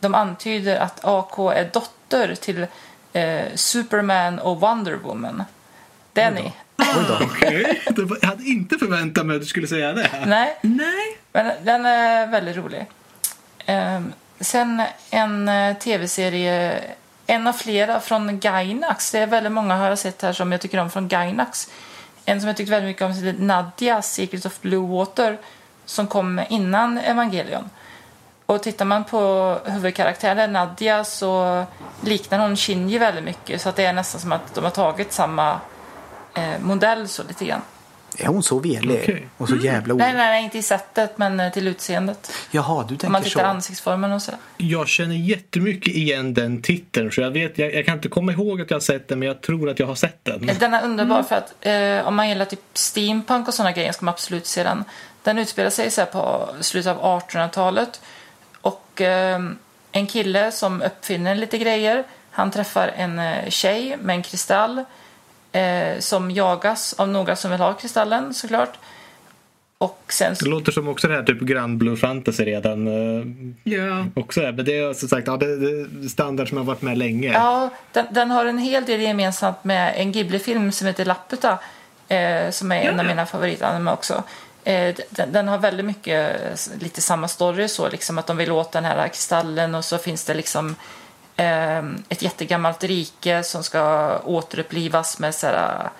de 0.00 0.14
antyder 0.14 0.76
att 0.76 1.04
AK 1.04 1.38
är 1.38 1.70
dotter 1.72 2.34
till 2.34 2.66
eh, 3.12 3.44
Superman 3.54 4.38
och 4.38 4.60
Wonder 4.60 4.94
Woman. 4.94 5.44
Då. 6.12 7.18
Okej. 7.22 7.82
Var- 7.96 8.18
Jag 8.22 8.28
hade 8.28 8.44
inte 8.44 8.78
förväntat 8.78 9.26
mig 9.26 9.36
att 9.36 9.42
du 9.42 9.46
skulle 9.48 9.66
säga 9.66 9.92
det. 9.92 10.10
Nej, 10.26 10.56
Nej. 10.62 11.18
men 11.32 11.52
den 11.64 11.86
är 11.86 12.26
väldigt 12.26 12.56
rolig. 12.56 12.86
Ehm, 13.66 14.12
sen 14.40 14.82
en 15.10 15.48
eh, 15.48 15.76
tv-serie, 15.76 16.80
en 17.26 17.46
av 17.46 17.52
flera 17.52 18.00
från 18.00 18.40
Gainax. 18.40 19.10
Det 19.10 19.18
är 19.18 19.26
väldigt 19.26 19.52
många 19.52 19.76
har 19.76 19.88
jag 19.88 19.98
sett 19.98 20.22
här 20.22 20.32
som 20.32 20.52
jag 20.52 20.60
tycker 20.60 20.78
om 20.78 20.90
från 20.90 21.08
Gainax. 21.08 21.68
En 22.24 22.40
som 22.40 22.48
jag 22.48 22.56
tyckte 22.56 22.70
väldigt 22.70 22.88
mycket 22.88 23.02
om 23.02 23.12
heter 23.12 23.42
Nadja, 23.42 24.02
Secret 24.02 24.46
of 24.46 24.60
Blue 24.60 24.88
Water, 24.88 25.38
som 25.84 26.06
kom 26.06 26.40
innan 26.50 26.98
Evangelion. 26.98 27.70
Och 28.52 28.62
tittar 28.62 28.84
man 28.84 29.04
på 29.04 29.54
huvudkaraktären 29.64 30.52
Nadja 30.52 31.04
så 31.04 31.64
liknar 32.00 32.38
hon 32.38 32.56
Shinji 32.56 32.98
väldigt 32.98 33.24
mycket. 33.24 33.60
Så 33.60 33.68
att 33.68 33.76
det 33.76 33.84
är 33.84 33.92
nästan 33.92 34.20
som 34.20 34.32
att 34.32 34.54
de 34.54 34.64
har 34.64 34.70
tagit 34.70 35.12
samma 35.12 35.60
eh, 36.34 36.60
modell 36.60 37.08
så 37.08 37.22
lite 37.28 37.44
grann. 37.44 37.60
Är 38.18 38.26
hon 38.26 38.42
så 38.42 38.58
velig? 38.58 39.00
Okej. 39.02 39.28
Och 39.36 39.48
så 39.48 39.56
jävla 39.56 39.94
Nej, 39.94 40.14
o... 40.14 40.16
nej, 40.16 40.26
nej, 40.30 40.44
inte 40.44 40.58
i 40.58 40.62
sättet 40.62 41.18
men 41.18 41.40
eh, 41.40 41.52
till 41.52 41.68
utseendet. 41.68 42.32
Jaha, 42.50 42.84
du 42.88 42.94
Om 43.06 43.12
man 43.12 43.22
tänker 43.22 43.30
tittar 43.30 43.42
så. 43.42 43.46
ansiktsformen 43.46 44.12
och 44.12 44.22
sådär. 44.22 44.40
Jag 44.56 44.88
känner 44.88 45.14
jättemycket 45.14 45.94
igen 45.94 46.34
den 46.34 46.62
titeln. 46.62 47.12
Så 47.12 47.20
jag, 47.20 47.30
vet, 47.30 47.58
jag, 47.58 47.74
jag 47.74 47.86
kan 47.86 47.94
inte 47.94 48.08
komma 48.08 48.32
ihåg 48.32 48.60
att 48.60 48.70
jag 48.70 48.74
har 48.76 48.80
sett 48.80 49.08
den 49.08 49.18
men 49.18 49.28
jag 49.28 49.40
tror 49.40 49.70
att 49.70 49.78
jag 49.78 49.86
har 49.86 49.94
sett 49.94 50.24
den. 50.24 50.50
Den 50.58 50.74
är 50.74 50.84
underbar 50.84 51.22
för 51.22 51.36
att 51.36 51.54
eh, 51.60 52.08
om 52.08 52.14
man 52.14 52.28
gillar 52.28 52.44
typ 52.44 52.60
steampunk 52.72 53.48
och 53.48 53.54
sådana 53.54 53.72
grejer 53.72 53.92
ska 53.92 54.04
man 54.04 54.14
absolut 54.14 54.46
se 54.46 54.62
den. 54.62 54.84
Den 55.22 55.38
utspelar 55.38 55.70
sig 55.70 55.90
så 55.90 56.00
här 56.00 56.08
på 56.08 56.48
slutet 56.60 56.96
av 56.96 57.20
1800-talet. 57.20 58.00
Och 58.60 59.00
eh, 59.00 59.40
en 59.92 60.06
kille 60.06 60.52
som 60.52 60.82
uppfinner 60.82 61.34
lite 61.34 61.58
grejer. 61.58 62.04
Han 62.30 62.50
träffar 62.50 62.88
en 62.96 63.18
eh, 63.18 63.48
tjej 63.48 63.96
med 64.02 64.16
en 64.16 64.22
kristall. 64.22 64.84
Eh, 65.52 65.98
som 65.98 66.30
jagas 66.30 66.92
av 66.98 67.08
några 67.08 67.36
som 67.36 67.50
vill 67.50 67.60
ha 67.60 67.74
kristallen 67.74 68.34
såklart. 68.34 68.78
Och 69.78 70.02
sen 70.08 70.34
Det 70.40 70.48
låter 70.48 70.72
som 70.72 70.88
också 70.88 71.08
det 71.08 71.14
här 71.14 71.22
typ 71.22 71.40
Grand 71.40 71.78
Blue 71.78 71.96
Fantasy 71.96 72.44
redan. 72.44 72.86
eh, 72.86 73.26
Ja. 73.64 74.06
också 74.14 74.40
är. 74.40 74.52
Men 74.52 74.64
det 74.64 74.78
är 74.78 74.92
som 74.94 75.08
sagt 75.08 75.26
ja, 75.26 75.36
det, 75.36 75.46
är 75.46 76.08
standard 76.08 76.48
som 76.48 76.58
har 76.58 76.64
varit 76.64 76.82
med 76.82 76.98
länge. 76.98 77.32
Ja, 77.32 77.70
den, 77.92 78.06
den 78.10 78.30
har 78.30 78.46
en 78.46 78.58
hel 78.58 78.84
del 78.84 79.00
gemensamt 79.00 79.64
med 79.64 79.94
en 79.96 80.12
Ghibli-film 80.12 80.72
som 80.72 80.86
heter 80.86 81.04
Laputa. 81.04 81.58
Eh, 82.08 82.50
som 82.50 82.72
är 82.72 82.80
en 82.80 83.00
av 83.00 83.06
mina 83.06 83.26
favoritanime 83.26 83.92
också. 83.92 84.22
Eh, 84.68 84.94
den, 85.10 85.48
har 85.48 85.58
väldigt 85.58 85.86
mycket 85.86 86.36
lite 86.80 87.00
samma 87.00 87.28
story 87.28 87.68
så 87.68 87.88
liksom 87.88 88.18
att 88.18 88.26
de 88.26 88.36
vill 88.36 88.52
åt 88.52 88.72
den 88.72 88.84
här 88.84 89.08
kristallen 89.08 89.74
och 89.74 89.84
så 89.84 89.98
finns 89.98 90.24
det 90.24 90.34
liksom 90.34 90.76
eh, 91.36 91.78
ett 92.08 92.22
jättegammalt 92.22 92.84
rike 92.84 93.42
som 93.42 93.62
ska 93.64 94.12
återupplivas 94.24 95.18
med 95.18 95.34
så 95.34 95.46
här, 95.46 95.90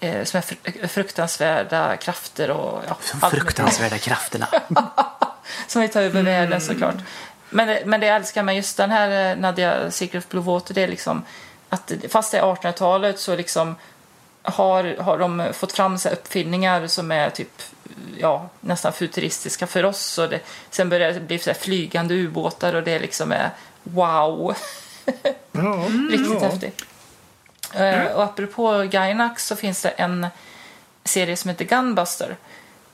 eh, 0.00 0.24
som 0.24 0.38
är 0.38 0.42
fr- 0.42 0.86
fruktansvärda 0.86 1.96
krafter 1.96 2.50
och 2.50 2.82
ja, 2.88 2.96
De 3.20 3.30
fruktansvärda 3.30 3.98
krafterna. 3.98 4.46
som 5.66 5.80
vill 5.82 5.90
ta 5.90 6.00
över 6.00 6.22
världen 6.22 6.60
såklart. 6.60 6.94
Men, 7.50 7.68
det- 7.68 7.82
men 7.86 8.00
det 8.00 8.06
jag 8.06 8.16
älskar 8.16 8.42
med 8.42 8.56
just 8.56 8.76
den 8.76 8.90
här 8.90 9.36
Nadia 9.36 9.90
Secret 9.90 10.28
Blue 10.28 10.42
Water 10.44 10.74
det 10.74 10.82
är 10.82 10.88
liksom 10.88 11.22
att 11.68 11.92
fast 12.10 12.32
det 12.32 12.38
är 12.38 12.42
1800-talet 12.42 13.18
så 13.18 13.36
liksom 13.36 13.76
har, 14.42 14.96
har 15.02 15.18
de 15.18 15.48
fått 15.52 15.72
fram 15.72 15.98
så 15.98 16.08
uppfinningar 16.08 16.86
som 16.86 17.12
är 17.12 17.30
typ 17.30 17.62
ja, 18.18 18.48
nästan 18.60 18.92
futuristiska 18.92 19.66
för 19.66 19.84
oss. 19.84 20.18
Och 20.18 20.28
det, 20.28 20.40
sen 20.70 20.88
börjar 20.88 21.12
det 21.12 21.20
bli 21.20 21.38
så 21.38 21.50
här 21.50 21.58
flygande 21.58 22.14
ubåtar 22.14 22.74
och 22.74 22.82
det 22.82 22.98
liksom 22.98 23.32
är 23.32 23.50
wow, 23.82 24.56
Ja, 25.52 25.84
riktigt 26.10 26.42
ja. 26.42 26.48
häftigt. 26.48 26.82
Eh, 27.74 28.04
Och 28.16 28.22
apropå 28.24 28.82
Gainax 28.90 29.46
så 29.46 29.56
finns 29.56 29.82
det 29.82 29.88
en 29.88 30.26
serie 31.04 31.36
som 31.36 31.48
heter 31.50 31.64
Gunbuster 31.64 32.36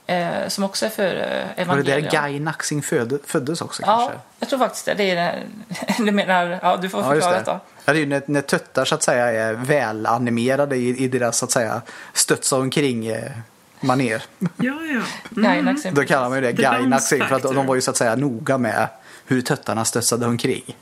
eh, 0.07 0.47
som 0.47 0.63
också 0.63 0.85
är 0.85 0.89
för 0.89 1.15
eh, 1.57 1.67
Var 1.67 1.77
det 1.77 1.83
där 1.83 1.99
Guy 2.27 2.39
Naxing 2.39 2.81
födde, 2.81 3.19
föddes 3.25 3.61
också 3.61 3.81
Ja, 3.85 3.97
kanske? 3.97 4.19
jag 4.39 4.49
tror 4.49 4.59
faktiskt 4.59 4.85
det. 4.85 4.93
det 4.93 5.09
är. 5.11 5.43
Du 5.97 6.11
menar, 6.11 6.59
ja 6.61 6.77
du 6.77 6.89
får 6.89 7.01
Ja, 7.03 7.09
förklara 7.09 7.31
det. 7.33 7.39
detta. 7.39 7.59
Ja, 7.85 7.93
det 7.93 7.99
är 7.99 8.01
ju 8.01 8.05
när, 8.05 8.21
när 8.25 8.41
töttar 8.41 8.85
så 8.85 8.95
att 8.95 9.03
säga 9.03 9.25
är 9.31 9.53
välanimerade 9.53 10.75
i, 10.75 11.03
i 11.03 11.07
deras 11.07 11.37
så 11.37 11.45
att 11.45 11.51
säga 11.51 11.81
studsa 12.13 12.55
omkring 12.57 13.07
eh, 13.07 13.31
maner. 13.79 14.23
Ja, 14.39 14.47
ja. 14.57 15.01
Gainax 15.29 15.85
är 15.85 15.91
Då 15.91 16.03
kallar 16.03 16.29
man 16.29 16.37
ju 16.37 16.41
det 16.41 16.55
The 16.55 16.61
Guy 16.61 16.71
bounce 16.71 16.89
Naxing 16.89 17.23
för 17.23 17.35
att 17.35 17.43
de 17.43 17.65
var 17.65 17.75
ju 17.75 17.81
så 17.81 17.91
att 17.91 17.97
säga 17.97 18.15
noga 18.15 18.57
med 18.57 18.87
hur 19.25 19.41
töttarna 19.41 19.85
studsade 19.85 20.25
omkring. 20.25 20.75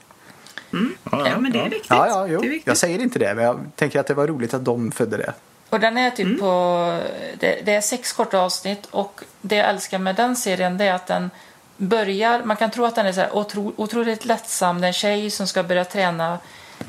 Ja, 1.12 1.39
men 1.39 1.52
det 1.52 1.60
är 1.60 1.70
viktigt. 1.70 1.89
Ja, 1.89 2.08
ja, 2.08 2.28
jo. 2.28 2.41
Det 2.41 2.48
är 2.48 2.50
viktigt. 2.50 2.68
Jag 2.68 2.78
säger 2.78 3.00
inte 3.00 3.20
det, 3.20 3.36
men 3.36 3.43
jag 3.43 3.70
tänker 3.76 4.00
att 4.00 4.08
det 4.08 4.14
var 4.14 4.28
roligt 4.28 4.54
att 4.54 4.66
de 4.66 4.91
födde 4.91 5.18
det. 5.18 5.34
Och 5.70 5.80
den 5.80 5.98
är 5.98 6.10
typ 6.10 6.39
på... 6.39 7.00
Det, 7.39 7.62
det 7.66 7.74
är 7.74 7.82
sex 7.82 8.14
korta 8.14 8.39
avsnitt 8.39 8.88
och 8.91 9.22
det 9.41 9.56
jag 9.56 9.70
älskar 9.70 10.00
med 10.00 10.16
den 10.16 10.36
serien 10.36 10.78
det 10.78 10.86
är 10.86 10.93
att 10.93 11.08
den 11.08 11.30
börjar... 11.78 12.43
Man 12.43 12.58
kan 12.58 12.72
tro 12.72 12.86
att 12.86 12.95
den 12.95 13.06
är 13.06 13.12
så 13.12 13.22
här 13.22 13.36
otro, 13.36 13.74
otroligt 13.76 14.26
lättsam. 14.26 14.82
Det 14.82 14.86
är 14.86 14.88
en 14.88 14.93
tjej 14.93 15.30
som 15.30 15.48
ska 15.48 15.64
börja 15.64 15.86
träna 15.86 16.39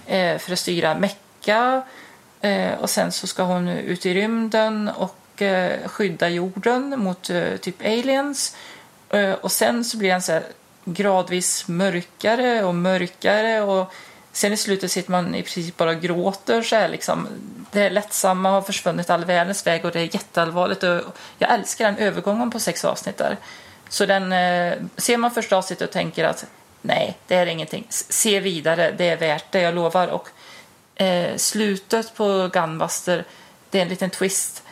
eh, 0.07 0.39
för 0.39 0.53
att 0.53 0.59
styra 0.59 0.99
Mecka. 0.99 1.83
Eh, 2.41 2.73
och 2.81 2.91
sen 2.91 3.13
så 3.13 3.27
ska 3.27 3.43
hon 3.43 3.69
ut 3.69 4.07
i 4.07 4.15
rymden 4.15 4.89
och 4.89 5.18
Eh, 5.43 5.89
skydda 5.89 6.29
jorden 6.29 6.95
mot 6.99 7.31
eh, 7.31 7.57
typ 7.57 7.81
aliens. 7.81 8.57
Eh, 9.11 9.33
och 9.33 9.53
sen 9.53 9.85
så 9.85 9.97
blir 9.97 10.11
den 10.11 10.23
så 10.23 10.33
här 10.33 10.43
gradvis 10.85 11.69
mörkare 11.69 12.65
och 12.65 12.75
mörkare 12.75 13.63
och 13.63 13.93
sen 14.33 14.53
i 14.53 14.57
slutet 14.57 14.91
sitter 14.91 15.11
man 15.11 15.35
i 15.35 15.43
princip 15.43 15.77
bara 15.77 15.91
och 15.91 16.01
gråter 16.01 16.63
så 16.63 16.77
här 16.77 16.89
liksom. 16.89 17.29
Det 17.71 17.91
lättsamma 17.91 18.51
har 18.51 18.63
försvunnit 18.63 19.11
all 19.11 19.25
världens 19.25 19.67
väg 19.67 19.85
och 19.85 19.91
det 19.91 20.01
är 20.01 20.15
jätteallvarligt 20.15 20.83
och 20.83 21.01
jag 21.39 21.55
älskar 21.55 21.85
den 21.85 21.97
övergången 21.97 22.51
på 22.51 22.61
sex 22.61 22.85
avsnitt 22.85 23.17
där. 23.17 23.37
Så 23.89 24.07
den, 24.07 24.31
ser 24.97 25.17
man 25.17 25.31
första 25.31 25.57
avsnittet 25.57 25.89
och 25.89 25.93
tänker 25.93 26.25
att 26.25 26.47
nej, 26.83 27.19
det 27.27 27.35
är 27.35 27.47
ingenting. 27.47 27.87
Se 27.89 28.41
vidare, 28.41 28.95
det 28.99 29.09
är 29.09 29.17
värt 29.17 29.53
det, 29.53 29.61
jag 29.61 29.75
lovar. 29.75 30.09
Och 30.09 30.29
eh, 31.03 31.37
slutet 31.37 32.15
på 32.15 32.51
Gunbuster, 32.53 33.25
det 33.71 33.79
är 33.79 33.83
en 33.83 33.89
liten 33.89 34.11
twist. 34.11 34.63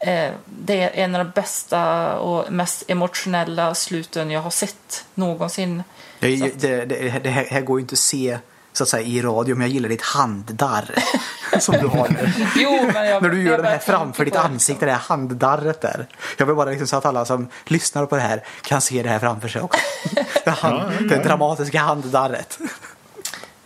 Eh, 0.00 0.30
det 0.44 0.82
är 0.82 0.90
en 1.04 1.14
av 1.14 1.24
de 1.24 1.30
bästa 1.30 2.14
och 2.18 2.52
mest 2.52 2.84
emotionella 2.88 3.74
sluten 3.74 4.30
jag 4.30 4.40
har 4.40 4.50
sett 4.50 5.04
någonsin. 5.14 5.82
Det, 6.20 6.36
det, 6.60 6.84
det, 6.84 7.18
det 7.22 7.30
här, 7.30 7.44
här 7.44 7.60
går 7.60 7.78
ju 7.78 7.82
inte 7.82 7.92
att 7.92 7.98
se 7.98 8.38
så 8.72 8.82
att 8.82 8.88
säga, 8.88 9.02
i 9.02 9.22
radio, 9.22 9.54
men 9.54 9.66
jag 9.66 9.74
gillar 9.74 9.88
ditt 9.88 10.02
handdarr 10.02 10.94
som 11.60 11.74
du 11.80 11.86
har 11.86 12.08
nu. 12.08 12.32
Jo, 12.56 12.90
men 12.92 13.06
jag, 13.06 13.22
När 13.22 13.28
du 13.30 13.36
jag 13.36 13.46
gör 13.46 13.56
det 13.56 13.62
bara 13.62 13.72
här 13.72 13.78
framför 13.78 14.24
ditt 14.24 14.34
det, 14.34 14.40
ansikte, 14.40 14.86
det 14.86 14.92
här 14.92 14.98
handdarret 14.98 15.80
där. 15.80 16.06
Jag 16.36 16.46
vill 16.46 16.56
bara 16.56 16.70
liksom 16.70 16.86
så 16.86 16.96
att 16.96 17.04
alla 17.04 17.24
som 17.24 17.48
lyssnar 17.64 18.06
på 18.06 18.16
det 18.16 18.22
här 18.22 18.44
kan 18.62 18.80
se 18.80 19.02
det 19.02 19.08
här 19.08 19.18
framför 19.18 19.48
sig 19.48 19.62
också. 19.62 19.80
Det, 20.44 20.50
hand, 20.50 21.08
det 21.08 21.16
dramatiska 21.16 21.80
handdarret. 21.80 22.58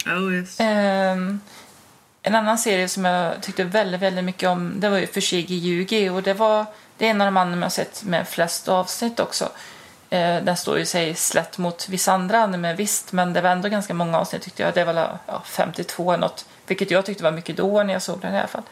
Oh, 0.06 0.34
yes. 0.34 0.60
Ehm, 0.60 1.40
en 2.22 2.34
annan 2.34 2.58
serie 2.58 2.88
som 2.88 3.04
jag 3.04 3.42
tyckte 3.42 3.64
väldigt, 3.64 4.00
väldigt 4.02 4.24
mycket 4.24 4.48
om 4.48 4.72
det 4.80 4.88
var 4.88 4.98
ju 4.98 5.06
Fushigi 5.06 5.54
Yugi 5.54 6.08
och 6.08 6.22
det 6.22 6.34
var 6.34 6.64
det 6.98 7.06
är 7.06 7.10
en 7.10 7.20
av 7.20 7.24
de 7.26 7.36
anime 7.36 7.64
jag 7.64 7.72
sett 7.72 8.04
med 8.04 8.28
flest 8.28 8.68
avsnitt 8.68 9.20
också. 9.20 9.44
Eh, 10.10 10.36
den 10.44 10.56
står 10.56 10.78
ju 10.78 10.84
sig 10.84 11.14
slätt 11.14 11.58
mot 11.58 11.88
vissa 11.88 12.12
andra 12.12 12.38
anime 12.38 12.74
visst 12.74 13.12
men 13.12 13.32
det 13.32 13.40
var 13.40 13.50
ändå 13.50 13.68
ganska 13.68 13.94
många 13.94 14.18
avsnitt 14.18 14.42
tyckte 14.42 14.62
jag. 14.62 14.74
Det 14.74 14.84
var 14.84 14.94
ja, 15.26 15.42
52 15.46 16.12
eller 16.12 16.20
något 16.20 16.46
vilket 16.66 16.90
jag 16.90 17.06
tyckte 17.06 17.24
var 17.24 17.32
mycket 17.32 17.56
då 17.56 17.82
när 17.82 17.92
jag 17.92 18.02
såg 18.02 18.20
den 18.20 18.34
i 18.34 18.38
alla 18.38 18.48
fall. 18.48 18.62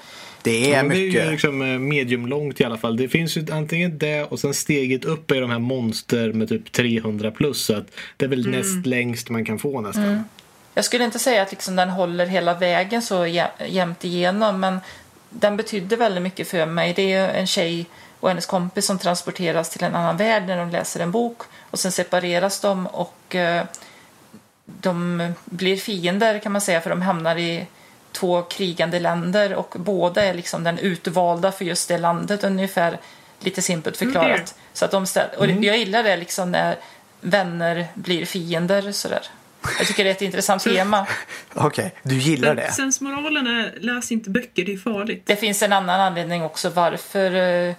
Det 0.42 0.72
är 0.72 0.76
Ja, 0.76 0.82
men 0.82 0.88
det 0.88 0.96
är 0.96 1.07
mycket. 1.07 1.26
ju 1.26 1.30
liksom 1.30 1.62
eh, 1.62 1.78
mediumlångt 1.78 2.61
i 2.61 2.64
alla 2.64 2.78
fall. 2.78 2.96
Det 2.96 3.09
finns 3.09 3.36
ju 3.36 3.46
antingen 3.53 3.98
det 3.98 4.22
och 4.24 4.40
sen 4.40 4.55
steget 4.55 5.05
upp 5.05 5.30
är 5.30 5.40
de 5.40 5.51
här 5.51 5.59
monster 5.59 6.32
med 6.32 6.48
typ 6.48 6.72
300 6.72 7.30
plus. 7.30 7.64
Så 7.64 7.76
att 7.76 7.86
det 8.16 8.24
är 8.24 8.28
väl 8.28 8.46
Mm. 8.46 8.59
näst 8.61 8.86
längst 8.86 9.30
man 9.30 9.44
kan 9.44 9.59
få 9.59 9.80
nästan. 9.80 10.24
Jag 10.74 10.84
skulle 10.84 11.04
inte 11.04 11.18
säga 11.18 11.42
att 11.42 11.50
liksom 11.50 11.76
den 11.76 11.90
håller 11.90 12.26
hela 12.26 12.54
vägen 12.54 13.02
så 13.02 13.24
jä- 13.26 13.66
jämnt 13.66 14.04
igenom 14.04 14.60
men 14.60 14.80
den 15.30 15.56
betydde 15.56 15.96
väldigt 15.96 16.22
mycket 16.22 16.48
för 16.48 16.66
mig. 16.66 16.92
Det 16.94 17.12
är 17.12 17.28
en 17.28 17.46
tjej 17.46 17.86
och 18.20 18.28
hennes 18.28 18.46
kompis 18.46 18.86
som 18.86 18.98
transporteras 18.98 19.70
till 19.70 19.84
en 19.84 19.94
annan 19.94 20.16
värld 20.16 20.42
när 20.46 20.56
de 20.56 20.70
läser 20.70 21.00
en 21.00 21.10
bok 21.10 21.42
och 21.70 21.78
sen 21.78 21.92
separeras 21.92 22.60
de 22.60 22.86
och 22.86 23.34
eh, 23.34 23.64
de 24.64 25.32
blir 25.44 25.76
fiender 25.76 26.38
kan 26.38 26.52
man 26.52 26.60
säga 26.60 26.80
för 26.80 26.90
de 26.90 27.02
hamnar 27.02 27.36
i 27.36 27.66
två 28.12 28.42
krigande 28.42 29.00
länder 29.00 29.54
och 29.54 29.74
båda 29.78 30.24
är 30.24 30.34
liksom 30.34 30.64
den 30.64 30.78
utvalda 30.78 31.52
för 31.52 31.64
just 31.64 31.88
det 31.88 31.98
landet 31.98 32.44
ungefär 32.44 32.98
lite 33.40 33.62
simpelt 33.62 33.96
förklarat. 33.96 34.28
Mm. 34.30 34.46
Så 34.72 34.84
att 34.84 34.90
de 34.90 35.06
ställ- 35.06 35.30
och 35.38 35.46
jag 35.50 35.78
gillar 35.78 36.02
det 36.02 36.16
liksom 36.16 36.52
när 36.52 36.76
vänner 37.20 37.86
blir 37.94 38.26
fiender 38.26 38.92
sådär. 38.92 39.22
Jag 39.78 39.86
tycker 39.86 40.04
det 40.04 40.11
är 40.11 40.14
ett 40.14 40.22
intressant 40.22 40.62
tema. 40.64 41.06
Okej, 41.54 41.94
du 42.02 42.14
gillar 42.18 42.54
det. 42.54 42.72
Sensmoralen 42.72 43.46
är 43.46 43.74
läs 43.80 44.12
inte 44.12 44.30
böcker, 44.30 44.64
det 44.64 44.72
är 44.72 44.78
farligt. 44.78 45.22
Det 45.26 45.36
finns 45.36 45.62
en 45.62 45.72
annan 45.72 46.00
anledning 46.00 46.42
också 46.42 46.68
varför, 46.70 47.34
eh, 47.68 47.74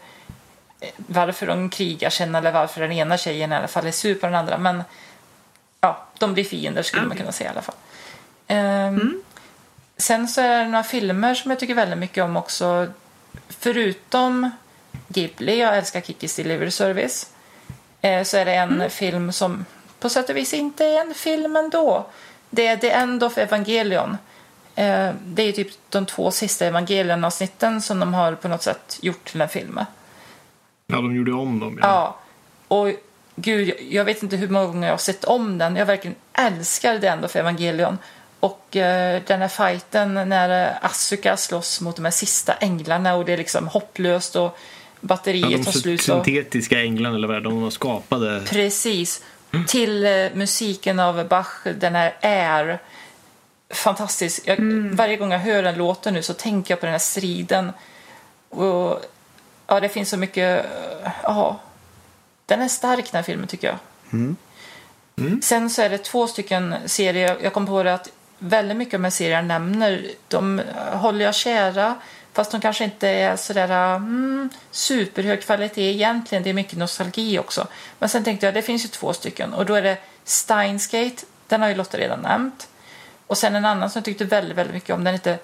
varför 0.97 1.47
de 1.47 1.69
krigar 1.69 2.09
sen 2.09 2.35
eller 2.35 2.51
varför 2.51 2.81
den 2.81 2.91
ena 2.91 3.17
tjejen 3.17 3.51
i 3.51 3.55
alla 3.55 3.67
fall 3.67 3.87
är 3.87 3.91
sur 3.91 4.15
på 4.15 4.25
den 4.25 4.35
andra. 4.35 4.57
Men 4.57 4.83
ja, 5.81 6.05
de 6.19 6.33
blir 6.33 6.43
fiender 6.43 6.83
skulle 6.83 7.01
man 7.01 7.11
Okej. 7.11 7.19
kunna 7.19 7.31
säga 7.31 7.49
i 7.49 7.53
alla 7.53 7.61
fall. 7.61 7.75
Ehm, 8.47 9.23
Sen 9.97 10.27
så 10.27 10.41
är 10.41 10.63
det 10.63 10.67
några 10.69 10.83
filmer 10.83 11.35
som 11.35 11.51
jag 11.51 11.59
tycker 11.59 11.75
väldigt 11.75 11.97
mycket 11.99 12.23
om 12.23 12.37
också. 12.37 12.87
Förutom 13.49 14.49
Ghibli, 15.07 15.59
jag 15.59 15.77
älskar 15.77 16.01
Kikis 16.01 16.35
Delivery 16.35 16.71
Service. 16.71 17.27
eh, 18.01 18.23
Så 18.23 18.37
är 18.37 18.45
det 18.45 18.53
en 18.53 18.89
film 18.89 19.31
som 19.31 19.65
på 20.01 20.09
sätt 20.09 20.29
och 20.29 20.37
vis 20.37 20.53
inte 20.53 20.85
är 20.85 21.01
en 21.01 21.13
film 21.13 21.55
ändå. 21.55 22.05
Det 22.49 22.67
är 22.67 22.77
The 22.77 22.89
End 22.89 23.23
of 23.23 23.37
Evangelion. 23.37 24.17
Eh, 24.75 25.09
Det 25.25 25.43
är 25.43 25.51
typ 25.51 25.67
de 25.89 26.05
två 26.05 26.31
sista 26.31 26.65
Evangelion-avsnitten 26.65 27.81
som 27.81 27.99
de 27.99 28.13
har 28.13 28.33
på 28.35 28.47
något 28.47 28.63
sätt 28.63 28.99
gjort 29.01 29.25
till 29.31 29.41
en 29.41 29.49
film. 29.49 29.79
Ja, 30.87 30.95
de 30.95 31.15
gjorde 31.15 31.33
om 31.33 31.59
dem. 31.59 31.79
Ja. 31.81 31.87
Ja, 31.87 32.17
och 32.77 32.91
gud, 33.35 33.73
jag- 33.89 34.05
vet 34.05 34.23
inte 34.23 34.35
hur 34.35 34.47
många 34.47 34.65
gånger 34.65 34.87
jag 34.87 34.93
har 34.93 34.97
sett 34.97 35.23
om 35.23 35.57
den. 35.57 35.75
Jag 35.75 35.85
verkligen 35.85 36.15
älskar 36.33 36.99
den 36.99 37.21
då 37.21 37.27
för 37.27 37.39
Evangelion. 37.39 37.97
Och 38.39 38.75
eh, 38.75 39.21
den 39.27 39.41
här 39.41 39.47
fighten 39.47 40.13
när 40.13 40.67
eh, 40.67 40.85
Asuka 40.85 41.37
slåss 41.37 41.81
mot 41.81 41.95
de 41.95 42.05
här 42.05 42.11
sista 42.11 42.53
änglarna 42.53 43.15
och 43.15 43.25
det 43.25 43.33
är 43.33 43.37
liksom 43.37 43.67
hopplöst 43.67 44.35
och 44.35 44.57
batteriet 45.01 45.51
Ja, 45.51 45.57
de 45.57 45.63
tar 45.63 45.71
slut. 45.71 45.99
Och... 45.99 46.25
syntetiska 46.25 46.81
änglarna 46.81 47.15
eller 47.15 47.27
vad 47.27 47.35
det 47.37 47.39
är, 47.39 47.43
de 47.43 47.71
skapade. 47.71 48.41
Precis. 48.49 49.23
Till 49.67 50.05
eh, 50.05 50.27
musiken 50.33 50.99
av 50.99 51.27
Bach, 51.27 51.63
den 51.75 51.95
här 51.95 52.15
Air. 52.21 52.79
Fantastisk. 53.69 54.41
Jag, 54.45 54.57
Varje 54.93 55.17
gång 55.17 55.31
jag 55.31 55.39
hör 55.39 55.63
den 55.63 55.75
låten 55.77 56.13
nu 56.13 56.21
så 56.23 56.33
tänker 56.33 56.71
jag 56.71 56.79
på 56.79 56.85
den 56.85 56.93
här 56.93 56.99
striden. 56.99 57.71
Och, 58.49 58.99
ja, 59.67 59.79
det 59.79 59.89
finns 59.89 60.09
så 60.09 60.17
mycket... 60.17 60.65
eh, 61.03 61.11
Ja, 61.23 61.59
den 62.45 62.61
är 62.61 62.67
stark 62.67 63.11
den 63.11 63.17
här 63.19 63.23
filmen 63.23 63.47
tycker 63.47 63.67
jag. 63.67 63.77
Sen 65.43 65.69
så 65.69 65.81
är 65.81 65.89
det 65.89 65.97
två 65.97 66.27
stycken 66.27 66.75
serier. 66.85 67.37
Jag 67.43 67.53
kom 67.53 67.65
på 67.65 67.83
det 67.83 67.93
att 67.93 68.09
väldigt 68.39 68.77
mycket 68.77 68.93
av 68.93 68.99
de 68.99 69.03
här 69.03 69.11
serierna 69.11 69.47
nämner, 69.47 70.07
de 70.27 70.59
eh, 70.59 70.65
håller 70.97 71.25
jag 71.25 71.35
kära. 71.35 71.95
Fast 72.33 72.51
de 72.51 72.61
kanske 72.61 72.83
inte 72.83 73.07
är 73.07 73.35
sådär 73.35 73.95
mm, 73.95 74.49
superhög 74.71 75.41
kvalitet 75.41 75.81
egentligen. 75.91 76.43
Det 76.43 76.49
är 76.49 76.53
mycket 76.53 76.77
nostalgi 76.77 77.39
också. 77.39 77.67
Men 77.99 78.09
sen 78.09 78.23
tänkte 78.23 78.45
jag, 78.45 78.53
det 78.53 78.61
finns 78.61 78.83
ju 78.85 78.89
två 78.89 79.13
stycken. 79.13 79.53
Och 79.53 79.65
då 79.65 79.73
är 79.75 79.81
det 79.81 79.97
Steinsgate, 80.23 81.25
den 81.47 81.61
har 81.61 81.69
ju 81.69 81.75
Lotta 81.75 81.97
redan 81.97 82.19
nämnt. 82.19 82.67
Och 83.27 83.37
sen 83.37 83.55
en 83.55 83.65
annan 83.65 83.89
som 83.89 83.99
jag 83.99 84.05
tyckte 84.05 84.25
väldigt, 84.25 84.57
väldigt 84.57 84.73
mycket 84.73 84.95
om. 84.95 85.03
Den 85.03 85.13
heter 85.13 85.37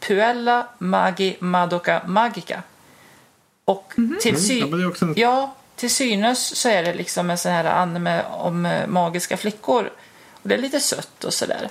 Puella 0.00 0.66
Magi 0.78 1.36
Madoka 1.40 2.02
Magica. 2.06 2.62
Och 3.64 3.92
till 4.20 4.40
sy- 4.46 4.60
men 4.60 4.70
det 4.78 4.84
är 4.84 4.88
också 4.88 5.04
en- 5.04 5.14
Ja, 5.16 5.54
till 5.76 5.90
synes 5.94 6.56
så 6.56 6.68
är 6.68 6.82
det 6.82 6.94
liksom 6.94 7.30
en 7.30 7.38
sån 7.38 7.52
här 7.52 7.64
anime 7.64 8.22
om 8.22 8.66
eh, 8.66 8.86
magiska 8.86 9.36
flickor. 9.36 9.90
Och 10.32 10.48
det 10.48 10.54
är 10.54 10.58
lite 10.58 10.80
sött 10.80 11.24
och 11.24 11.34
sådär. 11.34 11.68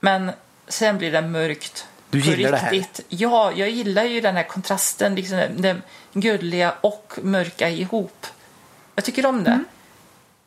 Men 0.00 0.30
sen 0.68 0.98
blir 0.98 1.12
det 1.12 1.22
mörkt. 1.22 1.86
Du 2.12 2.20
gillar 2.20 2.50
det 2.50 2.56
här? 2.56 2.84
Ja, 3.08 3.52
jag 3.56 3.70
gillar 3.70 4.04
ju 4.04 4.20
den 4.20 4.36
här 4.36 4.42
kontrasten, 4.42 5.14
liksom 5.14 5.38
det 5.56 5.76
gulliga 6.12 6.74
och 6.80 7.18
mörka 7.22 7.68
ihop. 7.68 8.26
Jag 8.94 9.04
tycker 9.04 9.26
om 9.26 9.44
det. 9.44 9.64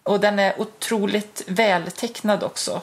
Och 0.04 0.20
den 0.20 0.40
är 0.40 0.62
otroligt 0.62 1.44
vältecknad 1.48 2.44
också. 2.44 2.82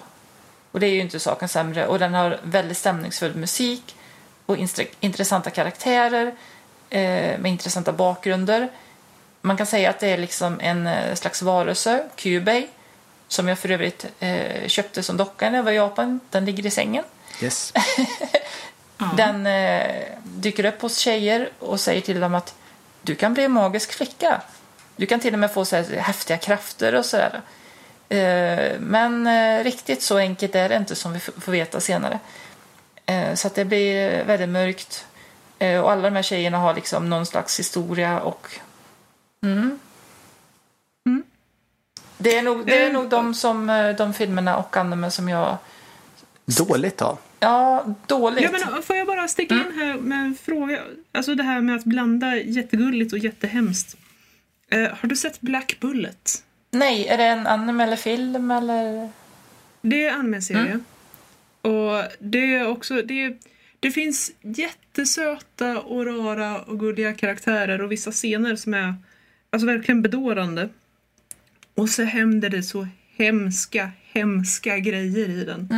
Och 0.72 0.80
det 0.80 0.86
är 0.86 0.90
ju 0.90 1.00
inte 1.00 1.20
saken 1.20 1.48
sämre. 1.48 1.86
Och 1.86 1.98
den 1.98 2.14
har 2.14 2.40
väldigt 2.42 2.78
stämningsfull 2.78 3.34
musik 3.34 3.96
och 4.46 4.56
intressanta 5.00 5.50
karaktärer 5.50 6.26
eh, 6.90 7.38
med 7.38 7.46
intressanta 7.46 7.92
bakgrunder. 7.92 8.68
Man 9.40 9.56
kan 9.56 9.66
säga 9.66 9.90
att 9.90 10.00
det 10.00 10.08
är 10.08 10.18
liksom 10.18 10.60
en 10.60 10.86
eh, 10.86 11.14
slags 11.14 11.42
varelse, 11.42 12.04
Cubey, 12.16 12.66
som 13.28 13.48
jag 13.48 13.58
för 13.58 13.70
övrigt 13.70 14.06
eh, 14.20 14.66
köpte 14.68 15.02
som 15.02 15.16
docka 15.16 15.50
när 15.50 15.58
jag 15.58 15.64
var 15.64 15.72
i 15.72 15.76
Japan. 15.76 16.20
Den 16.30 16.44
ligger 16.44 16.66
i 16.66 16.70
sängen. 16.70 17.04
Yes. 17.40 17.72
Den 19.16 19.46
eh, 19.46 20.04
dyker 20.24 20.64
upp 20.64 20.82
hos 20.82 20.98
tjejer 20.98 21.50
och 21.58 21.80
säger 21.80 22.00
till 22.00 22.20
dem 22.20 22.34
att 22.34 22.54
du 23.02 23.14
kan 23.14 23.34
bli 23.34 23.44
en 23.44 23.52
magisk 23.52 23.92
flicka. 23.92 24.42
Du 24.96 25.06
kan 25.06 25.20
till 25.20 25.32
och 25.32 25.38
med 25.38 25.52
få 25.52 25.64
så 25.64 25.76
här 25.76 25.96
häftiga 25.96 26.36
krafter 26.36 26.94
och 26.94 27.04
sådär. 27.04 27.40
Eh, 28.08 28.80
men 28.80 29.26
eh, 29.26 29.64
riktigt 29.64 30.02
så 30.02 30.18
enkelt 30.18 30.54
är 30.54 30.68
det 30.68 30.76
inte 30.76 30.94
som 30.94 31.12
vi 31.12 31.20
får 31.20 31.52
veta 31.52 31.80
senare. 31.80 32.18
Eh, 33.06 33.34
så 33.34 33.46
att 33.46 33.54
det 33.54 33.64
blir 33.64 34.24
väldigt 34.24 34.48
mörkt. 34.48 35.06
Eh, 35.58 35.80
och 35.80 35.92
alla 35.92 36.02
de 36.02 36.16
här 36.16 36.22
tjejerna 36.22 36.58
har 36.58 36.74
liksom 36.74 37.10
någon 37.10 37.26
slags 37.26 37.58
historia 37.58 38.20
och... 38.20 38.48
Mm. 39.42 39.78
Det 42.18 42.36
är 42.36 42.42
nog, 42.42 42.66
det 42.66 42.84
är 42.84 42.92
nog 42.92 43.08
de, 43.08 43.34
som, 43.34 43.70
eh, 43.70 43.96
de 43.96 44.14
filmerna 44.14 44.56
och 44.56 44.76
anime 44.76 45.10
som 45.10 45.28
jag... 45.28 45.56
Dåligt 46.44 46.98
då? 46.98 47.18
Ja, 47.42 47.94
dåligt. 48.06 48.42
Ja, 48.42 48.50
men 48.52 48.82
får 48.82 48.96
jag 48.96 49.06
bara 49.06 49.28
sticka 49.28 49.54
in 49.54 49.72
här 49.76 49.94
med 49.94 50.18
en 50.18 50.34
fråga? 50.34 50.80
Alltså 51.12 51.34
det 51.34 51.42
här 51.42 51.60
med 51.60 51.76
att 51.76 51.84
blanda 51.84 52.36
jättegulligt 52.36 53.12
och 53.12 53.18
jättehemskt. 53.18 53.96
Eh, 54.70 54.88
har 55.00 55.08
du 55.08 55.16
sett 55.16 55.40
Black 55.40 55.76
Bullet? 55.80 56.44
Nej, 56.70 57.06
är 57.06 57.18
det 57.18 57.24
en 57.24 57.46
anime 57.46 57.84
eller 57.84 57.96
film 57.96 58.50
eller? 58.50 59.10
Det 59.80 60.04
är 60.04 60.12
anime-serie. 60.12 60.80
Och 61.62 62.02
det 62.18 62.54
är 62.54 62.68
också... 62.68 63.02
Det, 63.02 63.36
det 63.80 63.90
finns 63.90 64.32
jättesöta 64.40 65.80
och 65.80 66.06
rara 66.06 66.60
och 66.60 66.80
gulliga 66.80 67.14
karaktärer 67.14 67.82
och 67.82 67.92
vissa 67.92 68.12
scener 68.12 68.56
som 68.56 68.74
är 68.74 68.94
alltså 69.50 69.66
verkligen 69.66 70.02
bedårande. 70.02 70.68
Och 71.74 71.88
så 71.88 72.02
händer 72.02 72.50
det 72.50 72.62
så 72.62 72.88
hemska, 73.16 73.90
hemska 74.02 74.78
grejer 74.78 75.28
i 75.28 75.44
den. 75.44 75.68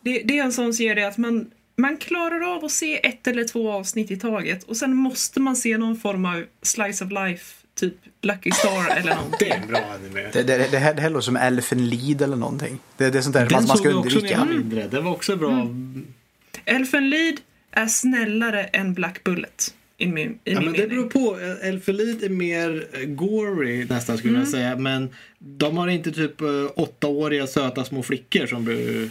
Det, 0.00 0.22
det 0.24 0.38
är 0.38 0.42
en 0.44 0.52
sån 0.52 0.74
serie 0.74 1.08
att 1.08 1.18
man, 1.18 1.50
man 1.76 1.96
klarar 1.96 2.56
av 2.56 2.64
att 2.64 2.70
se 2.72 3.06
ett 3.06 3.26
eller 3.26 3.44
två 3.44 3.72
avsnitt 3.72 4.10
i 4.10 4.16
taget 4.16 4.62
och 4.64 4.76
sen 4.76 4.96
måste 4.96 5.40
man 5.40 5.56
se 5.56 5.78
någon 5.78 5.96
form 5.96 6.24
av 6.24 6.44
slice 6.62 7.04
of 7.04 7.10
life, 7.10 7.54
typ 7.74 7.94
Lucky 8.22 8.50
Star 8.50 8.96
eller 8.96 9.14
någonting. 9.14 9.38
Det 9.48 9.50
är 9.50 9.60
en 9.62 9.68
bra 9.68 9.78
anime. 9.94 10.30
Det, 10.32 10.42
det, 10.42 10.68
det, 10.70 10.78
här, 10.78 10.94
det 10.94 11.00
här 11.00 11.10
låter 11.10 11.24
som 11.24 11.36
Elfen 11.36 11.88
Lied 11.88 12.22
eller 12.22 12.36
någonting. 12.36 12.78
Det, 12.96 13.10
det 13.10 13.18
är 13.18 13.22
sånt 13.22 13.34
där 13.34 13.40
man, 13.40 13.48
Den 13.48 13.56
man 13.56 13.66
såg 13.66 13.78
ska 13.78 13.88
undvika. 13.90 14.38
var 14.38 14.46
mindre. 14.46 14.88
Den 14.88 15.04
var 15.04 15.12
också 15.12 15.36
bra. 15.36 15.68
Elfen 16.64 17.10
Lied 17.10 17.40
är 17.70 17.86
snällare 17.86 18.64
än 18.64 18.94
Black 18.94 19.24
Bullet. 19.24 19.74
I 20.00 20.06
min, 20.06 20.28
i 20.28 20.38
Ja, 20.44 20.60
min 20.60 20.64
men 20.64 20.72
det 20.72 20.88
mening. 20.88 21.08
beror 21.08 21.10
på. 21.10 21.38
Elfelid 21.66 22.24
är 22.24 22.28
mer 22.28 22.86
eh, 22.92 23.00
gory 23.04 23.84
nästan 23.84 24.18
skulle 24.18 24.38
jag 24.38 24.48
säga. 24.48 24.76
Men 24.76 25.08
de 25.38 25.76
har 25.76 25.88
inte 25.88 26.12
typ 26.12 26.40
eh, 26.40 26.46
åttaåriga 26.76 27.46
söta 27.46 27.84
små 27.84 28.02
flickor 28.02 28.46
som, 28.46 28.64
blir- 28.64 29.10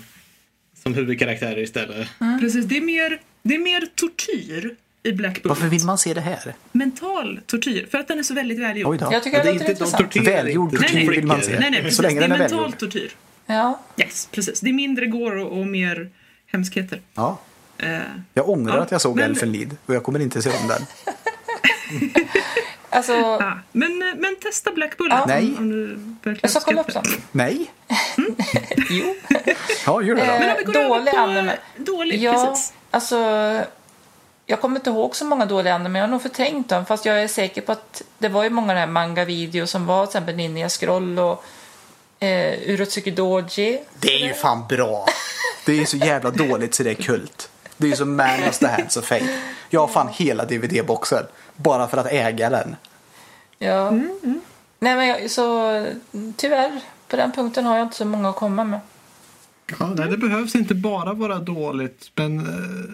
som 0.87 0.93
huvudkaraktärer 0.93 1.57
istället. 1.59 2.07
Precis, 2.39 2.65
det 2.65 2.77
är, 2.77 2.81
mer, 2.81 3.21
det 3.43 3.55
är 3.55 3.59
mer 3.59 3.87
tortyr 3.95 4.75
i 5.03 5.11
Black 5.11 5.33
Bullet. 5.43 5.57
Varför 5.57 5.67
vill 5.67 5.83
man 5.85 5.97
se 5.97 6.13
det 6.13 6.21
här? 6.21 6.53
Mental 6.71 7.39
tortyr, 7.45 7.87
för 7.91 7.97
att 7.97 8.07
den 8.07 8.19
är 8.19 8.23
så 8.23 8.33
väldigt 8.33 8.59
välgjord. 8.59 8.91
Oj 8.91 8.97
då. 8.97 9.09
Jag 9.11 9.23
tycker 9.23 9.37
Ja, 9.37 9.43
det, 9.43 9.49
det 9.51 9.55
är 9.55 9.59
låter 9.59 9.71
intressant. 9.71 10.15
Välgjord 10.15 10.71
tortyr 10.77 11.09
vill 11.09 11.25
man 11.25 11.41
se. 11.41 11.59
Nej, 11.59 11.71
nej, 11.71 11.81
precis. 11.81 11.97
Så 11.97 12.01
länge 12.03 12.19
det 12.19 12.25
är 12.25 12.29
mental 12.29 12.59
välgjord. 12.59 12.77
tortyr. 12.79 13.11
Ja. 13.45 13.79
Yes, 13.97 14.29
precis. 14.31 14.59
Det 14.59 14.69
är 14.69 14.73
mindre 14.73 15.05
gore 15.05 15.43
och, 15.43 15.59
och 15.59 15.67
mer 15.67 16.09
hemskheter. 16.51 17.01
Ja. 17.15 17.39
Eh, 17.77 17.99
Jag 18.33 18.49
ångrar 18.49 18.75
Ja, 18.77 18.81
att 18.83 18.91
jag 18.91 19.01
såg 19.01 19.15
men- 19.15 19.25
Elfen 19.29 19.51
Lied 19.51 19.77
och 19.85 19.95
jag 19.95 20.03
kommer 20.03 20.19
inte 20.19 20.41
se 20.41 20.49
om 20.49 20.67
den. 20.67 20.81
Alltså, 22.89 23.13
ah, 23.23 23.53
men, 23.71 23.97
men 24.17 24.35
testa 24.35 24.71
Black 24.71 24.97
Bullet 24.97 25.17
Ja. 25.19 25.25
Nej. 25.27 25.55
om 25.57 26.19
jag 26.41 26.49
ska 26.51 26.59
kolla 26.59 26.81
upp 26.81 26.93
den. 26.93 27.03
Nej? 27.31 27.71
Jo. 28.89 29.15
Ja, 29.85 30.01
gör 30.01 30.15
det 30.15 30.25
då. 30.25 30.31
Eh, 30.31 30.39
Men 30.39 30.49
om 30.49 30.55
vi 30.57 30.63
går 30.63 30.75
över 30.75 30.89
Dålig 30.89 31.13
på 31.13 31.19
anime. 31.19 31.57
Dålig, 31.77 32.23
Ja, 32.23 32.45
precis. 32.49 32.73
alltså... 32.91 33.17
Jag 34.49 34.61
kommer 34.61 34.75
inte 34.75 34.89
ihåg 34.89 35.15
så 35.15 35.25
många 35.25 35.45
dåliga 35.45 35.73
anime, 35.75 35.99
jag 35.99 36.03
har 36.03 36.11
nog 36.11 36.21
förträngt 36.21 36.69
dem. 36.69 36.85
Fast 36.85 37.05
jag 37.05 37.23
är 37.23 37.27
säker 37.27 37.61
på 37.61 37.71
att 37.71 38.01
det 38.17 38.29
var 38.29 38.43
ju 38.43 38.49
många 38.49 38.71
av 38.71 38.75
de 38.75 38.79
här 38.79 38.87
manga-videos 38.87 39.71
som 39.71 39.85
var 39.85 40.05
till 40.05 40.09
exempel 40.09 40.35
Ninja 40.35 40.69
Scroll 40.69 41.19
och 41.19 41.43
eh, 42.19 42.53
Urotsuki 42.69 43.11
Doji. 43.11 43.79
Det 43.99 44.07
är 44.15 44.27
ju 44.27 44.33
fan 44.33 44.67
bra. 44.69 45.05
Det 45.65 45.81
är 45.81 45.85
så 45.85 45.97
jävla 45.97 46.29
dåligt 46.29 46.75
så 46.75 46.83
det 46.83 46.89
är 46.89 46.93
kult. 46.93 47.49
Det 47.77 47.87
är 47.87 47.89
ju 47.89 47.95
som 47.95 48.15
Man 48.15 48.43
of 48.49 48.57
the 48.57 48.67
Hands 48.67 48.97
of 48.97 49.05
Fate. 49.05 49.39
Jag 49.69 49.79
har 49.79 49.87
fan 49.87 50.09
hela 50.13 50.45
DVD-boxen. 50.45 51.23
Bara 51.57 51.87
för 51.87 51.97
att 51.97 52.07
äga 52.11 52.49
den. 52.49 52.75
Ja. 53.59 53.91
Nej, 54.79 54.95
men 54.95 55.07
jag, 55.07 55.31
så 55.31 55.85
tyvärr, 56.37 56.79
på 57.07 57.15
den 57.15 57.31
punkten 57.31 57.65
har 57.65 57.77
jag 57.77 57.85
inte 57.85 57.95
så 57.97 58.05
många 58.05 58.29
att 58.29 58.35
komma 58.35 58.63
med. 58.63 58.79
Ja, 59.79 59.87
nej, 59.97 60.07
det 60.09 60.17
behövs 60.17 60.55
inte 60.55 60.75
bara 60.75 61.13
vara 61.13 61.39
dåligt. 61.39 62.11
Men 62.15 62.39
eh, 62.39 62.45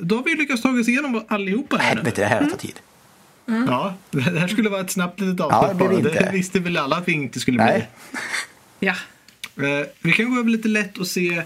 då 0.01 0.15
har 0.15 0.23
vi 0.23 0.35
lyckats 0.35 0.61
ta 0.61 0.69
oss 0.79 0.87
igenom 0.87 1.23
allihopa 1.27 1.77
här 1.77 1.83
nu. 1.83 1.95
Helvete, 1.97 2.21
det 2.21 2.27
här 2.27 2.45
tar 2.49 2.57
tid. 2.57 2.79
Ja, 3.45 3.93
det 4.11 4.21
här 4.39 4.47
skulle 4.47 4.69
vara 4.69 4.81
ett 4.81 4.91
snabbt 4.91 5.19
litet 5.19 5.39
Ja, 5.39 5.45
avsnitt 5.45 5.79
det 5.79 5.87
blir 5.87 5.97
bara. 5.97 6.03
det 6.03 6.09
inte. 6.09 6.25
Det 6.25 6.31
visste 6.37 6.59
väl 6.59 6.77
alla 6.77 6.95
att 6.95 7.07
vi 7.07 7.11
inte 7.13 7.39
skulle 7.39 7.57
bli. 7.57 7.65
Nej. 7.65 7.89
Ja. 8.79 8.95
Eh, 9.57 9.87
vi 10.01 10.11
kan 10.11 10.33
gå 10.33 10.39
över 10.39 10.49
lite 10.49 10.67
lätt 10.67 10.97
och 10.97 11.07
se 11.07 11.43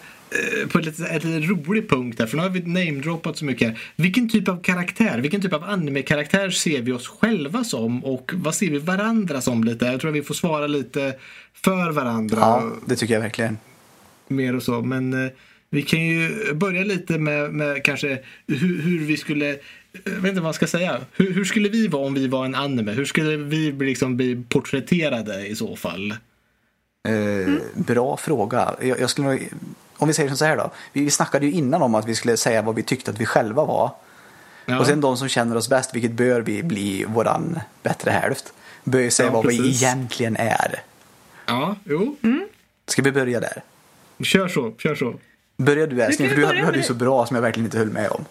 på 0.71 0.79
ett 0.79 0.85
lite, 0.85 1.05
ett 1.05 1.23
lite 1.23 1.47
rolig 1.47 1.89
punkt 1.89 2.17
där. 2.17 2.25
För 2.27 2.37
nu 2.37 2.43
har 2.43 2.49
vi 2.49 2.59
namedroppat 2.61 3.37
så 3.37 3.45
mycket 3.45 3.67
här. 3.67 3.79
Vilken 3.95 4.29
typ 4.29 4.47
av 4.47 4.61
karaktär, 4.61 5.19
vilken 5.19 5.41
typ 5.41 5.53
av 5.53 5.63
anime-karaktär 5.63 6.49
ser 6.49 6.81
vi 6.81 6.91
oss 6.91 7.07
själva 7.07 7.63
som? 7.63 8.05
Och 8.05 8.31
vad 8.35 8.55
ser 8.55 8.69
vi 8.71 8.77
varandra 8.79 9.41
som 9.41 9.63
lite? 9.63 9.85
Jag 9.85 10.01
tror 10.01 10.09
att 10.11 10.15
vi 10.17 10.21
får 10.21 10.33
svara 10.33 10.67
lite 10.67 11.15
för 11.53 11.91
varandra. 11.91 12.37
Ja, 12.39 12.71
det 12.85 12.95
tycker 12.95 13.13
jag 13.13 13.21
verkligen. 13.21 13.57
mer 14.27 14.55
och 14.55 14.63
så. 14.63 14.81
Men 14.81 15.25
eh, 15.25 15.31
vi 15.69 15.81
kan 15.81 16.05
ju 16.07 16.53
börja 16.53 16.83
lite 16.83 17.17
med, 17.17 17.53
med 17.53 17.83
kanske 17.83 18.19
hur, 18.47 18.81
hur 18.81 18.99
vi 19.05 19.17
skulle, 19.17 19.49
eh, 19.49 19.57
jag 20.03 20.11
vet 20.11 20.25
inte 20.29 20.33
vad 20.33 20.43
man 20.43 20.53
ska 20.53 20.67
säga. 20.67 20.97
Hur, 21.13 21.31
hur 21.33 21.45
skulle 21.45 21.69
vi 21.69 21.87
vara 21.87 22.05
om 22.05 22.13
vi 22.13 22.27
var 22.27 22.45
en 22.45 22.55
anime? 22.55 22.91
Hur 22.91 23.05
skulle 23.05 23.37
vi 23.37 23.71
bli- 23.73 23.87
liksom 23.87 24.17
bli 24.17 24.43
porträtterade 24.49 25.47
i 25.47 25.55
så 25.55 25.75
fall? 25.75 26.11
Eh, 27.07 27.53
Bra 27.75 28.17
fråga. 28.17 28.75
Jag, 28.81 28.99
jag 28.99 29.09
skulle 29.09 29.27
nog, 29.27 29.39
om 29.97 30.07
vi 30.07 30.13
säger 30.13 30.35
så 30.35 30.45
här 30.45 30.57
då. 30.57 30.71
Vi, 30.93 31.03
vi 31.03 31.11
snackade 31.11 31.45
ju 31.45 31.51
innan 31.51 31.81
om 31.81 31.95
att 31.95 32.05
vi 32.05 32.15
skulle 32.15 32.37
säga 32.37 32.61
vad 32.61 32.75
vi 32.75 32.83
tyckte 32.83 33.11
att 33.11 33.17
vi 33.17 33.25
själva 33.25 33.65
var. 33.65 33.91
Ja. 34.65 34.79
Och 34.79 34.85
sen 34.85 35.01
de 35.01 35.17
som 35.17 35.27
känner 35.27 35.55
oss 35.55 35.69
bäst, 35.69 35.95
vilket 35.95 36.11
bör 36.11 36.41
vi 36.41 36.63
bli 36.63 37.05
våran 37.05 37.59
bättre 37.83 38.11
hälft, 38.11 38.53
bör 38.83 38.99
ju 38.99 39.11
säga 39.11 39.27
Ja, 39.27 39.33
vad 39.33 39.47
vi 39.47 39.57
precis. 39.57 39.83
egentligen 39.83 40.37
är. 40.37 40.83
Ja, 41.45 41.75
jo. 41.83 42.15
Ska 42.87 43.01
vi 43.01 43.11
börja 43.11 43.39
där? 43.39 43.61
Kör 44.23 44.47
så, 44.47 44.71
kör 44.77 44.95
så. 44.95 45.13
Börjar 45.57 45.87
du 45.87 46.01
älskling, 46.01 46.29
för 46.29 46.35
du, 46.35 46.45
börja 46.45 46.65
hade 46.65 46.77
ju 46.77 46.83
så 46.83 46.93
bra 46.93 47.25
som 47.25 47.35
jag 47.35 47.41
verkligen 47.41 47.65
inte 47.65 47.77
höll 47.77 47.89
med 47.91 48.09
om. 48.09 48.25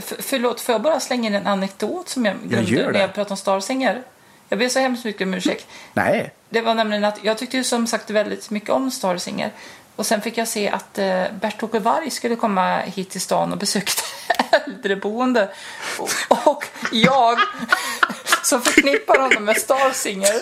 För, 0.00 0.22
förlåt, 0.22 0.60
får 0.60 0.72
jag 0.72 0.82
bara 0.82 1.00
slänga 1.00 1.26
in 1.26 1.34
en 1.34 1.46
anekdot 1.46 2.08
som 2.08 2.24
jag 2.24 2.36
glömde 2.44 2.92
när 2.92 3.00
jag 3.00 3.14
pratade 3.14 3.30
om 3.30 3.36
Starsinger? 3.36 4.02
Jag 4.48 4.58
ber 4.58 4.68
så 4.68 4.78
hemskt 4.78 5.04
mycket 5.04 5.22
om 5.26 5.34
ursäkt. 5.34 5.66
Nej. 5.94 6.32
Det 6.50 6.60
var 6.60 6.74
nämligen 6.74 7.04
att 7.04 7.18
jag 7.22 7.38
tyckte 7.38 7.56
ju 7.56 7.64
som 7.64 7.86
sagt 7.86 8.10
väldigt 8.10 8.50
mycket 8.50 8.70
om 8.70 8.90
Starsinger. 8.90 9.50
Och 9.98 10.06
sen 10.06 10.22
fick 10.22 10.38
jag 10.38 10.48
se 10.48 10.68
att 10.68 10.98
eh, 10.98 11.24
Bert-Åke 11.40 11.78
Varg 11.78 12.10
skulle 12.10 12.36
komma 12.36 12.78
hit 12.78 13.10
till 13.10 13.20
stan 13.20 13.52
och 13.52 13.58
besöka 13.58 13.92
äldreboende. 14.66 15.48
Och, 15.98 16.46
och 16.46 16.64
jag, 16.92 17.38
som 18.42 18.62
förknippar 18.62 19.18
honom 19.18 19.44
med 19.44 19.56
Starsinger, 19.56 20.40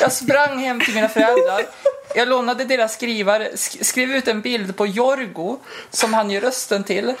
jag 0.00 0.12
sprang 0.12 0.58
hem 0.58 0.80
till 0.80 0.94
mina 0.94 1.08
föräldrar. 1.08 1.66
Jag 2.14 2.28
lånade 2.28 2.64
deras 2.64 2.92
skrivare, 2.94 3.48
sk- 3.54 3.82
skrev 3.84 4.10
ut 4.10 4.28
en 4.28 4.40
bild 4.40 4.76
på 4.76 4.86
Jorgo, 4.86 5.58
som 5.90 6.14
han 6.14 6.30
gör 6.30 6.40
rösten 6.40 6.84
till. 6.84 7.14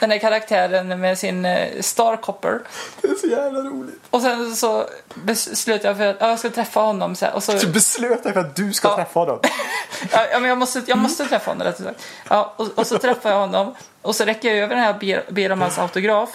Den 0.00 0.10
här 0.10 0.18
karaktären 0.18 1.00
med 1.00 1.18
sin 1.18 1.44
eh, 1.44 1.80
Starcopper. 1.80 2.60
Det 3.02 3.08
är 3.08 3.14
så 3.14 3.26
jävla 3.26 3.60
roligt. 3.60 4.00
Och 4.10 4.22
sen 4.22 4.56
så 4.56 4.86
beslöt 5.14 5.84
jag 5.84 5.96
för 5.96 6.06
att 6.06 6.16
ja, 6.20 6.28
jag 6.28 6.38
ska 6.38 6.50
träffa 6.50 6.80
honom. 6.80 7.16
Så 7.16 7.24
här, 7.26 7.34
och 7.34 7.42
så, 7.42 7.52
Du 7.52 7.66
beslöt 7.66 8.22
dig 8.22 8.32
för 8.32 8.40
att 8.40 8.56
du 8.56 8.72
ska 8.72 8.88
Ja. 8.88 8.96
träffa 8.96 9.20
honom. 9.20 9.38
Ja, 10.12 10.26
men 10.40 10.44
jag 10.48 10.58
måste, 10.58 10.82
jag 10.86 10.98
måste 10.98 11.24
träffa 11.26 11.50
honom 11.50 11.66
rättare 11.66 11.86
sagt. 11.86 12.02
Ja, 12.28 12.54
och, 12.56 12.68
och 12.78 12.86
så 12.86 12.98
träffar 12.98 13.30
jag 13.30 13.38
honom 13.38 13.74
och 14.02 14.16
så 14.16 14.24
räcker 14.24 14.48
jag 14.48 14.58
över 14.58 14.74
den 14.74 14.84
här 14.84 14.94
ber, 15.00 15.24
ber 15.30 15.52
om 15.52 15.60
hans 15.60 15.78
autograf. 15.78 16.30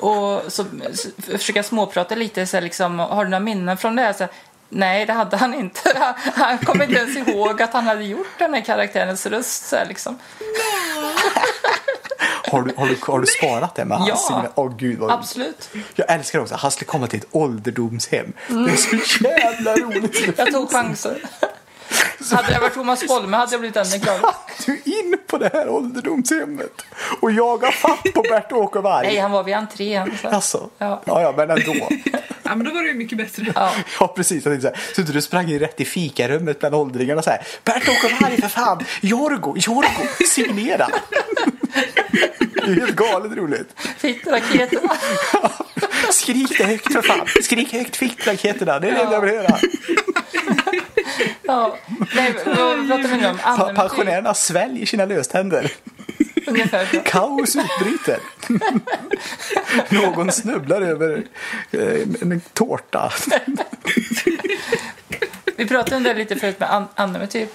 Och, 0.00 0.10
och 0.34 0.52
så, 0.52 0.64
så 0.94 1.08
försöker 1.38 1.58
jag 1.58 1.64
småprata 1.64 2.14
lite, 2.14 2.46
så 2.46 2.56
här, 2.56 2.62
liksom, 2.62 2.98
har 2.98 3.24
du 3.24 3.30
några 3.30 3.40
minnen 3.44 3.76
från 3.76 3.96
det 3.96 4.02
här? 4.02 4.12
Så 4.12 4.18
här, 4.18 4.32
Nej, 4.74 5.06
det 5.06 5.12
hade 5.12 5.36
han 5.36 5.54
inte. 5.54 5.92
Han, 5.96 6.14
han 6.34 6.58
kom 6.58 6.82
inte 6.82 6.94
ens 6.94 7.16
ihåg 7.28 7.62
att 7.62 7.72
han 7.72 7.84
hade 7.84 8.04
gjort 8.04 8.38
den 8.38 8.54
här 8.54 8.60
karaktärens 8.60 9.26
röst. 9.26 9.68
Så 9.68 9.76
här, 9.76 9.86
liksom. 9.86 10.18
Har 12.50 12.62
du, 12.62 12.74
har 12.76 12.86
du, 12.86 12.96
har 13.00 13.20
du 13.20 13.26
sparat 13.26 13.74
det 13.74 13.84
med 13.84 13.98
hans 13.98 14.26
Ja. 14.30 14.46
Åh 14.54 14.76
gud 14.76 14.98
vad 14.98 15.10
Absolut. 15.10 15.70
Jag 15.94 16.12
älskar 16.12 16.38
också 16.38 16.54
att 16.54 16.60
han 16.60 16.70
skulle 16.70 16.86
komma 16.86 17.06
till 17.06 17.18
ett 17.18 17.26
ålderdomshem. 17.30 18.32
Det 18.48 18.54
är 18.54 18.76
så 18.76 19.24
jävla 19.24 19.76
roligt. 19.76 20.38
Jag 20.38 20.52
tog 20.52 20.70
chansen. 20.70 21.14
Hade 22.32 22.52
jag 22.52 22.60
varit 22.60 22.74
Thomas 22.74 23.06
Bolme 23.08 23.36
hade 23.36 23.52
jag 23.52 23.60
blivit 23.60 23.76
ännu 23.76 23.98
gladare. 23.98 24.34
Du 24.66 24.72
är 24.72 24.88
in 24.98 25.18
på 25.26 25.38
det 25.38 25.50
här 25.52 25.68
ålderdomshemmet 25.68 26.82
och 27.20 27.32
jagar 27.32 27.70
fatt 27.70 28.02
på 28.14 28.22
Bert-Åke 28.22 28.80
Varg. 28.80 29.06
Nej, 29.06 29.18
han 29.18 29.30
var 29.30 29.44
vid 29.44 29.54
entrén. 29.54 30.18
Så. 30.22 30.28
Alltså, 30.28 30.70
ja. 30.78 31.02
Ja. 31.04 31.22
ja, 31.22 31.34
men 31.36 31.50
ändå. 31.50 31.88
Ja, 32.44 32.56
men 32.56 32.66
då 32.66 32.72
var 32.74 32.82
det 32.82 32.88
ju 32.88 32.94
mycket 32.94 33.18
bättre. 33.18 33.52
Ja. 33.54 33.72
Ja, 34.00 34.06
precis. 34.08 34.44
Jag 34.44 34.52
tänkte 34.52 34.68
så, 34.68 34.74
här, 34.74 34.94
så 34.94 35.00
inte 35.00 35.12
du 35.12 35.22
sprang 35.22 35.50
in 35.50 35.58
rätt 35.58 35.80
i 35.80 35.84
fikarummet 35.84 36.60
bland 36.60 36.74
åldringarna 36.74 37.22
så 37.22 37.30
här. 37.30 37.46
Bert-Åke 37.64 38.16
Varg 38.20 38.40
för 38.40 38.48
fan! 38.48 38.84
Jorgo, 39.00 39.54
Jorgo, 39.56 40.24
signera! 40.26 40.88
Det 42.54 42.70
är 42.70 42.74
helt 42.74 42.96
galet 42.96 43.32
roligt. 43.32 43.68
Fittraketerna. 43.98 44.96
Skrik 46.12 46.58
det 46.58 46.64
högt 46.64 46.92
för 46.92 47.02
fan. 47.02 47.26
Skrik 47.42 47.72
högt 47.72 47.96
fittraketerna. 47.96 48.80
Det 48.80 48.88
är 48.88 48.92
det 48.92 49.00
enda 49.00 49.12
jag 49.12 49.20
vill 49.20 49.30
höra. 49.30 49.58
Ja. 51.42 51.76
Nej, 52.14 52.34
vad 52.46 52.88
pratar 52.88 53.08
vi 53.08 53.16
nu 53.16 53.26
om? 53.28 53.38
Pa- 53.38 53.48
Annemetyr. 53.48 53.74
Pensionärerna 53.74 54.34
sväljer 54.34 54.86
sina 54.86 55.04
löständer. 55.04 55.72
Ungefär 56.46 56.86
så. 56.86 57.00
Kaos 57.04 57.56
utbryter. 57.56 58.18
Någon 59.88 60.32
snubblar 60.32 60.80
över 60.82 61.22
eh, 61.70 61.80
en 62.22 62.40
tårta. 62.52 63.12
Vi 65.56 65.66
pratade 65.66 65.96
om 65.96 66.02
det 66.02 66.14
lite 66.14 66.36
förut 66.36 66.60
med 66.60 66.74
an- 66.74 66.88
Annemetyr. 66.94 67.48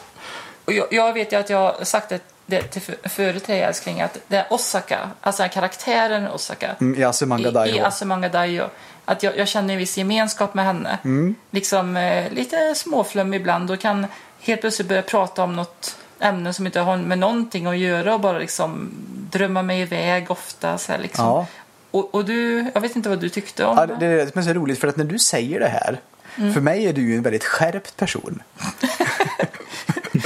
Och 0.65 0.73
jag, 0.73 0.87
jag 0.91 1.13
vet 1.13 1.31
ju 1.33 1.35
att 1.39 1.49
jag 1.49 1.57
har 1.73 1.83
sagt 1.83 2.09
det, 2.09 2.19
det 2.45 2.61
till 2.61 2.81
för- 2.81 3.09
förut 3.09 3.43
till 3.43 3.53
dig 3.53 3.63
älskling 3.63 4.01
att 4.01 4.17
det 4.27 4.35
är 4.37 4.45
Osaka, 4.53 5.09
alltså 5.21 5.41
den 5.43 5.49
här 5.49 5.53
karaktären 5.53 6.27
Osaka 6.27 6.75
Mm, 6.81 6.99
I 7.01 7.03
Asumanga 7.03 7.65
i, 7.65 7.69
i. 7.75 7.79
Asumanga 7.79 8.29
Daioh. 8.29 8.67
Att 9.09 9.23
jag, 9.23 9.37
jag 9.37 9.47
känner 9.47 9.73
en 9.73 9.79
viss 9.79 9.97
gemenskap 9.97 10.53
med 10.53 10.65
henne. 10.65 10.97
Mm. 11.03 11.35
Liksom 11.51 11.97
eh, 11.97 12.31
lite 12.31 12.75
småflum 12.75 13.33
ibland 13.33 13.71
och 13.71 13.79
kan 13.79 14.07
helt 14.39 14.61
plötsligt 14.61 14.87
börja 14.87 15.01
prata 15.01 15.43
om 15.43 15.55
något 15.55 15.97
ämne 16.19 16.53
som 16.53 16.65
inte 16.65 16.79
har 16.79 16.97
med 16.97 17.19
någonting 17.19 17.65
att 17.65 17.77
göra 17.77 18.13
och 18.13 18.19
bara 18.19 18.37
liksom 18.39 18.89
drömma 19.31 19.61
mig 19.61 19.81
iväg 19.81 20.31
ofta. 20.31 20.77
Så 20.77 20.91
här, 20.91 20.99
liksom. 20.99 21.25
Ja. 21.25 21.47
och, 21.91 22.15
och 22.15 22.25
du, 22.25 22.65
jag 22.73 22.81
vet 22.81 22.95
inte 22.95 23.09
vad 23.09 23.19
du 23.19 23.29
tyckte 23.29 23.65
om 23.65 23.77
Ja, 23.77 23.85
det. 23.85 23.95
det 23.99 24.05
är 24.05 24.25
det 24.25 24.31
som 24.31 24.39
är 24.39 24.45
så 24.45 24.53
roligt 24.53 24.79
för 24.79 24.87
att 24.87 24.97
när 24.97 25.05
du 25.05 25.19
säger 25.19 25.59
det 25.59 25.67
här 25.67 25.99
Mm. 26.37 26.53
För 26.53 26.61
mig 26.61 26.85
är 26.87 26.93
du 26.93 27.01
ju 27.01 27.15
en 27.15 27.21
väldigt 27.23 27.43
skärpt 27.43 27.97
person 27.97 28.43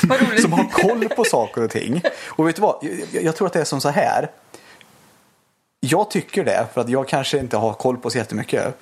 som 0.42 0.54
har 0.54 0.70
koll 0.72 1.10
på 1.10 1.24
saker 1.24 1.64
och 1.64 1.72
ting. 1.72 2.02
Och 2.28 2.48
vet 2.48 2.56
du 2.56 2.62
vad? 2.62 2.88
Jag, 3.12 3.24
jag 3.24 3.36
tror 3.36 3.48
att 3.48 3.54
det 3.54 3.60
är 3.62 3.66
som 3.66 3.82
så 3.82 3.90
här. 3.90 4.30
Jag 5.84 6.10
tycker 6.12 6.44
det 6.44 6.68
för 6.74 6.82
att 6.82 6.90
jag 6.90 7.08
kanske 7.08 7.40
inte 7.40 7.58
har 7.58 7.74
koll 7.74 7.98
på 7.98 8.10
så 8.10 8.18
jättemycket. 8.18 8.78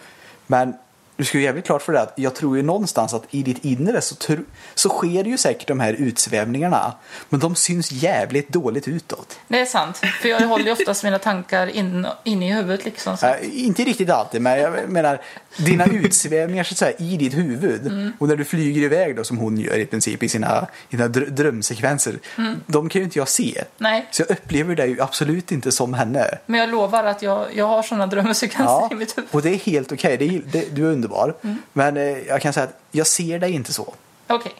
Men 0.47 0.73
du 1.19 1.25
ska 1.25 1.37
ju 1.37 1.43
jävligt 1.43 1.65
klart 1.65 1.81
för 1.81 1.93
det 1.93 2.01
att 2.01 2.13
jag 2.15 2.35
tror 2.35 2.57
ju 2.57 2.63
någonstans 2.63 3.13
att 3.13 3.23
i 3.31 3.43
ditt 3.43 3.65
inre 3.65 4.01
så, 4.01 4.15
tro, 4.15 4.37
så 4.75 4.89
sker 4.89 5.23
ju 5.23 5.37
säkert 5.37 5.67
de 5.67 5.79
här 5.79 5.93
utsvävningarna. 5.93 6.93
Men 7.29 7.39
de 7.39 7.55
syns 7.55 7.91
jävligt 7.91 8.49
dåligt 8.49 8.87
utåt. 8.87 9.39
Det 9.47 9.59
är 9.59 9.65
sant, 9.65 9.97
för 10.21 10.29
jag 10.29 10.47
håller 10.47 10.65
ju 10.65 10.71
oftast 10.71 11.03
mina 11.03 11.19
tankar 11.19 11.67
in, 11.67 12.07
in 12.23 12.43
i 12.43 12.53
huvudet. 12.53 12.85
Liksom, 12.85 13.17
så. 13.17 13.25
Äh, 13.25 13.35
inte 13.65 13.83
riktigt 13.83 14.09
alltid, 14.09 14.41
men 14.41 14.59
jag 14.59 14.89
menar 14.89 15.21
dina 15.57 15.85
utsvävningar 15.91 16.63
så 16.63 16.73
att 16.73 16.77
säga, 16.77 16.97
i 16.97 17.17
ditt 17.17 17.37
huvud. 17.37 17.87
Mm. 17.87 18.11
Och 18.19 18.27
när 18.27 18.35
du 18.35 18.45
flyger 18.45 18.81
iväg 18.81 19.15
då 19.15 19.23
som 19.23 19.37
hon 19.37 19.57
gör 19.57 19.77
i 19.77 19.85
princip 19.85 20.23
i 20.23 20.29
sina, 20.29 20.67
i 20.89 20.95
sina 20.95 21.07
dr- 21.07 21.29
drömsekvenser. 21.29 22.19
Mm. 22.37 22.55
De 22.65 22.89
kan 22.89 22.99
ju 23.01 23.05
inte 23.05 23.19
jag 23.19 23.27
se. 23.29 23.63
Nej, 23.77 24.07
Så 24.11 24.21
jag 24.21 24.31
upplever 24.31 24.75
dig 24.75 24.89
ju 24.89 25.01
absolut 25.01 25.51
inte 25.51 25.71
som 25.71 25.93
henne. 25.93 26.37
men 26.45 26.59
jag 26.59 26.69
lovar 26.69 27.03
att 27.03 27.21
jag, 27.21 27.45
jag 27.55 27.67
har 27.67 27.83
sådana 27.83 28.07
drömsekvenser 28.07 28.63
Ja, 28.73 28.89
i 28.91 28.95
mitt 28.95 29.17
huvud. 29.17 29.29
och 29.33 29.41
det 29.41 29.49
är 29.49 29.55
helt 29.57 29.91
okej. 29.91 30.17
Det 30.17 30.25
är- 30.25 30.41
det- 30.51 30.75
Du 30.75 30.87
är 30.87 30.91
underbar. 30.91 31.08
Mm. 31.43 31.57
Men 31.73 31.97
eh, 31.97 32.03
jag 32.03 32.41
kan 32.41 32.53
säga 32.53 32.63
att 32.63 32.79
jag 32.91 33.07
ser 33.07 33.39
dig 33.39 33.51
inte 33.51 33.73
så. 33.73 33.93
Okej. 34.27 34.53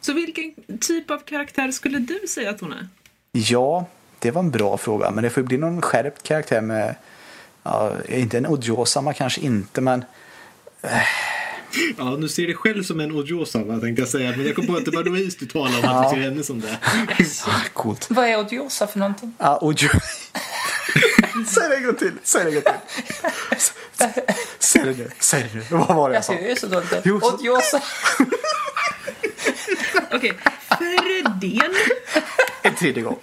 Så 0.00 0.12
vilken 0.12 0.54
typ 0.80 1.10
av 1.10 1.18
karaktär 1.18 1.70
skulle 1.70 1.98
du 1.98 2.28
säga 2.28 2.50
att 2.50 2.60
hon 2.60 2.72
är? 2.72 2.88
Ja, 3.32 3.86
det 4.18 4.30
var 4.30 4.40
en 4.40 4.50
bra 4.50 4.76
fråga. 4.78 5.10
Men 5.10 5.24
det 5.24 5.30
får 5.30 5.42
ju 5.42 5.46
bli 5.46 5.58
någon 5.58 5.82
skärpt 5.82 6.22
karaktär 6.22 6.60
med, 6.60 6.94
ja, 7.62 7.92
inte 8.08 8.38
en 8.38 8.46
Odiosama 8.46 9.12
kanske 9.12 9.40
inte, 9.40 9.80
men 9.80 10.04
Ja, 11.98 12.16
nu 12.16 12.28
ser 12.28 12.46
det 12.46 12.54
själv 12.54 12.82
som 12.82 13.00
en 13.00 13.12
Ojosawa 13.12 13.80
tänkte 13.80 14.02
jag 14.02 14.08
säga. 14.08 14.30
Men 14.36 14.46
jag 14.46 14.56
kom 14.56 14.66
på 14.66 14.76
att 14.76 14.84
det 14.84 14.90
var 14.90 15.04
Louise 15.04 15.36
du 15.40 15.46
talade 15.46 15.78
om, 15.78 15.84
att 15.84 16.10
du 16.10 16.16
ser 16.16 16.22
henne 16.22 16.42
som 16.42 16.60
det. 16.60 16.78
ah, 17.46 17.60
coolt. 17.72 18.06
Vad 18.10 18.28
är 18.28 18.38
odiosa 18.40 18.86
för 18.86 18.98
någonting? 18.98 19.34
Ja, 19.38 19.58
Odio... 19.62 19.88
Säg 21.48 21.68
det 21.68 21.76
en 21.76 21.84
gång 21.84 21.94
till. 21.94 22.12
Säg 22.22 22.44
det 22.44 22.48
en 22.50 22.54
gång 22.54 22.62
till. 22.62 22.72
Säg 24.58 24.82
det 24.84 24.98
nu. 24.98 25.10
Säg 25.18 25.42
det 25.52 25.58
nu. 25.58 25.64
Vad 25.70 25.96
var 25.96 26.08
det 26.10 26.14
jag 26.14 26.18
Jag 26.18 26.24
sa? 26.24 26.32
ser 26.32 26.48
ju 26.48 26.56
så 26.56 26.66
dåligt 26.66 26.92
ut. 26.92 27.06
Odiosa. 27.22 27.82
Okej, 30.12 30.32
Fredén. 30.78 31.74
En 32.62 32.74
tredje 32.74 33.02
gång. 33.02 33.18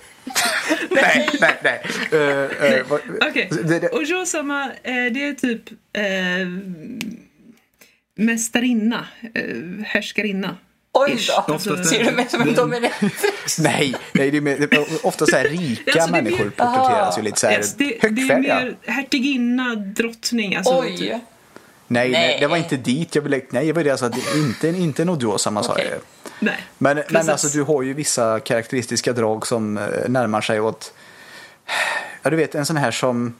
nej, 0.89 1.29
nej, 1.41 1.59
nej. 1.63 1.81
Uh, 2.13 2.19
uh, 2.21 2.99
Okej, 3.29 3.49
det, 3.63 3.79
det, 3.79 3.87
och 3.87 4.03
Josama, 4.03 4.65
eh, 4.83 4.93
det 4.93 5.23
är 5.23 5.33
typ 5.33 5.61
eh, 5.93 6.03
mästarinna, 8.19 9.05
eh, 9.33 9.43
härskarinna. 9.85 10.57
Oj 10.93 11.17
då. 11.47 11.53
Oftast 11.53 11.89
Ser 11.89 12.03
du 12.03 12.11
mig 12.11 12.27
som 12.29 12.41
en 12.41 12.53
dominatrix? 12.55 13.59
nej, 13.59 13.95
nej, 14.13 14.31
det 14.31 14.37
är, 14.37 14.41
mer, 14.41 14.67
ofta 15.03 15.25
så 15.25 15.35
här 15.35 15.43
rika 15.43 15.91
Alltså, 15.91 16.07
är 16.07 16.11
mer- 16.11 16.21
människor 16.23 16.49
porträtteras 16.49 17.17
ju 17.17 17.21
lite 17.21 17.39
så 17.39 17.47
här 17.47 17.57
Yes, 17.57 17.73
det, 17.75 17.85
det 17.85 17.95
är 17.97 18.01
högfärdiga. 18.01 18.55
mer 18.55 18.77
hertiginna, 18.87 19.75
drottning. 19.75 20.55
Alltså, 20.55 20.79
Oj. 20.79 20.97
typ. 20.97 21.09
Nej, 21.11 21.21
nej, 21.87 22.11
Nej. 22.11 22.37
det 22.39 22.47
var 22.47 22.57
inte 22.57 22.77
dit 22.77 23.15
jag 23.15 23.21
ville... 23.21 23.41
Nej, 23.49 23.65
det 23.67 23.73
var 23.73 23.83
det 23.83 23.91
alltså 23.91 24.05
att 24.05 24.13
det 24.13 24.21
är 24.21 24.37
inte, 24.47 24.67
inte 24.67 25.01
en 25.01 25.09
Odiosama 25.09 25.63
sa 25.63 25.71
Okej. 25.71 25.85
jag 25.85 25.93
ju. 25.93 25.99
Nej. 26.39 26.57
Men, 26.77 27.03
men 27.09 27.29
alltså 27.29 27.47
du 27.47 27.63
har 27.63 27.83
ju 27.83 27.93
vissa 27.93 28.39
karaktäristiska 28.39 29.13
drag 29.13 29.47
som 29.47 29.77
eh, 29.77 29.83
närmar 30.07 30.41
sig 30.41 30.59
åt... 30.59 30.93
Ja, 32.23 32.29
du 32.29 32.35
vet 32.35 32.55
en 32.55 32.65
sån 32.65 32.77
här 32.77 32.91
som... 32.91 33.35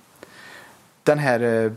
Den 1.03 1.19
här 1.19 1.63
eh, 1.65 1.71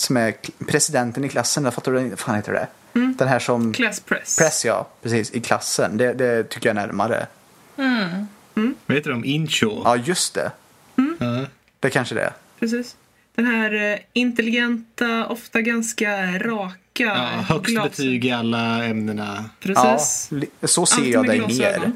som 0.00 0.16
är 0.16 0.34
presidenten 0.66 1.24
i 1.24 1.28
klassen, 1.28 1.62
där 1.62 1.70
fattar 1.70 1.92
du? 1.92 2.08
Vad 2.08 2.18
fan 2.18 2.34
heter 2.34 2.52
det? 2.52 2.66
Mm. 2.94 3.14
Den 3.18 3.28
här 3.28 3.38
som... 3.38 3.72
Class 3.72 4.00
press. 4.00 4.36
Press, 4.38 4.64
ja. 4.64 4.88
Precis, 5.02 5.30
i 5.32 5.40
klassen. 5.40 5.96
Det, 5.96 6.12
det 6.12 6.44
tycker 6.44 6.68
jag 6.68 6.76
är 6.76 6.86
närmare. 6.86 7.26
Vad 8.86 8.96
heter 8.96 9.10
de? 9.10 9.24
Incho? 9.24 9.82
Ja, 9.84 9.96
just 9.96 10.34
det. 10.34 10.50
Ja. 11.18 11.46
Det 11.80 11.90
kanske 11.90 12.14
det 12.14 12.22
är. 12.22 12.32
Precis. 12.60 12.96
Den 13.34 13.46
här 13.46 13.92
eh, 13.92 13.98
intelligenta, 14.12 15.26
ofta 15.26 15.60
ganska 15.60 16.38
raka. 16.38 16.74
Ja, 16.94 17.14
högst 17.48 17.70
glas- 17.70 17.82
betyg 17.90 18.24
i 18.24 18.30
alla 18.30 18.84
ämnena. 18.84 19.44
Ja, 19.60 19.74
Precis. 19.94 20.28
li- 20.30 20.48
så 20.62 20.86
ser 20.86 20.96
Alltid 20.96 21.12
jag 21.14 21.26
dig 21.26 21.38
glasögon. 21.38 21.80
mer. 21.80 21.92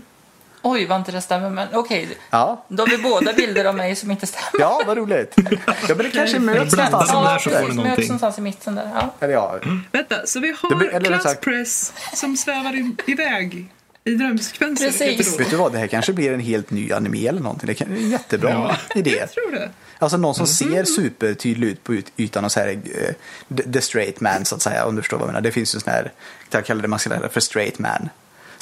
Oj, 0.63 0.87
vad 0.87 0.99
inte 0.99 1.13
det 1.13 1.21
stämmer, 1.21 1.51
men 1.51 1.69
okej. 1.73 2.09
Ja, 2.31 2.65
Då 2.69 2.83
har 2.83 2.89
vi 2.89 2.99
båda 2.99 3.33
bilder 3.33 3.65
av 3.65 3.75
mig 3.75 3.97
som 3.97 4.11
inte 4.11 4.27
stämmer. 4.27 4.51
ja 4.61 4.83
vad 4.87 4.97
roligt. 4.97 5.35
Ja, 5.37 5.45
men 5.89 5.99
det 5.99 6.11
kanske 6.11 6.39
möts 6.39 6.77
någonstans. 6.77 7.11
Ja, 7.13 7.39
precis. 7.45 7.75
Möts 7.77 8.09
någonstans 8.09 8.39
i 8.39 8.41
mitten 8.41 8.75
där. 8.75 8.91
Ja. 8.95 9.15
Eller 9.21 9.35
ja, 9.35 9.59
Vänta, 9.93 10.27
så 10.27 10.41
vi 10.41 10.55
har 10.63 10.75
blir- 10.75 10.89
eller 10.95 11.11
rätt 11.11 11.23
sagt- 11.23 11.45
Klasspress 11.45 11.93
som 12.15 12.37
svävar 12.37 12.75
i, 12.75 12.97
iväg 13.07 13.67
i 14.05 14.15
drömsekvenser. 14.15 14.87
Precis. 14.91 15.41
vet 15.41 15.51
du 15.51 15.57
vad, 15.57 15.73
det 15.73 15.79
här 15.79 15.87
kanske 15.87 16.13
blir 16.13 16.33
en 16.33 16.41
helt 16.41 16.71
ny 16.71 16.93
anime 16.93 17.27
eller 17.29 17.41
någonting. 17.41 17.67
Det 17.67 17.75
kan 17.75 17.93
är 17.93 17.97
en 17.97 18.11
jättebra 18.11 18.51
Ja. 18.51 18.77
idé. 18.95 19.11
Jag 19.21 19.31
tror 19.33 19.51
det. 19.53 19.71
Alltså 19.99 20.17
någon 20.17 20.35
som 20.35 20.47
ser 20.47 20.85
supertydlig 20.85 21.69
ut 21.69 21.85
på 21.85 21.93
yt- 21.95 22.13
ytan 22.17 22.45
och 22.45 22.53
så 22.53 22.61
här, 22.61 22.69
eh, 22.69 23.57
the 23.57 23.63
the 23.73 23.81
straight 23.81 24.21
man 24.21 24.45
så 24.45 24.55
att 24.55 24.63
säga, 24.63 24.87
om 24.87 24.97
du 24.97 25.03
förstår 25.03 25.17
vad 25.19 25.23
jag 25.29 25.33
menar. 25.33 25.41
Det 25.41 25.51
finns 25.53 25.75
ju 25.75 25.81
sån 25.81 25.93
här, 25.93 26.13
jag 26.51 26.65
kallar 26.67 26.83
det, 26.83 26.89
man 26.89 26.99
ska 26.99 27.11
kalla 27.11 27.23
det 27.23 27.29
för 27.29 27.41
straight 27.41 27.79
man. 27.79 28.09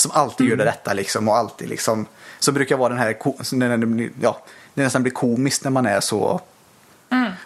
Som 0.01 0.11
alltid 0.11 0.47
gör 0.49 0.57
det 0.57 0.65
rätta 0.65 0.93
liksom 0.93 1.29
och 1.29 1.37
alltid 1.37 1.69
liksom, 1.69 2.07
så 2.39 2.53
brukar 2.53 2.77
vara 2.77 2.89
den 2.89 2.99
här, 2.99 3.97
det, 3.97 4.11
ja, 4.21 4.43
det 4.75 4.83
nästan 4.83 5.03
blir 5.03 5.13
komiskt 5.13 5.65
när 5.65 5.71
man 5.71 5.87
är 5.87 6.01
så, 6.01 6.41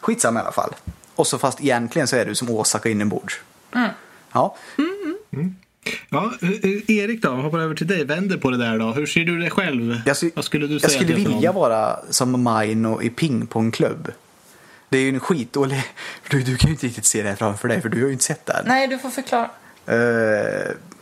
skitsam 0.00 0.36
i 0.36 0.40
alla 0.40 0.52
fall. 0.52 0.74
Och 1.14 1.26
så 1.26 1.38
fast 1.38 1.60
egentligen 1.60 2.08
så 2.08 2.16
är 2.16 2.26
du 2.26 2.34
som 2.34 2.50
Osaka 2.50 2.88
inombords. 2.88 3.40
Ja, 4.32 4.56
Ja, 6.10 6.32
eh, 6.42 6.48
eh, 6.50 6.90
Erik 6.96 7.22
då, 7.22 7.28
hoppar 7.30 7.58
över 7.58 7.74
till 7.74 7.86
dig. 7.86 8.04
Vänder 8.04 8.36
på 8.36 8.50
det 8.50 8.56
där 8.56 8.78
då. 8.78 8.92
Hur 8.92 9.06
ser 9.06 9.24
du 9.24 9.38
dig 9.38 9.50
själv? 9.50 10.00
Jag, 10.06 10.16
sy- 10.16 10.30
Vad 10.34 10.44
skulle 10.44 10.66
du 10.66 10.72
jag 10.74 10.80
säga 10.80 10.90
skulle 11.02 11.14
till 11.14 11.28
vilja 11.28 11.52
vara 11.52 11.96
som 12.10 12.42
Maino 12.42 13.02
i 13.02 13.10
pingpongklubb. 13.10 14.12
Det 14.88 14.98
är 14.98 15.02
ju 15.02 15.08
en 15.08 15.20
skitdålig... 15.20 15.82
Du, 16.30 16.42
du 16.42 16.56
kan 16.56 16.68
ju 16.68 16.74
inte 16.74 16.86
riktigt 16.86 17.04
se 17.06 17.22
det 17.22 17.28
här 17.28 17.36
framför 17.36 17.68
dig 17.68 17.80
för 17.82 17.88
du 17.88 18.00
har 18.00 18.06
ju 18.06 18.12
inte 18.12 18.24
sett 18.24 18.46
den. 18.46 18.64
Nej, 18.66 18.86
du 18.88 18.98
får 18.98 19.10
förklara. 19.10 19.50
Eh, 19.86 19.94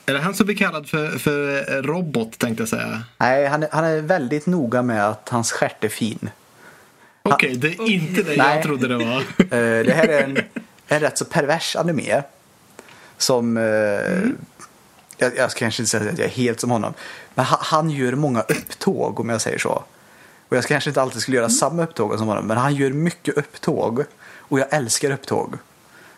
Är 0.06 0.12
det 0.12 0.18
han 0.18 0.34
som 0.34 0.46
blir 0.46 0.56
kallad 0.56 0.88
för, 0.88 1.09
för 1.09 1.82
robot 1.82 2.38
tänkte 2.38 2.62
jag 2.62 2.68
säga? 2.68 3.02
nej, 3.18 3.46
han 3.46 3.62
är, 3.62 3.68
han 3.72 3.84
är 3.84 4.00
väldigt 4.00 4.46
noga 4.46 4.82
med 4.82 5.09
att 5.09 5.28
hans 5.28 5.52
stjärt 5.52 5.84
är 5.84 5.88
fin. 5.88 6.30
Okej, 7.22 7.56
det 7.56 7.68
är 7.68 7.90
inte 7.90 8.22
det 8.22 8.36
Nej. 8.36 8.54
jag 8.54 8.62
trodde 8.62 8.88
det 8.88 8.96
var. 8.96 9.20
Eh, 9.38 9.84
det 9.84 9.92
här 9.94 10.09
är 10.09 10.22
en, 10.22 10.38
en 10.88 11.00
rätt 11.00 11.18
så 11.18 11.24
pervers 11.24 11.76
anime. 11.76 12.22
Som... 13.18 13.56
eh, 13.56 13.62
jag, 15.18 15.36
jag 15.36 15.50
ska 15.50 15.59
kanske 15.59 15.82
inte 15.82 15.90
säga 15.90 16.10
att 16.10 16.18
jag 16.18 16.26
är 16.26 16.30
helt 16.32 16.60
som 16.60 16.70
honom. 16.70 16.94
Men 17.34 17.44
han, 17.44 17.59
han 17.62 17.90
gör 17.90 18.12
många 18.12 18.40
upptåg 18.40 19.20
om 19.20 19.28
jag 19.28 19.40
säger 19.40 19.59
så. 19.59 19.84
Och 20.48 20.56
jag 20.56 20.64
ska 20.64 20.74
kanske 20.74 20.90
inte 20.90 21.02
alltid 21.02 21.22
skulle 21.22 21.36
göra 21.36 21.48
samma 21.48 21.82
upptåg 21.82 22.18
som 22.18 22.28
honom. 22.28 22.46
Men 22.46 22.56
han 22.56 22.74
gör 22.74 22.90
mycket 22.90 23.36
upptåg. 23.36 24.04
Och 24.38 24.60
jag 24.60 24.66
älskar 24.70 25.10
upptåg. 25.10 25.59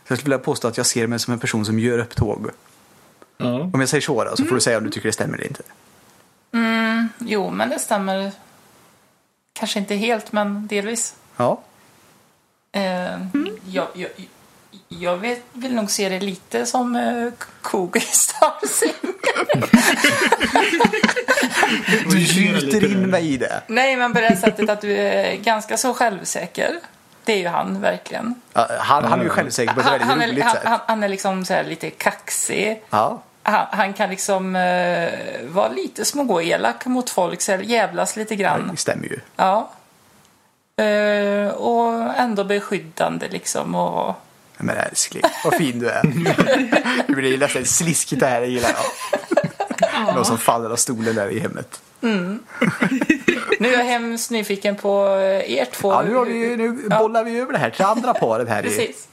Så 0.06 0.12
jag 0.12 0.18
skulle 0.18 0.34
vilja 0.34 0.44
påstå 0.44 0.68
att 0.68 0.76
jag 0.76 0.86
ser 0.86 1.06
mig 1.06 1.18
som 1.18 1.32
en 1.32 1.38
person 1.38 1.64
som 1.64 1.78
gör 1.78 1.98
upptåg. 1.98 2.50
Ja. 3.36 3.70
Om 3.72 3.80
jag 3.80 3.88
säger 3.88 4.02
så 4.02 4.24
då, 4.24 4.36
så 4.36 4.44
får 4.44 4.54
du 4.54 4.60
säga 4.60 4.78
om 4.78 4.84
du 4.84 4.90
tycker 4.90 5.08
det 5.08 5.12
stämmer 5.12 5.38
eller 5.38 5.46
inte. 5.46 5.62
Jo, 7.18 7.50
men 7.50 7.68
det 7.68 7.78
stämmer. 7.78 8.32
Kanske 9.52 9.78
inte 9.78 9.94
helt, 9.94 10.32
men 10.32 10.66
delvis. 10.66 11.14
Ja. 11.36 11.60
Eh, 12.72 13.26
jag, 13.66 13.88
jag, 13.94 14.10
jag 14.88 15.16
vet, 15.16 15.42
vill 15.52 15.74
nog 15.74 15.90
se 15.90 16.08
det 16.08 16.20
lite 16.20 16.66
som 16.66 16.96
uh, 16.96 17.32
Kogo 17.62 17.98
i 17.98 18.00
Star 18.00 18.66
Sing. 18.66 18.92
Du 22.10 22.18
gjuter 22.18 22.84
in 22.84 23.00
det. 23.00 23.06
mig 23.06 23.32
i 23.32 23.36
det. 23.36 23.62
Nej, 23.66 23.96
men 23.96 24.12
på 24.12 24.20
det 24.20 24.36
sättet 24.36 24.70
att 24.70 24.80
du 24.80 24.96
är 24.96 25.36
ganska 25.36 25.76
så 25.76 25.94
självsäker. 25.94 26.80
Det 27.24 27.32
är 27.32 27.38
ju 27.38 27.48
han 27.48 27.80
verkligen. 27.80 28.34
Ja, 28.52 28.68
Han, 28.78 29.04
han 29.04 29.20
är 29.20 29.24
ju 29.24 29.30
självsäker 29.30 29.74
på 29.74 29.80
ett 29.80 29.86
Han, 29.86 29.98
väldigt 29.98 30.08
han, 30.08 30.22
är, 30.22 30.28
roligt 30.28 30.44
han, 30.44 30.52
sätt. 30.52 30.62
han, 30.64 30.80
han 30.86 31.02
är 31.02 31.08
liksom 31.08 31.44
så 31.44 31.54
här 31.54 31.64
lite 31.64 31.90
kaxig. 31.90 32.82
Ja. 32.90 33.22
Han, 33.42 33.66
han 33.70 33.92
kan 33.92 34.10
liksom 34.10 34.56
eh, 34.56 35.10
vara 35.48 35.68
lite 35.68 36.04
småelak 36.04 36.86
mot 36.86 37.10
folk, 37.10 37.40
så 37.40 37.52
här, 37.52 37.58
jävlas 37.58 38.16
lite 38.16 38.36
grann. 38.36 38.68
Det 38.70 38.76
stämmer 38.76 39.04
ju. 39.06 39.20
Ja. 39.36 39.70
Eh, 40.84 41.48
och 41.48 42.14
ändå 42.16 42.44
beskyddande 42.44 43.28
liksom. 43.28 43.74
Och... 43.74 44.14
Men 44.58 44.76
älskling, 44.76 45.22
vad 45.44 45.54
fin 45.54 45.78
du 45.78 45.88
är. 45.90 46.02
Det 47.06 47.12
blir 47.12 47.38
nästan 47.38 47.64
sliskigt 47.64 48.20
det 48.20 48.26
här, 48.26 48.40
det 48.40 48.46
gillar 48.46 48.70
jag. 48.70 50.14
Någon 50.14 50.24
som 50.24 50.38
faller 50.38 50.70
av 50.70 50.76
stolen 50.76 51.14
där 51.14 51.28
i 51.28 51.38
hemmet. 51.38 51.80
Nu 53.60 53.68
är 53.68 53.72
jag 53.72 53.84
hemskt 53.84 54.30
nyfiken 54.30 54.76
på 54.76 55.06
eh, 55.06 55.52
er 55.58 55.64
två. 55.72 55.92
Ja, 55.92 56.02
nu, 56.08 56.14
har 56.14 56.24
vi, 56.26 56.56
nu 56.56 56.78
Ja. 56.90 56.98
bollar 56.98 57.24
vi 57.24 57.38
över 57.38 57.52
det 57.52 57.58
här 57.58 57.70
till 57.70 57.84
andra 57.84 58.14
paret 58.14 58.48
här. 58.48 58.62
Precis. 58.62 59.08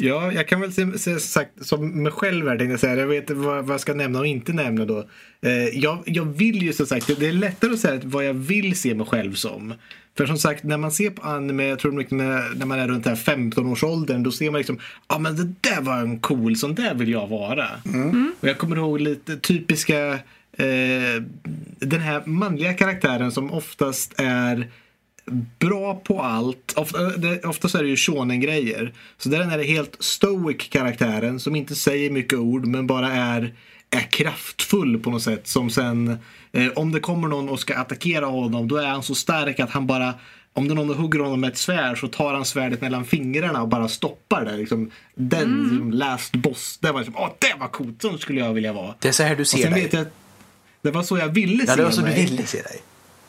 Ja, 0.00 0.32
jag 0.32 0.48
kan 0.48 0.60
väl 0.60 0.72
se, 0.72 0.98
se 0.98 1.20
sagt 1.20 1.66
som 1.66 2.02
mig 2.02 2.12
själv 2.12 2.48
här 2.48 2.56
tänkte 2.58 2.72
jag 2.72 2.80
säga. 2.80 2.96
Jag 2.96 3.06
vet 3.06 3.30
vad, 3.30 3.64
vad 3.64 3.74
jag 3.74 3.80
ska 3.80 3.94
nämna 3.94 4.18
och 4.18 4.26
inte 4.26 4.52
nämna 4.52 4.84
då. 4.84 4.98
Eh, 5.42 5.52
jag, 5.78 6.02
jag 6.06 6.24
vill 6.24 6.62
ju 6.62 6.72
som 6.72 6.86
sagt, 6.86 7.06
det 7.20 7.26
är 7.28 7.32
lättare 7.32 7.72
att 7.72 7.78
säga 7.80 8.00
vad 8.04 8.24
jag 8.24 8.34
vill 8.34 8.78
se 8.78 8.94
mig 8.94 9.06
själv 9.06 9.34
som. 9.34 9.74
För 10.16 10.26
som 10.26 10.38
sagt, 10.38 10.64
när 10.64 10.76
man 10.76 10.92
ser 10.92 11.10
på 11.10 11.22
anime, 11.22 11.64
jag 11.68 11.78
tror 11.78 11.92
mycket 11.92 12.12
när, 12.12 12.54
när 12.58 12.66
man 12.66 12.78
är 12.78 12.88
runt 12.88 13.06
här 13.06 13.14
15-årsåldern, 13.14 14.22
då 14.22 14.30
ser 14.32 14.50
man 14.50 14.58
liksom, 14.58 14.78
ja 15.08 15.16
ah, 15.16 15.18
men 15.18 15.36
det 15.36 15.70
där 15.70 15.80
var 15.80 15.96
en 15.98 16.18
cool, 16.20 16.56
sån 16.56 16.74
där 16.74 16.94
vill 16.94 17.08
jag 17.08 17.26
vara. 17.28 17.66
Och 18.40 18.48
jag 18.48 18.58
kommer 18.58 18.76
ihåg 18.76 19.00
lite 19.00 19.36
typiska, 19.36 20.18
eh, 20.58 21.22
den 21.78 22.00
här 22.00 22.26
manliga 22.26 22.74
karaktären 22.74 23.32
som 23.32 23.52
oftast 23.52 24.14
är 24.16 24.70
bra 25.58 25.94
på 25.94 26.22
allt. 26.22 26.72
Ofta, 26.76 26.98
det, 27.16 27.44
oftast 27.44 27.74
är 27.74 27.82
det 27.82 27.88
ju 27.88 27.96
shonen-grejer. 27.96 28.92
Så 29.18 29.28
där 29.28 29.36
är 29.36 29.40
den 29.40 29.50
här 29.50 29.64
helt 29.64 29.96
stoic 30.00 30.68
karaktären 30.68 31.40
som 31.40 31.56
inte 31.56 31.74
säger 31.74 32.10
mycket 32.10 32.38
ord 32.38 32.66
men 32.66 32.86
bara 32.86 33.12
är, 33.12 33.54
är 33.90 34.10
kraftfull 34.10 34.98
på 34.98 35.10
något 35.10 35.22
sätt. 35.22 35.46
Som 35.46 35.70
sen, 35.70 36.18
eh, 36.52 36.68
om 36.76 36.92
det 36.92 37.00
kommer 37.00 37.28
någon 37.28 37.48
och 37.48 37.60
ska 37.60 37.74
attackera 37.74 38.26
honom 38.26 38.68
då 38.68 38.76
är 38.76 38.86
han 38.86 39.02
så 39.02 39.14
stark 39.14 39.60
att 39.60 39.70
han 39.70 39.86
bara 39.86 40.14
om 40.52 40.68
det 40.68 40.74
är 40.74 40.76
någon 40.76 40.96
hugger 40.96 41.18
honom 41.18 41.40
med 41.40 41.50
ett 41.50 41.58
svärd 41.58 42.00
så 42.00 42.08
tar 42.08 42.34
han 42.34 42.44
svärdet 42.44 42.80
mellan 42.80 43.04
fingrarna 43.04 43.62
och 43.62 43.68
bara 43.68 43.88
stoppar 43.88 44.44
det. 44.44 44.56
Liksom, 44.56 44.90
den 45.14 45.62
liksom, 45.62 45.92
last 45.92 46.32
boss, 46.32 46.78
det 46.80 46.92
var 46.92 47.00
liksom, 47.00 47.16
åh 47.16 47.30
det 47.38 47.54
var 47.60 47.68
coolt, 47.68 48.02
sån 48.02 48.18
skulle 48.18 48.40
jag 48.40 48.54
vilja 48.54 48.72
vara. 48.72 48.94
det 48.98 49.08
är 49.08 49.12
så 49.12 49.22
här 49.22 49.36
du 49.36 49.44
ser 49.44 49.70
dig. 49.70 50.06
Det 50.82 50.90
var 50.90 51.02
så 51.02 51.18
jag 51.18 51.28
ville 51.28 51.64
Ja, 51.64 51.70
se 51.70 51.76
det 51.76 51.82
var 51.84 51.90
så 51.90 52.00
du 52.00 52.06
mig. 52.06 52.24
ville 52.26 52.46
se 52.46 52.62
dig. 52.62 52.76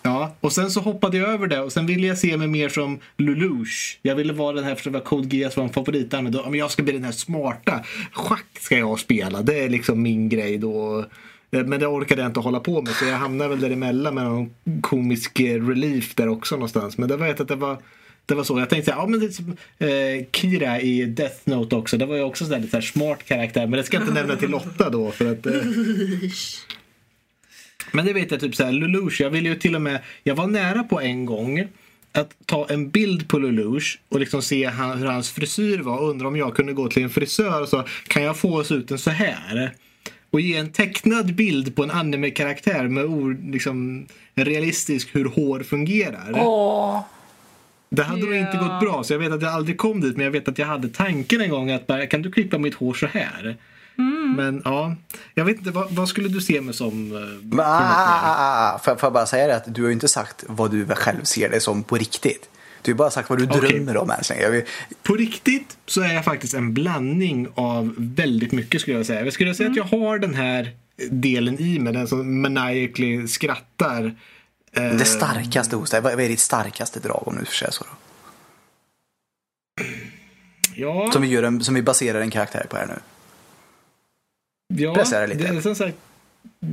Ja, 0.02 0.36
och 0.40 0.54
sen 0.54 0.72
så 0.72 0.80
hoppade 0.80 1.18
jag 1.18 1.30
över 1.30 1.48
det 1.48 1.60
och 1.60 1.72
sen 1.72 1.86
ville 1.86 2.08
jag 2.08 2.18
se 2.18 2.38
mig 2.38 2.48
mer 2.48 2.70
som 2.70 3.00
Lelouch. 3.18 4.00
Jag 4.02 4.16
ville 4.16 4.34
vara 4.34 4.56
den 4.56 4.64
här, 4.64 4.76
för 4.76 4.84
det 4.90 4.94
var 4.94 5.06
Code 5.06 5.38
Geass 5.38 5.58
var 5.58 5.64
en 5.64 5.70
favorit 5.70 6.12
men 6.12 6.32
då, 6.32 6.44
men 6.50 6.60
jag 6.60 6.72
ska 6.72 6.84
bli 6.84 6.94
den 6.94 7.04
här 7.04 7.12
smarta. 7.12 7.84
Schack 8.14 8.46
ska 8.60 8.78
jag 8.78 9.00
spela, 9.00 9.42
det 9.42 9.60
är 9.60 9.70
liksom 9.70 10.02
min 10.02 10.30
grej 10.30 10.58
då. 10.58 11.06
Eh, 11.52 11.64
Men 11.66 11.80
det 11.80 11.88
orkade 11.88 12.22
jag 12.22 12.30
inte 12.30 12.40
hålla 12.40 12.60
på 12.60 12.82
med 12.82 12.94
så 12.94 13.06
jag 13.06 13.18
hamnade 13.18 13.50
väl 13.50 13.60
däremellan 13.60 14.16
med 14.16 14.24
någon 14.24 14.50
komisk 14.82 15.40
eh, 15.40 15.68
relief 15.68 16.16
där 16.16 16.28
också 16.30 16.56
någonstans. 16.56 16.98
Men 16.98 17.10
det 17.10 17.18
var 17.18 17.28
ett 17.28 17.40
att 17.40 17.48
det 17.48 17.56
var 17.56 17.78
det 18.26 18.36
var 18.36 18.44
så. 18.44 18.60
Jag 18.60 18.70
tänkte 18.70 18.92
så 18.92 18.96
här, 18.96 19.04
ja 19.04 19.08
men 19.08 19.20
det 19.20 19.26
är 19.26 19.30
som 19.30 19.58
eh, 19.78 20.26
Kira 20.32 20.82
i 20.82 21.06
Death 21.06 21.36
Note 21.44 21.76
också. 21.76 21.98
Det 21.98 22.06
var 22.06 22.16
ju 22.16 22.22
också 22.24 22.46
så 22.46 22.52
där, 22.52 22.60
lite 22.60 22.72
så 22.72 22.78
här 22.78 22.82
smart 22.82 23.26
karaktär. 23.26 23.62
Men 23.68 23.72
det 23.78 23.84
ska 23.84 23.98
jag 23.98 24.04
inte 24.04 24.14
nämna 24.14 24.36
till 24.36 24.50
Lotta 24.50 24.90
då 24.90 25.12
för 25.12 25.32
att 25.32 25.46
eh, 25.46 25.54
men 27.92 28.06
det 28.06 28.14
vet 28.14 28.32
jag 28.32 28.40
typ 28.40 28.56
så 28.56 28.64
här, 28.64 28.72
Lelouch, 28.72 29.22
jag 29.22 29.30
ville 29.30 29.50
ju 29.50 29.56
till 29.56 29.76
och 29.76 29.82
med, 29.82 30.00
jag 30.24 30.36
var 30.36 30.48
nära 30.48 30.84
på 30.84 31.02
en 31.02 31.26
gång 31.26 31.68
att 32.12 32.30
ta 32.46 32.68
en 32.70 32.90
bild 32.90 33.28
på 33.28 33.40
Lelouch 33.40 34.00
och 34.10 34.20
liksom 34.20 34.42
se 34.42 34.66
han, 34.66 34.98
hur 34.98 35.06
hans 35.06 35.32
frisyr 35.32 35.80
var 35.80 35.98
och 35.98 36.10
undra 36.10 36.28
om 36.28 36.36
jag 36.36 36.56
kunde 36.56 36.74
gå 36.74 36.88
till 36.88 37.04
en 37.04 37.10
frisör 37.10 37.62
och 37.62 37.70
så 37.70 37.84
kan 38.08 38.24
jag 38.24 38.38
få 38.38 38.58
oss 38.58 38.72
ut 38.72 38.92
en 38.92 38.98
så 38.98 39.10
här? 39.10 39.74
Och 40.32 40.42
ge 40.42 40.58
en 40.58 40.72
tecknad 40.72 41.36
bild 41.36 41.76
på 41.76 41.84
en 41.84 41.92
anime-karaktär 41.92 42.88
med 42.88 43.06
ord, 43.06 43.38
liksom 43.52 44.06
realistisk 44.36 45.16
hur 45.16 45.26
hår 45.26 45.60
fungerar. 45.60 46.32
Åh, 46.34 47.06
Det 47.90 48.04
hade 48.04 48.26
nog 48.26 48.36
inte 48.36 48.58
gått 48.58 48.80
bra 48.80 49.04
så 49.04 49.14
jag 49.14 49.20
vet 49.20 49.32
att 49.32 49.42
jag 49.42 49.52
aldrig 49.54 49.78
kom 49.78 50.02
dit 50.02 50.16
men 50.16 50.24
jag 50.24 50.32
vet 50.32 50.48
att 50.48 50.58
jag 50.58 50.68
hade 50.68 50.90
tanken 50.90 51.42
en 51.42 51.50
gång 51.50 51.72
att 51.72 51.88
bara, 51.88 52.08
kan 52.08 52.22
du 52.22 52.32
klippa 52.32 52.58
mitt 52.58 52.76
hår 52.76 52.94
så 52.94 53.08
här? 53.08 53.58
Men 54.36 54.62
ja, 54.66 54.96
jag 55.34 55.46
vet 55.46 55.58
inte, 55.58 55.72
vad, 55.72 55.92
vad 55.92 56.10
skulle 56.10 56.30
du 56.30 56.42
se 56.42 56.62
mig 56.62 56.74
som? 56.74 57.16
eh, 57.16 57.22
Men, 57.44 57.60
ah, 57.60 57.66
ah, 57.66 58.74
ah. 58.76 58.80
Får, 58.80 58.98
jag 59.02 59.14
bara 59.14 59.26
säga 59.26 59.48
det 59.48 59.56
att 59.56 59.76
du 59.76 59.82
har 59.82 59.88
ju 59.88 59.94
inte 59.94 60.08
sagt 60.08 60.44
vad 60.48 60.72
du 60.72 60.86
själv 60.88 61.24
ser 61.24 61.50
dig 61.50 61.62
som 61.62 61.84
på 61.84 61.96
riktigt. 61.96 62.50
Du 62.82 62.92
har 62.92 62.98
bara 62.98 63.10
sagt 63.12 63.30
vad 63.30 63.40
du 63.40 63.48
Okej. 63.50 63.60
drömmer 63.70 63.98
om 63.98 64.10
än 64.10 64.24
så 64.24 64.34
vill, 64.52 64.64
På 65.04 65.16
riktigt 65.16 65.78
så 65.86 66.02
är 66.02 66.14
jag 66.14 66.26
faktiskt 66.26 66.54
en 66.54 66.74
blandning 66.74 67.48
av 67.56 67.94
väldigt 67.98 68.52
mycket 68.52 68.82
skulle 68.82 68.98
jag 68.98 69.06
säga. 69.06 69.24
Jag 69.24 69.34
skulle 69.34 69.54
säga 69.56 69.70
att 69.70 69.76
jag 69.76 69.84
har 69.84 70.20
den 70.20 70.34
här 70.34 70.72
delen 71.12 71.60
i 71.60 71.80
mig, 71.80 71.94
den 71.94 72.08
som 72.08 72.42
maniacally 72.42 73.28
skrattar. 73.28 74.16
Eh, 74.74 74.84
Det 74.84 75.06
starkaste 75.06 75.76
hos 75.76 75.90
dig, 75.90 76.02
vad 76.02 76.14
vad 76.14 76.24
är 76.26 76.30
ditt 76.30 76.40
starkaste 76.40 77.00
drag 77.00 77.24
om 77.28 77.36
du 77.40 77.46
får 77.46 77.52
säga 77.54 77.72
så? 77.72 77.84
Då? 77.84 77.90
Ja, 80.76 81.10
Som 81.14 81.22
vi, 81.22 81.28
gör 81.28 81.44
en, 81.44 81.64
som 81.64 81.76
vi 81.76 81.82
baserar 81.82 82.22
en 82.22 82.32
karaktär 82.32 82.66
på 82.70 82.78
här 82.78 82.88
nu. 82.88 83.00
Ja 84.70 84.94
pressar 84.94 85.28
lite. 85.28 85.52
Det, 85.52 85.58
är 85.58 85.62
som 85.62 85.76
sagt, 85.76 85.98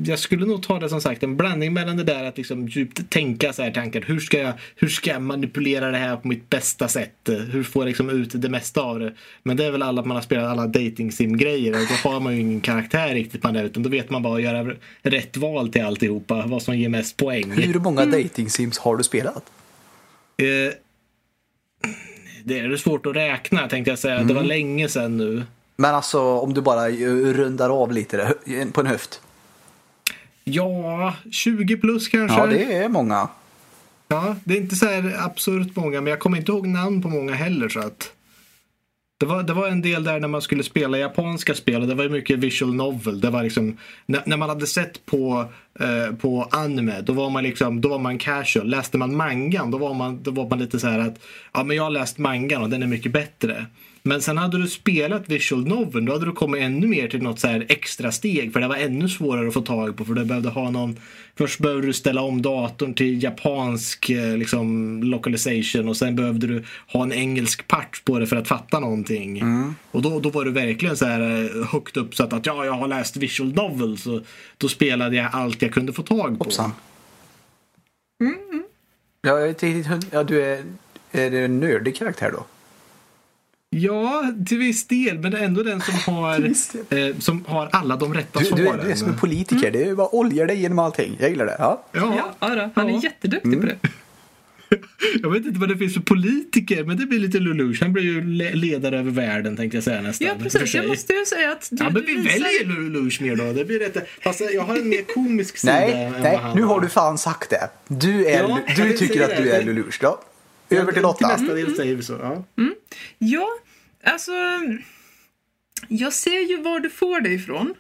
jag 0.05 0.19
skulle 0.19 0.47
nog 0.47 0.63
ta 0.63 0.79
det 0.79 0.89
som 0.89 1.01
sagt 1.01 1.23
en 1.23 1.37
blandning 1.37 1.73
mellan 1.73 1.97
det 1.97 2.05
där 2.05 2.25
att 2.25 2.37
liksom 2.37 2.69
djupt 2.69 3.11
tänka 3.11 3.53
så 3.53 3.63
här 3.63 3.71
tankar. 3.71 4.01
Hur 4.01 4.21
ska 4.21 4.39
jag, 4.39 4.53
hur 4.77 4.89
ska 4.89 5.11
jag 5.11 5.23
manipulera 5.23 5.91
det 5.91 5.99
här 5.99 6.17
på 6.17 6.29
mitt 6.29 6.51
bästa 6.51 6.89
sätt? 6.89 7.17
Hur 7.25 7.63
får 7.63 7.83
jag 7.83 7.87
liksom 7.87 8.11
ut 8.11 8.31
det 8.35 8.49
mesta 8.49 8.81
av 8.81 8.99
det? 8.99 9.13
Men 9.43 9.57
det 9.57 9.65
är 9.65 9.71
väl 9.71 9.83
alla 9.83 10.03
man 10.03 10.15
har 10.17 10.23
spelat 10.23 10.51
alla 10.51 10.67
dating 10.67 11.13
sim 11.13 11.37
grejer 11.37 11.73
och 11.73 11.87
då 11.89 12.11
har 12.11 12.21
man 12.21 12.35
ju 12.35 12.41
ingen 12.41 12.61
karaktär 12.61 13.15
riktigt 13.15 13.43
på 13.43 13.49
det 13.49 13.63
utan 13.63 13.83
då 13.83 13.89
vet 13.89 14.11
man 14.11 14.23
bara 14.23 14.37
att 14.37 14.43
göra 14.43 14.75
rätt 15.03 15.37
val 15.37 15.69
till 15.69 15.85
alltihopa. 15.85 16.47
Vad 16.47 16.63
som 16.63 16.79
ger 16.79 16.89
mest 16.89 17.17
poäng. 17.17 17.51
Hur 17.51 17.81
många 17.81 18.07
dating 18.07 18.51
sims 18.51 18.79
har 18.79 18.97
du 18.97 19.05
spelat? 19.05 19.45
Eh, 20.37 20.75
det 22.45 22.59
är 22.59 22.77
svårt 22.77 23.07
att 23.07 23.17
räkna 23.17 23.69
tänkte 23.69 23.91
jag 23.91 23.99
säga. 23.99 24.23
Det 24.23 24.35
var 24.35 24.43
länge 24.43 24.89
sedan 24.89 25.17
nu. 25.17 25.43
Men 25.77 25.95
alltså 25.95 26.21
om 26.21 26.55
du 26.55 26.63
bara 26.63 26.89
eh, 26.89 27.09
rundar 27.09 27.71
av 27.83 27.93
lite 27.93 28.17
där, 28.17 28.71
på 28.73 28.81
en 28.81 28.87
höft. 28.87 29.21
Ja, 30.45 31.15
20 31.33 31.77
plus 31.77 32.09
kanske. 32.09 32.39
Ja, 32.39 32.47
det 32.47 32.75
är 32.75 32.89
många. 32.89 33.29
Ja, 34.09 34.37
det 34.45 34.55
är 34.55 34.59
inte 34.59 34.77
så 34.77 34.87
här 34.87 35.17
absurt 35.19 35.77
många, 35.77 36.01
men 36.01 36.11
jag 36.11 36.21
kommer 36.21 36.39
inte 36.39 36.53
ihåg 36.53 36.67
namn 36.67 37.03
på 37.03 37.09
många 37.09 37.35
heller. 37.35 37.69
så 37.69 37.81
att 37.81 38.13
det 39.19 39.27
var, 39.27 39.43
det 39.43 39.53
var 39.53 39.69
en 39.69 39.83
del 39.83 40.05
där 40.05 40.21
när 40.21 40.29
man 40.29 40.43
skulle 40.43 40.63
spela 40.63 40.99
japanska 40.99 41.55
spel 41.55 41.83
och 41.83 41.89
det 41.89 41.95
var 41.95 42.05
ju 42.05 42.11
mycket 42.11 42.39
visual 42.39 42.75
novel. 42.75 43.21
Det 43.21 43.31
var 43.31 43.43
liksom, 43.43 43.77
när, 44.07 44.23
när 44.27 44.37
man 44.37 44.49
hade 44.49 44.67
sett 44.67 45.07
på, 45.07 45.45
eh, 45.81 46.15
på 46.17 46.49
anime 46.51 47.01
då 47.01 47.13
var 47.13 47.31
man 47.31 47.43
liksom, 47.43 47.81
då 47.81 47.89
var 47.89 47.99
man 47.99 48.19
casual. 48.19 48.69
Läste 48.69 48.99
man 48.99 49.17
mangan 49.17 49.71
då 49.71 49.79
var 49.79 49.95
man, 49.95 50.23
då 50.23 50.31
var 50.31 50.49
man 50.49 50.59
lite 50.59 50.79
så 50.79 50.89
här 50.89 50.99
att 50.99 51.19
ja 51.53 51.65
men 51.65 51.77
jag 51.77 51.83
har 51.83 51.91
läst 51.91 52.19
mangan 52.19 52.63
och 52.63 52.71
den 52.71 52.83
är 52.83 52.87
mycket 52.87 53.13
bättre. 53.13 53.67
Men 54.07 54.23
sen 54.23 54.39
hade 54.39 54.59
du 54.59 54.69
spelat 54.69 55.29
visual 55.29 55.67
novel 55.67 56.05
då 56.05 56.13
hade 56.13 56.27
du 56.27 56.33
kommit 56.33 56.63
ännu 56.63 56.87
mer 56.87 57.09
till 57.09 57.23
något 57.23 57.41
så 57.41 57.47
här 57.47 57.67
extra 57.69 58.13
steg 58.13 58.53
för 58.53 58.61
det 58.61 58.69
var 58.69 58.77
ännu 58.77 59.09
svårare 59.09 59.49
att 59.49 59.55
få 59.55 59.61
tag 59.61 59.97
på 59.97 60.05
för 60.05 60.15
du 60.15 60.25
behövde 60.25 60.49
ha 60.49 60.71
någon 60.71 60.97
Först 61.39 61.61
behövde 61.61 61.87
du 61.87 61.93
ställa 61.93 62.23
om 62.23 62.43
datorn 62.43 62.95
till 62.95 63.23
japansk 63.23 64.11
eh, 64.11 64.37
liksom, 64.37 65.03
localization 65.03 65.89
och 65.89 65.97
sen 65.97 66.17
behövde 66.17 66.47
du 66.47 66.65
ha 66.93 67.03
en 67.03 67.13
engelsk 67.13 67.69
part 67.69 68.03
på 68.05 68.19
det 68.19 68.27
för 68.27 68.37
att 68.37 68.49
fatta 68.49 68.81
någonting. 68.81 69.39
Mm. 69.39 69.75
Och 69.91 70.03
då, 70.03 70.21
då 70.21 70.31
var 70.31 70.45
du 70.45 70.51
verkligen 70.51 70.97
så 70.97 71.07
här 71.07 71.21
eh, 71.21 71.67
högt 71.67 71.97
upp 71.97 72.15
så 72.15 72.25
att, 72.25 72.33
att 72.33 72.47
ja, 72.47 72.65
jag 72.65 72.73
har 72.73 72.89
läst 72.89 73.17
visual 73.17 73.55
novels 73.55 74.07
och 74.07 74.23
då 74.59 74.69
spelade 74.69 75.17
jag 75.17 75.29
allt 75.33 75.63
jag 75.63 75.73
kunde 75.73 75.93
få 75.93 76.03
tag 76.03 76.39
på. 76.39 76.45
Hoppsan. 76.45 76.73
Ja, 79.23 79.33
jag 79.33 79.43
är 79.43 79.49
inte 79.49 79.67
riktigt 79.67 80.07
ja, 80.11 80.25
du 80.25 80.43
är, 80.43 80.65
är 81.13 81.31
det 81.31 81.45
en 81.45 81.61
nördig 81.61 81.97
karaktär 81.97 82.31
då? 82.33 82.45
Ja, 83.71 84.33
till 84.47 84.59
viss 84.59 84.87
del, 84.87 85.19
men 85.19 85.33
det 85.33 85.39
är 85.39 85.43
ändå 85.45 85.63
den 85.63 85.81
som 85.81 85.95
har, 86.15 86.35
eh, 86.99 87.17
som 87.19 87.45
har 87.49 87.69
alla 87.73 87.97
de 87.97 88.15
rätta 88.15 88.39
Du, 88.41 88.45
du, 88.45 88.51
svaren. 88.65 88.81
är- 88.81 88.85
du 88.85 88.91
är 88.91 88.95
som 88.95 89.09
en 89.09 89.17
politiker, 89.19 89.71
det 89.71 89.83
är 89.85 89.95
bara 89.95 90.15
oljar 90.15 90.47
dig 90.47 90.61
genom 90.61 90.79
allting. 90.79 91.17
Jag 91.21 91.31
gillar 91.31 91.47
det. 91.47 91.57
Ja. 91.59 91.85
ja, 91.93 92.35
Ja, 92.41 92.49
då, 92.55 92.71
han 92.75 92.89
Ja. 92.89 92.99
är 92.99 93.05
jätteduktig 93.05 93.61
på 93.61 93.67
det. 93.67 93.77
jag 95.23 95.31
vet 95.31 95.47
inte 95.47 95.61
vad 95.61 95.69
det 95.69 95.77
finns 95.77 95.95
för 95.95 96.01
politiker, 96.01 96.85
men 96.85 96.97
det 96.97 97.07
blir 97.07 97.19
lite 97.19 97.39
Lelouch. 97.39 97.79
Han 97.83 97.93
blir 97.93 98.03
ju 98.05 98.25
le- 98.25 98.55
ledare 98.55 98.99
över 98.99 99.11
världen 99.11 99.57
tänkte 99.57 99.77
jag 99.77 99.85
säga 99.85 100.03
nästan. 100.03 100.27
Ja, 100.29 100.35
precis. 100.43 100.75
Jag 100.75 100.87
måste 100.89 101.13
ju 101.13 101.25
säga 101.27 101.53
att 101.53 101.69
du, 101.71 101.85
Ja, 101.85 101.91
men 101.91 102.03
vi 102.07 102.15
du 102.15 102.21
visar- 102.21 102.41
väljer 102.41 102.83
Lelouch 102.91 103.21
mer 103.23 103.37
då. 103.37 103.53
Det 103.53 103.65
blir 103.65 103.79
rätt. 103.79 103.97
Fast 104.23 104.41
jag 104.55 104.63
har 104.63 104.77
en 104.77 104.89
mer 104.89 105.03
komisk 105.15 105.57
sida 105.59 105.73
Nej, 105.73 105.93
än 105.93 106.13
nej, 106.13 106.33
vad 106.33 106.41
han 106.41 106.57
nu 106.57 106.63
har 106.63 106.81
du 106.81 106.89
fan 106.89 107.19
sagt 107.19 107.51
det. 107.51 107.69
Du, 107.89 108.27
är, 108.27 108.39
Ja, 108.43 108.59
du 108.77 108.93
tycker 108.93 109.25
att 109.25 109.37
du 109.37 109.45
det. 109.45 109.51
är 109.57 109.63
Lelouch. 109.65 109.99
Ja. 110.03 110.21
Över 110.71 110.85
till 110.85 110.93
Till 110.95 111.03
Lotta. 111.03 111.29
nästa 111.37 111.55
del 111.55 111.77
säger 111.77 111.95
vi 111.97 112.03
så. 112.03 112.13
Ja. 112.23 112.45
Ja, 113.19 113.47
alltså... 114.05 114.33
Jag 115.89 116.13
ser 116.13 116.41
ju 116.51 116.63
var 116.63 116.81
du 116.81 116.91
får 116.91 117.21
det 117.21 117.29
ifrån. 117.29 117.75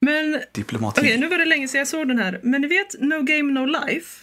Men 0.00 0.40
Diplomati. 0.52 1.00
okej, 1.00 1.18
nu 1.18 1.28
var 1.28 1.38
det 1.38 1.44
länge 1.44 1.68
sedan 1.68 1.78
jag 1.78 1.88
såg 1.88 2.08
den 2.08 2.18
här. 2.18 2.40
Men 2.42 2.60
ni 2.60 2.66
vet 2.66 3.00
No 3.00 3.22
Game 3.22 3.52
No 3.60 3.66
Life? 3.66 4.20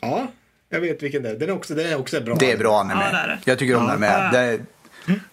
ja, 0.00 0.26
jag 0.68 0.80
vet 0.80 1.02
vilken 1.02 1.22
det 1.22 1.30
är. 1.30 1.34
Den 1.36 1.48
är 1.48 1.52
också, 1.52 1.74
den 1.74 1.86
är 1.86 1.98
också 1.98 2.20
bra. 2.20 2.34
Det 2.34 2.52
är 2.52 2.56
bra 2.58 2.80
anime. 2.80 3.00
Ja, 3.04 3.10
det 3.12 3.18
är 3.18 3.28
det. 3.28 3.38
Jag 3.44 3.58
tycker 3.58 3.76
om 3.76 3.84
Ja. 3.84 3.90
den 3.90 4.00
med. 4.00 4.30
Ja. 4.32 4.38
Det 4.38 4.38
är 4.38 4.60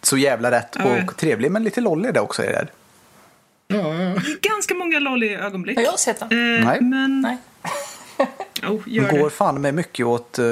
så 0.01 0.17
jävla 0.17 0.51
rätt 0.51 0.75
och 0.75 0.81
Ja. 0.81 1.07
trevlig, 1.17 1.51
men 1.51 1.63
lite 1.63 1.81
lollig 1.81 2.13
det 2.13 2.19
också 2.19 2.43
är 2.43 2.51
det. 2.51 2.67
Ja, 3.67 4.03
ja. 4.03 4.15
Ganska 4.41 4.73
många 4.75 4.99
lolliga 4.99 5.39
ögonblick. 5.39 5.77
Har 5.77 5.83
jag 5.83 5.99
sett 5.99 6.19
den? 6.19 6.31
Eh, 6.59 6.65
Nej. 6.65 6.81
Men... 6.81 7.21
Nej. 7.21 7.37
Oh, 8.67 8.81
gör 8.85 9.03
Den 9.07 9.17
går 9.19 9.29
det. 9.29 9.35
fan 9.35 9.61
med 9.61 9.73
mycket 9.73 10.05
åt, 10.05 10.39
eh, 10.39 10.45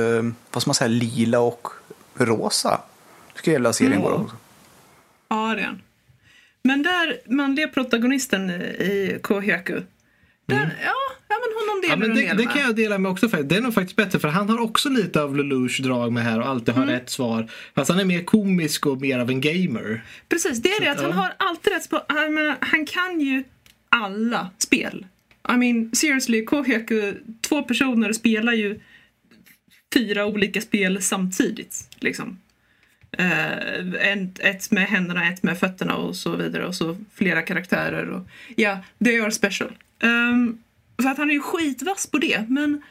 vad 0.52 0.62
ska 0.62 0.70
man 0.70 0.76
säga, 0.76 0.88
lila 0.88 1.40
och 1.40 1.68
rosa. 2.16 2.82
Jag 3.44 3.54
vilja 3.54 3.74
serien 3.74 3.94
Mm. 3.94 4.04
går 4.04 4.22
också. 4.22 4.36
Ja, 5.30 5.54
det 5.56 5.62
är 5.62 5.66
han. 5.66 5.82
Men 6.64 6.84
där, 6.84 7.20
manliga 7.26 7.68
protagonisten 7.68 8.50
i 8.50 9.20
Kohyaku. 9.24 9.82
Där, 10.46 10.78
ja, 10.86 10.94
ja, 11.28 11.36
men 11.42 11.68
honom 11.68 11.82
delar 11.82 11.94
Ja, 11.94 11.96
men 11.96 12.16
det, 12.16 12.22
del 12.28 12.38
det 12.38 12.46
kan 12.46 12.62
jag 12.62 12.76
dela 12.76 12.98
med 12.98 13.12
också. 13.12 13.30
För 13.30 13.44
det 13.44 13.56
är 13.58 13.62
nog 13.62 13.74
faktiskt 13.74 13.96
bättre 13.96 14.20
för 14.20 14.28
han 14.28 14.50
har 14.50 14.60
också 14.62 14.90
lite 14.90 15.22
av 15.22 15.36
Lelouch 15.36 15.82
drag 15.84 16.12
med 16.12 16.24
här 16.24 16.40
och 16.40 16.48
alltid 16.48 16.76
Mm. 16.76 16.88
har 16.88 16.94
rätt 16.96 17.10
svar. 17.10 17.48
Fast 17.76 17.90
han 17.92 18.00
är 18.00 18.06
mer 18.06 18.24
komisk 18.24 18.86
och 18.86 19.02
mer 19.02 19.20
av 19.20 19.30
en 19.30 19.42
gamer. 19.42 20.04
Precis, 20.30 20.62
det 20.62 20.70
är 20.70 20.82
det 20.82 20.92
att 20.92 21.02
han 21.02 21.10
ja. 21.10 21.16
har 21.16 21.34
alltid 21.38 21.74
rätt 21.74 21.90
på... 21.90 22.02
Jag 22.08 22.32
menar, 22.34 22.56
han 22.62 22.86
kan 22.86 23.20
ju 23.22 23.44
alla 23.90 24.50
spel. 24.58 25.06
I 25.54 25.58
mean, 25.58 25.90
seriously, 25.96 26.46
Kohyaku, 26.46 27.14
två 27.42 27.64
personer 27.64 28.14
spelar 28.14 28.54
ju 28.54 28.80
fyra 29.94 30.26
olika 30.26 30.62
spel 30.62 31.02
samtidigt. 31.02 31.90
Liksom. 32.00 32.38
Eh, 33.12 33.58
ett, 34.40 34.72
med 34.72 34.84
händerna, 34.88 35.30
ett 35.30 35.44
med 35.44 35.60
fötterna 35.60 35.96
och 35.96 36.16
så 36.16 36.36
vidare. 36.36 36.66
Och 36.68 36.76
så 36.76 36.98
flera 37.14 37.42
karaktärer. 37.42 38.10
Och, 38.10 38.28
ja, 38.56 38.80
they 39.06 39.20
are 39.20 39.32
special. 39.32 39.72
Um, 40.04 40.64
så 41.02 41.10
att 41.10 41.18
han 41.18 41.30
är 41.30 41.34
ju 41.34 41.42
skitvass 41.42 42.08
på 42.08 42.18
det. 42.18 42.46
Men 42.50 42.82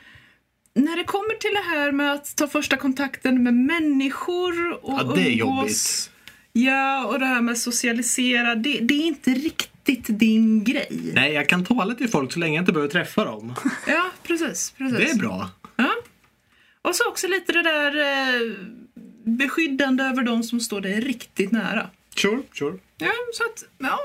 när 0.74 0.97
det 0.97 1.05
kommer 1.05 1.35
till 1.35 1.51
det 1.55 1.77
här 1.77 1.93
med 1.93 2.12
att 2.12 2.37
ta 2.37 2.49
första 2.49 2.77
kontakten 2.77 3.43
med 3.43 3.55
människor 3.55 4.73
och 4.85 5.01
Ja, 5.01 5.12
det 5.15 5.20
är 5.23 5.31
umgås- 5.31 5.39
jobbigt. 5.39 6.11
Ja, 6.53 7.07
och 7.07 7.19
det 7.19 7.27
här 7.27 7.41
med 7.41 7.59
socialisera, 7.59 8.55
det, 8.55 8.78
det 8.81 8.95
är 8.95 9.07
inte 9.07 9.31
riktigt 9.31 9.69
din 10.07 10.65
grej. 10.65 11.11
Nej, 11.15 11.32
jag 11.32 11.48
kan 11.48 11.65
tala 11.65 11.94
till 11.94 12.09
folk 12.09 12.32
så 12.32 12.39
länge 12.39 12.55
jag 12.57 12.62
inte 12.62 12.73
behöver 12.73 12.93
träffa 12.93 13.24
dem. 13.24 13.55
Ja, 13.86 14.11
precis. 14.23 14.70
precis. 14.78 14.98
Det 14.98 15.11
är 15.11 15.15
bra. 15.19 15.51
Ja. 15.77 15.90
Och 16.82 16.94
så 16.94 17.09
också 17.09 17.27
lite 17.28 17.52
det 17.52 17.62
där 17.62 17.97
eh, 18.01 18.52
beskyddande 19.24 20.05
över 20.05 20.23
de 20.23 20.43
som 20.43 20.61
står 20.61 20.81
dig 20.81 21.01
riktigt 21.01 21.52
nära. 21.52 21.86
Sure, 22.16 22.43
sure. 22.59 22.78
Ja, 22.98 23.11
så 23.35 23.43
att, 23.44 23.65
ja, 23.78 23.98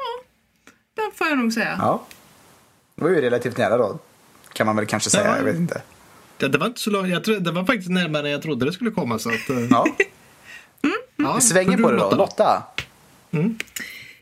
den 0.96 1.12
får 1.16 1.28
jag 1.28 1.38
nog 1.38 1.54
säga. 1.54 1.76
Ja. 1.80 2.06
Det 2.96 3.04
var 3.04 3.10
ju 3.10 3.22
relativt 3.22 3.58
nära 3.58 3.78
då. 3.78 4.00
Kan 4.54 4.66
man 4.66 4.76
väl 4.76 4.86
kanske 4.86 5.10
säga, 5.10 5.26
Ja. 5.28 5.38
jag 5.38 5.44
vet 5.44 5.56
inte. 5.56 5.82
Det, 6.38 6.48
det 6.48 6.58
var 6.58 6.68
inte 6.68 6.80
så 6.80 6.90
långt. 6.90 7.10
Jag 7.10 7.24
tror, 7.24 7.40
det 7.40 7.52
var 7.52 7.66
faktiskt 7.66 7.90
närmare 7.90 8.26
än 8.28 8.32
jag 8.32 8.42
trodde 8.42 8.66
det 8.66 8.74
skulle 8.74 8.92
komma. 8.92 9.20
Så 9.20 9.30
att, 9.30 9.50
eh, 9.50 9.60
Ja. 9.70 9.86
ja, 11.16 11.36
Vi 11.36 11.42
svänger 11.42 11.78
på 11.78 11.92
det 11.92 11.98
då. 11.98 12.16
Lotta. 12.16 12.64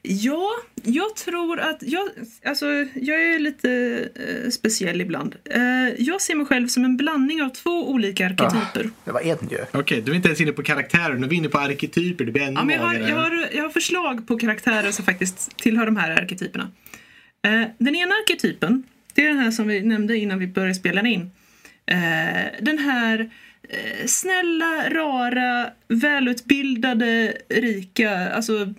Ja, 0.05 0.49
jag 0.83 1.15
tror 1.15 1.59
att 1.59 1.77
jag, 1.81 2.09
alltså, 2.45 2.65
jag 2.93 3.23
är 3.23 3.39
lite 3.39 3.69
eh, 4.15 4.49
speciell 4.49 5.01
ibland. 5.01 5.35
Eh, 5.45 5.61
jag 5.97 6.21
ser 6.21 6.35
mig 6.35 6.45
själv 6.45 6.67
som 6.67 6.85
en 6.85 6.97
blandning 6.97 7.43
av 7.43 7.49
två 7.49 7.89
olika 7.89 8.25
arketyper. 8.25 8.89
Det 9.05 9.11
var 9.11 9.21
en 9.21 9.37
ju. 9.51 9.57
Okej, 9.71 10.01
du 10.01 10.11
är 10.11 10.15
inte 10.15 10.27
ens 10.27 10.41
inne 10.41 10.51
på 10.51 10.63
karaktärer. 10.63 11.13
Nu 11.13 11.25
är 11.25 11.29
vi 11.29 11.35
inne 11.35 11.49
på 11.49 11.57
arketyper. 11.57 12.25
Det 12.25 12.31
blir 12.31 12.43
ännu 12.43 12.59
Ja, 12.59 12.63
men 12.63 12.75
jag, 12.75 12.81
har, 12.81 12.93
jag, 12.93 13.15
har, 13.15 13.49
jag 13.53 13.63
har 13.63 13.69
förslag 13.69 14.27
på 14.27 14.37
karaktärer 14.37 14.91
som 14.91 15.05
faktiskt 15.05 15.57
tillhör 15.57 15.85
de 15.85 15.97
här 15.97 16.21
arketyperna. 16.21 16.71
Eh, 17.47 17.67
den 17.77 17.95
ena 17.95 18.11
arketypen, 18.15 18.83
det 19.13 19.25
är 19.25 19.27
den 19.27 19.39
här 19.39 19.51
som 19.51 19.67
vi 19.67 19.81
nämnde 19.81 20.17
innan 20.17 20.39
vi 20.39 20.47
började 20.47 20.75
spela 20.75 21.07
in. 21.07 21.31
Eh, 21.85 22.61
den 22.61 22.77
här 22.77 23.31
eh, 23.69 24.05
snälla, 24.05 24.89
rara, 24.89 25.69
välutbildade, 25.87 27.37
rika, 27.49 28.29
alltså 28.29 28.73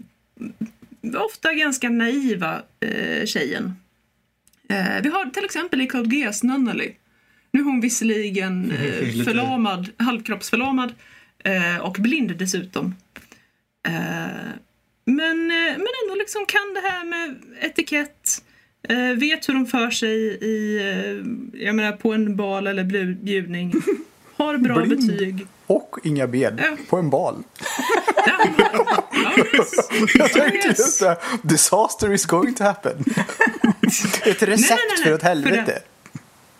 ofta 1.16 1.54
ganska 1.54 1.90
naiva 1.90 2.62
eh, 2.80 3.26
tjejen. 3.26 3.74
Eh, 4.68 5.02
vi 5.02 5.08
har 5.08 5.30
till 5.30 5.44
exempel 5.44 5.80
i 5.80 5.86
Code 5.86 6.16
Geass 6.16 6.42
Nunnally. 6.42 6.94
Nu 7.50 7.60
är 7.60 7.64
hon 7.64 7.80
visserligen 7.80 8.70
eh, 8.70 9.24
förlamad, 9.24 9.88
halvkroppsförlamad 9.96 10.94
eh, 11.44 11.76
och 11.76 11.96
blind 11.98 12.36
dessutom. 12.36 12.94
Eh, 13.86 14.50
men, 15.04 15.50
eh, 15.50 15.76
men 15.76 15.88
ändå 16.04 16.14
liksom 16.18 16.46
kan 16.46 16.74
det 16.74 16.80
här 16.80 17.04
med 17.04 17.42
etikett. 17.60 18.44
Eh, 18.88 19.10
vet 19.10 19.48
hur 19.48 19.54
de 19.54 19.66
för 19.66 19.90
sig 19.90 20.16
i, 20.44 20.80
jag 21.54 21.74
menar 21.74 21.92
på 21.92 22.12
en 22.12 22.36
bal 22.36 22.66
eller 22.66 22.84
bjudning. 23.14 23.72
Har 24.36 24.56
bra 24.56 24.74
Blind. 24.82 25.06
betyg. 25.06 25.46
Och 25.66 25.96
inga 26.04 26.26
ben 26.26 26.60
Ja. 26.62 26.76
på 26.88 26.96
en 26.96 27.10
bal. 27.10 27.42
Ja. 28.26 28.46
Jag 30.14 30.32
tänkte 30.32 30.68
Yes. 30.68 30.78
just 30.78 31.00
det. 31.00 31.16
Disaster 31.42 32.12
is 32.12 32.26
going 32.26 32.54
to 32.54 32.64
happen. 32.64 32.96
Ett 34.26 34.42
recept 34.42 34.70
nej, 34.70 34.78
nej. 34.96 35.04
för 35.04 35.12
ett 35.12 35.20
För 35.20 35.28
helvete. 35.28 35.62
det- 35.66 35.82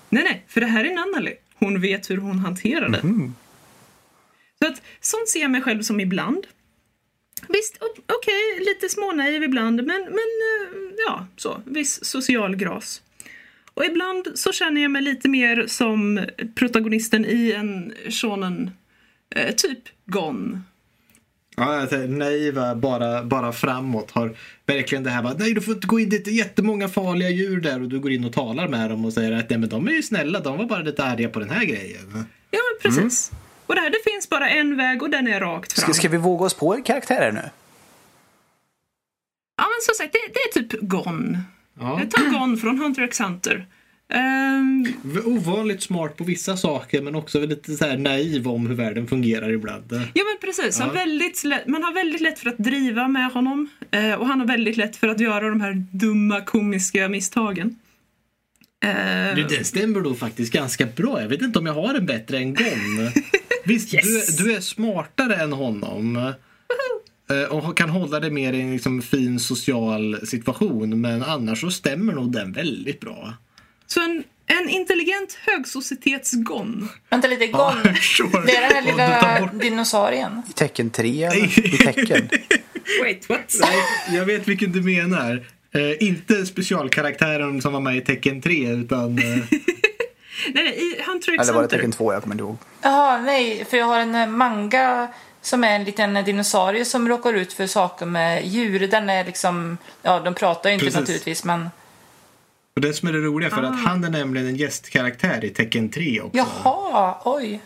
Nej, 0.09 0.24
nej, 0.24 0.44
för 0.48 0.60
det 0.60 0.66
här 0.66 0.84
är 0.84 0.94
Nannali. 0.94 1.34
Hon 1.59 1.80
vet 1.80 2.10
hur 2.10 2.16
hon 2.16 2.38
hanterar 2.38 2.88
det. 2.88 3.01
Så 4.62 4.66
att, 4.72 4.82
sånt 5.01 5.28
ser 5.28 5.40
jag 5.40 5.51
mig 5.51 5.62
själv 5.62 5.82
som 5.82 6.01
ibland. 6.01 6.46
Visst, 7.48 7.76
okej, 8.18 8.59
lite 8.66 8.88
smånaiv 8.88 9.42
ibland, 9.42 9.76
men, 9.76 9.86
men 10.02 10.10
eh, 10.10 10.94
ja, 11.06 11.26
så. 11.36 11.62
Viss 11.66 12.05
social 12.05 12.56
gras. 12.56 13.02
Och 13.74 13.84
ibland 13.84 14.28
så 14.34 14.52
känner 14.52 14.82
jag 14.82 14.90
mig 14.90 15.02
lite 15.02 15.28
mer 15.28 15.66
som 15.66 16.26
protagonisten 16.55 17.24
i 17.24 17.52
en 17.52 17.92
shonen, 18.10 18.70
eh, 19.34 19.55
typ 19.55 19.78
Gone. 20.06 20.60
Ja, 21.56 21.80
alltså, 21.80 21.96
naiva, 21.96 22.74
bara, 22.74 23.24
bara 23.24 23.52
framåt 23.52 24.10
har 24.10 24.36
verkligen 24.66 25.05
det 25.05 25.10
här 25.10 25.22
bara, 25.22 25.34
nej 25.38 25.55
du 25.55 25.60
får 25.60 25.74
inte 25.74 25.86
gå 25.86 26.01
in, 26.01 26.09
det 26.09 26.26
är 26.26 26.30
jättemånga 26.30 26.88
farliga 26.88 27.30
djur 27.30 27.60
där 27.60 27.82
och 27.82 27.88
du 27.88 28.01
går 28.01 28.12
in 28.12 28.24
och 28.24 28.32
talar 28.32 28.68
med 28.68 28.90
dem 28.90 29.05
och 29.05 29.12
säger 29.12 29.32
att 29.32 29.51
nej 29.51 29.59
men 29.59 29.68
de 29.68 29.88
är 29.88 29.92
ju 29.92 30.02
snälla, 30.02 30.40
de 30.40 30.59
var 30.59 30.64
bara 30.64 30.82
lite 30.82 31.05
arga 31.05 31.28
på 31.28 31.38
den 31.38 31.51
här 31.51 31.64
grejen. 31.64 32.26
Ja, 32.51 32.59
men 32.82 32.92
precis. 32.92 33.30
Och 33.66 33.74
där, 33.74 33.90
det 33.90 34.10
finns 34.10 34.28
bara 34.28 34.48
en 34.48 34.76
väg 34.76 35.02
och 35.02 35.10
den 35.10 35.28
är 35.28 35.40
rakt 35.40 35.72
fram. 35.72 35.82
Ska, 35.82 35.92
ska 35.92 36.09
vi 36.09 36.16
våga 36.16 36.44
oss 36.44 36.55
på 36.55 36.82
karaktärer 36.84 37.32
nu? 37.32 37.51
Ja, 39.56 39.64
men 39.64 39.80
som 39.82 39.94
sagt, 39.94 40.12
det, 40.12 40.18
det 40.34 40.60
är 40.60 40.62
typ 40.62 40.80
Gone. 40.80 41.42
Ja. 41.80 42.01
Ta 42.10 42.22
Gone 42.38 42.56
från 42.56 42.78
Hunter 42.78 43.02
x 43.02 43.20
Hunter. 43.20 43.66
Ehm, 44.12 44.86
Ovanligt 45.24 45.82
smart 45.82 46.16
på 46.16 46.24
vissa 46.24 46.56
saker 46.56 47.02
men 47.02 47.14
också 47.14 47.40
lite 47.40 47.72
så 47.72 47.84
här 47.84 47.96
naiv 47.98 48.48
om 48.48 48.66
hur 48.66 48.74
världen 48.74 49.06
fungerar 49.06 49.51
ibland. 49.51 49.84
ja, 49.90 50.22
men 50.24 50.36
precis. 50.40 50.80
Han 50.80 50.94
väldigt 50.94 51.44
lätt, 51.44 51.66
man 51.66 51.82
har 51.82 51.94
väldigt 51.94 52.20
lätt 52.20 52.38
för 52.38 52.48
att 52.48 52.59
driva 52.59 53.09
med 53.09 53.30
honom. 53.32 53.68
Eh, 53.90 54.14
och 54.14 54.26
han 54.26 54.40
har 54.40 54.46
väldigt 54.46 54.76
lätt 54.76 54.96
för 54.96 55.09
att 55.09 55.20
göra 55.20 55.48
de 55.48 55.60
här 55.60 55.84
dumma 55.90 56.40
komiska 56.40 57.09
misstagen. 57.09 57.76
Eh, 58.84 59.34
Du, 59.36 59.42
den 59.42 59.64
stämmer 59.64 60.01
då 60.01 60.14
faktiskt 60.14 60.52
ganska 60.52 60.86
bra. 60.86 61.20
Jag 61.22 61.28
vet 61.28 61.42
inte 61.42 61.59
om 61.59 61.66
jag 61.66 61.74
har 61.74 61.94
en 61.94 62.06
bättre 62.06 62.38
än 62.38 62.55
Gon. 62.55 63.10
Visst, 63.64 63.94
Yes. 63.94 64.36
du, 64.36 64.44
du 64.44 64.52
är 64.56 64.60
smartare 64.60 65.34
än 65.36 65.52
honom. 65.52 66.32
Eh, 67.30 67.42
Och 67.56 67.76
kan 67.76 67.88
hålla 67.90 68.20
dig 68.20 68.30
mer 68.30 68.52
i 68.52 68.60
en 68.60 68.72
liksom 68.72 69.02
fin 69.02 69.40
social 69.40 70.26
situation. 70.26 71.01
Men 71.01 71.22
annars 71.22 71.60
så 71.60 71.70
stämmer 71.70 72.12
nog 72.12 72.32
den 72.32 72.52
väldigt 72.52 73.01
bra. 73.01 73.34
Så 73.86 74.01
en, 74.02 74.24
en 74.46 74.68
intelligent 74.68 75.38
högsocietetsgon. 75.46 76.88
Vänta 77.10 77.28
lite, 77.28 77.46
Gon. 77.46 77.72
sure. 78.01 78.42
Det 78.46 78.56
är 78.56 78.60
den 78.62 78.72
här 78.74 78.82
lilla 78.92 79.40
bort- 79.40 79.62
dinosaurien. 79.62 80.42
I 80.51 80.52
tecken 80.52 80.90
3 80.90 81.24
eller? 81.24 81.59
I 81.74 81.78
tecken? 81.78 82.28
Wait, 83.02 83.28
what? 83.28 83.55
Nej, 83.60 84.16
jag 84.18 84.24
vet 84.24 84.48
vilken 84.48 84.72
du 84.72 84.82
menar. 84.82 85.46
Eh, 85.74 86.02
inte 86.09 86.46
specialkaraktären 86.46 87.62
som 87.62 87.72
var 87.72 87.80
med 87.80 87.96
i 87.96 88.01
tecken 88.01 88.40
3 88.42 88.68
utan... 88.70 89.18
Eh, 89.18 89.24
nej, 89.24 89.44
nej, 90.55 90.78
i 90.78 91.02
Hunter 91.06 91.32
x 91.34 91.42
Eller 91.42 91.52
var 91.52 91.62
det 91.62 91.68
tecken 91.68 91.92
2? 91.92 92.12
Jag 92.12 92.22
kommer 92.22 92.34
inte 92.34 92.42
ihåg. 92.44 92.56
Jaha, 92.82 93.20
nej, 93.22 93.64
för 93.70 93.76
jag 93.76 93.86
har 93.86 93.98
en 94.01 94.32
manga 94.32 95.09
som 95.45 95.65
är 95.65 95.77
en 95.77 95.85
liten 95.85 96.15
dinosaurie 96.15 96.85
som 96.85 97.09
råkar 97.09 97.33
ut 97.35 97.53
för 97.53 97.66
saker 97.66 98.07
med 98.07 98.47
djur. 98.47 98.89
Den 98.89 99.11
är 99.11 99.25
liksom, 99.25 99.79
ja 100.03 100.21
de 100.21 100.35
pratar 100.35 100.71
ju 100.71 100.75
inte 100.75 100.85
Precis. 100.85 101.01
naturligtvis 101.01 101.45
men 101.45 101.71
och 102.77 102.81
det 102.81 102.93
som 102.93 103.09
är 103.09 103.12
det 103.12 103.19
roliga 103.19 103.51
för 103.51 103.62
att 103.62 103.81
han 103.81 104.05
är 104.05 104.11
nämligen 104.11 104.47
en 104.47 104.57
gästkaraktär 104.57 105.45
i 105.45 105.51
tecken 105.51 105.91
3 105.91 106.21
också. 106.21 106.37
jaha, 106.37 107.16
oj. 107.25 107.61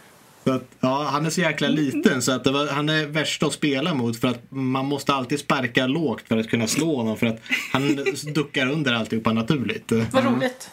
Så 0.45 0.53
att, 0.53 0.65
ja, 0.81 1.09
han 1.13 1.27
är 1.27 1.31
så 1.31 1.41
jäkla 1.41 1.69
liten 1.69 2.23
så 2.23 2.33
att 2.33 2.47
var, 2.47 2.67
han 2.67 2.89
är 2.89 3.07
värst 3.07 3.43
att 3.43 3.53
spela 3.53 3.95
mot 3.95 4.21
för 4.21 4.29
att 4.29 4.43
man 4.49 4.87
måste 4.87 5.15
alltid 5.15 5.41
sparka 5.41 5.87
lågt 5.87 6.29
för 6.29 6.39
att 6.39 6.49
kunna 6.49 6.67
slå 6.67 6.97
honom 6.97 7.17
för 7.17 7.27
att 7.27 7.41
han 7.73 8.05
duckar 8.35 8.71
under 8.71 8.93
alltihopa 8.93 9.33
naturligt. 9.33 9.93
Vad 10.13 10.25
roligt. 10.25 10.71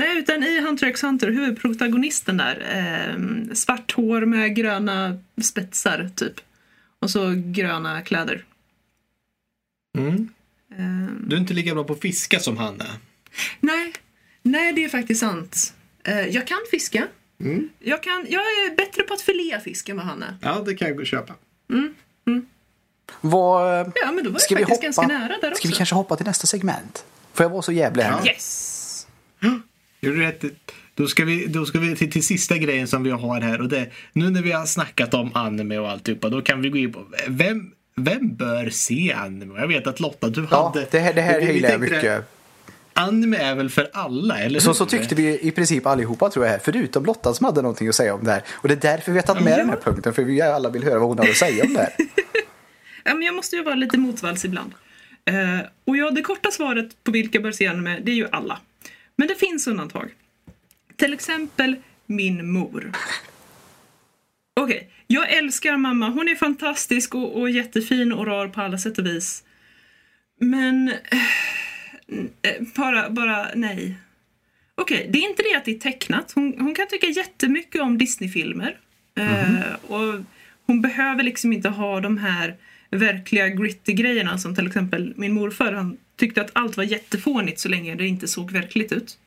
Nej, 0.00 0.18
utan 0.18 0.42
i 0.42 0.60
Hunter 0.60 0.86
x 0.86 1.02
Hunter, 1.02 1.30
huvudprotagonisten 1.30 2.36
där, 2.36 2.56
eh, 2.76 3.54
svart 3.54 3.92
hår 3.92 4.20
med 4.20 4.56
gröna 4.56 5.18
spetsar 5.42 6.10
typ. 6.16 6.34
Och 6.98 7.10
så 7.10 7.32
gröna 7.36 8.02
kläder. 8.02 8.44
Mm. 9.98 10.28
Eh, 10.78 11.12
Du 11.26 11.36
är 11.36 11.40
inte 11.40 11.54
lika 11.54 11.74
bra 11.74 11.84
på 11.84 11.92
att 11.92 12.00
fiska 12.00 12.40
som 12.40 12.56
han 12.56 12.80
är. 12.80 12.90
nej, 13.60 13.92
nej 14.42 14.72
det 14.72 14.84
är 14.84 14.88
faktiskt 14.88 15.20
sant. 15.20 15.74
Eh, 16.04 16.20
jag 16.26 16.46
kan 16.46 16.58
fiska. 16.70 17.06
Mm. 17.40 17.68
Jag, 17.78 18.02
kan, 18.02 18.26
jag 18.28 18.40
är 18.42 18.76
bättre 18.76 19.02
på 19.02 19.14
att 19.14 19.20
filea 19.20 19.60
fisk 19.60 19.88
än 19.88 19.96
vad 19.96 20.06
han 20.06 20.22
är. 20.22 20.36
Ja, 20.42 20.62
det 20.66 20.74
kan 20.74 20.88
jag 20.88 20.96
gå 20.96 21.00
och 21.00 21.06
köpa. 21.06 21.34
Vad, 23.20 23.92
Ja, 23.94 24.12
men 24.12 24.24
då 24.24 24.30
var 24.30 24.38
ska 24.38 24.54
det 24.54 24.60
vi 24.60 24.66
faktiskt 24.66 24.96
hoppa? 24.96 25.08
ganska 25.08 25.18
nära 25.28 25.38
där 25.40 25.50
också. 25.50 25.58
Ska 25.60 25.68
vi 25.68 25.74
kanske 25.74 25.94
hoppa 25.94 26.16
till 26.16 26.26
nästa 26.26 26.46
segment? 26.46 27.04
Får 27.32 27.44
jag 27.44 27.50
vara 27.50 27.62
så 27.62 27.72
jävla 27.72 28.02
här? 28.02 28.26
Yes! 28.26 29.06
Gjorde 30.00 30.16
du 30.18 30.22
rätt. 30.22 30.44
Då 30.94 31.06
ska 31.06 31.24
vi, 31.24 31.46
då 31.46 31.66
ska 31.66 31.78
vi 31.78 31.96
till, 31.96 32.12
till 32.12 32.26
sista 32.26 32.58
grejen 32.58 32.88
som 32.88 33.02
vi 33.02 33.10
har 33.10 33.40
här 33.40 33.60
och 33.60 33.68
det 33.68 33.86
nu 34.12 34.30
när 34.30 34.42
vi 34.42 34.52
har 34.52 34.66
snackat 34.66 35.14
om 35.14 35.30
anime 35.34 35.78
och 35.78 35.90
alltihopa 35.90 36.28
då 36.28 36.42
kan 36.42 36.62
vi 36.62 36.68
gå 36.70 36.78
in 36.78 36.92
på 36.92 37.04
vem, 37.28 37.70
vem 37.96 38.34
bör 38.36 38.70
se 38.70 39.12
anime? 39.12 39.60
Jag 39.60 39.68
vet 39.68 39.86
att 39.86 40.00
Lotta 40.00 40.28
du 40.28 40.46
Ja, 40.50 40.66
hade... 40.74 40.86
det 40.90 40.98
här, 40.98 41.12
det 41.14 41.20
här 41.22 41.40
vi- 41.40 41.46
vi 41.46 41.52
gillar 41.52 41.70
jag 41.70 41.80
det- 41.80 41.90
mycket. 41.90 42.24
Anime 42.92 43.36
är 43.36 43.54
väl 43.54 43.70
för 43.70 43.90
alla, 43.92 44.38
eller 44.38 44.60
Så, 44.60 44.70
hur? 44.70 44.74
så 44.74 44.86
tyckte 44.86 45.14
vi 45.14 45.38
i 45.42 45.50
princip 45.50 45.86
allihopa 45.86 46.30
tror 46.30 46.44
jag, 46.44 46.52
här, 46.52 46.60
förutom 46.64 47.04
Lotta 47.04 47.34
som 47.34 47.44
hade 47.46 47.62
någonting 47.62 47.88
att 47.88 47.94
säga 47.94 48.14
om 48.14 48.24
det 48.24 48.30
här. 48.30 48.42
Och 48.50 48.68
det 48.68 48.74
är 48.74 48.90
därför 48.92 49.12
vi 49.12 49.18
har 49.18 49.22
tagit 49.26 49.44
med 49.44 49.58
den 49.58 49.68
här 49.68 49.76
punkten, 49.76 50.14
för 50.14 50.24
vi 50.24 50.40
alla 50.40 50.70
vill 50.70 50.84
höra 50.84 50.98
vad 50.98 51.08
hon 51.08 51.18
har 51.18 51.28
att 51.28 51.36
säga 51.36 51.64
om 51.64 51.74
det 51.74 51.80
här. 51.80 51.92
Ja, 53.04 53.14
men 53.14 53.22
jag 53.22 53.34
måste 53.34 53.56
ju 53.56 53.62
vara 53.62 53.74
lite 53.74 53.98
motvalls 53.98 54.44
ibland. 54.44 54.72
Eh, 55.24 55.66
och 55.84 55.96
ja, 55.96 56.10
det 56.10 56.22
korta 56.22 56.50
svaret 56.50 57.04
på 57.04 57.10
vilka 57.10 57.40
bör 57.40 57.52
se 57.52 57.66
anime, 57.66 57.98
det 58.02 58.10
är 58.10 58.14
ju 58.16 58.28
alla. 58.32 58.58
Men 59.20 59.28
det 59.28 59.34
finns 59.34 59.66
undantag. 59.66 60.10
Till 60.96 61.12
exempel 61.12 61.76
min 62.06 62.52
mor. 62.52 62.92
Okej, 64.60 64.90
jag 65.06 65.32
älskar 65.32 65.76
mamma. 65.76 66.08
Hon 66.08 66.28
är 66.28 66.34
fantastisk 66.34 67.14
och, 67.14 67.40
och 67.40 67.50
jättefin 67.50 68.12
och 68.12 68.26
rar 68.26 68.48
på 68.48 68.60
alla 68.60 68.78
sätt 68.78 68.98
och 68.98 69.06
vis. 69.06 69.44
Men... 70.38 70.88
eh, 72.42 72.62
bara, 72.76 73.10
bara 73.10 73.48
nej. 73.54 73.98
Okej, 74.74 75.08
det 75.12 75.18
är 75.18 75.28
inte 75.30 75.42
det 75.42 75.56
att 75.56 75.64
det 75.64 75.70
är 75.70 75.78
tecknat. 75.78 76.32
Hon, 76.32 76.54
hon 76.58 76.74
kan 76.74 76.88
tycka 76.88 77.06
jättemycket 77.06 77.80
om 77.80 77.98
Disney-filmer. 77.98 78.78
Eh, 79.14 79.74
och 79.86 80.24
hon 80.66 80.80
behöver 80.80 81.22
liksom 81.22 81.52
inte 81.52 81.68
ha 81.68 82.00
de 82.00 82.18
här 82.18 82.56
verkliga 82.90 83.48
gritty 83.48 83.92
grejerna 83.92 84.38
som 84.38 84.54
till 84.54 84.66
exempel 84.66 85.14
min 85.16 85.32
morfar. 85.32 85.72
Han 85.72 85.96
tyckte 86.20 86.40
att 86.40 86.50
allt 86.52 86.76
var 86.76 86.84
jättefånigt 86.84 87.60
så 87.60 87.68
länge 87.68 87.94
det 87.94 88.06
inte 88.06 88.28
såg 88.28 88.50
verkligt 88.50 88.92
ut. 88.92 89.18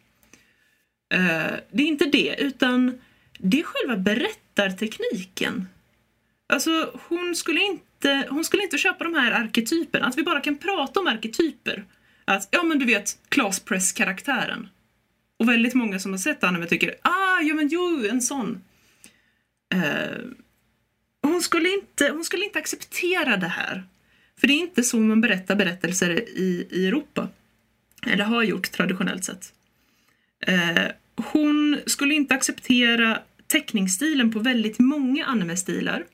Eh, 1.13 1.53
det 1.71 1.83
är 1.83 1.87
inte 1.87 2.05
det, 2.05 2.35
utan 2.39 3.01
det 3.37 3.59
är 3.59 3.63
själva 3.63 3.97
berättartekniken. 3.97 5.67
Alltså, 6.47 6.99
hon 7.07 7.35
skulle 7.35 7.61
inte, 7.61 8.27
hon 8.29 8.45
skulle 8.45 8.63
inte 8.63 8.77
köpa 8.77 9.03
de 9.03 9.13
här 9.13 9.31
arketyperna. 9.31 10.05
Att 10.05 10.17
vi 10.17 10.23
bara 10.23 10.41
kan 10.41 10.57
prata 10.57 10.99
om 10.99 11.07
arketyper. 11.07 11.85
Att, 12.25 12.47
ja 12.51 12.63
men 12.63 12.79
du 12.79 12.85
vet, 12.85 13.17
Claes-press-karaktären. 13.29 14.69
Och 15.39 15.49
väldigt 15.49 15.73
många 15.73 15.99
som 15.99 16.11
har 16.11 16.17
sett 16.17 16.43
anime 16.43 16.65
tycker, 16.65 16.95
ah, 17.01 17.41
ja 17.41 17.53
men 17.53 17.67
jo, 17.67 18.05
en 18.09 18.21
sån. 18.21 18.61
Uh, 19.75 20.31
hon, 21.21 21.41
skulle 21.41 21.69
inte, 21.69 22.09
hon 22.09 22.23
skulle 22.23 22.45
inte 22.45 22.59
acceptera 22.59 23.37
det 23.37 23.47
här. 23.47 23.83
För 24.39 24.47
det 24.47 24.53
är 24.53 24.59
inte 24.59 24.83
så 24.83 24.99
man 24.99 25.21
berättar 25.21 25.55
berättelser 25.55 26.29
i, 26.29 26.67
i 26.71 26.87
Europa. 26.87 27.29
Eller 28.07 28.23
har 28.23 28.43
gjort 28.43 28.71
traditionellt 28.71 29.23
sett. 29.23 29.53
Eh, 30.47 30.87
hon 31.15 31.79
skulle 31.85 32.13
inte 32.13 32.35
acceptera 32.35 33.19
teckningsstilen 33.47 34.31
på 34.31 34.39
väldigt 34.39 34.79
många 34.79 35.25
anime-stilar. 35.25 36.05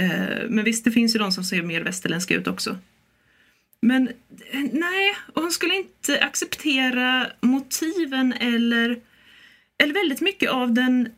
Eh, 0.00 0.48
men 0.48 0.64
visst, 0.64 0.84
det 0.84 0.90
finns 0.90 1.14
ju 1.14 1.18
de 1.18 1.32
som 1.32 1.44
ser 1.44 1.62
mer 1.62 1.80
västerländska 1.80 2.34
ut 2.34 2.46
också. 2.46 2.78
Men 3.80 4.08
eh, 4.50 4.60
nej, 4.72 5.14
hon 5.34 5.50
skulle 5.50 5.74
inte 5.74 6.20
acceptera 6.20 7.26
motiven 7.40 8.32
eller, 8.32 9.00
eller 9.78 9.94
väldigt 9.94 10.20
mycket 10.20 10.50
av 10.50 10.74
den 10.74 11.08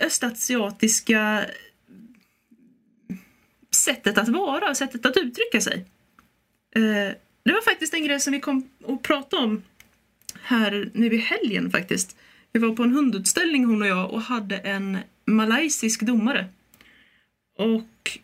östasiatiska 0.00 1.44
sättet 3.76 4.18
att 4.18 4.28
vara, 4.28 4.74
sättet 4.74 5.06
att 5.06 5.16
uttrycka 5.16 5.60
sig. 5.60 5.84
Eh, 6.76 7.14
det 7.44 7.52
var 7.52 7.64
faktiskt 7.64 7.94
en 7.94 8.04
grej 8.04 8.20
som 8.20 8.32
vi 8.32 8.40
kom 8.40 8.68
att 8.88 9.02
prata 9.02 9.36
om 9.36 9.62
här 10.42 10.90
nu 10.94 11.06
i 11.06 11.16
helgen 11.16 11.70
faktiskt. 11.70 12.16
Vi 12.52 12.60
var 12.60 12.76
på 12.76 12.82
en 12.82 12.92
hundutställning 12.92 13.64
hon 13.64 13.82
och 13.82 13.88
jag 13.88 14.10
och 14.10 14.22
hade 14.22 14.56
en 14.56 14.98
malaysisk 15.24 16.00
domare. 16.02 16.46
Och 17.58 18.18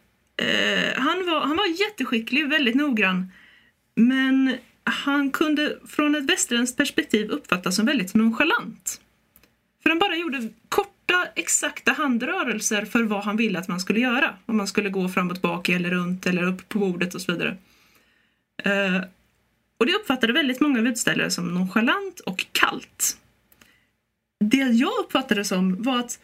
eh, 0.45 0.95
han, 0.97 1.27
var, 1.27 1.41
han 1.41 1.57
var 1.57 1.81
jätteskicklig, 1.81 2.49
väldigt 2.49 2.74
noggrann. 2.74 3.33
Men 3.95 4.57
han 4.85 5.31
kunde 5.31 5.79
från 5.89 6.15
ett 6.15 6.24
västerländskt 6.24 6.77
perspektiv 6.77 7.31
uppfattas 7.31 7.77
som 7.77 7.87
väldigt 7.87 8.15
nonchalant. 8.15 9.01
För 9.83 9.91
han 9.91 9.99
bara 9.99 10.16
gjorde 10.16 10.49
korta, 11.13 11.31
exakta 11.35 11.93
handrörelser 11.93 12.85
för 12.85 13.03
vad 13.03 13.25
han 13.25 13.37
ville 13.37 13.59
att 13.59 13.69
man 13.69 13.81
skulle 13.81 14.01
göra. 14.01 14.35
Om 14.47 14.57
man 14.57 14.67
skulle 14.67 14.91
gå 14.91 15.09
framåt, 15.09 15.43
bak 15.43 15.69
eller 15.69 15.91
runt 15.91 16.27
eller 16.27 16.43
upp 16.43 16.69
på 16.69 16.79
bordet 16.79 17.15
och 17.15 17.21
så 17.21 17.33
vidare. 17.33 17.57
Eh, 18.65 19.03
och 19.79 19.87
det 19.87 19.95
uppfattade 19.95 20.33
väldigt 20.33 20.61
många 20.61 20.79
av 20.79 20.87
utställare 20.87 21.31
som 21.31 21.55
nonchalant 21.55 22.21
och 22.21 22.47
kallt. 22.53 23.17
Det 24.45 24.57
jag 24.57 24.93
uppfattade 25.01 25.45
som 25.45 25.83
var 25.83 25.99
att 25.99 26.19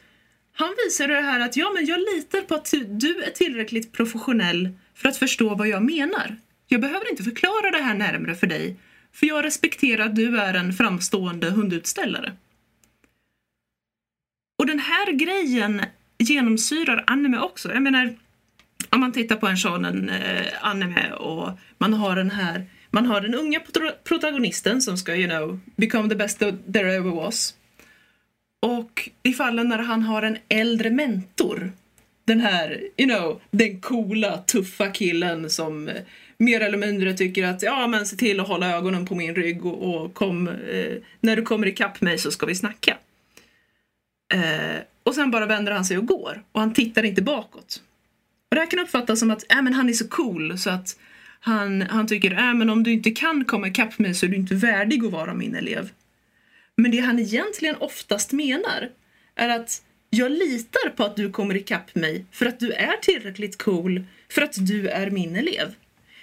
han 0.52 0.74
visade 0.86 1.14
det 1.14 1.20
här 1.20 1.40
att 1.40 1.56
ja, 1.56 1.70
men 1.74 1.86
jag 1.86 2.00
litar 2.00 2.40
på 2.40 2.54
att 2.54 2.74
du 2.88 3.22
är 3.22 3.30
tillräckligt 3.30 3.92
professionell 3.92 4.68
för 4.94 5.08
att 5.08 5.16
förstå 5.16 5.54
vad 5.54 5.68
jag 5.68 5.82
menar. 5.82 6.36
Jag 6.68 6.80
behöver 6.80 7.10
inte 7.10 7.22
förklara 7.22 7.70
det 7.70 7.82
här 7.82 7.94
närmre 7.94 8.34
för 8.34 8.46
dig 8.46 8.76
för 9.12 9.26
jag 9.26 9.44
respekterar 9.44 10.06
att 10.06 10.16
du 10.16 10.38
är 10.38 10.54
en 10.54 10.72
framstående 10.72 11.50
hundutställare. 11.50 12.32
Och 14.58 14.66
den 14.66 14.78
här 14.78 15.12
grejen 15.12 15.82
genomsyrar 16.18 17.04
anime 17.06 17.38
också. 17.38 17.72
Jag 17.72 17.82
menar, 17.82 18.16
om 18.90 19.00
man 19.00 19.12
tittar 19.12 19.36
på 19.36 19.46
en 19.46 19.56
shonen 19.56 20.08
eh, 20.08 20.46
anime 20.60 21.12
och 21.12 21.50
man 21.78 21.94
har 21.94 22.16
den 22.16 22.30
här 22.30 22.66
man 22.90 23.06
har 23.06 23.20
den 23.20 23.34
unga 23.34 23.60
protagonisten 24.04 24.82
som 24.82 24.96
ska, 24.96 25.16
you 25.16 25.28
know, 25.28 25.60
become 25.76 26.08
the 26.08 26.14
best 26.14 26.38
there 26.72 26.94
ever 26.94 27.10
was. 27.10 27.54
Och 28.62 29.10
i 29.22 29.32
fallen 29.32 29.68
när 29.68 29.78
han 29.78 30.02
har 30.02 30.22
en 30.22 30.38
äldre 30.48 30.90
mentor, 30.90 31.72
den 32.24 32.40
här, 32.40 32.80
you 32.96 33.08
know, 33.08 33.40
den 33.50 33.80
coola, 33.80 34.38
tuffa 34.38 34.90
killen 34.90 35.50
som 35.50 35.90
mer 36.38 36.60
eller 36.60 36.78
mindre 36.78 37.14
tycker 37.14 37.44
att 37.44 37.62
ja, 37.62 37.86
men 37.86 38.06
se 38.06 38.16
till 38.16 38.40
att 38.40 38.48
hålla 38.48 38.76
ögonen 38.76 39.06
på 39.06 39.14
min 39.14 39.34
rygg 39.34 39.66
och, 39.66 39.94
och 39.94 40.14
kom, 40.14 40.48
eh, 40.48 40.96
när 41.20 41.36
du 41.36 41.42
kommer 41.42 41.66
ikapp 41.66 42.00
mig 42.00 42.18
så 42.18 42.30
ska 42.30 42.46
vi 42.46 42.54
snacka. 42.54 42.96
Eh, 44.34 44.82
och 45.02 45.14
sen 45.14 45.30
bara 45.30 45.46
vänder 45.46 45.72
han 45.72 45.84
sig 45.84 45.98
och 45.98 46.06
går 46.06 46.42
och 46.52 46.60
han 46.60 46.74
tittar 46.74 47.02
inte 47.02 47.22
bakåt. 47.22 47.82
Och 48.50 48.54
det 48.54 48.60
här 48.60 48.70
kan 48.70 48.78
uppfattas 48.78 49.20
som 49.20 49.30
att 49.30 49.52
äh, 49.52 49.62
men 49.62 49.74
han 49.74 49.88
är 49.88 49.92
så 49.92 50.08
cool 50.08 50.58
så 50.58 50.70
att 50.70 50.98
han, 51.40 51.82
han 51.82 52.06
tycker 52.06 52.30
att 52.30 52.38
äh, 52.38 52.54
men 52.54 52.70
om 52.70 52.82
du 52.82 52.92
inte 52.92 53.10
kan 53.10 53.44
komma 53.44 53.68
ikapp 53.68 53.98
mig 53.98 54.14
så 54.14 54.26
är 54.26 54.30
du 54.30 54.36
inte 54.36 54.54
värdig 54.54 55.04
att 55.04 55.12
vara 55.12 55.34
min 55.34 55.54
elev. 55.54 55.90
Men 56.76 56.90
det 56.90 56.98
han 56.98 57.18
egentligen 57.18 57.76
oftast 57.76 58.32
menar 58.32 58.88
är 59.34 59.48
att 59.48 59.82
jag 60.10 60.32
litar 60.32 60.90
på 60.90 61.04
att 61.04 61.16
du 61.16 61.30
kommer 61.30 61.56
ikapp 61.56 61.94
mig 61.94 62.24
för 62.32 62.46
att 62.46 62.60
du 62.60 62.72
är 62.72 62.96
tillräckligt 63.02 63.58
cool 63.62 64.04
för 64.28 64.42
att 64.42 64.66
du 64.66 64.88
är 64.88 65.10
min 65.10 65.36
elev. 65.36 65.74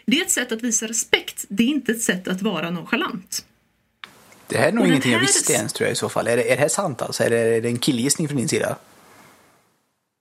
Det 0.05 0.17
är 0.17 0.21
ett 0.21 0.31
sätt 0.31 0.51
att 0.51 0.61
visa 0.61 0.87
respekt, 0.87 1.45
det 1.49 1.63
är 1.63 1.67
inte 1.67 1.91
ett 1.91 2.01
sätt 2.01 2.27
att 2.27 2.41
vara 2.41 2.69
nonchalant. 2.69 3.45
Det 4.47 4.57
här 4.57 4.67
är 4.67 4.71
nog 4.71 4.81
Och 4.81 4.87
ingenting 4.87 5.11
jag 5.11 5.19
visste 5.19 5.53
ens 5.53 5.73
tror 5.73 5.85
jag 5.87 5.93
i 5.93 5.95
så 5.95 6.09
fall. 6.09 6.27
Är 6.27 6.37
det, 6.37 6.51
är 6.51 6.55
det 6.55 6.61
här 6.61 6.67
sant 6.69 7.01
alltså? 7.01 7.23
Är 7.23 7.29
det, 7.29 7.37
är 7.37 7.61
det 7.61 7.67
en 7.69 7.79
killgissning 7.79 8.27
från 8.27 8.37
din 8.37 8.49
sida? 8.49 8.77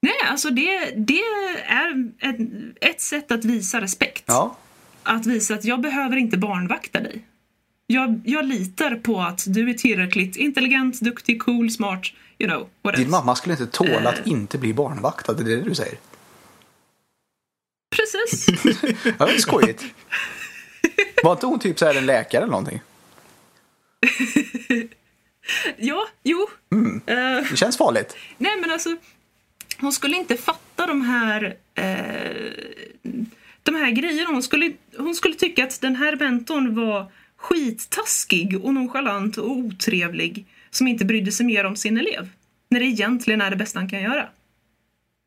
Nej, 0.01 0.29
alltså 0.29 0.49
det, 0.49 0.93
det 0.95 1.21
är 1.67 2.11
ett, 2.21 2.37
ett 2.81 3.01
sätt 3.01 3.31
att 3.31 3.45
visa 3.45 3.81
respekt. 3.81 4.23
Ja. 4.25 4.57
Att 5.03 5.25
visa 5.25 5.53
att 5.53 5.65
jag 5.65 5.81
behöver 5.81 6.17
inte 6.17 6.37
barnvakta 6.37 6.99
dig. 6.99 7.25
Jag, 7.87 8.21
jag 8.25 8.45
litar 8.45 8.95
på 8.95 9.21
att 9.21 9.43
du 9.47 9.69
är 9.69 9.73
tillräckligt 9.73 10.35
intelligent, 10.35 10.99
duktig, 11.01 11.41
cool, 11.41 11.71
smart, 11.71 12.01
you 12.37 12.49
know, 12.49 12.67
what 12.81 12.95
Din 12.95 13.09
mamma 13.09 13.35
skulle 13.35 13.53
inte 13.53 13.67
tåla 13.67 14.09
att 14.09 14.19
Eh. 14.19 14.27
inte 14.31 14.57
bli 14.57 14.73
barnvaktad, 14.73 15.33
det 15.33 15.53
är 15.53 15.57
det 15.57 15.61
du 15.61 15.75
säger? 15.75 15.97
Precis. 17.95 18.47
Ja, 19.19 19.25
det 19.25 19.33
är 19.33 19.37
skojigt. 19.39 19.83
Var 21.23 21.31
inte 21.31 21.45
hon 21.45 21.59
typ 21.59 21.79
så 21.79 21.85
här 21.85 21.95
en 21.95 22.05
läkare 22.05 22.41
eller 22.41 22.51
någonting? 22.51 22.81
Ja, 25.77 26.07
jo. 26.23 26.47
Eh, 27.05 27.15
Det 27.51 27.57
känns 27.57 27.77
farligt. 27.77 28.15
nej, 28.37 28.51
men 28.61 28.71
alltså, 28.71 28.95
hon 29.79 29.91
skulle 29.93 30.17
inte 30.17 30.37
fatta 30.37 30.87
de 30.87 31.01
här, 31.01 31.55
eh, 31.75 32.51
de 33.63 33.75
här 33.75 33.91
grejerna. 33.91 34.29
Hon 34.31 34.43
skulle, 34.43 34.71
hon 34.97 35.15
skulle 35.15 35.35
tycka 35.35 35.63
att 35.63 35.81
den 35.81 35.95
här 35.95 36.15
mentorn 36.15 36.75
var 36.75 37.11
skittaskig 37.37 38.65
och 38.65 38.73
nonchalant 38.73 39.37
och 39.37 39.49
otrevlig 39.51 40.45
som 40.71 40.87
inte 40.87 41.05
brydde 41.05 41.31
sig 41.31 41.45
mer 41.45 41.63
om 41.65 41.75
sin 41.75 41.97
elev. 41.97 42.29
När 42.69 42.79
det 42.79 42.85
egentligen 42.85 43.41
är 43.41 43.49
det 43.49 43.55
bästa 43.55 43.79
han 43.79 43.89
kan 43.89 44.01
göra. 44.01 44.27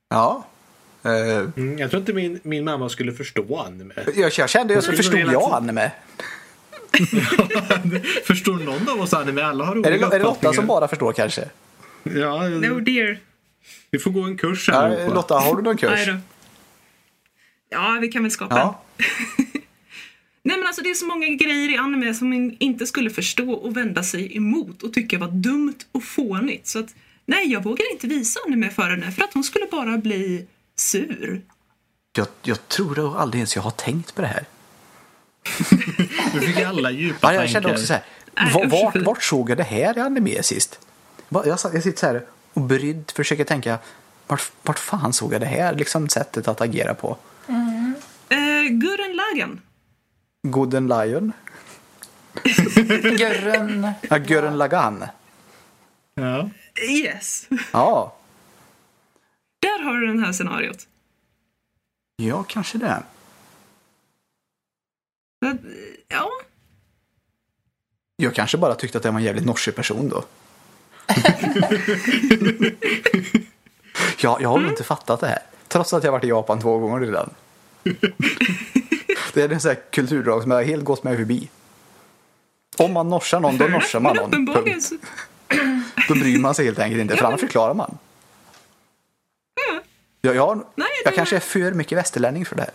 Ja. 0.09 0.47
Eh, 1.05 1.39
Mm, 1.57 1.79
jag 1.79 1.91
tror 1.91 2.01
inte 2.01 2.13
min, 2.13 2.41
min 2.43 2.65
mamma 2.65 2.89
skulle 2.89 3.13
förstå 3.13 3.57
anime. 3.57 3.95
jag, 4.17 4.33
jag 4.39 4.51
kände, 4.51 4.75
jag, 4.75 4.83
skulle 4.83 4.97
förstod 4.97 5.21
jag 5.21 5.53
anime? 5.53 5.91
Förstår 8.25 8.53
någon 8.59 8.89
av 8.89 9.01
oss 9.01 9.15
anime? 9.15 9.43
Alla 9.43 9.65
har 9.65 9.73
Är 9.73 9.79
olika 9.79 9.91
det, 10.09 10.17
är 10.17 10.19
det 10.19 10.25
Lotta 10.25 10.53
som 10.53 10.67
bara 10.67 10.89
förstår 10.89 11.13
kanske? 11.13 11.49
Ja, 12.03 12.49
No 12.49 12.81
dear. 12.81 13.19
vi 13.91 13.99
får 13.99 14.11
gå 14.11 14.23
en 14.23 14.37
kurs 14.39 14.69
Ja, 14.69 14.75
allihopa. 14.75 15.15
Lotta, 15.15 15.35
har 15.35 15.57
du 15.57 15.63
någon 15.63 15.77
kurs? 15.77 15.91
Nej 15.91 16.07
då. 16.07 16.17
Ja, 17.71 17.99
vi 18.01 18.09
kan 18.09 18.23
väl 18.23 18.31
skapa 18.31 18.57
Ja. 18.59 18.83
Nej 20.43 20.57
men 20.59 20.67
alltså 20.67 20.83
det 20.83 20.91
är 20.91 20.95
så 20.95 21.07
många 21.07 21.27
grejer 21.29 21.75
i 21.75 21.77
anime 21.77 22.15
som 22.15 22.29
man 22.29 22.57
inte 22.61 22.87
skulle 22.87 23.11
förstå 23.11 23.53
och 23.53 23.77
vända 23.77 24.03
sig 24.03 24.37
emot 24.37 24.83
och 24.83 24.93
tycka 24.93 25.19
var 25.19 25.29
dumt 25.29 25.75
och 25.93 26.05
fånigt. 26.05 26.67
Så 26.67 26.79
att 26.79 26.95
nej, 27.27 27.53
jag 27.53 27.65
vågar 27.65 27.93
inte 27.93 28.07
visa 28.07 28.41
anime 28.47 28.71
för 28.71 28.83
henne 28.91 29.13
för 29.13 29.25
att 29.25 29.35
hon 29.35 29.45
skulle 29.45 29.67
bara 29.71 29.99
bli 29.99 30.47
sur. 30.77 31.43
Jag, 32.17 32.27
jag 32.43 32.69
tror 32.69 33.19
aldrig 33.19 33.39
ens 33.39 33.57
jag 33.57 33.63
har 33.63 33.71
tänkt 33.71 34.15
på 34.15 34.23
det 34.23 34.29
här. 34.29 34.45
Nu 36.35 36.41
fick 36.41 36.61
alla 36.61 36.91
djupa 36.91 37.19
Ja, 37.21 37.33
jag 37.33 37.41
tankar. 37.41 37.53
kände 37.53 37.71
också 37.73 37.87
så 37.87 37.93
här. 37.93 38.03
Vart, 38.69 38.97
vart 38.97 39.23
såg 39.23 39.51
jag 39.51 39.59
det 39.59 39.65
här 39.65 39.99
i 39.99 40.01
anime 40.01 40.43
sist? 40.43 40.79
Jag, 41.29 41.61
satt- 41.61 41.75
jag 41.75 41.83
sitter 41.83 41.99
så 42.01 42.07
här 42.07 42.25
och 42.53 42.61
brydd 42.61 43.11
försöker 43.15 43.45
tänka 43.45 43.79
vart, 44.27 44.53
vart 44.63 44.79
fan 44.79 45.13
såg 45.13 45.33
jag 45.35 45.41
det 45.41 45.47
här 45.47 45.75
liksom 45.75 46.09
sättet 46.09 46.49
att 46.49 46.61
agera 46.61 46.95
på? 46.95 47.17
Eh, 48.29 48.69
Gurren 48.71 49.17
Lagann. 49.17 49.61
Gooden 50.43 50.87
Lion? 50.89 51.33
Gurren. 53.19 53.93
Ja, 54.11 54.19
Gurren 54.19 54.59
Lagann. 54.59 55.05
Ja. 56.15 56.49
Yes. 56.91 57.47
Ja, 57.73 58.17
Där 59.61 59.85
har 59.85 59.97
du 59.97 60.15
det 60.17 60.21
här 60.27 60.33
scenariot. 60.33 60.87
ja 62.17 62.43
kanske 62.49 62.79
det. 62.79 63.03
Ja, 66.09 66.31
Jag 68.17 68.35
kanske 68.35 68.59
bara 68.59 68.75
tyckte 68.75 68.99
att 68.99 69.03
det 69.05 69.11
var 69.11 69.19
en 69.19 69.25
jävligt 69.25 69.45
norsig 69.45 69.75
person 69.77 70.09
då. 70.09 70.25
ja, 74.19 74.39
jag 74.41 74.49
har 74.49 74.59
väl 74.61 74.69
inte 74.69 74.85
fattat 74.85 75.21
det 75.21 75.27
här. 75.27 75.43
Trots 75.69 75.93
att 75.93 76.05
jag 76.05 76.13
varit 76.13 76.25
i 76.25 76.29
Japan 76.29 76.61
två 76.61 76.79
gånger 76.79 77.01
redan. 77.01 77.31
det 79.35 79.43
är 79.43 79.53
en 79.53 79.61
sån 79.61 79.69
här 79.69 79.79
kulturdrag 79.91 80.43
som 80.43 80.51
jag 80.51 80.65
helt 80.65 80.85
gått 80.85 81.05
mig 81.05 81.17
förbi. 81.17 81.51
Om 82.77 82.93
man 82.93 83.09
norsar 83.09 83.41
någon, 83.41 83.59
då 83.59 83.65
norsar 83.65 84.01
man 84.01 84.17
någon. 84.17 84.47
Punkt. 84.47 84.83
så... 84.83 84.95
Då 86.09 86.15
bryr 86.15 86.39
man 86.39 86.55
sig 86.55 86.65
helt 86.65 86.79
enkelt 86.79 87.01
inte, 87.01 87.17
för 87.17 87.25
annars 87.25 87.41
förklarar 87.41 87.75
man. 87.75 87.99
Jag, 90.21 90.37
jag, 90.37 90.65
jag 91.05 91.15
kanske 91.15 91.37
är 91.37 91.41
för 91.41 91.73
mycket 91.73 91.99
västerlänning 91.99 92.47
för 92.47 92.57
det 92.57 92.63
här. 92.63 92.71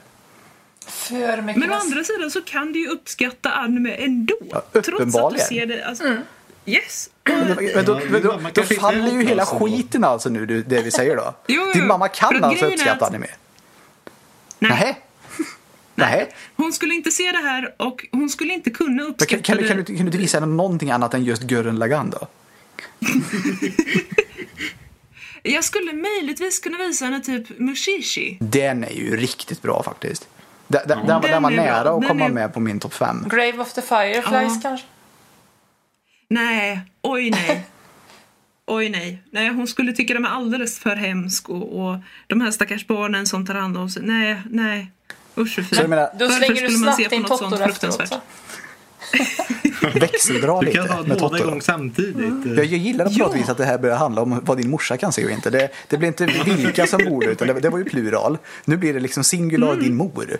För 0.88 1.42
mycket 1.42 1.60
Men 1.60 1.72
å 1.72 1.74
andra 1.74 2.04
sidan 2.04 2.32
så 2.32 2.42
kan 2.42 2.74
du 2.74 2.80
ju 2.80 2.88
uppskatta 2.88 3.52
anime 3.52 3.96
ändå. 3.96 4.36
Ja, 4.52 4.82
trots 4.82 5.16
att 5.16 5.34
du 5.34 5.40
ser 5.40 5.66
det... 5.66 5.86
Alltså, 5.86 6.04
Mm. 6.04 6.22
Yes. 6.66 7.10
Men, 7.24 7.48
då, 7.48 7.62
men 7.76 7.86
då, 7.86 8.00
men 8.10 8.22
då, 8.24 8.40
då 8.54 8.64
faller 8.64 9.12
ju 9.12 9.24
hela 9.28 9.46
skiten 9.46 10.04
alltså 10.04 10.30
nu, 10.30 10.46
det 10.46 10.82
vi 10.82 10.92
säger 10.92 11.16
då. 11.16 11.34
Jo, 11.48 11.62
jo, 11.66 11.72
Din 11.74 11.88
mamma 11.88 12.08
kan 12.08 12.44
alltså 12.44 12.66
uppskatta 12.66 13.06
att- 13.06 13.10
anime? 13.12 13.28
Nej. 14.60 14.72
Nähä? 14.72 14.96
Nähä? 15.96 16.28
Hon 16.56 16.74
skulle 16.74 16.94
inte 16.94 17.12
se 17.12 17.32
det 17.32 17.38
här 17.38 17.76
och 17.78 18.06
hon 18.12 18.30
skulle 18.30 18.54
inte 18.54 18.70
kunna 18.70 18.90
Men 19.04 19.06
uppskatta 19.06 19.30
Kan, 19.42 19.42
kan, 19.44 19.58
du, 19.58 19.68
kan, 19.68 19.78
det. 19.78 19.84
du, 19.84 19.96
kan 19.96 19.96
du 19.96 20.06
inte 20.06 20.18
visa 20.18 20.40
henne 20.40 20.54
någonting 20.56 20.92
annat 20.92 21.14
än 21.14 21.24
just 21.24 21.42
Gurren 21.44 21.76
Lagann 21.76 22.10
då? 22.10 22.28
Jag 25.46 25.64
skulle 25.64 25.94
möjligtvis 25.94 26.60
kunna 26.60 26.78
visa 26.78 27.06
henne 27.06 27.20
typ 27.20 27.60
Mushishi. 27.60 28.38
Den 28.42 28.84
är 28.84 28.92
ju 28.92 29.18
riktigt 29.18 29.62
bra 29.62 29.84
faktiskt. 29.84 30.28
Den, 30.74 30.88
den, 30.88 30.98
den, 31.08 31.22
var- 31.22 31.30
Den 31.30 31.44
var 31.44 31.52
bra. 31.52 31.64
nära 31.64 31.90
att 31.90 32.08
komma 32.08 32.26
är- 32.26 32.30
med 32.30 32.54
på 32.54 32.60
min 32.60 32.80
topp 32.80 32.94
fem. 32.94 33.26
Grave 33.30 33.58
of 33.58 33.74
the 33.74 33.82
Fireflies 33.82 34.54
Ja. 34.56 34.60
kanske? 34.62 34.88
Nej, 36.30 36.82
oj 37.02 37.30
nej. 37.30 37.66
Oj 38.68 38.90
nej. 38.90 39.24
Nej, 39.32 39.50
hon 39.50 39.68
skulle 39.68 39.94
tycka 39.94 40.14
den 40.14 40.26
är 40.26 40.30
alldeles 40.30 40.80
för 40.80 40.96
hemsk 40.96 41.50
och, 41.50 41.80
och 41.86 41.98
de 42.28 42.42
här 42.42 42.52
stackars 42.52 42.88
barnen 42.88 43.26
som 43.26 43.46
tar 43.46 43.54
hand 43.54 43.78
om 43.78 43.90
sig. 43.90 44.02
Nej, 44.06 44.42
nej. 44.50 44.92
Usch 45.38 45.60
menar, 45.88 46.10
Då 46.20 46.26
Varför 46.26 46.38
slänger 46.38 46.62
du 46.62 46.68
skulle 46.68 46.86
man 46.86 46.94
se 46.96 47.04
snabbt 47.04 47.10
på 47.10 47.16
in 47.16 47.22
något 47.22 47.40
sånt 47.40 47.58
fruktansvärt? 47.64 48.14
växeldra 49.96 50.60
Du 50.60 50.66
lite 50.66 50.78
kan 50.78 50.88
ta 50.88 50.96
med 50.96 51.06
båda 51.08 51.20
Totoro. 51.20 51.48
igång 51.48 51.62
samtidigt. 51.62 52.46
Jag, 52.46 52.58
jag 52.58 52.66
gillar 52.66 53.06
på 53.06 53.12
Ja. 53.14 53.26
något 53.28 53.36
vis 53.36 53.50
att 53.50 53.58
det 53.58 53.66
här 53.66 53.78
börjar 53.78 53.96
handla 53.98 54.22
om 54.22 54.40
vad 54.44 54.58
din 54.58 54.70
morsa 54.70 54.98
kan 54.98 55.12
se 55.12 55.26
och 55.26 55.32
inte. 55.32 55.50
Det, 55.50 55.70
det 55.88 55.98
blir 55.98 56.08
inte 56.08 56.26
vilka 56.26 56.88
som 56.88 57.02
borde 57.06 57.26
utan 57.26 57.48
det, 57.48 57.54
det 57.60 57.70
var 57.70 57.78
ju 57.80 57.86
plural. 57.86 58.38
Nu 58.66 58.78
blir 58.78 58.94
det 58.94 59.00
liksom 59.00 59.24
singular 59.24 59.72
Mm. 59.72 59.84
din 59.84 59.96
mor. 59.96 60.38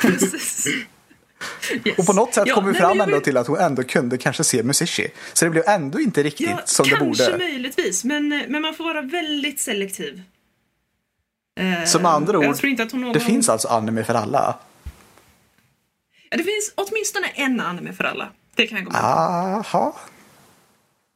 Precis. 0.00 0.66
Yes. 0.66 1.98
Och 1.98 2.06
på 2.06 2.12
något 2.12 2.34
sätt 2.34 2.44
Ja, 2.46 2.54
kom 2.54 2.66
vi 2.66 2.74
fram 2.74 3.00
ändå 3.00 3.14
vill- 3.14 3.24
till 3.24 3.36
att 3.36 3.46
hon 3.46 3.58
ändå 3.58 3.82
kunde 3.82 4.18
kanske 4.18 4.44
se 4.44 4.62
Musishi. 4.62 5.08
Så 5.32 5.44
det 5.44 5.50
blev 5.50 5.64
ändå 5.68 6.00
inte 6.00 6.22
riktigt 6.22 6.48
Ja, 6.50 6.60
som 6.64 6.84
det 6.84 6.90
kanske 6.96 7.24
borde. 7.32 7.38
möjligtvis, 7.44 8.04
men, 8.04 8.28
men 8.48 8.62
man 8.62 8.74
får 8.74 8.84
vara 8.84 9.02
väldigt 9.02 9.60
selektiv. 9.60 10.22
Eh, 11.60 11.84
Som 11.84 12.06
andra 12.06 12.38
ord, 12.38 12.44
någon... 12.94 13.12
det 13.12 13.20
finns 13.20 13.48
alltså 13.48 13.68
anime 13.68 14.04
för 14.04 14.14
alla. 14.14 14.58
Ja, 16.30 16.36
det 16.36 16.42
finns 16.44 16.72
åtminstone 16.74 17.26
en 17.28 17.60
anime 17.60 17.92
för 17.92 18.04
alla. 18.04 18.28
Det 18.54 18.66
kan 18.66 18.78
jag 18.78 18.84
gå 18.84 18.92
med 18.92 19.00
på. 19.00 19.06
Aha. 19.06 19.96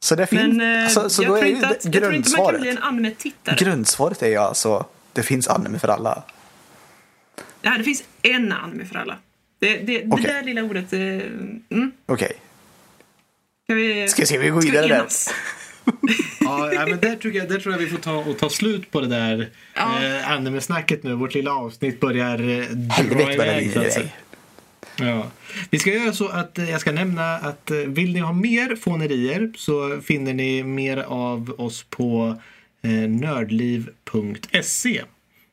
Så 0.01 0.15
det 0.15 0.27
finns, 0.27 0.57
Men 0.57 0.83
eh, 0.85 0.89
så, 0.89 1.11
så 1.11 1.23
jag, 1.23 1.31
då 1.31 1.35
är 1.35 1.39
tror 1.41 1.49
ju 1.51 1.55
inte 1.57 1.69
att, 1.69 1.81
det- 1.81 1.89
jag 1.95 2.03
tror 2.03 2.15
inte 2.15 2.31
man 2.31 2.47
kan 2.47 2.61
bli 2.61 2.71
grundsvaret. 2.71 2.79
en 2.79 2.83
anime-tittare. 2.83 3.57
Grundsvaret 3.59 4.23
är 4.23 4.29
ju 4.29 4.37
alltså, 4.37 4.87
det 5.13 5.23
finns 5.23 5.49
anime 5.49 5.79
för 5.79 5.89
alla. 5.89 6.23
Ja, 7.63 7.75
det 7.79 7.85
finns 7.85 8.05
en 8.23 8.53
anime 8.53 8.85
för 8.85 8.95
alla. 8.99 9.19
Det, 9.59 9.77
det, 9.79 9.99
det 9.99 10.23
där 10.23 10.43
lilla 10.43 10.63
ordet, 10.63 10.93
eh, 10.93 11.01
mm, 11.01 11.93
Okej. 12.07 12.33
ska 13.65 13.75
vi... 13.75 14.09
Ska 14.09 14.23
vi 14.23 14.27
se 14.27 14.39
vi 14.39 14.49
går 14.49 14.63
vidare 14.63 14.87
där? 14.89 15.07
Ja, 16.41 16.87
men 16.89 17.01
där, 17.01 17.17
tycker 17.17 17.39
jag, 17.39 17.49
där 17.49 17.59
tror 17.61 17.75
jag 17.75 17.79
vi 17.81 17.87
får 17.87 17.99
ta, 17.99 18.15
och 18.15 18.39
ta 18.39 18.51
slut 18.51 18.91
på 18.91 19.01
det 19.01 19.07
där 19.07 19.49
Ja. 19.75 20.05
eh, 20.05 20.31
anime-snacket 20.33 21.03
nu. 21.03 21.15
Vårt 21.15 21.35
lilla 21.35 21.53
avsnitt 21.55 22.01
börjar 22.01 22.39
eh, 22.39 22.65
dra 23.11 23.33
iväg. 23.33 23.73
så 23.73 23.79
att 23.79 23.85
lider 23.85 23.91
säga. 23.91 24.05
dig. 24.05 24.15
Ja. 25.09 25.31
Vi 25.71 25.79
ska 25.79 25.91
göra 25.93 26.13
så 26.13 26.29
att 26.29 26.59
eh, 26.59 26.71
jag 26.71 26.81
ska 26.81 26.93
nämna 26.93 27.35
att 27.35 27.71
eh, 27.71 27.77
vill 27.77 28.13
ni 28.13 28.21
ha 28.21 28.33
mer 28.33 28.77
fånerier 28.77 29.53
så 29.57 30.01
finner 30.01 30.35
ni 30.35 30.63
mer 30.63 30.97
av 30.97 31.55
oss 31.59 31.83
på 31.91 32.37
eh, 32.83 32.91
nördliv.se. 33.09 35.03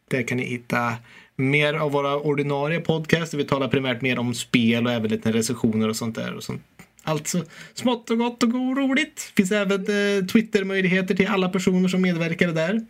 Där 0.10 0.23
kan 0.27 0.38
ni 0.38 0.44
hitta 0.45 0.94
mer 1.36 1.74
av 1.74 1.91
våra 1.91 2.16
ordinarie 2.16 2.80
podcast. 2.80 3.34
Vi 3.34 3.44
talar 3.44 3.68
primärt 3.68 4.02
mer 4.02 4.20
om 4.20 4.34
spel 4.34 4.86
och 4.86 4.91
även 4.91 5.12
lite 5.12 5.32
recensioner 5.32 5.90
och 5.90 5.95
sånt 5.95 6.16
där. 6.16 6.34
Och 6.34 6.44
sånt. 6.44 6.62
Alltså 7.03 7.44
smått 7.74 8.10
och 8.10 8.18
gott 8.18 8.44
och 8.44 8.53
roligt. 8.53 9.32
finns 9.36 9.52
även 9.52 9.82
eh, 9.82 10.26
Twitter-möjligheter 10.26 11.16
till 11.16 11.28
alla 11.28 11.49
personer 11.49 11.88
som 11.90 12.02
medverkar 12.02 12.48
där. 12.48 12.86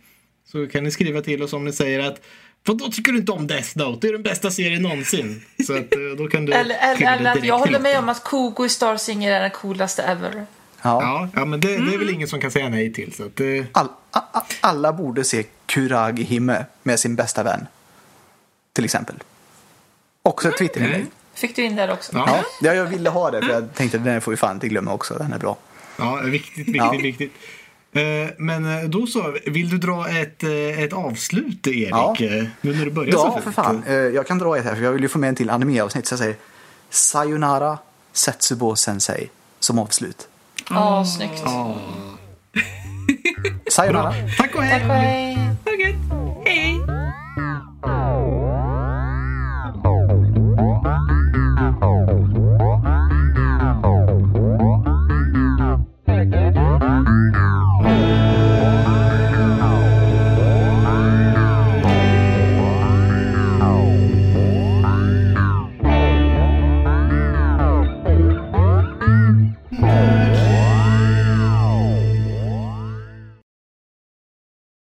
Så 0.52 0.66
kan 0.66 0.84
ni 0.84 0.90
skriva 0.90 1.20
till 1.20 1.42
oss 1.42 1.52
om 1.52 1.64
ni 1.64 1.72
säger 1.72 2.00
att 2.00 2.20
vad 2.66 2.78
då 2.78 2.88
tycker 2.88 3.12
du 3.12 3.18
inte 3.18 3.32
om 3.32 3.46
Death 3.46 3.78
Note? 3.78 3.98
Det 4.00 4.08
är 4.08 4.12
den 4.12 4.22
bästa 4.22 4.50
serien 4.50 4.82
någonsin. 4.82 5.42
Så 5.66 5.72
att, 5.72 5.94
eh, 5.94 6.00
då 6.18 6.28
kan 6.28 6.44
du 6.44 6.52
Eller, 6.52 6.76
eller, 6.80 7.16
eller 7.16 7.46
jag 7.46 7.58
håller 7.58 7.80
med 7.80 7.98
om 7.98 8.08
att 8.08 8.24
Kogo 8.24 8.64
i 8.66 8.68
Star 8.68 8.96
Singer 8.96 9.32
är 9.32 9.40
den 9.40 9.50
coolaste 9.50 10.02
ever. 10.02 10.46
Ja. 10.82 11.02
Ja, 11.02 11.28
ja 11.34 11.44
men 11.44 11.60
det, 11.60 11.68
det 11.68 11.94
är 11.94 11.98
väl 11.98 12.10
ingen 12.10 12.28
som 12.28 12.40
kan 12.40 12.50
säga 12.50 12.68
nej 12.68 12.92
till. 12.92 13.12
Så 13.12 13.26
att, 13.26 13.40
eh, 13.40 13.46
All, 13.72 13.88
a, 14.10 14.20
a, 14.32 14.42
alla 14.60 14.92
borde 14.92 15.24
se 15.24 15.44
Kuragi 15.66 16.22
Hime 16.22 16.64
med 16.82 17.00
sin 17.00 17.16
bästa 17.16 17.42
vän. 17.42 17.66
Till 18.76 18.84
exempel. 18.84 19.16
Också 20.22 20.48
ett 20.48 20.58
Twitterinlägg. 20.58 21.06
Fick 21.34 21.56
du 21.56 21.62
in 21.64 21.76
där 21.76 21.92
också? 21.92 22.12
ja, 22.14 22.24
Ja, 22.28 22.42
ja, 22.60 22.74
jag 22.74 22.84
ville 22.86 23.10
ha 23.10 23.30
det 23.30 23.42
för 23.42 23.52
jag 23.52 23.74
tänkte 23.74 23.98
att 23.98 24.04
den 24.04 24.20
får 24.20 24.30
vi 24.30 24.36
fan 24.36 24.54
inte 24.56 24.68
glömma 24.68 24.92
också. 24.92 25.14
Den 25.14 25.32
är 25.32 25.38
bra. 25.38 25.56
ja, 25.98 26.20
viktigt, 26.24 26.56
viktigt, 26.58 26.76
Ja. 26.76 26.90
viktigt. 27.02 27.32
Eh, 27.92 28.02
Men 28.38 28.78
eh, 28.78 28.84
då 28.88 29.06
så, 29.06 29.36
vill 29.46 29.68
du 29.68 29.78
dra 29.78 30.08
ett, 30.08 30.42
eh, 30.42 30.82
ett 30.82 30.92
avslut 30.92 31.66
Erik? 31.66 31.88
Ja. 31.90 32.16
Nu 32.20 32.50
när 32.60 32.84
du 32.84 32.90
börjar 32.90 33.12
Ja, 33.12 33.18
så 33.18 33.32
för 33.32 33.40
fint. 33.42 33.54
fan. 33.54 33.82
Jag 34.14 34.26
kan 34.26 34.38
dra 34.38 34.56
ett 34.58 34.64
här 34.64 34.74
för 34.74 34.82
jag 34.82 34.92
vill 34.92 35.02
ju 35.02 35.08
få 35.08 35.18
med 35.18 35.28
en 35.28 35.34
till 35.34 35.50
anime-avsnitt. 35.50 36.06
Så 36.06 36.12
jag 36.12 36.18
säger 36.18 36.36
Sayonara 36.90 37.78
Setsubo 38.12 38.76
Sensei 38.76 39.30
som 39.60 39.78
avslut. 39.78 40.28
Ja, 40.70 41.04
snyggt. 41.04 41.42
Ja. 41.44 41.76
Sayonara. 43.70 44.14
Tack 44.38 44.54
och 44.54 44.62
hej! 44.62 44.80
Tack 44.80 44.90
och 44.90 44.94
hej. 44.96 45.45